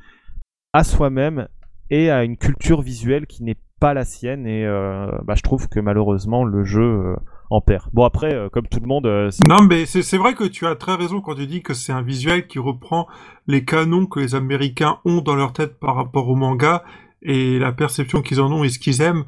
à 0.73 0.83
soi-même 0.83 1.47
et 1.89 2.09
à 2.09 2.23
une 2.23 2.37
culture 2.37 2.81
visuelle 2.81 3.27
qui 3.27 3.43
n'est 3.43 3.57
pas 3.79 3.93
la 3.93 4.05
sienne, 4.05 4.47
et 4.47 4.65
euh, 4.65 5.07
bah, 5.25 5.35
je 5.35 5.41
trouve 5.41 5.67
que 5.67 5.79
malheureusement 5.79 6.43
le 6.43 6.63
jeu 6.63 6.81
euh, 6.81 7.15
en 7.49 7.61
perd. 7.61 7.89
Bon 7.93 8.05
après, 8.05 8.33
euh, 8.33 8.49
comme 8.49 8.67
tout 8.67 8.79
le 8.79 8.87
monde, 8.87 9.05
Non, 9.47 9.61
mais 9.61 9.85
c'est 9.85 10.17
vrai 10.17 10.33
que 10.33 10.45
tu 10.45 10.65
as 10.65 10.75
très 10.75 10.95
raison 10.95 11.21
quand 11.21 11.35
tu 11.35 11.45
dis 11.45 11.61
que 11.61 11.73
c'est 11.73 11.91
un 11.91 12.01
visuel 12.01 12.47
qui 12.47 12.59
reprend 12.59 13.07
les 13.45 13.65
canons 13.65 14.05
que 14.05 14.19
les 14.19 14.35
Américains 14.35 14.99
ont 15.05 15.21
dans 15.21 15.35
leur 15.35 15.53
tête 15.53 15.79
par 15.79 15.95
rapport 15.95 16.29
au 16.29 16.35
manga 16.35 16.83
et 17.21 17.59
la 17.59 17.71
perception 17.71 18.21
qu'ils 18.21 18.41
en 18.41 18.51
ont 18.51 18.63
et 18.63 18.69
ce 18.69 18.79
qu'ils 18.79 19.01
aiment. 19.01 19.25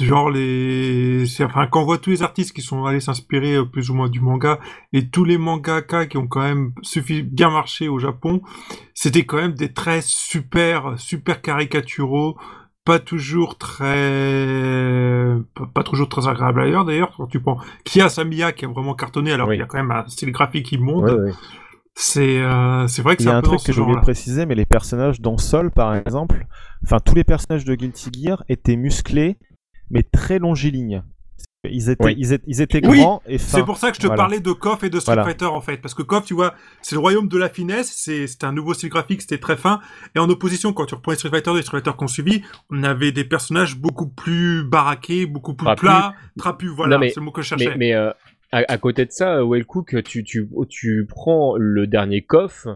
Genre 0.00 0.30
les, 0.30 1.24
enfin 1.42 1.66
quand 1.66 1.82
on 1.82 1.84
voit 1.84 1.98
tous 1.98 2.10
les 2.10 2.22
artistes 2.22 2.54
qui 2.54 2.62
sont 2.62 2.84
allés 2.84 3.00
s'inspirer 3.00 3.56
euh, 3.56 3.64
plus 3.64 3.90
ou 3.90 3.94
moins 3.94 4.08
du 4.08 4.20
manga 4.20 4.60
et 4.92 5.08
tous 5.10 5.24
les 5.24 5.38
mangaka 5.38 6.06
qui 6.06 6.16
ont 6.18 6.28
quand 6.28 6.42
même 6.42 6.72
suffi 6.82 7.22
bien 7.22 7.50
marché 7.50 7.88
au 7.88 7.98
Japon, 7.98 8.40
c'était 8.94 9.24
quand 9.24 9.38
même 9.38 9.54
des 9.54 9.72
traits 9.72 10.04
super 10.04 10.94
super 10.98 11.42
caricaturaux, 11.42 12.36
pas 12.84 13.00
toujours 13.00 13.58
très, 13.58 15.34
pas, 15.74 15.82
toujours 15.82 16.08
très 16.08 16.28
agréables 16.28 16.60
d'ailleurs. 16.60 16.84
D'ailleurs, 16.84 17.14
quand 17.16 17.26
tu 17.26 17.40
prends 17.40 17.58
Kia 17.84 18.08
Samiya 18.08 18.52
qui 18.52 18.64
a 18.64 18.68
vraiment 18.68 18.94
cartonné 18.94 19.32
alors 19.32 19.48
Oui. 19.48 19.54
qu'il 19.56 19.60
y 19.60 19.64
a 19.64 19.66
quand 19.66 19.78
même 19.78 19.90
un 19.90 20.06
style 20.08 20.32
graphique 20.32 20.72
immonde, 20.72 21.04
Ouais, 21.10 21.12
ouais. 21.26 21.32
c'est 21.94 22.40
euh, 22.40 22.86
c'est 22.86 23.02
vrai 23.02 23.16
que 23.16 23.22
c'est 23.22 23.28
un, 23.30 23.38
un 23.38 23.40
peu 23.42 23.48
dans 23.48 23.56
truc 23.56 23.60
ce 23.60 23.66
que 23.66 23.72
de 23.72 23.76
genre-là. 23.76 24.00
préciser, 24.00 24.46
mais 24.46 24.54
les 24.54 24.66
personnages 24.66 25.20
dans 25.20 25.38
Sol, 25.38 25.70
par 25.70 25.94
exemple, 25.96 26.46
enfin 26.84 26.98
tous 27.04 27.14
les 27.14 27.24
personnages 27.24 27.64
de 27.64 27.74
Guilty 27.74 28.10
Gear 28.22 28.42
étaient 28.48 28.76
musclés, 28.76 29.38
mais 29.90 30.02
très 30.02 30.38
longiligne. 30.38 31.02
Ils 31.64 31.90
étaient, 31.90 32.04
Oui. 32.04 32.14
ils 32.16 32.32
étaient, 32.32 32.44
ils 32.46 32.60
étaient 32.62 32.86
Oui, 32.86 33.00
grands 33.00 33.20
et 33.26 33.36
fins. 33.36 33.58
C'est 33.58 33.64
pour 33.64 33.78
ça 33.78 33.90
que 33.90 33.96
je 33.96 34.00
te 34.02 34.06
Voilà. 34.06 34.22
parlais 34.22 34.38
de 34.40 34.52
KOF 34.52 34.84
et 34.84 34.90
de 34.90 35.00
Street 35.00 35.14
Voilà. 35.14 35.24
Fighter 35.24 35.46
en 35.46 35.60
fait, 35.60 35.78
parce 35.78 35.92
que 35.92 36.02
KOF, 36.02 36.24
tu 36.24 36.32
vois, 36.34 36.54
c'est 36.82 36.94
le 36.94 37.00
royaume 37.00 37.26
de 37.28 37.36
la 37.36 37.48
finesse, 37.48 37.92
c'est 37.96 38.28
c'était 38.28 38.46
un 38.46 38.52
nouveau 38.52 38.74
style 38.74 38.90
graphique, 38.90 39.22
c'était 39.22 39.38
très 39.38 39.56
fin, 39.56 39.80
et 40.14 40.20
en 40.20 40.30
opposition, 40.30 40.72
quand 40.72 40.86
tu 40.86 40.94
reprends 40.94 41.10
les 41.10 41.18
Street 41.18 41.30
Fighter, 41.30 41.52
les 41.54 41.62
Street 41.62 41.78
Fighter 41.78 41.96
qu'on 41.98 42.06
suivi, 42.06 42.42
on 42.70 42.84
avait 42.84 43.10
des 43.10 43.24
personnages 43.24 43.76
beaucoup 43.76 44.06
plus 44.08 44.62
baraqués, 44.62 45.26
beaucoup 45.26 45.54
plus 45.54 45.64
Trapus. 45.64 45.80
plats, 45.80 46.14
trapus, 46.38 46.70
voilà, 46.70 47.00
c'est 47.08 47.16
le 47.16 47.22
mot 47.22 47.32
que 47.32 47.42
je 47.42 47.48
cherchais. 47.48 47.70
Mais, 47.70 47.76
mais 47.76 47.92
euh, 47.94 48.10
à, 48.52 48.58
à 48.68 48.78
côté 48.78 49.04
de 49.04 49.10
ça, 49.10 49.44
Wellcook, 49.44 50.00
tu, 50.04 50.22
tu, 50.22 50.48
tu 50.68 51.06
prends 51.08 51.56
le 51.58 51.88
dernier 51.88 52.22
coff, 52.22 52.68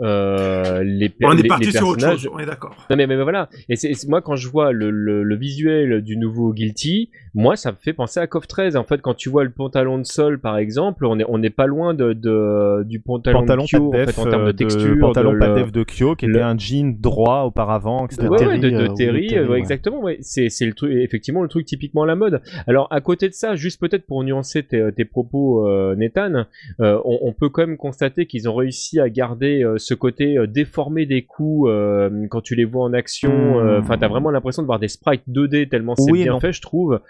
euh, 0.00 0.82
les, 0.84 1.12
on 1.22 1.36
est 1.36 1.46
parti 1.48 1.66
les 1.66 1.72
sur 1.72 1.88
autre 1.88 2.00
chose, 2.08 2.28
on 2.32 2.38
est 2.38 2.46
d'accord. 2.46 2.74
Non 2.90 2.96
mais, 2.96 3.06
mais, 3.06 3.16
mais 3.16 3.22
voilà, 3.22 3.48
et 3.68 3.76
c'est 3.76 3.92
moi 4.08 4.22
quand 4.22 4.36
je 4.36 4.48
vois 4.48 4.72
le, 4.72 4.90
le, 4.90 5.22
le 5.22 5.36
visuel 5.36 6.02
du 6.02 6.16
nouveau 6.16 6.52
Guilty, 6.52 7.10
moi 7.34 7.56
ça 7.56 7.72
me 7.72 7.76
fait 7.76 7.92
penser 7.92 8.20
à 8.20 8.26
KOF 8.26 8.46
13. 8.46 8.76
En 8.76 8.84
fait, 8.84 9.00
quand 9.00 9.14
tu 9.14 9.28
vois 9.28 9.44
le 9.44 9.50
pantalon 9.50 9.98
de 9.98 10.04
sol 10.04 10.38
par 10.38 10.56
exemple, 10.58 11.04
on 11.06 11.18
est 11.18 11.24
on 11.28 11.38
n'est 11.38 11.50
pas 11.50 11.66
loin 11.66 11.94
de, 11.94 12.12
de 12.12 12.84
du 12.84 13.00
pantalon, 13.00 13.40
pantalon 13.40 13.64
de 13.64 13.68
Kyo 13.68 13.90
pas 13.90 13.98
en 13.98 14.04
def, 14.04 14.14
fait 14.14 14.20
en 14.20 14.24
termes 14.30 14.44
de 14.44 14.48
euh, 14.48 14.52
texture, 14.52 14.96
pantalon 15.00 15.32
de 15.32 15.38
pas 15.38 15.48
le- 15.48 15.54
def 15.62 15.72
de 15.72 15.84
Kyo 15.84 16.14
qui 16.14 16.26
le- 16.26 16.34
était 16.34 16.42
un 16.42 16.56
jean 16.58 16.96
droit 16.98 17.42
auparavant 17.42 18.06
etc. 18.06 18.28
Ouais, 18.28 18.46
ouais, 18.46 18.58
de, 18.58 18.70
de 18.70 18.76
euh, 18.76 18.84
ou 18.84 18.88
de 18.88 18.94
Terry, 18.94 19.26
Terry, 19.26 19.42
ouais, 19.44 19.48
ouais. 19.52 19.58
exactement. 19.58 20.00
Ouais. 20.00 20.18
C'est, 20.20 20.48
c'est 20.48 20.66
le 20.66 20.74
truc, 20.74 20.92
effectivement, 20.92 21.42
le 21.42 21.48
truc 21.48 21.66
typiquement 21.66 22.04
la 22.04 22.14
mode. 22.14 22.40
Alors, 22.66 22.86
à 22.90 23.00
côté 23.00 23.28
de 23.28 23.34
ça, 23.34 23.56
juste 23.56 23.80
peut-être 23.80 24.06
pour 24.06 24.22
nuancer 24.24 24.62
tes, 24.62 24.90
tes 24.96 25.04
propos, 25.04 25.66
euh, 25.66 25.94
Nathan, 25.96 26.44
euh, 26.80 26.98
on, 27.04 27.18
on 27.22 27.32
peut 27.32 27.48
quand 27.48 27.66
même 27.66 27.76
constater 27.76 28.26
qu'ils 28.26 28.48
ont 28.48 28.54
réussi 28.54 29.00
à 29.00 29.08
garder 29.10 29.62
euh, 29.64 29.76
ce 29.88 29.94
côté 29.94 30.36
euh, 30.38 30.46
déformé 30.46 31.06
des 31.06 31.22
coups 31.24 31.68
euh, 31.70 32.26
quand 32.30 32.40
tu 32.40 32.54
les 32.54 32.64
vois 32.64 32.84
en 32.84 32.92
action. 32.92 33.30
Hmm. 33.32 33.66
euh, 33.66 33.80
Enfin, 33.80 33.96
t'as 33.98 34.08
vraiment 34.08 34.30
l'impression 34.30 34.62
de 34.62 34.66
voir 34.66 34.78
des 34.78 34.88
sprites 34.88 35.22
2D 35.28 35.68
tellement 35.68 35.94
c'est 35.96 36.10
Oui 36.12 36.22
bien 36.24 36.32
non. 36.32 36.40
fait, 36.40 36.52
je 36.52 36.60
trouve. 36.60 37.00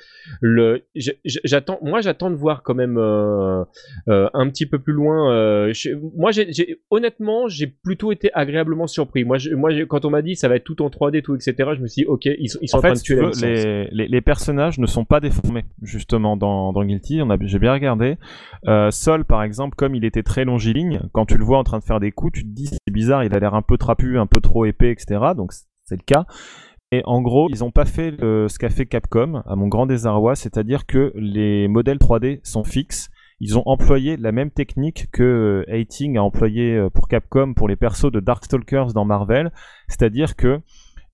Le, 0.40 0.84
j'- 0.94 1.12
j'- 1.24 1.40
j'attends, 1.44 1.78
moi, 1.82 2.00
j'attends 2.00 2.30
de 2.30 2.36
voir 2.36 2.62
quand 2.62 2.74
même 2.74 2.98
un 2.98 4.48
petit 4.48 4.66
peu 4.66 4.78
plus 4.78 4.92
loin. 4.92 5.68
je- 5.72 5.90
moi, 6.16 6.30
j'ai, 6.30 6.52
j'ai- 6.52 6.80
honnêtement, 6.90 7.48
j'ai 7.48 7.66
plutôt 7.66 8.12
été 8.12 8.30
agréablement 8.34 8.86
surpris. 8.86 9.24
Moi, 9.24 9.38
je- 9.38 9.54
moi, 9.54 9.70
quand 9.88 10.04
on 10.04 10.10
m'a 10.10 10.22
dit 10.22 10.36
ça 10.36 10.48
va 10.48 10.56
être 10.56 10.64
tout 10.64 10.82
en 10.82 10.88
3D, 10.90 11.22
tout 11.22 11.34
etc., 11.34 11.54
je 11.76 11.80
me 11.82 11.86
suis 11.86 12.02
dit 12.02 12.06
ok, 12.06 12.26
ils, 12.26 12.48
sont- 12.48 12.58
ils 12.62 12.68
sont 12.68 12.76
en, 12.76 12.78
En 12.78 12.82
fait, 12.82 12.88
train 12.88 12.96
de 12.96 13.00
tuer 13.00 13.16
veux, 13.16 13.30
les, 13.42 13.88
les, 13.90 14.08
les 14.08 14.20
personnages 14.20 14.78
ne 14.78 14.86
sont 14.86 15.04
pas 15.04 15.20
déformés, 15.20 15.64
justement, 15.82 16.36
dans, 16.36 16.72
dans 16.72 16.84
Guilty. 16.84 17.20
On 17.22 17.30
a, 17.30 17.36
j'ai 17.40 17.58
bien 17.58 17.72
regardé. 17.72 18.16
Euh, 18.66 18.90
Sol, 18.90 19.24
par 19.24 19.42
exemple, 19.42 19.74
comme 19.76 19.94
il 19.94 20.04
était 20.04 20.22
très 20.22 20.44
longiligne, 20.44 21.00
quand 21.12 21.26
tu 21.26 21.36
le 21.36 21.44
vois 21.44 21.58
en 21.58 21.64
train 21.64 21.78
de 21.78 21.84
faire 21.84 22.00
des 22.00 22.12
coups, 22.12 22.32
tu 22.34 22.42
te 22.44 22.48
dis 22.48 22.67
c'est 22.72 22.92
bizarre, 22.92 23.24
il 23.24 23.34
a 23.34 23.38
l'air 23.38 23.54
un 23.54 23.62
peu 23.62 23.76
trapu, 23.78 24.18
un 24.18 24.26
peu 24.26 24.40
trop 24.40 24.64
épais, 24.64 24.90
etc. 24.92 25.20
Donc 25.36 25.52
c'est 25.84 25.96
le 25.96 26.04
cas. 26.04 26.24
Et 26.90 27.02
en 27.04 27.20
gros, 27.20 27.48
ils 27.50 27.58
n'ont 27.60 27.70
pas 27.70 27.84
fait 27.84 28.10
le- 28.12 28.48
ce 28.48 28.58
qu'a 28.58 28.70
fait 28.70 28.86
Capcom, 28.86 29.42
à 29.46 29.56
mon 29.56 29.68
grand 29.68 29.84
désarroi, 29.86 30.34
c'est-à-dire 30.36 30.86
que 30.86 31.12
les 31.16 31.68
modèles 31.68 31.98
3D 31.98 32.40
sont 32.44 32.64
fixes. 32.64 33.10
Ils 33.40 33.56
ont 33.58 33.62
employé 33.66 34.16
la 34.16 34.32
même 34.32 34.50
technique 34.50 35.08
que 35.12 35.22
euh, 35.68 35.72
Hating 35.72 36.16
a 36.16 36.22
employé 36.22 36.74
euh, 36.74 36.88
pour 36.90 37.06
Capcom 37.06 37.52
pour 37.54 37.68
les 37.68 37.76
persos 37.76 38.10
de 38.10 38.20
Darkstalkers 38.20 38.94
dans 38.94 39.04
Marvel, 39.04 39.52
c'est-à-dire 39.86 40.34
que 40.34 40.60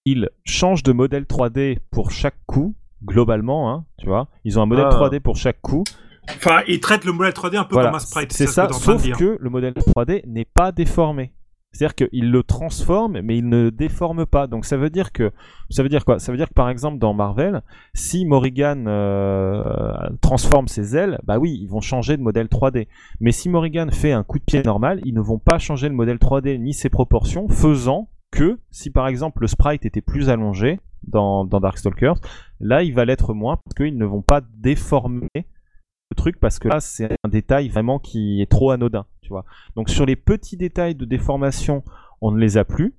ils 0.07 0.31
changent 0.45 0.83
de 0.85 0.93
modèle 0.93 1.25
3D 1.25 1.79
pour 1.91 2.13
chaque 2.13 2.37
coup, 2.47 2.77
globalement, 3.05 3.71
hein, 3.73 3.85
tu 3.99 4.07
vois. 4.07 4.29
Ils 4.45 4.59
ont 4.59 4.63
un 4.63 4.67
modèle 4.67 4.87
Ah. 4.91 4.95
3D 4.95 5.21
pour 5.21 5.37
chaque 5.37 5.61
coup. 5.61 5.83
Enfin, 6.29 6.61
ils 6.69 6.81
traitent 6.81 7.05
le 7.05 7.13
modèle 7.13 7.33
3D 7.35 7.57
un 7.59 7.65
peu 7.65 7.75
Voilà, 7.75 7.89
comme 7.91 7.97
un 7.97 7.99
sprite, 7.99 8.33
c'est 8.33 8.47
ce 8.47 8.53
ça, 8.53 8.67
que 8.69 8.75
sauf 8.75 9.03
que 9.19 9.37
le 9.39 9.51
modèle 9.51 9.75
3D 9.75 10.23
n'est 10.27 10.47
pas 10.47 10.73
déformé. 10.73 11.33
C'est-à-dire 11.75 11.95
qu'il 11.97 12.31
le 12.31 12.43
transforme, 12.45 13.21
mais 13.21 13.37
il 13.37 13.49
ne 13.49 13.69
déforme 13.69 14.27
pas. 14.27 14.47
Donc 14.47 14.65
ça 14.65 14.77
veut 14.77 14.91
dire 14.91 15.13
que 15.13 15.33
ça 15.71 15.83
veut 15.83 15.89
dire 15.89 16.05
quoi? 16.05 16.21
Ça 16.21 16.31
veut 16.31 16.39
dire 16.39 16.49
que 16.49 16.55
par 16.55 16.71
exemple 16.71 16.99
dans 16.99 17.15
Marvel, 17.15 17.63
si 17.95 18.25
Morrigan 18.25 18.85
euh, 18.87 19.93
transforme 20.21 20.69
ses 20.69 20.97
ailes, 20.97 21.19
bah 21.25 21.39
oui, 21.39 21.59
ils 21.61 21.67
vont 21.67 21.81
changer 21.81 22.17
de 22.17 22.23
modèle 22.23 22.47
3D. 22.47 22.87
Mais 23.21 23.33
si 23.33 23.49
Morrigan 23.49 23.89
fait 23.91 24.13
un 24.13 24.23
coup 24.23 24.39
de 24.39 24.45
pied 24.45 24.63
normal, 24.63 25.01
ils 25.05 25.15
ne 25.15 25.21
vont 25.21 25.39
pas 25.39 25.59
changer 25.59 25.89
le 25.89 25.95
modèle 25.95 26.19
3D 26.19 26.59
ni 26.59 26.73
ses 26.73 26.91
proportions, 26.91 27.49
faisant 27.49 28.09
que 28.31 28.59
si 28.71 28.91
par 28.91 29.09
exemple 29.09 29.43
le 29.43 29.49
sprite 29.49 29.85
était 29.85 30.01
plus 30.01 30.29
allongé 30.29 30.81
dans, 31.07 31.45
dans 31.45 31.61
Darkstalkers, 31.61 32.17
là 32.61 32.83
il 32.83 32.95
va 32.95 33.05
l'être 33.05 33.35
moins 33.35 33.59
parce 33.65 33.75
qu'ils 33.75 33.99
ne 33.99 34.05
vont 34.05 34.23
pas 34.23 34.41
déformer 34.59 35.29
le 35.35 36.17
truc 36.17 36.39
parce 36.39 36.59
que 36.59 36.69
là 36.69 36.81
c'est 36.81 37.17
un 37.25 37.29
détail 37.29 37.69
vraiment 37.69 37.99
qui 37.99 38.43
est 38.43 38.51
trop 38.51 38.71
anodin, 38.71 39.07
tu 39.25 39.31
vois. 39.31 39.45
Donc 39.75 39.91
sur 39.91 40.07
les 40.07 40.15
petits 40.17 40.57
détails 40.57 40.95
de 40.95 41.05
déformation, 41.05 41.83
on 42.21 42.31
ne 42.31 42.39
les 42.39 42.57
a 42.59 42.65
plus. 42.65 42.95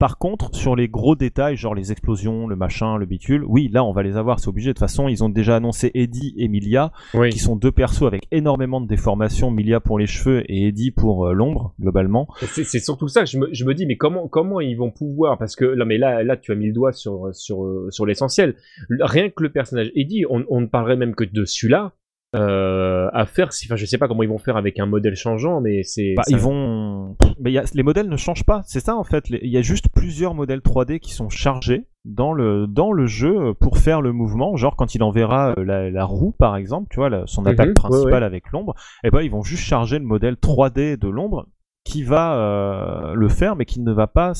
Par 0.00 0.18
contre, 0.18 0.54
sur 0.54 0.74
les 0.74 0.88
gros 0.88 1.14
détails, 1.14 1.56
genre 1.56 1.74
les 1.74 1.92
explosions, 1.92 2.48
le 2.48 2.56
machin, 2.56 2.96
le 2.98 3.06
bicule, 3.06 3.44
oui, 3.46 3.70
là 3.72 3.84
on 3.84 3.92
va 3.92 4.02
les 4.02 4.16
avoir, 4.16 4.40
c'est 4.40 4.48
obligé. 4.48 4.70
De 4.70 4.72
toute 4.72 4.80
façon, 4.80 5.06
ils 5.08 5.22
ont 5.22 5.28
déjà 5.28 5.56
annoncé 5.56 5.92
Eddie 5.94 6.34
et 6.36 6.48
Milia, 6.48 6.92
Oui. 7.14 7.30
qui 7.30 7.38
sont 7.38 7.54
deux 7.54 7.70
persos 7.70 8.02
avec 8.02 8.26
énormément 8.32 8.80
de 8.80 8.88
déformations. 8.88 9.52
Milia 9.52 9.78
pour 9.78 9.98
les 10.00 10.06
cheveux 10.08 10.42
et 10.50 10.66
Eddie 10.66 10.90
pour 10.90 11.28
euh, 11.28 11.32
l'ombre, 11.32 11.74
globalement. 11.80 12.26
C'est 12.42 12.64
surtout 12.80 13.06
ça 13.06 13.20
que 13.20 13.30
je 13.30 13.38
me, 13.38 13.48
je 13.52 13.64
me 13.64 13.72
dis, 13.72 13.86
mais 13.86 13.96
comment, 13.96 14.26
comment 14.26 14.60
ils 14.60 14.74
vont 14.74 14.90
pouvoir? 14.90 15.38
Parce 15.38 15.54
que 15.54 15.64
là, 15.64 15.84
mais 15.84 15.96
là, 15.96 16.24
là, 16.24 16.36
tu 16.36 16.50
as 16.50 16.56
mis 16.56 16.66
le 16.66 16.72
doigt 16.72 16.92
sur, 16.92 17.32
sur, 17.32 17.86
sur 17.90 18.04
l'essentiel. 18.04 18.56
Le- 18.88 19.04
Rien 19.04 19.30
que 19.30 19.44
le 19.44 19.52
personnage 19.52 19.92
Eddie, 19.94 20.24
on, 20.28 20.44
on 20.50 20.60
ne 20.60 20.66
parlerait 20.66 20.96
même 20.96 21.14
que 21.14 21.24
de 21.24 21.44
celui-là. 21.44 21.92
Euh, 22.34 23.08
à 23.12 23.26
faire, 23.26 23.48
enfin, 23.48 23.76
je 23.76 23.86
sais 23.86 23.98
pas 23.98 24.08
comment 24.08 24.22
ils 24.22 24.28
vont 24.28 24.38
faire 24.38 24.56
avec 24.56 24.78
un 24.80 24.86
modèle 24.86 25.14
changeant, 25.14 25.60
mais 25.60 25.82
c'est. 25.82 26.14
Bah, 26.16 26.22
ça- 26.24 26.30
ils 26.32 26.38
vont. 26.40 27.16
Mais 27.40 27.50
il 27.50 27.54
y 27.54 27.58
a- 27.58 27.64
les 27.74 27.82
modèles 27.82 28.08
ne 28.08 28.16
changent 28.16 28.44
pas, 28.44 28.62
c'est 28.66 28.80
ça 28.80 28.96
en 28.96 29.04
fait. 29.04 29.24
Il 29.30 29.48
y 29.50 29.56
a 29.56 29.62
juste 29.62 29.86
plusieurs 29.94 30.34
modèles 30.34 30.60
3D 30.60 30.98
qui 31.00 31.12
sont 31.12 31.28
chargés 31.28 31.86
dans 32.04 32.32
le, 32.32 32.66
dans 32.66 32.92
le 32.92 33.06
jeu 33.06 33.54
pour 33.54 33.78
faire 33.78 34.02
le 34.02 34.12
mouvement. 34.12 34.56
Genre 34.56 34.76
quand 34.76 34.94
il 34.94 35.02
enverra 35.02 35.54
euh, 35.58 35.64
la, 35.64 35.90
la 35.90 36.04
roue 36.04 36.32
par 36.38 36.56
exemple, 36.56 36.88
tu 36.90 36.96
vois, 36.96 37.08
la- 37.08 37.26
son 37.26 37.46
attaque 37.46 37.68
Mhm, 37.68 37.74
principale 37.74 38.06
ouais, 38.12 38.18
ouais. 38.18 38.24
avec 38.24 38.50
l'ombre, 38.52 38.74
et 39.04 39.10
ben 39.10 39.20
ils 39.20 39.30
vont 39.30 39.42
juste 39.42 39.62
charger 39.64 39.98
le 39.98 40.04
modèle 40.04 40.36
3D 40.36 40.96
de 40.96 41.08
l'ombre 41.08 41.46
qui 41.84 42.02
va 42.02 42.34
euh, 42.36 43.14
le 43.14 43.28
faire, 43.28 43.56
mais 43.56 43.64
qui 43.66 43.80
ne 43.80 43.92
va 43.92 44.06
pas. 44.06 44.32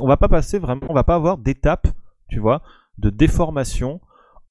on 0.00 0.06
va 0.06 0.16
pas 0.16 0.28
passer 0.28 0.58
vraiment, 0.58 0.82
on 0.88 0.94
va 0.94 1.04
pas 1.04 1.14
avoir 1.14 1.38
d'étape, 1.38 1.88
tu 2.28 2.38
vois, 2.38 2.62
de 2.98 3.10
déformation 3.10 4.00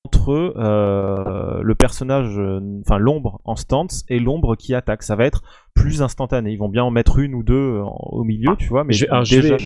entre 0.06 0.54
euh, 0.58 1.62
le 1.64 1.76
personnage, 1.76 2.38
euh, 2.38 2.60
enfin 2.82 2.98
l'ombre 2.98 3.40
en 3.46 3.56
stance 3.56 4.04
et 4.10 4.20
l'ombre 4.20 4.58
qui 4.58 4.74
attaque. 4.76 5.02
Ça 5.02 5.16
va 5.16 5.24
être 5.26 5.44
plus 5.74 6.02
instantané. 6.02 6.52
Ils 6.52 6.58
vont 6.58 6.68
bien 6.68 6.84
en 6.84 6.92
mettre 6.92 7.20
une 7.20 7.34
ou 7.34 7.42
deux 7.42 7.54
euh, 7.78 7.84
en- 7.84 8.10
au 8.12 8.24
milieu, 8.26 8.54
tu 8.58 8.68
vois, 8.68 8.84
mais 8.84 8.92
je- 8.94 9.06
alors, 9.10 9.24
je 9.24 9.40
vais- 9.40 9.54
euh, 9.54 9.58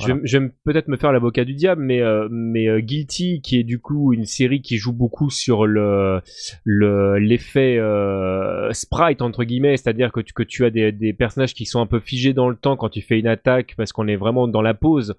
voilà. 0.00 0.20
je 0.24 0.38
peut-être 0.64 0.88
me 0.88 0.96
faire 0.96 1.12
l'avocat 1.12 1.44
du 1.44 1.54
diable, 1.54 1.80
mais 1.82 2.00
euh, 2.02 2.26
mais 2.30 2.68
euh, 2.68 2.80
Guilty, 2.80 3.40
qui 3.40 3.60
est 3.60 3.62
du 3.64 3.78
coup 3.80 4.12
une 4.12 4.24
série 4.26 4.62
qui 4.62 4.78
joue 4.78 4.92
beaucoup 4.92 5.30
sur 5.30 5.64
le 5.64 6.22
le 6.64 7.18
l'effet 7.18 7.78
sprite 8.72 9.22
entre 9.22 9.44
guillemets, 9.44 9.76
c'est-à-dire 9.76 10.10
que 10.10 10.20
tu 10.20 10.32
que 10.32 10.42
tu 10.42 10.64
as 10.64 10.70
des 10.70 10.90
des 10.90 11.12
personnages 11.12 11.54
qui 11.54 11.66
sont 11.66 11.80
un 11.80 11.86
peu 11.86 12.00
figés 12.00 12.32
dans 12.32 12.48
le 12.48 12.56
temps 12.56 12.76
quand 12.76 12.88
tu 12.88 13.00
fais 13.00 13.18
une 13.20 13.28
attaque 13.28 13.74
parce 13.76 13.92
qu'on 13.92 14.08
est 14.08 14.16
vraiment 14.16 14.48
dans 14.48 14.62
la 14.62 14.74
pause. 14.74 15.14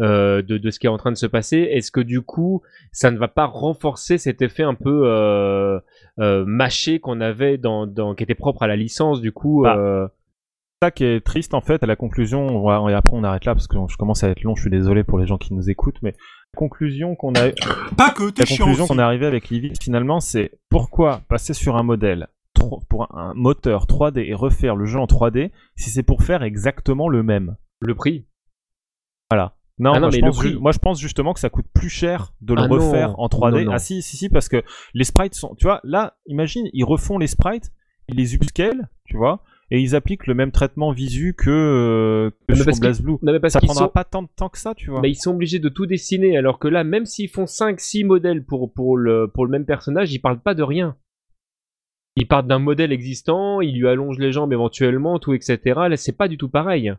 Euh, 0.00 0.42
de, 0.42 0.58
de 0.58 0.70
ce 0.70 0.78
qui 0.78 0.86
est 0.86 0.90
en 0.90 0.96
train 0.96 1.12
de 1.12 1.16
se 1.16 1.26
passer, 1.26 1.58
est-ce 1.58 1.90
que 1.90 2.00
du 2.00 2.20
coup 2.22 2.62
ça 2.92 3.10
ne 3.10 3.18
va 3.18 3.28
pas 3.28 3.46
renforcer 3.46 4.18
cet 4.18 4.42
effet 4.42 4.62
un 4.62 4.74
peu 4.74 5.02
euh, 5.06 5.78
euh, 6.18 6.44
mâché 6.46 7.00
qu'on 7.00 7.20
avait 7.20 7.58
dans, 7.58 7.86
dans 7.86 8.14
qui 8.14 8.22
était 8.24 8.34
propre 8.34 8.62
à 8.62 8.66
la 8.66 8.76
licence 8.76 9.20
du 9.20 9.32
coup 9.32 9.62
Bah, 9.64 9.76
euh, 9.76 10.08
ça 10.82 10.90
qui 10.90 11.04
est 11.04 11.20
triste 11.24 11.52
en 11.54 11.60
fait 11.60 11.82
à 11.82 11.86
la 11.86 11.96
conclusion 11.96 12.46
on 12.46 12.62
va- 12.66 12.90
et 12.90 12.94
après 12.94 13.14
on 13.16 13.22
arrête 13.24 13.44
là 13.44 13.54
parce 13.54 13.68
que 13.68 13.76
je 13.88 13.96
commence 13.98 14.24
à 14.24 14.30
être 14.30 14.42
long 14.42 14.54
je 14.54 14.62
suis 14.62 14.70
désolé 14.70 15.04
pour 15.04 15.18
les 15.18 15.26
gens 15.26 15.36
qui 15.38 15.52
nous 15.52 15.68
écoutent 15.68 16.00
mais 16.02 16.12
la 16.54 16.58
conclusion 16.58 17.14
qu'on 17.16 17.34
a 17.34 17.50
Pas 17.98 18.10
que, 18.10 18.30
t'es 18.30 18.42
la 18.42 18.56
conclusion 18.56 18.86
qu'on 18.86 18.98
est 18.98 19.02
arrivé 19.02 19.26
avec 19.26 19.50
Livy 19.50 19.72
finalement 19.80 20.20
c'est 20.20 20.52
pourquoi 20.70 21.20
passer 21.28 21.52
sur 21.54 21.76
un 21.76 21.82
modèle 21.82 22.28
pour 22.88 23.08
un 23.16 23.32
moteur 23.34 23.86
3D 23.86 24.18
et 24.26 24.34
refaire 24.34 24.76
le 24.76 24.84
jeu 24.84 24.98
en 24.98 25.06
3D 25.06 25.50
si 25.76 25.88
c'est 25.90 26.02
pour 26.02 26.22
faire 26.22 26.42
exactement 26.42 27.08
le 27.08 27.22
même? 27.22 27.56
Le 27.80 27.94
prix. 27.94 28.26
Voilà 29.30 29.54
non, 29.80 29.92
Ah 29.92 29.94
non, 29.94 30.00
moi, 30.06 30.10
je 30.10 30.16
mais 30.16 30.20
le 30.20 30.26
pense, 30.28 30.36
prix- 30.38 30.56
moi 30.56 30.72
je 30.72 30.78
pense 30.78 31.00
justement 31.00 31.32
que 31.34 31.40
ça 31.40 31.50
coûte 31.50 31.66
plus 31.74 31.88
cher 31.88 32.32
de 32.40 32.54
le 32.54 32.62
Ah 32.62 32.68
non. 32.68 32.74
refaire 32.76 33.18
en 33.18 33.26
3D. 33.28 33.60
Non, 33.60 33.64
non. 33.66 33.72
Ah 33.72 33.78
si, 33.78 34.02
si, 34.02 34.16
si, 34.16 34.28
parce 34.28 34.48
que 34.48 34.62
les 34.94 35.04
sprites 35.04 35.34
sont... 35.34 35.54
Tu 35.56 35.66
vois, 35.66 35.80
là, 35.84 36.16
imagine, 36.26 36.68
ils 36.72 36.84
refont 36.84 37.18
les 37.18 37.26
sprites, 37.26 37.72
ils 38.08 38.16
les 38.16 38.34
upscale, 38.34 38.88
tu 39.04 39.16
vois, 39.16 39.42
et 39.72 39.80
ils 39.80 39.94
appliquent 39.96 40.26
le 40.26 40.34
même 40.34 40.50
traitement 40.50 40.90
visu 40.92 41.34
que, 41.36 41.48
euh, 41.50 42.30
que 42.48 42.54
sur 42.56 42.64
parce 42.64 42.76
qu'ils- 42.78 42.82
BlazBlue. 42.88 43.12
non, 43.22 43.32
mais 43.32 43.40
parce 43.40 43.52
Ça 43.52 43.60
prendra 43.60 43.84
sont- 43.84 43.90
pas 43.90 44.04
tant 44.04 44.22
de 44.22 44.28
temps 44.34 44.48
que 44.48 44.58
ça, 44.58 44.74
tu 44.74 44.90
vois. 44.90 45.00
Mais 45.00 45.10
ils 45.10 45.14
sont 45.16 45.32
obligés 45.32 45.58
de 45.60 45.68
tout 45.68 45.86
dessiner, 45.86 46.36
alors 46.36 46.58
que 46.58 46.68
là, 46.68 46.82
même 46.84 47.06
s'ils 47.06 47.28
font 47.28 47.46
5-6 47.46 48.04
modèles 48.04 48.44
pour, 48.44 48.72
pour, 48.72 48.96
le, 48.96 49.28
pour 49.32 49.44
le 49.46 49.50
même 49.50 49.64
personnage, 49.66 50.12
ils 50.12 50.18
parlent 50.18 50.40
pas 50.42 50.54
de 50.54 50.62
rien. 50.62 50.96
Ils 52.16 52.26
partent 52.26 52.48
d'un 52.48 52.58
modèle 52.58 52.90
existant, 52.92 53.60
ils 53.60 53.78
lui 53.78 53.86
allongent 53.88 54.18
les 54.18 54.32
jambes 54.32 54.52
éventuellement, 54.52 55.18
tout, 55.20 55.32
etc. 55.32 55.58
Là, 55.88 55.96
c'est 55.96 56.16
pas 56.16 56.26
du 56.28 56.36
tout 56.36 56.48
pareil. 56.48 56.92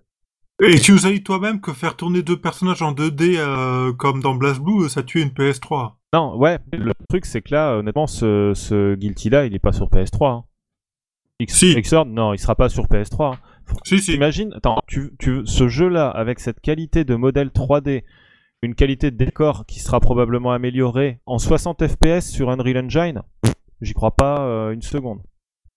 Et 0.64 0.80
tu 0.80 0.91
nous 0.91 1.07
as 1.07 1.12
dit 1.12 1.24
toi-même 1.24 1.59
que 1.59 1.74
faire 1.74 1.95
tourner 1.95 2.22
deux 2.22 2.39
personnages 2.39 2.82
en 2.84 2.93
2D 2.93 3.36
euh, 3.38 3.93
comme 3.93 4.22
dans 4.22 4.36
BlazBlue, 4.36 4.89
ça 4.89 5.01
tuait 5.03 5.24
une 5.24 5.30
PS3. 5.30 5.93
Non, 6.14 6.38
ouais, 6.38 6.59
le 6.74 6.91
truc 7.09 7.26
c'est 7.26 7.41
que 7.41 7.53
là, 7.53 7.78
honnêtement, 7.78 8.05
ce, 8.05 8.51
ce 8.53 8.95
Guilty-là, 8.95 9.45
il 9.45 9.55
est 9.55 9.59
pas 9.59 9.72
sur 9.72 9.88
PS3. 9.88 10.28
Hein. 10.32 10.43
X- 11.39 11.55
Si. 11.55 11.76
Non, 12.07 12.34
il 12.34 12.39
sera 12.39 12.55
pas 12.55 12.70
sur 12.70 12.86
PS3. 12.86 13.34
hein. 13.34 13.38
Si, 13.86 13.99
si. 13.99 14.12
T'imagines, 14.12 14.53
attends, 14.53 14.78
tu, 14.88 15.12
tu, 15.18 15.41
ce 15.45 15.68
jeu-là, 15.68 16.09
avec 16.09 16.39
cette 16.39 16.59
qualité 16.59 17.05
de 17.05 17.16
modèle 17.16 17.47
3D, 17.47 18.03
une 18.62 18.76
qualité 18.76 19.09
de 19.09 19.16
décor 19.18 19.66
qui 19.66 19.80
sera 19.80 19.99
probablement 19.99 20.51
améliorée 20.51 21.20
en 21.26 21.39
60 21.39 21.88
FPS 21.88 22.30
sur 22.30 22.49
Unreal 22.51 22.86
Engine, 22.86 23.22
j'y 23.82 23.93
crois 23.93 24.12
pas 24.16 24.41
euh, 24.41 24.72
une 24.72 24.82
seconde. 24.84 25.22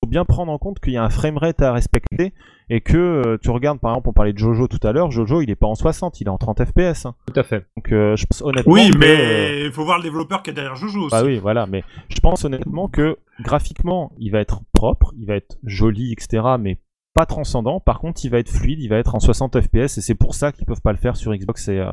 Faut 0.04 0.10
bien 0.10 0.26
prendre 0.26 0.52
en 0.52 0.58
compte 0.58 0.80
qu'il 0.80 0.92
y 0.92 0.98
a 0.98 1.02
un 1.02 1.08
framerate 1.08 1.62
à 1.62 1.72
respecter 1.72 2.34
et 2.68 2.82
que 2.82 2.98
euh, 2.98 3.38
tu 3.40 3.48
regardes 3.48 3.80
par 3.80 3.92
exemple 3.92 4.10
on 4.10 4.12
parlait 4.12 4.34
de 4.34 4.38
Jojo 4.38 4.68
tout 4.68 4.86
à 4.86 4.92
l'heure, 4.92 5.10
Jojo 5.10 5.40
il 5.40 5.48
est 5.48 5.54
pas 5.56 5.66
en 5.66 5.74
60, 5.74 6.20
il 6.20 6.26
est 6.26 6.30
en 6.30 6.36
30 6.36 6.62
FPS. 6.62 7.06
hein. 7.06 7.14
Tout 7.26 7.40
à 7.40 7.42
fait. 7.42 7.64
Donc 7.74 7.90
euh, 7.90 8.14
je 8.14 8.26
pense 8.26 8.42
honnêtement 8.42 8.70
Oui, 8.74 8.92
mais 8.98 9.64
il 9.64 9.72
faut 9.72 9.82
voir 9.86 9.96
le 9.96 10.02
développeur 10.02 10.42
qui 10.42 10.50
est 10.50 10.52
derrière 10.52 10.76
Jojo 10.76 11.04
aussi. 11.06 11.10
bah 11.16 11.22
oui, 11.24 11.38
voilà, 11.38 11.64
mais 11.64 11.84
je 12.10 12.20
pense 12.20 12.44
honnêtement 12.44 12.86
que 12.88 13.16
graphiquement, 13.40 14.12
il 14.18 14.30
va 14.30 14.40
être 14.40 14.60
propre, 14.74 15.14
il 15.16 15.26
va 15.26 15.36
être 15.36 15.56
joli, 15.64 16.12
etc., 16.12 16.42
mais 16.60 16.80
pas 17.14 17.24
transcendant. 17.24 17.80
Par 17.80 17.98
contre, 17.98 18.22
il 18.26 18.30
va 18.30 18.40
être 18.40 18.50
fluide, 18.50 18.80
il 18.82 18.88
va 18.88 18.98
être 18.98 19.14
en 19.14 19.20
60 19.20 19.58
FPS, 19.58 19.96
et 19.96 20.00
c'est 20.02 20.14
pour 20.14 20.34
ça 20.34 20.52
qu'ils 20.52 20.66
peuvent 20.66 20.82
pas 20.82 20.92
le 20.92 20.98
faire 20.98 21.16
sur 21.16 21.34
Xbox 21.34 21.68
et, 21.68 21.78
euh, 21.78 21.92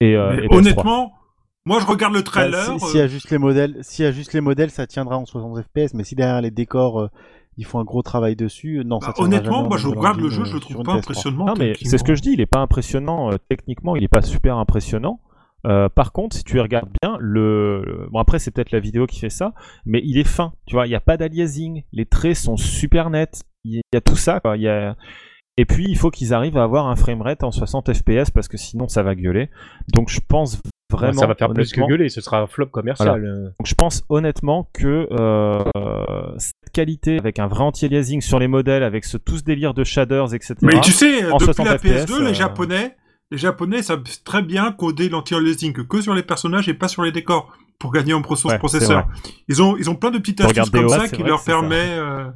et, 0.00 0.16
euh, 0.16 0.32
Mais 0.36 0.44
et 0.44 0.48
PS3. 0.48 0.56
honnêtement, 0.56 1.12
moi 1.66 1.80
je 1.80 1.86
regarde 1.86 2.12
le 2.14 2.20
Bah, 2.20 2.24
trailer. 2.24 2.64
si- 2.64 2.70
euh, 2.72 2.78
S'il 2.78 2.98
y 2.98 3.02
a 3.02 3.06
juste 3.08 3.30
les 3.30 3.38
modèles, 3.38 3.76
s'il 3.82 4.04
y 4.04 4.08
a 4.08 4.12
juste 4.12 4.32
les 4.32 4.40
modèles, 4.40 4.70
ça 4.70 4.86
tiendra 4.86 5.16
en 5.18 5.26
60 5.26 5.62
FPS. 5.62 5.94
Mais 5.94 6.04
si 6.04 6.14
derrière 6.14 6.40
les 6.40 6.50
décors, 6.50 7.00
euh, 7.00 7.08
ils 7.56 7.64
font 7.66 7.78
un 7.80 7.84
gros 7.84 8.02
travail 8.02 8.36
dessus, 8.36 8.78
euh, 8.78 8.82
non, 8.84 8.98
bah, 8.98 9.06
ça 9.08 9.12
tiendra 9.12 9.36
honnêtement, 9.38 9.68
moi 9.68 9.76
je 9.76 9.88
regarde 9.88 10.20
le 10.20 10.30
jeu, 10.30 10.42
euh, 10.42 10.44
je 10.46 10.54
le 10.54 10.60
trouve 10.60 10.82
pas 10.82 10.94
PS3. 10.94 10.98
impressionnant. 10.98 11.44
Non, 11.46 11.54
mais 11.58 11.74
c'est 11.82 11.98
ce 11.98 12.04
que 12.04 12.14
je 12.14 12.22
dis, 12.22 12.32
il 12.32 12.40
est 12.40 12.46
pas 12.46 12.60
impressionnant, 12.60 13.30
euh, 13.32 13.36
techniquement, 13.48 13.96
il 13.96 14.04
est 14.04 14.08
pas 14.08 14.22
super 14.22 14.56
impressionnant. 14.56 15.20
Euh, 15.66 15.90
par 15.90 16.12
contre, 16.12 16.34
si 16.36 16.42
tu 16.42 16.58
regardes 16.58 16.88
bien, 17.02 17.18
le 17.20 18.08
bon 18.10 18.18
après 18.18 18.38
c'est 18.38 18.50
peut-être 18.50 18.70
la 18.72 18.80
vidéo 18.80 19.06
qui 19.06 19.18
fait 19.20 19.28
ça, 19.28 19.52
mais 19.84 20.00
il 20.02 20.16
est 20.16 20.24
fin. 20.24 20.54
Tu 20.64 20.74
vois, 20.74 20.86
il 20.86 20.88
n'y 20.88 20.94
a 20.96 21.00
pas 21.00 21.18
d'aliasing, 21.18 21.82
les 21.92 22.06
traits 22.06 22.36
sont 22.36 22.56
super 22.56 23.10
nets, 23.10 23.42
il 23.64 23.74
y 23.74 23.76
a- 23.76 23.82
il 23.92 23.96
y 23.96 23.98
a 23.98 24.00
tout 24.00 24.16
ça. 24.16 24.40
Quoi. 24.40 24.56
Il 24.56 24.62
y 24.62 24.68
a... 24.68 24.96
Et 25.58 25.66
puis 25.66 25.84
il 25.86 25.98
faut 25.98 26.10
qu'ils 26.10 26.32
arrivent 26.32 26.56
à 26.56 26.62
avoir 26.62 26.86
un 26.86 26.96
framerate 26.96 27.44
en 27.44 27.50
60 27.50 27.92
FPS 27.92 28.30
parce 28.30 28.48
que 28.48 28.56
sinon 28.56 28.88
ça 28.88 29.02
va 29.02 29.14
gueuler. 29.14 29.50
Donc 29.92 30.08
je 30.08 30.20
pense 30.26 30.62
vraiment, 30.90 31.20
ça 31.20 31.26
va 31.26 31.34
faire 31.34 31.52
plus 31.52 31.72
que 31.72 31.80
gueuler, 31.80 32.08
ce 32.08 32.20
sera 32.20 32.40
un 32.40 32.46
flop 32.46 32.66
commercial. 32.66 33.22
donc 33.58 33.66
je 33.66 33.74
pense 33.74 34.04
honnêtement 34.08 34.68
que 34.72 35.08
euh, 35.10 35.58
cette 36.38 36.72
qualité 36.72 37.18
avec 37.18 37.38
un 37.38 37.46
vrai 37.46 37.62
anti-aliasing 37.62 38.20
sur 38.20 38.38
les 38.38 38.48
modèles, 38.48 38.82
avec 38.82 39.04
ce 39.04 39.16
tout 39.16 39.38
ce 39.38 39.42
délire 39.42 39.74
de 39.74 39.84
shaders, 39.84 40.34
etc. 40.34 40.56
Mais 40.62 40.80
tu 40.80 40.92
sais, 40.92 41.24
en 41.30 41.38
depuis 41.38 41.54
60 41.54 41.66
la 41.66 41.76
PS2, 41.76 42.06
FPS, 42.06 42.18
les 42.20 42.26
euh, 42.26 42.34
Japonais, 42.34 42.96
les 43.30 43.38
Japonais 43.38 43.82
savent 43.82 44.02
très 44.24 44.42
bien 44.42 44.72
coder 44.72 45.08
l'anti-aliasing 45.08 45.72
que 45.72 46.00
sur 46.00 46.14
les 46.14 46.22
personnages 46.22 46.68
et 46.68 46.74
pas 46.74 46.88
sur 46.88 47.02
les 47.02 47.12
décors 47.12 47.52
pour 47.80 47.92
gagner 47.92 48.12
en 48.12 48.20
ressources 48.20 48.54
Ouais. 48.54 49.04
Ils 49.48 49.62
ont, 49.62 49.76
ils 49.78 49.88
ont 49.88 49.94
plein 49.94 50.10
de 50.10 50.18
petites 50.18 50.36
Tu 50.36 50.42
astuces 50.44 50.70
comme 50.70 50.88
ça 50.88 51.08
qui 51.08 51.22
leur 51.22 51.42
permet, 51.42 51.88
euh, 51.92 52.28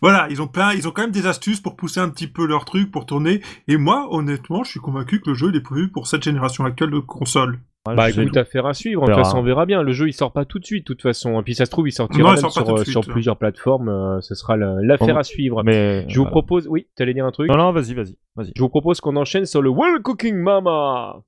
voilà, 0.00 0.26
ils 0.30 0.40
ont 0.40 0.48
plein, 0.48 0.72
ils 0.72 0.88
ont 0.88 0.90
quand 0.90 1.02
même 1.02 1.10
des 1.12 1.26
astuces 1.26 1.60
pour 1.60 1.76
pousser 1.76 2.00
un 2.00 2.08
petit 2.08 2.26
peu 2.26 2.46
leur 2.46 2.64
truc 2.64 2.90
pour 2.90 3.04
tourner. 3.04 3.42
Et 3.68 3.76
moi, 3.76 4.08
honnêtement, 4.10 4.64
je 4.64 4.70
suis 4.70 4.80
convaincu 4.80 5.20
que 5.20 5.28
le 5.28 5.34
jeu 5.34 5.50
il 5.50 5.56
est 5.56 5.60
prévu 5.60 5.88
pour 5.88 6.06
cette 6.06 6.22
génération 6.22 6.64
actuelle 6.64 6.90
de 6.90 7.00
consoles. 7.00 7.60
Ouais, 7.86 7.94
Bah 7.94 8.10
écoute, 8.10 8.36
affaire 8.36 8.66
à 8.66 8.74
suivre. 8.74 9.02
De 9.02 9.06
toute 9.06 9.14
verra. 9.14 9.24
façon, 9.24 9.38
on 9.38 9.42
verra 9.42 9.64
bien. 9.64 9.82
Le 9.82 9.92
jeu, 9.92 10.08
il 10.08 10.12
sort 10.12 10.32
pas 10.32 10.44
tout 10.44 10.58
de 10.58 10.64
suite, 10.64 10.82
de 10.82 10.92
toute 10.92 11.00
façon. 11.00 11.40
Et 11.40 11.42
puis 11.42 11.54
ça 11.54 11.64
se 11.64 11.70
trouve, 11.70 11.88
il 11.88 11.92
sortira 11.92 12.30
Non, 12.30 12.34
il 12.34 12.40
sort 12.40 12.52
sur, 12.52 12.68
euh, 12.68 12.76
suite, 12.78 12.90
sur 12.90 13.00
ouais. 13.00 13.12
plusieurs 13.12 13.38
plateformes. 13.38 13.88
euh, 13.88 14.20
ce 14.20 14.34
sera 14.34 14.56
la- 14.58 14.76
l'affaire 14.82 15.16
à 15.16 15.22
suivre. 15.22 15.62
mais 15.64 16.04
Je 16.08 16.16
vous 16.16 16.24
voilà. 16.24 16.30
propose, 16.32 16.68
oui, 16.68 16.86
t'allais 16.96 17.14
dire 17.14 17.24
un 17.24 17.30
truc? 17.30 17.48
Non, 17.50 17.56
non, 17.56 17.72
vas-y, 17.72 17.94
vas-y, 17.94 18.16
vas-y. 18.36 18.52
Je 18.54 18.60
vous 18.60 18.68
propose 18.68 19.00
qu'on 19.00 19.16
enchaîne 19.16 19.46
sur 19.46 19.62
le 19.62 19.70
Well 19.70 20.02
Cooking 20.02 20.36
Mama. 20.36 21.22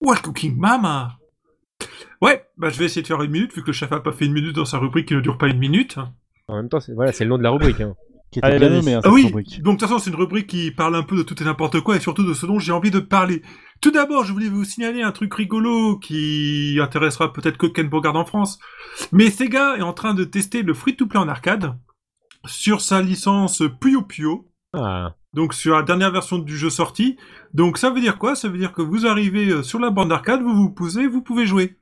Ouais, 0.00 0.16
Cooking 0.22 0.56
Mama. 0.56 1.10
Ouais, 2.22 2.44
bah 2.56 2.68
je 2.70 2.78
vais 2.78 2.84
essayer 2.86 3.02
de 3.02 3.06
faire 3.06 3.20
une 3.22 3.30
minute 3.30 3.54
vu 3.54 3.62
que 3.62 3.68
le 3.68 3.72
chef 3.72 3.90
a 3.92 4.00
pas 4.00 4.12
fait 4.12 4.26
une 4.26 4.32
minute 4.32 4.54
dans 4.54 4.64
sa 4.66 4.78
rubrique 4.78 5.08
qui 5.08 5.14
ne 5.14 5.20
dure 5.20 5.38
pas 5.38 5.48
une 5.48 5.58
minute. 5.58 5.96
En 6.48 6.56
même 6.56 6.68
temps, 6.68 6.80
c'est 6.80 6.92
voilà, 6.92 7.12
c'est 7.12 7.24
le 7.24 7.30
nom 7.30 7.38
de 7.38 7.42
la 7.42 7.50
rubrique. 7.50 7.80
hein. 7.80 7.94
Qui 8.30 8.38
était 8.38 8.46
Allez, 8.46 8.58
bien 8.60 8.68
vas-y. 8.68 8.78
nommé, 8.78 8.94
hein, 8.94 9.00
Ah 9.02 9.08
cette 9.08 9.12
oui, 9.12 9.24
rubrique. 9.26 9.62
donc 9.62 9.74
de 9.74 9.80
toute 9.80 9.88
façon 9.88 9.98
c'est 9.98 10.10
une 10.10 10.16
rubrique 10.16 10.46
qui 10.46 10.70
parle 10.70 10.94
un 10.94 11.02
peu 11.02 11.16
de 11.16 11.22
tout 11.22 11.34
et 11.42 11.44
n'importe 11.44 11.80
quoi 11.80 11.96
et 11.96 12.00
surtout 12.00 12.24
de 12.24 12.32
ce 12.32 12.46
dont 12.46 12.60
j'ai 12.60 12.70
envie 12.70 12.92
de 12.92 13.00
parler. 13.00 13.42
Tout 13.80 13.90
d'abord, 13.90 14.24
je 14.24 14.32
voulais 14.32 14.50
vous 14.50 14.64
signaler 14.64 15.02
un 15.02 15.10
truc 15.10 15.32
rigolo 15.32 15.98
qui 15.98 16.78
intéressera 16.82 17.32
peut-être 17.32 17.56
que 17.56 17.66
Ken 17.66 17.88
Bogard 17.88 18.16
en 18.16 18.26
France. 18.26 18.58
Mais 19.10 19.30
Sega 19.30 19.76
est 19.78 19.82
en 19.82 19.94
train 19.94 20.12
de 20.12 20.24
tester 20.24 20.62
le 20.62 20.74
free-to-play 20.74 21.18
en 21.18 21.28
arcade 21.28 21.74
sur 22.46 22.82
sa 22.82 23.00
licence 23.00 23.62
Puyo 23.80 24.02
Puyo. 24.02 24.46
Ah, 24.74 25.14
Donc 25.32 25.54
sur 25.54 25.76
la 25.76 25.82
dernière 25.82 26.10
version 26.10 26.38
du 26.38 26.58
jeu 26.58 26.68
sorti. 26.68 27.16
Donc 27.54 27.78
ça 27.78 27.88
veut 27.90 28.02
dire 28.02 28.18
quoi? 28.18 28.34
Ça 28.34 28.48
veut 28.48 28.58
dire 28.58 28.72
que 28.72 28.82
vous 28.82 29.06
arrivez 29.06 29.48
euh, 29.48 29.62
sur 29.62 29.78
la 29.78 29.88
bande 29.90 30.10
d'arcade, 30.10 30.42
vous 30.42 30.54
vous 30.54 30.70
posez, 30.70 31.06
vous 31.06 31.22
pouvez 31.22 31.46
jouer. 31.46 31.78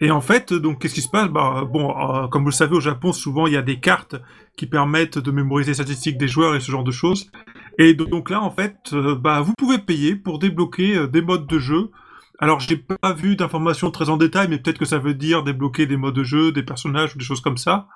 Et 0.00 0.10
en 0.10 0.20
fait, 0.22 0.52
donc 0.52 0.80
qu'est-ce 0.80 0.94
qui 0.94 1.02
se 1.02 1.08
passe? 1.08 1.28
Bah 1.28 1.64
bon, 1.70 1.90
euh, 1.90 2.28
comme 2.28 2.42
vous 2.42 2.50
le 2.50 2.54
savez, 2.54 2.74
au 2.74 2.80
Japon, 2.80 3.12
souvent 3.12 3.46
il 3.46 3.52
y 3.52 3.56
a 3.56 3.62
des 3.62 3.78
cartes 3.78 4.16
qui 4.56 4.66
permettent 4.66 5.18
de 5.18 5.30
mémoriser 5.30 5.70
les 5.70 5.74
statistiques 5.74 6.18
des 6.18 6.28
joueurs 6.28 6.54
et 6.54 6.60
ce 6.60 6.70
genre 6.70 6.84
de 6.84 6.90
choses. 6.90 7.30
Et 7.78 7.94
do- 7.94 8.06
donc 8.06 8.30
là, 8.30 8.40
en 8.42 8.50
fait, 8.50 8.76
euh, 8.92 9.14
bah 9.14 9.40
vous 9.42 9.52
pouvez 9.56 9.78
payer 9.78 10.16
pour 10.16 10.38
débloquer 10.38 10.96
euh, 10.96 11.06
des 11.06 11.20
modes 11.22 11.46
de 11.46 11.58
jeu. 11.58 11.90
Alors 12.38 12.60
j'ai 12.60 12.76
pas 12.76 13.12
vu 13.14 13.36
d'informations 13.36 13.90
très 13.90 14.08
en 14.10 14.16
détail, 14.16 14.48
mais 14.48 14.58
peut-être 14.58 14.78
que 14.78 14.84
ça 14.84 14.98
veut 14.98 15.14
dire 15.14 15.42
débloquer 15.42 15.86
des 15.86 15.96
modes 15.96 16.14
de 16.14 16.24
jeu, 16.24 16.52
des 16.52 16.62
personnages 16.62 17.14
ou 17.14 17.18
des 17.18 17.24
choses 17.24 17.40
comme 17.40 17.56
ça. 17.56 17.88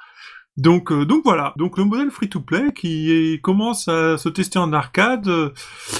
Donc, 0.57 0.91
euh, 0.93 1.05
donc 1.05 1.22
voilà. 1.24 1.55
Donc 1.57 1.78
le 1.78 1.85
modèle 1.85 2.11
free-to-play 2.11 2.72
qui 2.74 3.11
est- 3.12 3.41
commence 3.41 3.87
à 3.89 4.18
se 4.18 4.28
tester 4.28 4.59
en 4.59 4.72
arcade, 4.72 5.31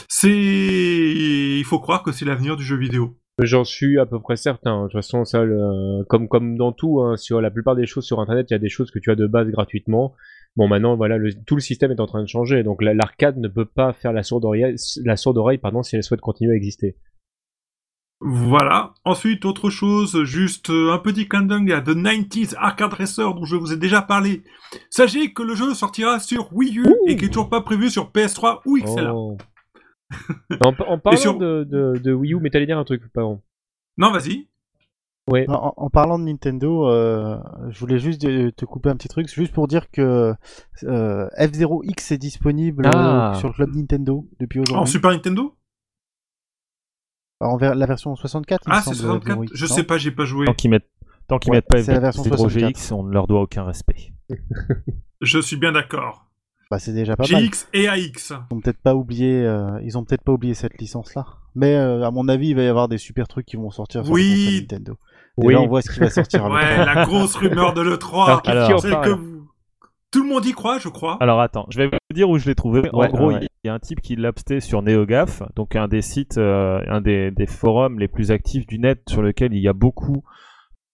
c'est, 0.09 0.31
il 0.31 1.65
faut 1.65 1.79
croire 1.81 2.03
que 2.03 2.13
c'est 2.13 2.25
l'avenir 2.25 2.57
du 2.57 2.65
jeu 2.65 2.77
vidéo. 2.77 3.17
J'en 3.43 3.65
suis 3.65 3.99
à 3.99 4.05
peu 4.07 4.21
près 4.21 4.37
certain. 4.37 4.83
De 4.83 4.89
toute 4.89 5.01
façon, 5.01 5.23
comme 6.09 6.57
dans 6.59 6.73
tout, 6.73 7.01
hein, 7.01 7.17
sur 7.17 7.41
la 7.41 7.51
plupart 7.51 7.75
des 7.77 7.87
choses 7.87 8.05
sur 8.05 8.21
Internet, 8.21 8.47
il 8.51 8.55
y 8.55 8.57
a 8.57 8.59
des 8.59 8.69
choses 8.69 8.91
que 8.91 8.99
tu 8.99 9.11
as 9.11 9.15
de 9.15 9.27
base 9.27 9.49
gratuitement. 9.49 10.15
Bon, 10.57 10.67
maintenant, 10.69 10.97
voilà, 10.97 11.17
le- 11.17 11.33
tout 11.47 11.55
le 11.55 11.61
système 11.61 11.93
est 11.93 12.01
en 12.01 12.07
train 12.07 12.23
de 12.23 12.29
changer, 12.29 12.63
donc 12.63 12.83
la- 12.83 12.93
l'arcade 12.95 13.39
ne 13.39 13.49
peut 13.49 13.65
pas 13.65 13.93
faire 13.93 14.13
la 14.13 14.23
sourde 14.23 14.45
oreille, 14.45 14.75
la 15.05 15.17
sourde 15.17 15.39
oreille, 15.39 15.59
pardon, 15.59 15.83
si 15.83 15.97
elle 15.97 16.03
souhaite 16.03 16.21
continuer 16.21 16.53
à 16.53 16.57
exister. 16.57 16.97
Voilà. 18.23 18.93
Ensuite, 19.05 19.47
autre 19.47 19.71
chose, 19.71 20.25
juste 20.25 20.69
euh, 20.69 20.93
un 20.93 20.99
petit 20.99 21.27
clin 21.27 21.41
d'œil 21.43 21.73
à 21.73 21.81
The 21.81 21.95
90s 21.95 22.55
Arcade 22.59 22.93
Racer 22.93 23.33
dont 23.33 23.47
je 23.47 23.57
vous 23.57 23.73
ai 23.73 23.79
déjà 23.79 24.03
parlé. 24.03 24.43
Sachez 24.91 25.33
que 25.33 25.43
le 25.43 25.55
jeu 25.55 25.73
sortira 25.73 26.21
sur 26.21 26.53
Wii 26.53 26.81
U 26.81 26.85
et 27.07 27.17
qu'il 27.17 27.27
n'est 27.29 27.33
toujours 27.33 27.49
pas 27.49 27.63
prévu 27.63 27.89
sur 27.89 28.11
PS3 28.13 28.61
ou 28.67 28.77
XLA. 28.79 29.15
Oh. 29.15 29.39
en, 30.61 30.75
en 30.87 30.99
parlant 30.99 31.17
sur- 31.19 31.39
de, 31.39 31.65
de, 31.65 31.99
de 31.99 32.13
Wii 32.13 32.35
U, 32.35 32.41
mais 32.43 32.51
t'allais 32.51 32.67
dire 32.67 32.77
un 32.79 32.85
truc, 32.85 33.03
pardon. 33.15 33.41
Non, 33.97 34.13
vas-y. 34.13 34.49
Ouais. 35.29 35.45
En, 35.49 35.75
en 35.77 35.91
parlant 35.91 36.19
de 36.19 36.25
Nintendo, 36.25 36.89
euh, 36.89 37.39
je 37.69 37.79
voulais 37.79 37.99
juste 37.99 38.21
te 38.23 38.65
couper 38.65 38.89
un 38.91 38.97
petit 38.97 39.09
truc, 39.09 39.29
juste 39.29 39.53
pour 39.53 39.69
dire 39.69 39.91
que 39.91 40.35
euh, 40.85 41.29
F0X 41.39 42.13
est 42.15 42.19
disponible 42.19 42.87
Ah. 42.87 43.33
euh, 43.33 43.35
sur 43.39 43.49
le 43.49 43.55
club 43.55 43.75
Nintendo 43.75 44.27
depuis 44.41 44.59
En 44.59 44.63
aujourd'hui. 44.63 44.91
Super 44.91 45.11
Nintendo? 45.13 45.55
En 47.41 47.57
ver- 47.57 47.75
la 47.75 47.87
version 47.87 48.15
64, 48.17 48.63
il 48.67 48.71
me 48.71 48.75
Ah, 48.75 48.81
c'est 48.83 48.95
semble, 48.95 49.23
64 49.23 49.39
F0X, 49.39 49.51
Je 49.55 49.67
sais 49.67 49.85
pas, 49.85 49.99
j'ai 49.99 50.11
pas 50.11 50.25
joué. 50.25 50.47
Tant 50.47 50.53
qu'ils 50.55 50.71
mettent, 50.71 50.91
tant 51.29 51.39
qu'ils 51.39 51.51
Ouais, 51.53 51.59
mettent 51.59 51.69
pas 51.69 51.83
c'est 51.83 51.93
la 51.93 52.01
version 52.01 52.23
F0 52.25 52.37
64. 52.37 52.73
GX, 52.75 52.93
on 52.93 53.03
ne 53.05 53.13
leur 53.13 53.27
doit 53.27 53.41
aucun 53.41 53.65
respect. 53.65 54.13
Je 55.23 55.39
suis 55.39 55.57
bien 55.57 55.73
d'accord. 55.73 56.27
Bah, 56.71 56.79
c'est 56.79 56.93
déjà 56.93 57.17
pas 57.17 57.25
mal. 57.31 57.43
GX 57.45 57.69
et 57.73 57.89
AX. 57.89 58.33
Ils 58.51 58.55
ont 58.55 58.61
peut-être 58.61 58.79
pas 58.81 58.95
oublié, 58.95 59.45
euh, 59.45 59.81
ils 59.83 59.97
ont 59.99 60.05
peut-être 60.05 60.23
pas 60.23 60.33
oublié 60.33 60.55
cette 60.55 60.79
licence-là. 60.79 61.27
Mais 61.55 61.75
euh, 61.75 62.07
à 62.07 62.11
mon 62.11 62.29
avis, 62.29 62.49
il 62.51 62.57
va 62.57 62.63
y 62.63 62.69
avoir 62.69 62.87
des 62.89 62.99
super 62.99 63.27
trucs 63.27 63.47
qui 63.47 63.57
vont 63.57 63.71
sortir 63.71 64.05
sur 64.05 64.13
Oui. 64.15 64.67
la 64.71 64.79
Et 65.43 65.47
Oui. 65.47 65.55
là, 65.55 65.61
on 65.61 65.67
voit 65.69 65.83
ce 65.83 65.91
qui 65.91 66.01
va 66.01 66.11
sortir. 66.11 66.45
Ouais, 66.45 66.77
la 66.85 67.05
grosse 67.05 67.35
rumeur 67.37 67.73
de 67.75 67.83
l'E3. 67.83 68.41
Alors, 68.47 68.83
que 68.83 69.11
vous... 69.11 69.41
Tout 70.13 70.25
le 70.25 70.29
monde 70.29 70.45
y 70.45 70.53
croit, 70.53 70.79
je 70.79 70.89
crois. 70.89 71.17
Alors 71.21 71.41
attends, 71.41 71.67
je 71.71 71.79
vais 71.79 71.87
vous 71.87 71.97
dire 72.15 72.29
où 72.29 72.37
je 72.37 72.47
l'ai 72.49 72.57
trouvé. 72.57 72.83
En 72.93 73.07
gros, 73.07 73.29
ouais. 73.29 73.47
il 73.63 73.69
y 73.69 73.71
a 73.71 73.75
un 73.75 73.79
type 73.79 74.01
qui 74.01 74.17
l'a 74.17 74.33
posté 74.33 74.59
sur 74.59 74.83
NeoGAF, 74.83 75.43
donc 75.55 75.77
un 75.77 75.87
des 75.87 76.03
sites, 76.03 76.37
euh, 76.37 76.81
un 76.89 77.01
des, 77.01 77.31
des 77.31 77.47
forums 77.47 78.01
les 78.01 78.09
plus 78.09 78.33
actifs 78.33 78.67
du 78.67 78.81
net 78.81 79.03
sur 79.09 79.23
lequel 79.23 79.55
il 79.55 79.61
y 79.61 79.69
a 79.69 79.73
beaucoup 79.73 80.25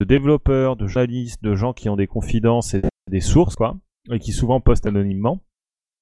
de 0.00 0.04
développeurs, 0.04 0.76
de 0.76 0.86
journalistes, 0.86 1.42
de 1.42 1.54
gens 1.54 1.72
qui 1.72 1.88
ont 1.88 1.96
des 1.96 2.06
confidences 2.06 2.74
et 2.74 2.82
des 3.10 3.20
sources, 3.20 3.56
quoi, 3.56 3.76
et 4.12 4.18
qui 4.18 4.32
souvent 4.32 4.60
postent 4.60 4.84
anonymement. 4.86 5.40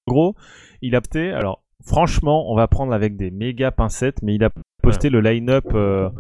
En 0.09 0.13
gros, 0.13 0.35
il 0.83 0.97
a 0.97 1.01
posté, 1.01 1.31
alors 1.31 1.63
franchement, 1.85 2.51
on 2.53 2.57
va 2.57 2.69
prendre 2.69 2.93
avec 2.93 3.17
des 3.17 3.31
méga 3.31 3.71
pincettes, 3.71 4.23
mais 4.23 4.35
il 4.35 4.45
a 4.45 4.51
posté 4.83 5.09
le 5.09 5.21
line-up 5.21 5.65
euh, 5.75 6.11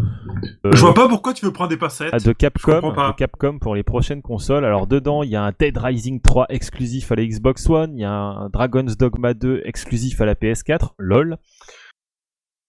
euh, 0.65 0.73
Je 0.73 0.81
vois 0.81 0.95
pas 0.95 1.07
pourquoi 1.09 1.35
tu 1.35 1.45
veux 1.45 1.53
prendre 1.53 1.71
des 1.71 1.77
passettes. 1.77 2.11
ah, 2.13 2.19
de 2.19 2.33
Capcom, 2.33 2.81
de 2.81 3.15
Capcom 3.15 3.59
pour 3.59 3.75
les 3.75 3.83
prochaines 3.83 4.23
consoles. 4.23 4.65
Alors 4.65 4.87
dedans, 4.87 5.23
il 5.23 5.31
y 5.31 5.37
a 5.37 5.43
un 5.43 5.53
Dead 5.59 5.77
Rising 5.77 6.21
3 6.21 6.47
exclusif 6.49 7.13
à 7.13 7.17
la 7.17 7.25
Xbox 7.25 7.69
One, 7.69 7.97
il 7.97 8.01
y 8.01 8.05
a 8.05 8.13
un 8.13 8.49
Dragon's 8.49 8.97
Dogma 8.97 9.35
2 9.35 9.63
exclusif 9.65 10.21
à 10.21 10.25
la 10.25 10.35
PS4, 10.35 10.95
lol. 10.99 11.37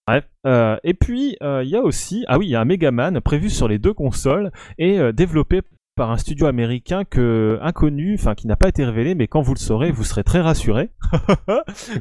Bref, 0.06 0.28
Euh, 0.46 0.76
et 0.84 0.94
puis 0.94 1.36
il 1.40 1.68
y 1.68 1.76
a 1.76 1.82
aussi, 1.82 2.24
ah 2.28 2.38
oui, 2.38 2.46
il 2.46 2.50
y 2.50 2.54
a 2.54 2.60
un 2.60 2.64
Mega 2.64 2.90
Man 2.92 3.20
prévu 3.20 3.50
sur 3.50 3.66
les 3.66 3.78
deux 3.78 3.94
consoles 3.94 4.52
et 4.78 5.12
développé 5.12 5.62
par 5.96 6.10
un 6.10 6.18
studio 6.18 6.46
américain 6.46 7.04
que 7.04 7.58
inconnu, 7.62 8.14
enfin 8.14 8.34
qui 8.34 8.46
n'a 8.46 8.56
pas 8.56 8.68
été 8.68 8.84
révélé, 8.84 9.14
mais 9.14 9.26
quand 9.26 9.40
vous 9.40 9.54
le 9.54 9.58
saurez, 9.58 9.90
vous 9.90 10.04
serez 10.04 10.22
très 10.22 10.40
rassuré. 10.40 10.90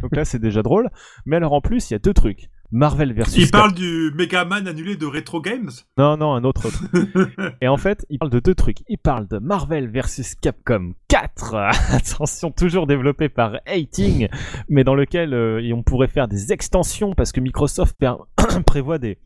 Donc 0.02 0.16
là, 0.16 0.26
c'est 0.26 0.39
déjà 0.39 0.62
drôle. 0.62 0.89
Mais 1.26 1.38
alors 1.38 1.54
en 1.54 1.62
plus, 1.62 1.89
il 1.89 1.93
y 1.93 1.96
a 1.96 2.00
deux 2.00 2.14
trucs. 2.14 2.50
Marvel 2.72 3.14
versus 3.14 3.38
Il 3.38 3.52
parle 3.52 3.74
du 3.74 4.12
Mega 4.16 4.43
Man 4.43 4.68
annulé 4.68 4.98
de 4.98 5.06
Retro 5.06 5.39
Games. 5.39 5.70
non, 5.98 6.18
non, 6.18 6.34
un 6.34 6.43
autre. 6.43 6.68
Et 7.62 7.68
en 7.70 7.78
fait, 7.78 8.06
il 8.10 8.20
parle 8.20 8.32
de 8.32 8.39
deux 8.39 8.56
trucs. 8.56 8.80
Il 8.89 8.98
parle 8.98 9.28
de 9.28 9.38
Marvel 9.38 9.89
vs 9.89 10.36
Capcom 10.41 10.93
4. 11.08 11.56
Attention, 11.91 12.52
toujours 12.52 12.88
développé 12.88 13.30
par 13.30 13.60
Hating, 13.66 14.28
mais 14.68 14.84
dans 14.84 14.96
lequel 14.96 15.34
euh, 15.34 15.72
on 15.74 15.84
pourrait 15.84 16.08
faire 16.10 16.28
des 16.28 16.52
extensions 16.52 17.14
parce 17.14 17.32
que 17.32 17.39
Microsoft 17.39 17.96
prévoit 18.66 18.98
des 18.98 19.20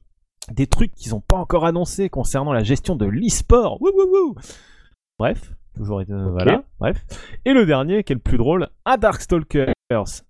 des 0.52 0.68
trucs 0.68 0.94
qu'ils 0.94 1.12
n'ont 1.12 1.22
pas 1.22 1.38
encore 1.38 1.66
annoncés 1.66 2.10
concernant 2.10 2.54
la 2.54 2.64
gestion 2.64 2.96
de 2.96 3.06
l'e-sport. 3.06 3.80
Bref, 5.20 5.54
toujours 5.76 6.00
euh, 6.00 6.30
voilà, 6.32 6.64
bref. 6.80 7.06
Et 7.46 7.54
le 7.54 7.66
dernier, 7.66 8.04
qui 8.04 8.14
est 8.14 8.16
le 8.16 8.22
plus 8.22 8.38
drôle, 8.38 8.70
un 8.86 8.98
Darkstalkers 8.98 9.74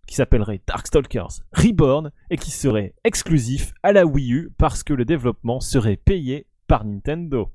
qui 0.07 0.15
s'appellerait 0.15 0.61
Darkstalkers 0.65 1.41
Reborn 1.53 2.11
et 2.29 2.37
qui 2.37 2.51
serait 2.51 2.93
exclusif 3.03 3.73
à 3.83 3.91
la 3.91 4.05
Wii 4.05 4.31
U 4.31 4.53
parce 4.57 4.83
que 4.83 4.93
le 4.93 5.05
développement 5.05 5.59
serait 5.59 5.97
payé 5.97 6.47
par 6.67 6.85
Nintendo. 6.85 7.51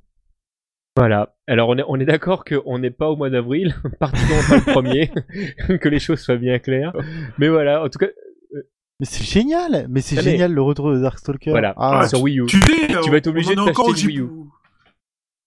Voilà. 0.96 1.34
Alors 1.48 1.68
on 1.70 1.78
est, 1.78 1.84
on 1.88 1.98
est 1.98 2.04
d'accord 2.04 2.44
qu'on 2.44 2.78
n'est 2.78 2.90
pas 2.90 3.08
au 3.08 3.16
mois 3.16 3.30
d'avril, 3.30 3.74
particulièrement 3.98 4.48
pas 4.48 4.56
le 4.56 4.72
premier, 4.72 5.08
que 5.78 5.88
les 5.88 5.98
choses 5.98 6.20
soient 6.20 6.36
bien 6.36 6.58
claires. 6.58 6.92
Mais 7.38 7.48
voilà, 7.48 7.82
en 7.82 7.88
tout 7.88 7.98
cas, 7.98 8.08
Mais 9.00 9.06
c'est 9.06 9.24
génial 9.24 9.86
Mais 9.88 10.00
c'est 10.00 10.18
Ah, 10.18 10.22
génial 10.22 10.52
le 10.52 10.62
retour 10.62 10.92
de 10.92 11.00
Darkstalker. 11.00 11.50
voilà, 11.50 11.74
Ah, 11.76 12.06
sur 12.08 12.22
Wii 12.22 12.40
U. 12.40 12.46
Tu, 12.46 12.60
sais, 12.60 12.86
Tu 13.02 13.10
vas 13.10 13.16
être 13.16 13.26
on- 13.26 13.30
obligé 13.30 13.54
on 13.58 13.64
de 13.64 13.70
t'acheter 13.72 14.00
une 14.02 14.06
Wii 14.08 14.18
U. 14.20 14.28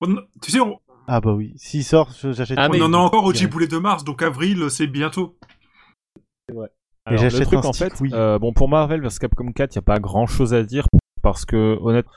On- 0.01 0.15
Tu 0.41 0.51
sais, 0.51 0.59
on, 0.59 0.79
ah 1.07 1.21
bah 1.21 1.33
oui, 1.33 1.53
s'il 1.57 1.83
sort, 1.83 2.11
j'achète. 2.11 2.57
Ah, 2.59 2.67
on 2.69 2.73
mais- 2.73 2.81
en 2.81 2.93
a 2.93 2.97
encore 2.97 3.23
au. 3.23 3.33
Giboulet 3.33 3.67
de 3.67 3.77
mars, 3.77 4.03
donc 4.03 4.21
avril, 4.21 4.69
c'est 4.69 4.87
bientôt. 4.87 5.37
Alors, 7.05 7.19
j'achète 7.21 7.39
le 7.39 7.45
truc, 7.45 7.65
en 7.65 7.73
fait, 7.73 7.93
oui. 8.01 8.09
euh, 8.13 8.37
bon, 8.37 8.51
pour 8.53 8.67
Marvel 8.67 9.01
vs 9.01 9.17
Capcom 9.19 9.51
4, 9.53 9.73
il 9.75 9.77
n'y 9.77 9.79
a 9.79 9.83
pas 9.83 9.99
grand 9.99 10.27
chose 10.27 10.53
à 10.53 10.63
dire 10.63 10.85
parce 11.21 11.45
que, 11.45 11.77
honnêtement, 11.81 12.11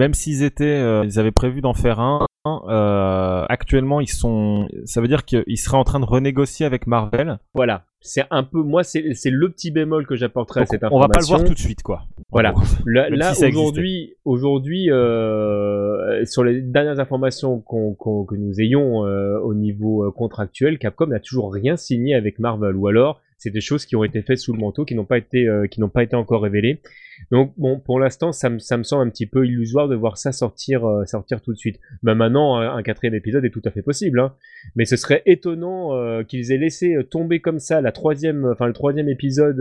même 0.00 0.14
s'ils 0.14 0.42
étaient, 0.42 0.64
euh, 0.64 1.04
ils 1.04 1.18
avaient 1.18 1.30
prévu 1.32 1.60
d'en 1.60 1.74
faire 1.74 2.00
un, 2.00 2.24
euh, 2.46 3.44
actuellement, 3.48 4.00
ils 4.00 4.08
sont, 4.08 4.68
ça 4.84 5.00
veut 5.00 5.08
dire 5.08 5.24
qu'ils 5.24 5.58
seraient 5.58 5.76
en 5.76 5.84
train 5.84 6.00
de 6.00 6.04
renégocier 6.06 6.64
avec 6.64 6.86
Marvel. 6.86 7.38
Voilà. 7.54 7.84
C'est 8.02 8.24
un 8.30 8.44
peu, 8.44 8.62
moi, 8.62 8.82
c'est 8.82 9.02
le 9.02 9.50
petit 9.50 9.70
bémol 9.70 10.06
que 10.06 10.16
j'apporterai 10.16 10.60
à 10.60 10.66
cette 10.66 10.82
on 10.90 10.98
va 10.98 11.08
pas 11.08 11.18
le 11.18 11.24
information. 11.24 11.36
voir 11.36 11.44
tout 11.46 11.52
de 11.52 11.58
suite, 11.58 11.82
quoi. 11.82 12.04
Voilà. 12.30 12.54
Là, 12.86 13.34
si 13.34 13.44
aujourd'hui, 13.44 14.14
aujourd'hui, 14.24 14.90
euh, 14.90 16.24
sur 16.24 16.42
les 16.42 16.62
dernières 16.62 16.98
informations 16.98 17.60
que 17.60 18.34
nous 18.36 18.58
ayons 18.58 19.04
euh, 19.04 19.38
au 19.40 19.52
niveau 19.52 20.10
contractuel, 20.12 20.78
Capcom 20.78 21.08
n'a 21.08 21.20
toujours 21.20 21.52
rien 21.52 21.76
signé 21.76 22.14
avec 22.14 22.38
Marvel, 22.38 22.74
ou 22.74 22.88
alors 22.88 23.20
c'est 23.40 23.50
des 23.50 23.62
choses 23.62 23.86
qui 23.86 23.96
ont 23.96 24.04
été 24.04 24.20
faites 24.20 24.38
sous 24.38 24.52
le 24.52 24.58
manteau, 24.58 24.84
qui 24.84 24.94
n'ont 24.94 25.06
pas 25.06 25.16
été, 25.16 25.48
euh, 25.48 25.66
qui 25.66 25.80
n'ont 25.80 25.88
pas 25.88 26.02
été 26.02 26.14
encore 26.14 26.42
révélées. 26.42 26.82
Donc 27.30 27.54
bon, 27.56 27.80
pour 27.80 27.98
l'instant, 27.98 28.32
ça 28.32 28.50
me, 28.50 28.58
ça 28.58 28.76
me 28.76 28.82
semble 28.82 29.06
un 29.06 29.10
petit 29.10 29.26
peu 29.26 29.46
illusoire 29.46 29.88
de 29.88 29.96
voir 29.96 30.18
ça 30.18 30.30
sortir, 30.30 30.84
euh, 30.84 31.06
sortir 31.06 31.40
tout 31.40 31.54
de 31.54 31.56
suite. 31.56 31.80
Ben 32.02 32.14
maintenant, 32.14 32.56
un, 32.58 32.82
quatrième 32.82 33.14
épisode 33.14 33.42
est 33.46 33.50
tout 33.50 33.62
à 33.64 33.70
fait 33.70 33.80
possible, 33.80 34.20
hein. 34.20 34.34
mais 34.76 34.84
ce 34.84 34.96
serait 34.96 35.22
étonnant 35.24 35.94
euh, 35.94 36.22
qu'ils 36.22 36.52
aient 36.52 36.58
laissé 36.58 36.98
tomber 37.10 37.40
comme 37.40 37.60
ça 37.60 37.80
la 37.80 37.92
troisième, 37.92 38.44
enfin 38.44 38.66
le 38.66 38.74
troisième 38.74 39.08
épisode. 39.08 39.58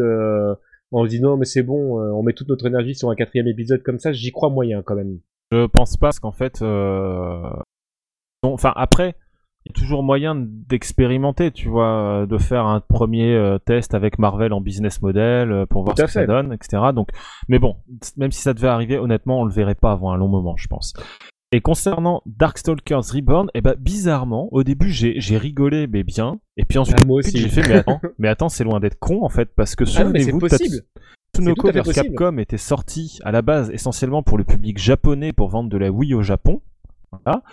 on 0.91 1.07
se 1.07 1.17
non 1.17 1.37
mais 1.37 1.45
c'est 1.45 1.63
bon, 1.63 2.01
on 2.01 2.21
met 2.21 2.33
toute 2.33 2.49
notre 2.49 2.67
énergie 2.67 2.95
sur 2.95 3.09
un 3.09 3.15
quatrième 3.15 3.47
épisode 3.47 3.81
comme 3.81 3.99
ça, 3.99 4.11
j'y 4.11 4.31
crois 4.31 4.49
moyen 4.49 4.81
quand 4.81 4.95
même. 4.95 5.19
Je 5.51 5.67
pense 5.67 5.95
pas, 5.95 6.07
parce 6.07 6.19
qu'en 6.19 6.33
fait, 6.33 6.61
enfin 8.43 8.73
après, 8.75 9.15
il 9.65 9.71
y 9.71 9.77
a 9.77 9.79
toujours 9.79 10.03
moyen 10.03 10.35
d'expérimenter, 10.35 11.51
tu 11.51 11.67
vois, 11.67 12.21
euh, 12.21 12.25
de 12.25 12.37
faire 12.37 12.65
un 12.65 12.79
premier 12.79 13.33
euh, 13.35 13.57
test 13.59 13.93
avec 13.93 14.17
Marvel 14.17 14.53
en 14.53 14.61
business 14.61 15.01
model 15.01 15.51
euh, 15.51 15.65
pour 15.65 15.83
voir 15.83 15.97
ce 15.97 16.03
que 16.03 16.11
ça 16.11 16.25
donne, 16.25 16.53
etc. 16.53 16.81
Donc, 16.93 17.09
mais 17.49 17.59
bon, 17.59 17.75
même 18.17 18.31
si 18.31 18.41
ça 18.41 18.53
devait 18.53 18.69
arriver, 18.69 18.97
honnêtement, 18.97 19.41
on 19.41 19.45
le 19.45 19.51
verrait 19.51 19.75
pas 19.75 19.91
avant 19.91 20.11
un 20.11 20.17
long 20.17 20.29
moment, 20.29 20.55
je 20.55 20.67
pense. 20.67 20.93
Et 21.51 21.61
concernant 21.61 22.21
Darkstalkers 22.27 23.11
Reborn, 23.11 23.49
eh 23.55 23.61
ben 23.61 23.73
bizarrement, 23.77 24.49
au 24.51 24.63
début 24.63 24.91
j'ai 24.91 25.37
rigolé 25.37 25.87
mais 25.87 26.03
bien, 26.03 26.39
et 26.57 26.63
puis 26.63 26.77
ensuite 26.77 26.99
Ah, 27.01 27.29
j'ai 27.33 27.49
fait 27.49 27.67
mais 27.67 27.73
attends, 27.77 27.99
mais 28.19 28.27
attends 28.27 28.49
c'est 28.49 28.63
loin 28.63 28.79
d'être 28.79 28.99
con 28.99 29.23
en 29.23 29.29
fait 29.29 29.49
parce 29.55 29.75
que 29.75 29.83
Ah 29.83 29.87
souvenez-vous, 29.87 30.45
à 30.45 30.49
fait 30.49 31.81
vs. 31.81 31.91
Capcom 31.91 32.37
était 32.37 32.57
sorti 32.57 33.17
à 33.23 33.31
la 33.31 33.41
base 33.41 33.71
essentiellement 33.71 34.21
pour 34.21 34.37
le 34.37 34.43
public 34.43 34.77
japonais 34.77 35.33
pour 35.33 35.49
vendre 35.49 35.69
de 35.69 35.77
la 35.77 35.89
Wii 35.89 36.13
au 36.13 36.21
Japon. 36.21 36.61
Voilà. 37.11 37.43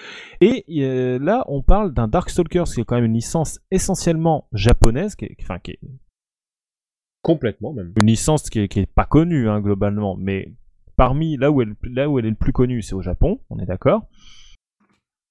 Et 0.41 0.65
euh, 0.83 1.19
là, 1.19 1.45
on 1.49 1.63
parle 1.63 1.93
d'un 1.93 2.09
Darkstalkers 2.09 2.65
qui 2.65 2.81
est 2.81 2.85
quand 2.85 2.97
même 2.97 3.05
une 3.05 3.15
licence 3.15 3.61
essentiellement 3.71 4.49
japonaise, 4.53 5.15
qui 5.17 5.25
est, 5.27 5.37
enfin, 5.41 5.59
qui 5.59 5.73
est 5.73 5.81
Complètement 7.23 7.73
même. 7.73 7.93
une 7.97 8.07
licence 8.07 8.49
qui 8.51 8.61
est, 8.61 8.69
qui 8.69 8.81
est 8.81 8.87
pas 8.87 9.05
connue 9.05 9.49
hein, 9.49 9.61
globalement, 9.61 10.17
mais 10.17 10.53
parmi 10.97 11.37
là 11.37 11.51
où 11.51 11.61
elle, 11.61 11.75
là 11.83 12.09
où 12.09 12.19
elle 12.19 12.27
est 12.27 12.31
le 12.31 12.37
plus 12.37 12.53
connue, 12.53 12.83
c'est 12.83 12.95
au 12.95 13.03
Japon, 13.03 13.41
on 13.51 13.59
est 13.59 13.67
d'accord. 13.67 14.03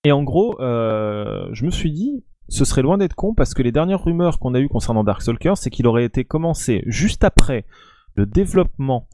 Et 0.04 0.12
en 0.12 0.24
gros, 0.24 0.60
euh, 0.62 1.48
je 1.54 1.66
me 1.66 1.72
suis 1.72 1.92
dit, 1.92 2.24
ce 2.50 2.66
serait 2.66 2.82
loin 2.82 2.98
d'être 2.98 3.16
con 3.16 3.34
parce 3.34 3.54
que 3.54 3.64
les 3.64 3.72
dernières 3.72 4.04
rumeurs 4.04 4.40
qu'on 4.40 4.54
a 4.54 4.60
eues 4.60 4.68
concernant 4.68 5.04
Darkstalkers, 5.04 5.58
c'est 5.58 5.70
qu'il 5.70 5.88
aurait 5.88 6.04
été 6.06 6.26
commencé 6.26 6.84
juste 6.86 7.24
après 7.24 7.66
le 8.16 8.26
développement 8.26 9.08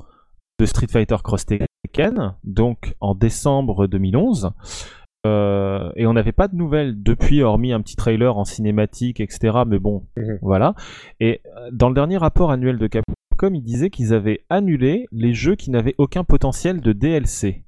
de 0.60 0.66
Street 0.66 0.88
Fighter 0.92 1.16
Cross 1.24 1.46
Tekken, 1.46 2.36
donc 2.44 2.96
en 3.00 3.16
décembre 3.16 3.88
2011. 3.88 4.52
Euh, 5.28 5.92
et 5.96 6.08
on 6.08 6.14
n'avait 6.14 6.32
pas 6.32 6.48
de 6.48 6.56
nouvelles 6.56 7.02
depuis, 7.04 7.44
hormis 7.44 7.74
un 7.74 7.82
petit 7.82 7.96
trailer 7.96 8.38
en 8.38 8.44
cinématique, 8.46 9.20
etc. 9.20 9.60
Mais 9.68 9.78
bon, 9.80 10.04
Mhm. 10.18 10.40
voilà. 10.42 10.74
Et 11.20 11.42
euh, 11.58 11.70
dans 11.72 11.90
le 11.90 11.96
dernier 11.96 12.18
rapport 12.18 12.52
annuel 12.52 12.78
de 12.80 12.88
Capcom, 12.88 13.54
ils 13.54 13.62
disaient 13.62 13.90
qu'ils 13.92 14.14
avaient 14.14 14.42
annulé 14.50 15.06
les 15.12 15.34
jeux 15.34 15.56
qui 15.56 15.70
n'avaient 15.70 15.96
aucun 16.00 16.24
potentiel 16.24 16.82
de 16.82 16.92
DLC. 16.92 17.64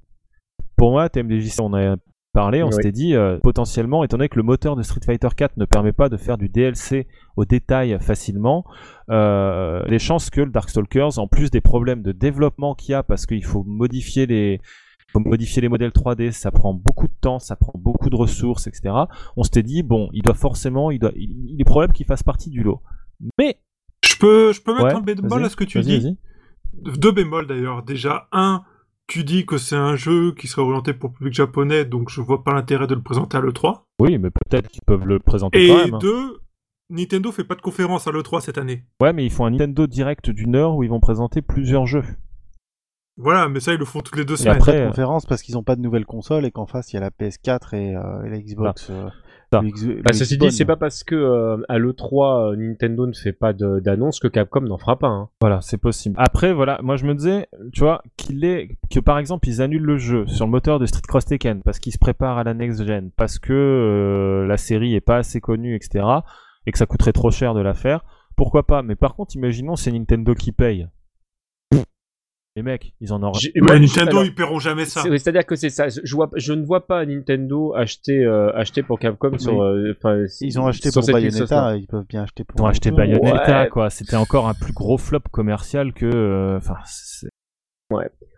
Pour 0.78 0.92
moi, 0.92 1.08
TMDJC, 1.10 1.60
on 1.62 1.74
a 1.76 1.96
parlé, 2.34 2.64
on 2.64 2.68
Oui. 2.68 2.74
s'était 2.74 2.92
dit, 2.92 3.14
euh, 3.16 3.38
potentiellement, 3.44 4.04
étant 4.04 4.18
donné 4.18 4.28
que 4.30 4.38
le 4.38 4.44
moteur 4.44 4.76
de 4.76 4.82
Street 4.82 5.02
Fighter 5.06 5.28
4 5.38 5.56
ne 5.58 5.66
permet 5.66 5.92
pas 5.94 6.10
de 6.10 6.18
faire 6.18 6.40
du 6.40 6.50
DLC 6.50 7.06
au 7.38 7.46
détail 7.46 7.96
facilement, 8.02 8.66
euh, 9.12 9.84
les 9.86 10.00
chances 10.00 10.32
que 10.32 10.42
le 10.42 10.50
Darkstalkers, 10.50 11.20
en 11.20 11.28
plus 11.28 11.52
des 11.52 11.62
problèmes 11.62 12.02
de 12.02 12.12
développement 12.12 12.74
qu'il 12.74 12.94
y 12.94 12.96
a, 12.96 13.04
parce 13.04 13.28
qu'il 13.28 13.46
faut 13.46 13.64
modifier 13.64 14.26
les, 14.26 14.60
faut 15.14 15.20
modifier 15.20 15.62
les 15.62 15.70
modèles 15.70 15.92
3D, 15.92 16.32
ça 16.32 16.52
prend 16.52 16.74
beaucoup 16.74 17.08
de 17.08 17.14
temps, 17.22 17.40
ça 17.40 17.56
prend 17.56 17.74
beaucoup 17.78 18.10
de 18.10 18.16
ressources, 18.16 18.68
etc. 18.68 18.94
On 19.38 19.44
s'était 19.44 19.64
dit, 19.64 19.84
bon, 19.84 20.10
il 20.14 20.22
doit 20.24 20.34
forcément, 20.34 20.92
il, 20.92 21.00
doit, 21.00 21.12
il, 21.16 21.52
il 21.52 21.62
est 21.62 21.66
probable 21.66 21.94
qu'il 21.94 22.06
fasse 22.06 22.24
partie 22.24 22.50
du 22.50 22.64
lot. 22.64 22.82
Mais, 23.38 23.58
Je 24.04 24.16
peux, 24.18 24.52
je 24.52 24.62
peux 24.62 24.74
mettre 24.74 24.86
ouais, 24.86 24.94
un 24.96 25.02
bémol 25.02 25.46
à 25.46 25.50
ce 25.50 25.56
que 25.56 25.64
tu 25.64 25.80
dis? 25.82 26.18
Deux 26.74 27.12
bémols 27.12 27.48
d'ailleurs. 27.48 27.84
Déjà, 27.84 28.28
un, 28.32 28.64
tu 29.08 29.24
dis 29.24 29.46
que 29.46 29.58
c'est 29.58 29.76
un 29.76 29.96
jeu 29.96 30.34
qui 30.34 30.48
serait 30.48 30.64
orienté 30.64 30.94
pour 30.94 31.10
le 31.10 31.14
public 31.16 31.34
japonais, 31.34 31.86
donc 31.86 32.10
je 32.10 32.20
vois 32.20 32.44
pas 32.44 32.54
l'intérêt 32.54 32.88
de 32.88 32.96
le 32.96 33.02
présenter 33.04 33.38
à 33.38 33.42
l'E3. 33.42 33.84
Oui, 34.00 34.18
mais 34.18 34.30
peut-être 34.32 34.70
qu'ils 34.70 34.82
peuvent 34.86 35.06
le 35.06 35.20
présenter 35.20 35.64
Et 35.64 35.68
quand 35.70 35.78
même. 35.86 35.94
hein. 35.94 36.00
deux, 36.02 36.40
Nintendo 36.90 37.32
fait 37.32 37.44
pas 37.44 37.56
de 37.56 37.62
conférence 37.62 38.08
à 38.08 38.12
l'E3 38.12 38.42
cette 38.42 38.58
année. 38.58 38.84
Ouais, 39.02 39.14
mais 39.14 39.24
ils 39.26 39.32
font 39.32 39.46
un 39.46 39.52
Nintendo 39.52 39.86
Direct 39.88 40.30
d'une 40.32 40.56
heure 40.56 40.76
où 40.76 40.84
ils 40.84 40.90
vont 40.90 41.00
présenter 41.00 41.42
plusieurs 41.42 41.86
jeux. 41.86 42.04
Voilà, 43.18 43.48
mais 43.48 43.60
ça, 43.60 43.74
ils 43.74 43.80
le 43.80 43.86
font 43.86 44.02
toutes 44.02 44.18
les 44.18 44.26
deux 44.26 44.34
Et 44.34 44.38
semaines. 44.38 44.56
après, 44.56 44.76
euh, 44.82 44.88
conférence 44.88 45.26
parce 45.28 45.44
qu'ils 45.44 45.54
n'ont 45.56 45.64
pas 45.64 45.76
de 45.76 45.82
nouvelles 45.82 46.06
consoles 46.06 46.46
et 46.46 46.52
qu'en 46.52 46.66
face 46.66 46.92
il 46.92 46.96
y 46.96 46.98
a 46.98 47.02
la 47.02 47.12
PS4 47.12 47.76
et, 47.76 47.96
euh, 47.96 48.24
et 48.26 48.30
la 48.30 48.40
Xbox. 48.40 48.90
euh, 48.90 49.10
X- 49.62 49.84
le 49.86 50.02
Bah, 50.02 50.14
ceci 50.14 50.40
dit, 50.40 50.52
c'est 50.52 50.66
pas 50.66 50.78
parce 50.78 51.04
que 51.04 51.14
euh, 51.14 51.58
à 51.70 51.78
l'E3 51.78 52.54
euh, 52.54 52.56
Nintendo 52.56 53.06
ne 53.06 53.14
fait 53.14 53.34
pas 53.34 53.54
d'annonce 53.54 54.20
que 54.20 54.28
Capcom 54.28 54.62
n'en 54.62 54.80
fera 54.80 54.98
pas. 54.98 55.10
hein. 55.10 55.30
Voilà, 55.42 55.62
c'est 55.62 55.78
possible. 55.78 56.16
Après, 56.18 56.54
voilà, 56.54 56.80
moi 56.82 56.96
je 56.96 57.06
me 57.06 57.14
disais, 57.14 57.48
tu 57.72 57.82
vois, 57.82 58.02
qu'il 58.18 58.44
est, 58.46 58.70
que 58.90 59.00
par 59.00 59.20
exemple 59.20 59.48
ils 59.48 59.62
annulent 59.62 59.84
le 59.86 59.98
jeu 59.98 60.26
sur 60.26 60.46
le 60.46 60.52
moteur 60.52 60.80
de 60.80 60.88
Street 60.88 61.04
Cross 61.08 61.26
Tekken 61.26 61.62
parce 61.62 61.78
qu'ils 61.78 61.94
se 61.94 62.00
préparent 62.00 62.40
à 62.40 62.44
la 62.44 62.56
next 62.56 62.84
gen, 62.84 63.12
parce 63.16 63.38
que 63.38 63.54
euh, 63.54 64.48
la 64.48 64.58
série 64.58 64.96
est 64.96 65.02
pas 65.02 65.18
assez 65.18 65.40
connue, 65.40 65.76
etc., 65.76 66.04
et 66.66 66.72
que 66.72 66.78
ça 66.80 66.88
coûterait 66.88 67.14
trop 67.14 67.30
cher 67.30 67.54
de 67.54 67.62
la 67.62 67.76
faire. 67.76 68.04
Pourquoi 68.36 68.66
pas? 68.66 68.82
Mais 68.82 68.96
par 68.96 69.14
contre, 69.14 69.36
imaginons 69.36 69.76
c'est 69.76 69.92
Nintendo 69.92 70.34
qui 70.34 70.52
paye. 70.52 70.88
Les 72.56 72.62
mecs, 72.62 72.94
ils 73.02 73.12
en 73.12 73.24
auront. 73.24 73.40
Moi, 73.56 73.80
Nintendo, 73.80 74.12
alors, 74.12 74.26
ils 74.26 74.36
paieront 74.36 74.60
jamais 74.60 74.86
ça. 74.86 75.02
c'est- 75.02 75.10
C'est-à-dire 75.18 75.44
que 75.46 75.56
c'est 75.56 75.72
ça. 75.72 75.88
Je, 75.90 76.16
vois, 76.16 76.30
je 76.36 76.54
ne 76.54 76.64
vois 76.64 76.86
pas 76.86 77.04
Nintendo 77.04 77.74
acheter, 77.74 78.24
euh, 78.24 78.52
acheter 78.56 78.84
pour 78.84 79.00
Capcom 79.00 79.36
sur. 79.40 79.64
euh, 79.64 79.96
enfin, 79.98 80.24
Ils 80.42 80.60
ont 80.60 80.68
acheté 80.68 80.92
pour 80.92 81.04
Bayonetta, 81.12 81.76
ils 81.78 81.88
peuvent 81.88 82.06
bien 82.08 82.22
acheter 82.22 82.44
pour. 82.44 82.60
Ils 82.60 82.64
ont 82.64 82.68
acheté. 82.68 82.92
Bayonetta, 82.92 83.64
Ouais. 83.64 83.70
quoi. 83.70 83.90
C'était 83.90 84.18
encore 84.18 84.48
un 84.48 84.54
plus 84.54 84.74
gros 84.74 85.00
flop 85.00 85.22
commercial 85.32 85.94
que. 85.94 86.06
euh, 86.06 86.58
Enfin, 86.58 86.76
c'est- 86.86 87.30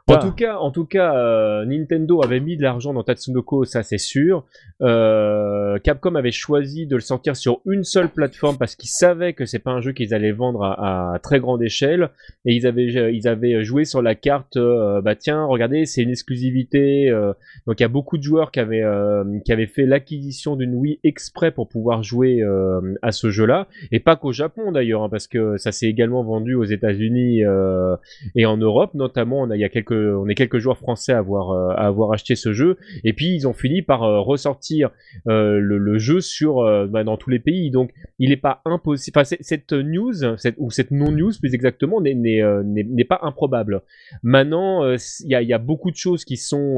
En 0.07 0.19
tout 0.19 0.33
cas, 0.33 0.57
en 0.57 0.69
tout 0.69 0.85
cas, 0.85 1.17
euh, 1.17 1.65
Nintendo 1.65 2.23
avait 2.23 2.39
mis 2.39 2.57
de 2.57 2.61
l'argent 2.61 2.93
dans 2.93 3.01
Tatsunoko, 3.01 3.65
ça 3.65 3.81
c'est 3.81 3.97
sûr. 3.97 4.45
Euh, 4.83 5.79
Capcom 5.79 6.13
avait 6.13 6.31
choisi 6.31 6.85
de 6.85 6.93
le 6.93 7.01
sortir 7.01 7.35
sur 7.35 7.61
une 7.65 7.83
seule 7.83 8.09
plateforme 8.09 8.55
parce 8.59 8.75
qu'ils 8.75 8.91
savaient 8.91 9.33
que 9.33 9.45
c'est 9.47 9.57
pas 9.57 9.71
un 9.71 9.81
jeu 9.81 9.93
qu'ils 9.93 10.13
allaient 10.13 10.31
vendre 10.31 10.61
à, 10.63 11.15
à 11.15 11.19
très 11.19 11.39
grande 11.39 11.63
échelle 11.63 12.11
et 12.45 12.53
ils 12.53 12.67
avaient 12.67 13.15
ils 13.15 13.27
avaient 13.27 13.63
joué 13.63 13.83
sur 13.83 14.03
la 14.03 14.13
carte. 14.13 14.57
euh, 14.57 15.01
bah 15.01 15.15
tiens, 15.15 15.43
regardez, 15.45 15.87
c'est 15.87 16.03
une 16.03 16.11
exclusivité. 16.11 17.09
euh, 17.09 17.33
donc 17.65 17.79
il 17.79 17.83
y 17.83 17.85
a 17.85 17.89
beaucoup 17.89 18.19
de 18.19 18.23
joueurs 18.23 18.51
qui 18.51 18.59
avaient 18.59 18.83
euh, 18.83 19.23
qui 19.43 19.51
avaient 19.53 19.65
fait 19.65 19.87
l'acquisition 19.87 20.55
d'une 20.55 20.75
Wii 20.75 20.99
exprès 21.03 21.49
pour 21.49 21.67
pouvoir 21.67 22.03
jouer 22.03 22.43
euh, 22.43 22.79
à 23.01 23.11
ce 23.11 23.31
jeu-là 23.31 23.67
et 23.91 23.99
pas 23.99 24.15
qu'au 24.17 24.31
Japon 24.33 24.71
d'ailleurs, 24.71 25.01
hein, 25.01 25.09
parce 25.09 25.27
que 25.27 25.57
ça 25.57 25.71
s'est 25.71 25.87
également 25.87 26.23
vendu 26.23 26.53
aux 26.53 26.63
États-Unis 26.63 27.43
euh, 27.43 27.95
et 28.35 28.45
en 28.45 28.57
Europe 28.57 28.93
notamment. 28.93 29.41
On 29.41 29.49
a, 29.49 29.55
il 29.55 29.61
y 29.61 29.65
a 29.65 29.69
quelques 29.69 29.94
on 29.95 30.27
est 30.27 30.35
quelques 30.35 30.59
joueurs 30.59 30.77
français 30.77 31.13
à 31.13 31.19
avoir, 31.19 31.51
euh, 31.51 31.69
à 31.75 31.87
avoir 31.87 32.11
acheté 32.11 32.35
ce 32.35 32.53
jeu. 32.53 32.77
Et 33.03 33.13
puis 33.13 33.33
ils 33.33 33.47
ont 33.47 33.53
fini 33.53 33.81
par 33.81 34.03
euh, 34.03 34.19
ressortir 34.19 34.91
euh, 35.27 35.59
le, 35.59 35.97
jeu 35.97 36.19
sur 36.19 36.55
bah, 36.89 37.03
dans 37.03 37.17
tous 37.17 37.29
les 37.29 37.39
pays. 37.39 37.71
Donc 37.71 37.91
il 38.19 38.29
n'est 38.29 38.37
pas 38.37 38.61
impossible. 38.65 39.17
Enfin, 39.17 39.35
cette 39.39 39.71
news, 39.71 40.13
cette, 40.37 40.55
ou 40.57 40.71
cette 40.71 40.91
non-news 40.91 41.31
plus 41.39 41.53
exactement, 41.53 42.01
n'est- 42.01 42.15
n'est 42.15 43.05
pas 43.05 43.19
improbable. 43.21 43.81
Maintenant, 44.23 44.83
il 44.91 45.29
y, 45.29 45.53
a, 45.53 45.57
beaucoup 45.57 45.89
de 45.89 45.95
choses 45.95 46.25
qui 46.25 46.37
sont, 46.37 46.77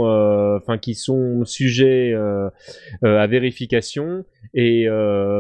enfin, 0.61 0.78
qui 0.78 0.93
sont 0.93 1.45
sujets 1.45 2.13
à 3.01 3.28
vérification. 3.28 4.24
Et 4.53 4.88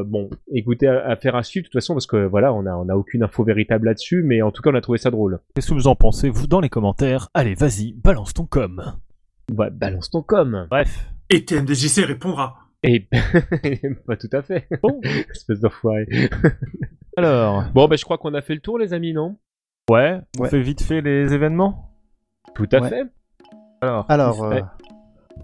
bon, 0.05 0.29
écoutez, 0.53 0.87
affaire 0.87 1.35
à 1.35 1.43
suivre 1.43 1.65
de 1.65 1.67
toute 1.67 1.79
façon, 1.81 1.93
parce 1.93 2.07
que 2.07 2.25
voilà, 2.25 2.53
on 2.53 2.65
a, 2.65 2.71
a 2.71 2.95
aucune 2.95 3.23
info 3.23 3.43
véritable 3.43 3.85
là-dessus, 3.85 4.23
mais 4.23 4.41
en 4.41 4.51
tout 4.51 4.61
cas, 4.61 4.71
on 4.71 4.75
a 4.75 4.81
trouvé 4.81 4.97
ça 4.97 5.11
drôle. 5.11 5.39
Qu'est-ce 5.55 5.69
que 5.69 5.73
vous 5.73 5.87
en 5.87 5.95
pensez, 5.95 6.29
vous, 6.29 6.47
dans 6.47 6.59
les 6.59 6.69
commentaires? 6.69 7.29
Allez, 7.33 7.55
vas-y, 7.67 7.91
balance 7.93 8.33
ton 8.33 8.45
com. 8.45 8.81
Ouais, 9.53 9.69
balance 9.69 10.09
ton 10.09 10.21
com. 10.21 10.67
Bref. 10.69 11.11
Et 11.29 11.43
TMDJC 11.43 12.05
répondra. 12.05 12.55
Et 12.83 13.09
pas 14.07 14.15
tout 14.15 14.29
à 14.31 14.41
fait. 14.41 14.67
Bon. 14.81 15.01
Espèce 15.31 15.59
d'enfoiré. 15.59 16.05
Alors, 17.17 17.65
Bon, 17.73 17.87
bah, 17.87 17.95
je 17.97 18.05
crois 18.05 18.17
qu'on 18.17 18.33
a 18.35 18.41
fait 18.41 18.53
le 18.55 18.61
tour, 18.61 18.77
les 18.79 18.93
amis, 18.93 19.11
non? 19.13 19.37
Ouais, 19.89 20.19
on 20.39 20.43
Ouais. 20.43 20.49
fait 20.49 20.61
vite 20.61 20.81
fait 20.81 21.01
les 21.01 21.33
événements? 21.33 21.91
Tout 22.55 22.67
à 22.71 22.79
Ouais. 22.79 22.89
fait. 22.89 23.03
Alors, 23.81 24.05
Alors, 24.09 24.43
euh. 24.45 24.61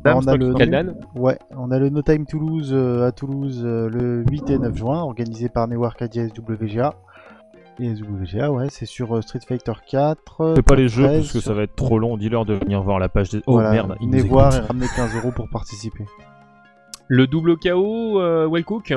Dame, 0.06 0.18
on 0.18 0.28
a 0.28 0.38
le 0.38 0.54
Kaldan 0.54 0.96
ouais, 1.16 1.38
on 1.52 1.70
a 1.72 1.78
le 1.80 1.90
No 1.90 2.02
Time 2.02 2.26
Toulouse 2.26 2.72
euh, 2.74 3.06
à 3.06 3.12
Toulouse 3.12 3.62
euh, 3.64 3.90
le 3.90 4.24
8 4.30 4.50
et 4.50 4.58
9 4.58 4.76
juin, 4.76 5.00
organisé 5.02 5.50
par 5.50 5.68
Neo 5.68 5.84
Arcadia 5.86 6.28
SWGA. 6.30 6.96
Et 7.80 8.48
ouais, 8.48 8.68
c'est 8.70 8.86
sur 8.86 9.16
euh, 9.16 9.22
Street 9.22 9.40
Fighter 9.48 9.74
4. 9.90 10.54
fais 10.56 10.62
pas 10.62 10.76
les 10.76 10.88
jeux 10.88 11.04
13, 11.06 11.18
parce 11.22 11.34
que 11.34 11.40
ça 11.40 11.54
va 11.54 11.64
être 11.64 11.76
trop 11.76 11.98
long. 11.98 12.18
Dis-leur 12.18 12.46
de 12.46 12.54
venir 12.54 12.82
voir 12.82 13.00
la 13.00 13.10
page 13.10 13.30
des. 13.30 13.42
Oh 13.48 13.54
Voilà, 13.54 13.72
merde, 13.72 13.96
ils 14.00 14.10
venez 14.10 14.24
nous 14.24 14.30
voir 14.30 14.56
et 14.56 14.60
ramener 14.60 14.88
15 14.96 15.16
euros 15.16 15.32
pour 15.32 15.50
participer. 15.50 16.06
Le 17.08 17.28
double 17.28 17.58
KO, 17.58 18.20
euh, 18.22 18.48
Wellcook 18.50 18.94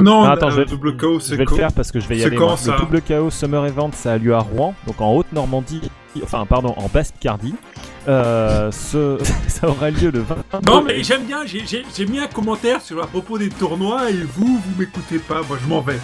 Non, 0.00 0.22
Ah, 0.22 0.32
attends, 0.32 0.46
euh, 0.46 0.50
je 0.50 0.56
vais, 0.60 0.64
double 0.64 0.96
KO, 0.96 1.18
je 1.18 1.24
c'est 1.24 1.36
vais 1.36 1.44
le 1.44 1.54
faire 1.54 1.72
parce 1.72 1.92
que 1.92 2.00
je 2.00 2.08
vais 2.08 2.16
y 2.16 2.20
C'est 2.20 2.26
aller. 2.26 2.36
quand, 2.36 2.56
ça 2.56 2.72
le 2.72 2.78
double 2.78 3.02
KO 3.02 3.30
Summer 3.30 3.66
Event, 3.66 3.90
ça 3.92 4.12
a 4.12 4.18
lieu 4.18 4.34
à 4.34 4.40
Rouen, 4.40 4.74
donc 4.86 5.00
en 5.00 5.12
Haute-Normandie, 5.14 5.82
enfin 6.22 6.46
pardon, 6.46 6.74
en 6.76 6.88
Basse-Picardie. 6.88 7.54
Euh, 8.08 8.70
ce... 8.72 9.18
ça 9.48 9.68
aura 9.68 9.90
lieu 9.90 10.10
le 10.10 10.20
20. 10.20 10.36
Non, 10.66 10.82
mais 10.82 11.02
j'aime 11.02 11.24
bien, 11.24 11.40
j'ai 11.46 12.06
mis 12.06 12.18
un 12.18 12.26
commentaire 12.28 12.80
sur 12.80 13.02
à 13.02 13.06
propos 13.06 13.38
des 13.38 13.48
tournois 13.50 14.10
et 14.10 14.14
vous, 14.14 14.58
vous 14.58 14.78
m'écoutez 14.80 15.18
pas. 15.18 15.42
Moi, 15.48 15.58
je 15.62 15.68
m'en 15.68 15.80
vais. 15.80 15.98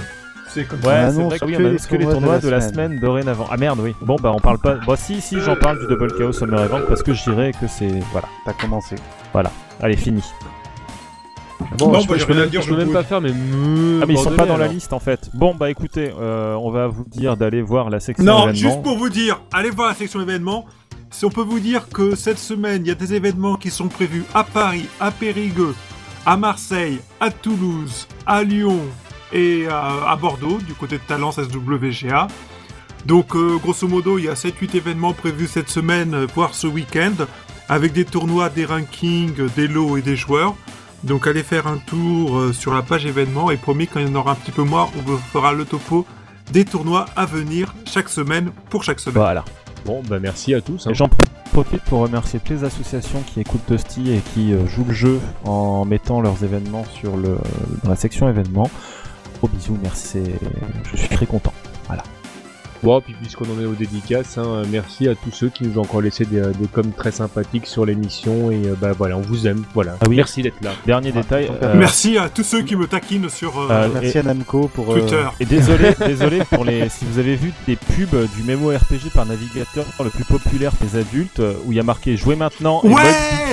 C'est 0.58 0.64
comme 0.68 0.80
Ouais, 0.80 1.10
c'est 1.10 1.22
vrai 1.22 1.38
que 1.38 1.44
oui, 1.44 1.52
que 1.56 1.62
on 1.62 1.66
annonce 1.66 1.86
que 1.86 1.96
les 1.96 2.04
tournois 2.04 2.38
de 2.38 2.44
de 2.46 2.48
la 2.50 2.60
semaine. 2.60 2.74
semaine 2.92 3.00
dorénavant. 3.00 3.46
Ah 3.50 3.56
merde, 3.56 3.78
oui. 3.82 3.94
Bon, 4.00 4.16
bah 4.20 4.32
on 4.34 4.40
parle 4.40 4.58
pas. 4.58 4.74
Bon, 4.86 4.96
si, 4.96 5.20
si, 5.20 5.40
j'en 5.40 5.56
parle 5.56 5.78
du 5.80 5.86
Double 5.86 6.12
KO 6.12 6.32
Summer 6.32 6.60
Event 6.64 6.80
parce 6.88 7.02
que 7.02 7.14
je 7.14 7.22
dirais 7.22 7.52
que 7.52 7.66
c'est. 7.68 7.92
Voilà. 8.12 8.28
T'as 8.44 8.52
commencé. 8.54 8.96
Allez, 9.80 9.96
fini. 9.96 10.22
Bon, 11.78 11.92
Non, 11.92 12.00
je, 12.00 12.06
bah, 12.08 12.14
peux- 12.14 12.20
je 12.20 12.26
peux 12.26 12.34
même, 12.34 12.48
dire, 12.48 12.62
je 12.62 12.68
peux 12.68 12.74
je 12.74 12.78
même 12.78 12.86
bouge. 12.86 12.94
pas 12.94 13.02
faire, 13.04 13.20
mais. 13.20 13.30
Ah, 13.30 14.04
mais 14.06 14.14
ils 14.14 14.18
sont 14.18 14.30
pas 14.34 14.46
dans 14.46 14.56
la 14.56 14.66
liste 14.68 14.92
en 14.92 14.98
fait. 15.00 15.30
Bon, 15.34 15.54
bah 15.54 15.70
écoutez, 15.70 16.12
euh, 16.18 16.54
on 16.54 16.70
va 16.70 16.86
vous 16.88 17.04
dire 17.06 17.36
d'aller 17.36 17.62
voir 17.62 17.90
la 17.90 18.00
section 18.00 18.24
Non, 18.24 18.48
événements. 18.48 18.54
juste 18.54 18.82
pour 18.82 18.96
vous 18.96 19.08
dire, 19.10 19.40
allez 19.52 19.70
voir 19.70 19.88
la 19.88 19.94
section 19.94 20.20
événements. 20.20 20.66
Si 21.10 21.24
on 21.24 21.30
peut 21.30 21.42
vous 21.42 21.60
dire 21.60 21.88
que 21.88 22.14
cette 22.16 22.38
semaine, 22.38 22.82
il 22.84 22.88
y 22.88 22.90
a 22.90 22.94
des 22.94 23.14
événements 23.14 23.56
qui 23.56 23.70
sont 23.70 23.88
prévus 23.88 24.24
à 24.34 24.44
Paris, 24.44 24.86
à 25.00 25.10
Périgueux, 25.10 25.74
à 26.26 26.36
Marseille, 26.36 27.00
à 27.20 27.30
Toulouse, 27.30 28.06
à 28.26 28.42
Lyon 28.42 28.80
et 29.32 29.66
à, 29.68 30.08
à 30.10 30.16
Bordeaux, 30.16 30.58
du 30.58 30.74
côté 30.74 30.96
de 30.98 31.02
Talence 31.06 31.36
SWGA. 31.40 32.28
Donc, 33.06 33.34
euh, 33.36 33.56
grosso 33.58 33.86
modo, 33.86 34.18
il 34.18 34.24
y 34.24 34.28
a 34.28 34.34
7-8 34.34 34.76
événements 34.76 35.12
prévus 35.12 35.46
cette 35.46 35.68
semaine, 35.70 36.14
euh, 36.14 36.26
voire 36.34 36.54
ce 36.54 36.66
week-end, 36.66 37.12
avec 37.68 37.92
des 37.92 38.04
tournois, 38.04 38.48
des 38.48 38.64
rankings, 38.64 39.38
euh, 39.40 39.48
des 39.56 39.68
lots 39.68 39.96
et 39.96 40.02
des 40.02 40.16
joueurs. 40.16 40.54
Donc, 41.04 41.26
allez 41.28 41.44
faire 41.44 41.66
un 41.68 41.78
tour 41.78 42.36
euh, 42.36 42.52
sur 42.52 42.74
la 42.74 42.82
page 42.82 43.06
événements 43.06 43.50
et 43.50 43.56
promis, 43.56 43.86
quand 43.86 44.00
il 44.00 44.08
y 44.08 44.10
en 44.10 44.14
aura 44.16 44.32
un 44.32 44.34
petit 44.34 44.50
peu 44.50 44.62
moins, 44.64 44.88
on 44.98 45.02
vous 45.02 45.16
fera 45.16 45.52
le 45.52 45.64
topo 45.64 46.04
des 46.52 46.64
tournois 46.64 47.04
à 47.14 47.24
venir 47.26 47.74
chaque 47.86 48.08
semaine 48.08 48.50
pour 48.70 48.82
chaque 48.82 48.98
semaine. 49.00 49.22
Voilà. 49.22 49.44
Bon, 49.84 50.02
bah 50.08 50.18
merci 50.18 50.54
à 50.54 50.60
tous. 50.60 50.86
hein. 50.86 50.90
J'en 50.92 51.08
profite 51.52 51.82
pour 51.82 52.00
remercier 52.00 52.40
toutes 52.40 52.50
les 52.56 52.64
associations 52.64 53.22
qui 53.22 53.40
écoutent 53.40 53.64
Toasty 53.66 54.12
et 54.12 54.18
qui 54.34 54.52
euh, 54.52 54.66
jouent 54.66 54.84
le 54.88 54.92
jeu 54.94 55.20
en 55.44 55.84
mettant 55.84 56.20
leurs 56.20 56.42
événements 56.42 56.84
sur 57.00 57.16
le 57.16 57.38
dans 57.84 57.90
la 57.90 57.96
section 57.96 58.28
événements. 58.28 58.70
Gros 59.38 59.48
bisous, 59.48 59.78
merci. 59.82 60.18
Je 60.92 60.96
suis 60.96 61.08
très 61.08 61.26
content. 61.26 61.52
Bon, 62.82 63.00
puis 63.00 63.14
puisqu'on 63.20 63.44
en 63.46 63.60
est 63.60 63.64
aux 63.66 63.72
dédicaces, 63.74 64.38
hein, 64.38 64.62
merci 64.70 65.08
à 65.08 65.14
tous 65.16 65.32
ceux 65.32 65.48
qui 65.48 65.64
nous 65.64 65.78
ont 65.78 65.82
encore 65.82 66.00
laissé 66.00 66.24
des, 66.24 66.40
des 66.40 66.66
coms 66.68 66.92
très 66.96 67.10
sympathiques 67.10 67.66
sur 67.66 67.84
l'émission 67.84 68.52
et 68.52 68.66
euh, 68.66 68.74
bah 68.80 68.92
voilà, 68.96 69.16
on 69.16 69.20
vous 69.20 69.48
aime, 69.48 69.64
voilà. 69.74 69.96
Ah 70.00 70.06
oui. 70.08 70.14
Merci 70.16 70.42
d'être 70.42 70.62
là. 70.62 70.70
Dernier 70.86 71.10
détail. 71.10 71.50
euh, 71.62 71.74
Merci 71.76 72.18
à 72.18 72.28
tous 72.28 72.44
ceux 72.44 72.62
qui 72.62 72.76
me 72.76 72.86
taquinent 72.86 73.28
sur 73.28 73.58
euh, 73.60 73.66
Euh, 73.70 73.88
Merci 73.92 74.16
et- 74.16 74.20
à 74.20 74.22
Namco 74.22 74.68
pour. 74.68 74.92
euh, 74.94 75.00
Twitter. 75.00 75.24
Et 75.40 75.44
désolé, 75.44 75.90
désolé 76.06 76.38
pour 76.50 76.64
les. 76.64 76.88
Si 76.88 77.04
vous 77.04 77.18
avez 77.18 77.34
vu 77.34 77.52
des 77.66 77.74
pubs 77.76 78.28
du 78.36 78.42
mémo 78.44 78.68
RPG 78.70 79.10
par 79.12 79.26
navigateur 79.26 79.84
le 80.02 80.10
plus 80.10 80.24
populaire 80.24 80.72
des 80.80 80.98
adultes, 80.98 81.40
euh, 81.40 81.54
où 81.66 81.72
il 81.72 81.76
y 81.76 81.80
a 81.80 81.84
marqué 81.84 82.16
jouer 82.16 82.36
maintenant. 82.36 82.80
et 82.84 82.88
Ouais, 82.88 83.02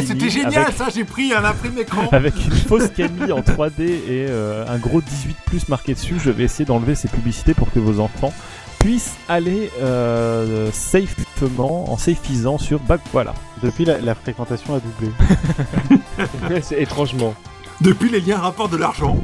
c'était 0.05 0.29
génial, 0.29 0.63
avec- 0.65 0.75
ça 0.75 0.89
j'ai 0.93 1.03
pris 1.03 1.33
un 1.33 1.43
imprimé 1.43 1.81
écran. 1.81 2.07
Avec 2.11 2.33
une 2.45 2.51
fausse 2.53 2.89
Camille 2.95 3.31
en 3.31 3.41
3D 3.41 3.81
et 3.81 4.27
euh, 4.29 4.65
un 4.67 4.77
gros 4.77 5.01
18 5.01 5.35
plus 5.45 5.67
marqué 5.69 5.93
dessus, 5.95 6.15
je 6.23 6.29
vais 6.29 6.43
essayer 6.43 6.65
d'enlever 6.65 6.93
ces 6.95 7.07
publicités 7.07 7.53
pour 7.55 7.71
que 7.71 7.79
vos 7.79 7.99
enfants 7.99 8.33
puissent 8.85 9.15
aller 9.27 9.71
euh, 9.81 10.69
safement, 10.71 11.91
en 11.91 11.97
safeisant 11.97 12.59
sur 12.59 12.79
bac. 12.79 13.01
Voilà. 13.11 13.33
Depuis, 13.63 13.83
la, 13.83 13.99
la 13.99 14.13
fréquentation 14.13 14.75
a 14.75 14.79
doublé. 14.79 15.11
C'est 16.61 16.79
étrangement. 16.79 17.33
Depuis 17.81 18.09
les 18.09 18.21
liens 18.21 18.37
rapportent 18.37 18.73
de 18.73 18.77
l'argent. 18.77 19.17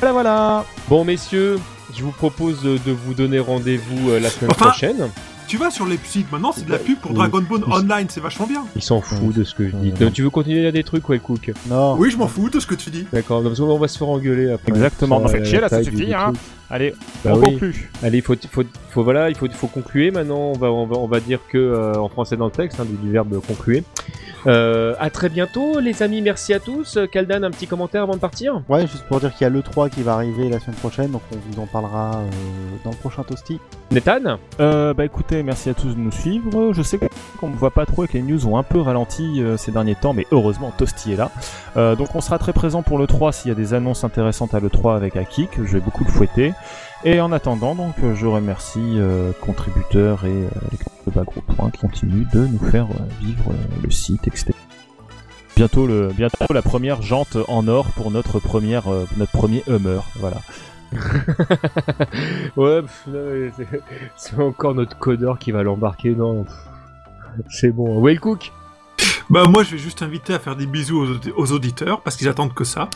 Voilà, 0.00 0.12
voilà. 0.12 0.64
Bon, 0.88 1.04
messieurs, 1.04 1.60
je 1.96 2.02
vous 2.02 2.10
propose 2.10 2.62
de, 2.62 2.90
vous 2.90 3.14
donner 3.14 3.38
rendez-vous 3.38 4.10
euh, 4.10 4.18
la 4.18 4.28
semaine 4.28 4.50
Enfin, 4.50 4.70
prochaine. 4.70 5.08
Tu 5.46 5.56
vas 5.56 5.70
sur 5.70 5.86
les 5.86 5.98
sites, 6.04 6.30
maintenant 6.30 6.52
c'est 6.52 6.66
de 6.66 6.72
la 6.72 6.78
pub 6.78 6.98
pour. 6.98 7.12
Dragon 7.14 7.40
Ball. 7.48 7.62
Online, 7.70 8.06
c'est 8.08 8.20
vachement 8.20 8.46
bien. 8.46 8.64
Il 8.74 8.82
s'en 8.82 9.00
fout 9.00 9.34
de 9.34 9.44
ce 9.44 9.54
que 9.54 9.68
je 9.68 9.76
dis. 9.76 9.92
Euh, 9.92 10.04
Donc, 10.04 10.12
tu 10.12 10.22
veux 10.22 10.30
continuer 10.30 10.58
à 10.58 10.62
dire 10.64 10.72
des 10.72 10.84
trucs, 10.84 11.08
Wellcook 11.08 11.52
Non. 11.68 11.94
Oui, 11.96 12.10
je 12.10 12.16
m'en 12.16 12.26
fous 12.26 12.50
de 12.50 12.58
ce 12.58 12.66
que 12.66 12.74
tu 12.74 12.90
dis. 12.90 13.06
D'accord, 13.12 13.42
donc 13.42 13.54
on 13.60 13.78
va 13.78 13.88
se 13.88 13.96
faire 13.96 14.08
engueuler 14.08 14.50
après. 14.50 14.72
Exactement. 14.72 15.20
Non, 15.20 15.28
faites 15.28 15.42
la 15.42 15.46
chier, 15.46 15.60
là, 15.60 15.68
ça 15.68 15.82
suffit, 15.82 16.12
hein. 16.12 16.32
Allez, 16.70 16.94
Bah 17.24 17.30
on 17.34 17.38
oui. 17.38 17.52
conclut. 17.52 17.90
Allez, 18.02 18.20
faut, 18.20 18.34
faut, 18.50 18.62
faut, 18.90 19.02
voilà, 19.04 19.30
il 19.30 19.36
faut, 19.36 19.48
faut 19.50 19.68
concluer 19.68 20.10
maintenant. 20.10 20.52
On 20.54 20.58
va, 20.58 20.70
on 20.70 20.86
va, 20.86 20.96
on 20.98 21.06
va 21.06 21.20
dire 21.20 21.40
que 21.50 21.56
euh, 21.58 21.94
en 21.94 22.08
français 22.08 22.36
dans 22.36 22.44
le 22.46 22.50
texte, 22.52 22.78
hein, 22.80 22.84
du, 22.84 22.96
du 22.96 23.10
verbe 23.10 23.40
concluer. 23.46 23.84
Euh, 24.46 24.94
à 25.00 25.10
très 25.10 25.28
bientôt, 25.28 25.80
les 25.80 26.02
amis. 26.02 26.22
Merci 26.22 26.54
à 26.54 26.60
tous. 26.60 26.96
Kaldan, 27.10 27.42
un 27.42 27.50
petit 27.50 27.66
commentaire 27.66 28.02
avant 28.04 28.14
de 28.14 28.20
partir? 28.20 28.62
Ouais, 28.68 28.82
juste 28.86 29.04
pour 29.08 29.18
dire 29.18 29.32
qu'il 29.34 29.42
y 29.42 29.44
a 29.46 29.50
l'E3 29.50 29.90
qui 29.90 30.02
va 30.02 30.12
arriver 30.14 30.48
la 30.48 30.60
semaine 30.60 30.76
prochaine, 30.76 31.10
donc 31.10 31.22
on 31.32 31.36
vous 31.50 31.60
en 31.60 31.66
parlera 31.66 32.18
euh, 32.18 32.28
dans 32.84 32.90
le 32.90 32.96
prochain 32.96 33.24
Toasty. 33.24 33.58
Nathan, 33.90 34.38
Euh, 34.60 34.94
bah 34.94 35.04
écoutez, 35.04 35.42
merci 35.42 35.70
à 35.70 35.74
tous 35.74 35.88
de 35.94 35.98
nous 35.98 36.12
suivre. 36.12 36.72
Je 36.72 36.82
sais 36.82 37.00
qu'on 37.40 37.48
ne 37.48 37.56
voit 37.56 37.72
pas 37.72 37.84
trop 37.86 38.04
et 38.04 38.08
que 38.08 38.12
les 38.12 38.22
news 38.22 38.46
ont 38.46 38.58
un 38.58 38.62
peu 38.62 38.80
ralenti 38.80 39.42
euh, 39.42 39.56
ces 39.56 39.72
derniers 39.72 39.96
temps, 39.96 40.12
mais 40.12 40.26
heureusement 40.30 40.72
Toasty 40.76 41.12
est 41.12 41.16
là. 41.16 41.30
Euh, 41.76 41.96
donc 41.96 42.14
on 42.14 42.20
sera 42.20 42.38
très 42.38 42.52
présent 42.52 42.82
pour 42.82 42.98
le 42.98 43.06
3 43.08 43.32
s'il 43.32 43.48
y 43.48 43.52
a 43.52 43.54
des 43.56 43.74
annonces 43.74 44.04
intéressantes 44.04 44.54
à 44.54 44.60
l'E3 44.60 44.94
avec 44.96 45.16
Akik. 45.16 45.50
Je 45.64 45.72
vais 45.72 45.80
beaucoup 45.80 46.04
le 46.04 46.10
fouetter. 46.10 46.52
Et 47.04 47.20
en 47.20 47.30
attendant, 47.32 47.74
donc 47.74 47.94
euh, 48.02 48.14
je 48.14 48.26
remercie 48.26 48.96
euh, 48.98 49.32
contributeurs 49.40 50.24
et 50.24 50.30
euh, 50.30 50.48
de 51.06 51.12
Bagro 51.12 51.40
Point 51.42 51.70
qui 51.70 51.78
continuent 51.78 52.26
de 52.32 52.46
nous 52.46 52.58
faire 52.70 52.86
euh, 52.86 53.04
vivre 53.24 53.50
euh, 53.50 53.54
le 53.82 53.90
site, 53.90 54.26
etc. 54.26 54.46
Bientôt, 55.56 55.86
le, 55.86 56.08
bientôt 56.08 56.52
la 56.52 56.62
première 56.62 57.02
jante 57.02 57.36
en 57.48 57.66
or 57.68 57.86
pour 57.96 58.10
notre 58.10 58.40
première, 58.40 58.88
euh, 58.92 59.06
notre 59.16 59.32
premier 59.32 59.62
Hummer. 59.68 60.00
Voilà. 60.16 60.38
ouais, 62.56 62.82
pff, 62.82 63.04
non, 63.06 63.18
mais 63.32 63.50
c'est- 63.56 63.80
c'est 64.16 64.40
encore 64.40 64.74
notre 64.74 64.98
codeur 64.98 65.38
qui 65.38 65.52
va 65.52 65.62
l'embarquer. 65.62 66.14
Non, 66.14 66.44
pff, 66.44 66.54
c'est 67.50 67.70
bon. 67.70 68.02
Wellcook? 68.02 68.52
Bah 69.30 69.44
moi 69.46 69.62
je 69.62 69.72
vais 69.72 69.78
juste 69.78 70.00
inviter 70.02 70.32
à 70.32 70.38
faire 70.38 70.56
des 70.56 70.64
bisous 70.66 71.04
aux, 71.04 71.40
aux 71.42 71.52
auditeurs 71.52 72.00
parce 72.00 72.16
qu'ils 72.16 72.28
attendent 72.28 72.54
que 72.54 72.64
ça. 72.64 72.88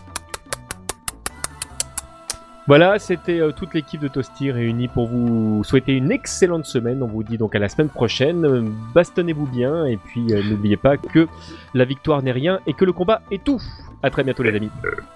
Voilà, 2.69 3.01
c'était 3.01 3.41
euh, 3.41 3.51
toute 3.51 3.75
l'équipe 3.75 4.01
de 4.01 4.07
Toasty 4.07 4.53
réunie 4.53 4.87
pour 4.87 5.09
vous 5.09 5.65
souhaiter 5.65 5.95
une 5.95 6.13
excellente 6.13 6.65
semaine. 6.65 7.03
On 7.03 7.09
vous 7.09 7.25
dit 7.25 7.37
donc 7.37 7.57
à 7.57 7.59
la 7.59 7.69
semaine 7.69 7.89
prochaine. 7.89 8.45
Euh, 8.45 8.63
Bastonnez-vous 8.95 9.47
bien 9.47 9.85
et 9.87 9.97
puis 9.97 10.27
euh, 10.31 10.43
n'oubliez 10.45 10.77
pas 10.77 10.97
que 10.97 11.27
la 11.75 11.85
victoire 11.85 12.23
n'est 12.23 12.31
rien 12.33 12.61
et 12.67 12.73
que 12.73 12.85
le 12.85 12.93
combat 12.93 13.21
est 13.33 13.43
tout. 13.43 13.61
À 14.05 14.11
très 14.11 14.23
bientôt 14.23 14.45
les 14.45 14.55
amis. 14.55 14.71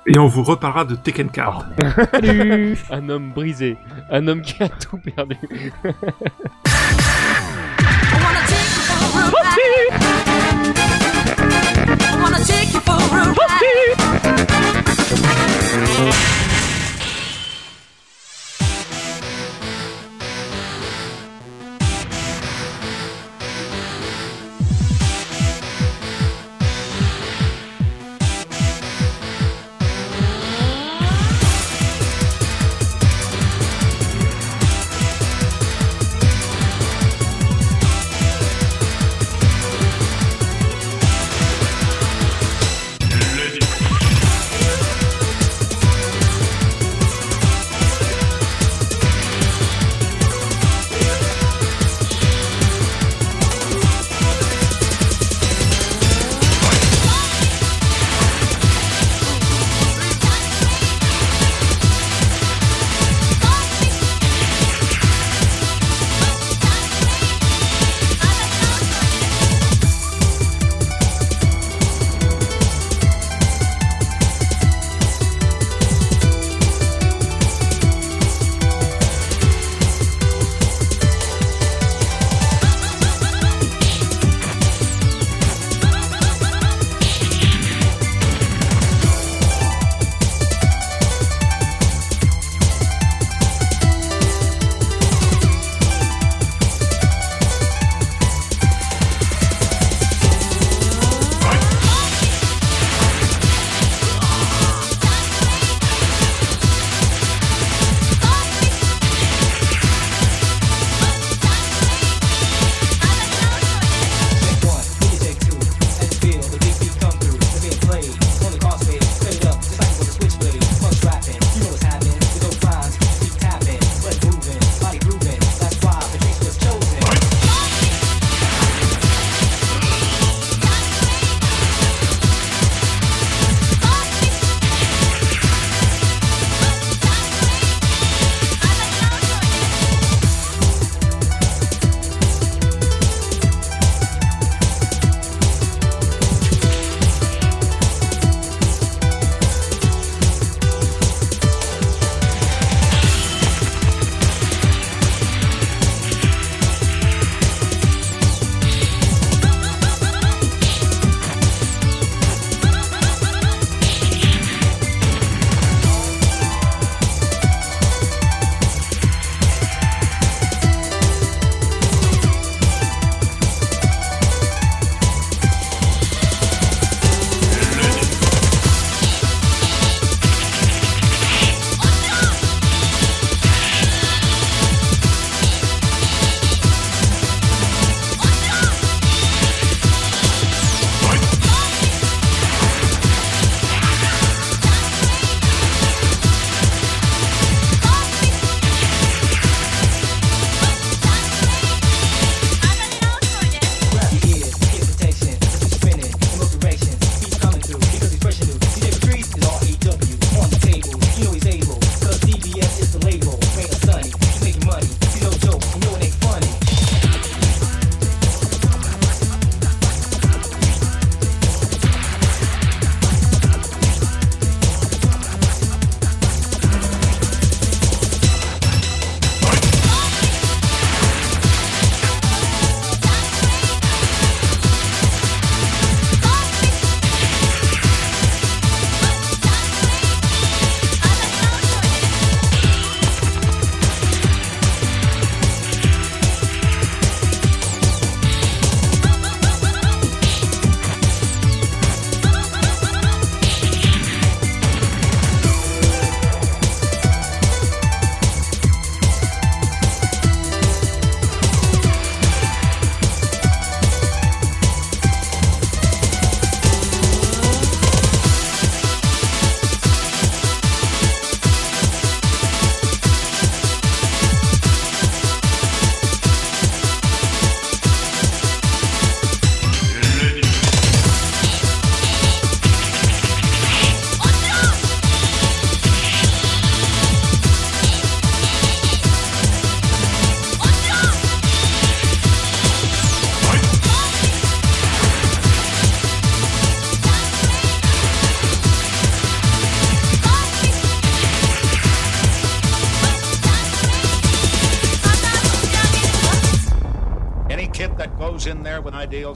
Et 0.07 0.19
on 0.19 0.27
vous 0.27 0.43
reparlera 0.43 0.85
de 0.85 0.97
Tekken 0.97 1.31
Card. 1.31 1.67
Salut 2.13 2.79
Un 2.91 3.09
homme 3.09 3.31
brisé, 3.33 3.77
un 4.11 4.27
homme 4.29 4.43
qui 4.43 4.61
a 4.63 4.69
tout 4.69 4.99
perdu. 4.99 5.37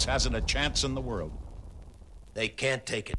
ideals 0.01 0.05
hasn't 0.05 0.36
a 0.36 0.40
chance 0.40 0.85
in 0.85 0.94
the 0.94 1.01
world. 1.01 1.32
They 2.35 2.48
can't 2.48 2.86
take 2.86 3.10
it. 3.10 3.16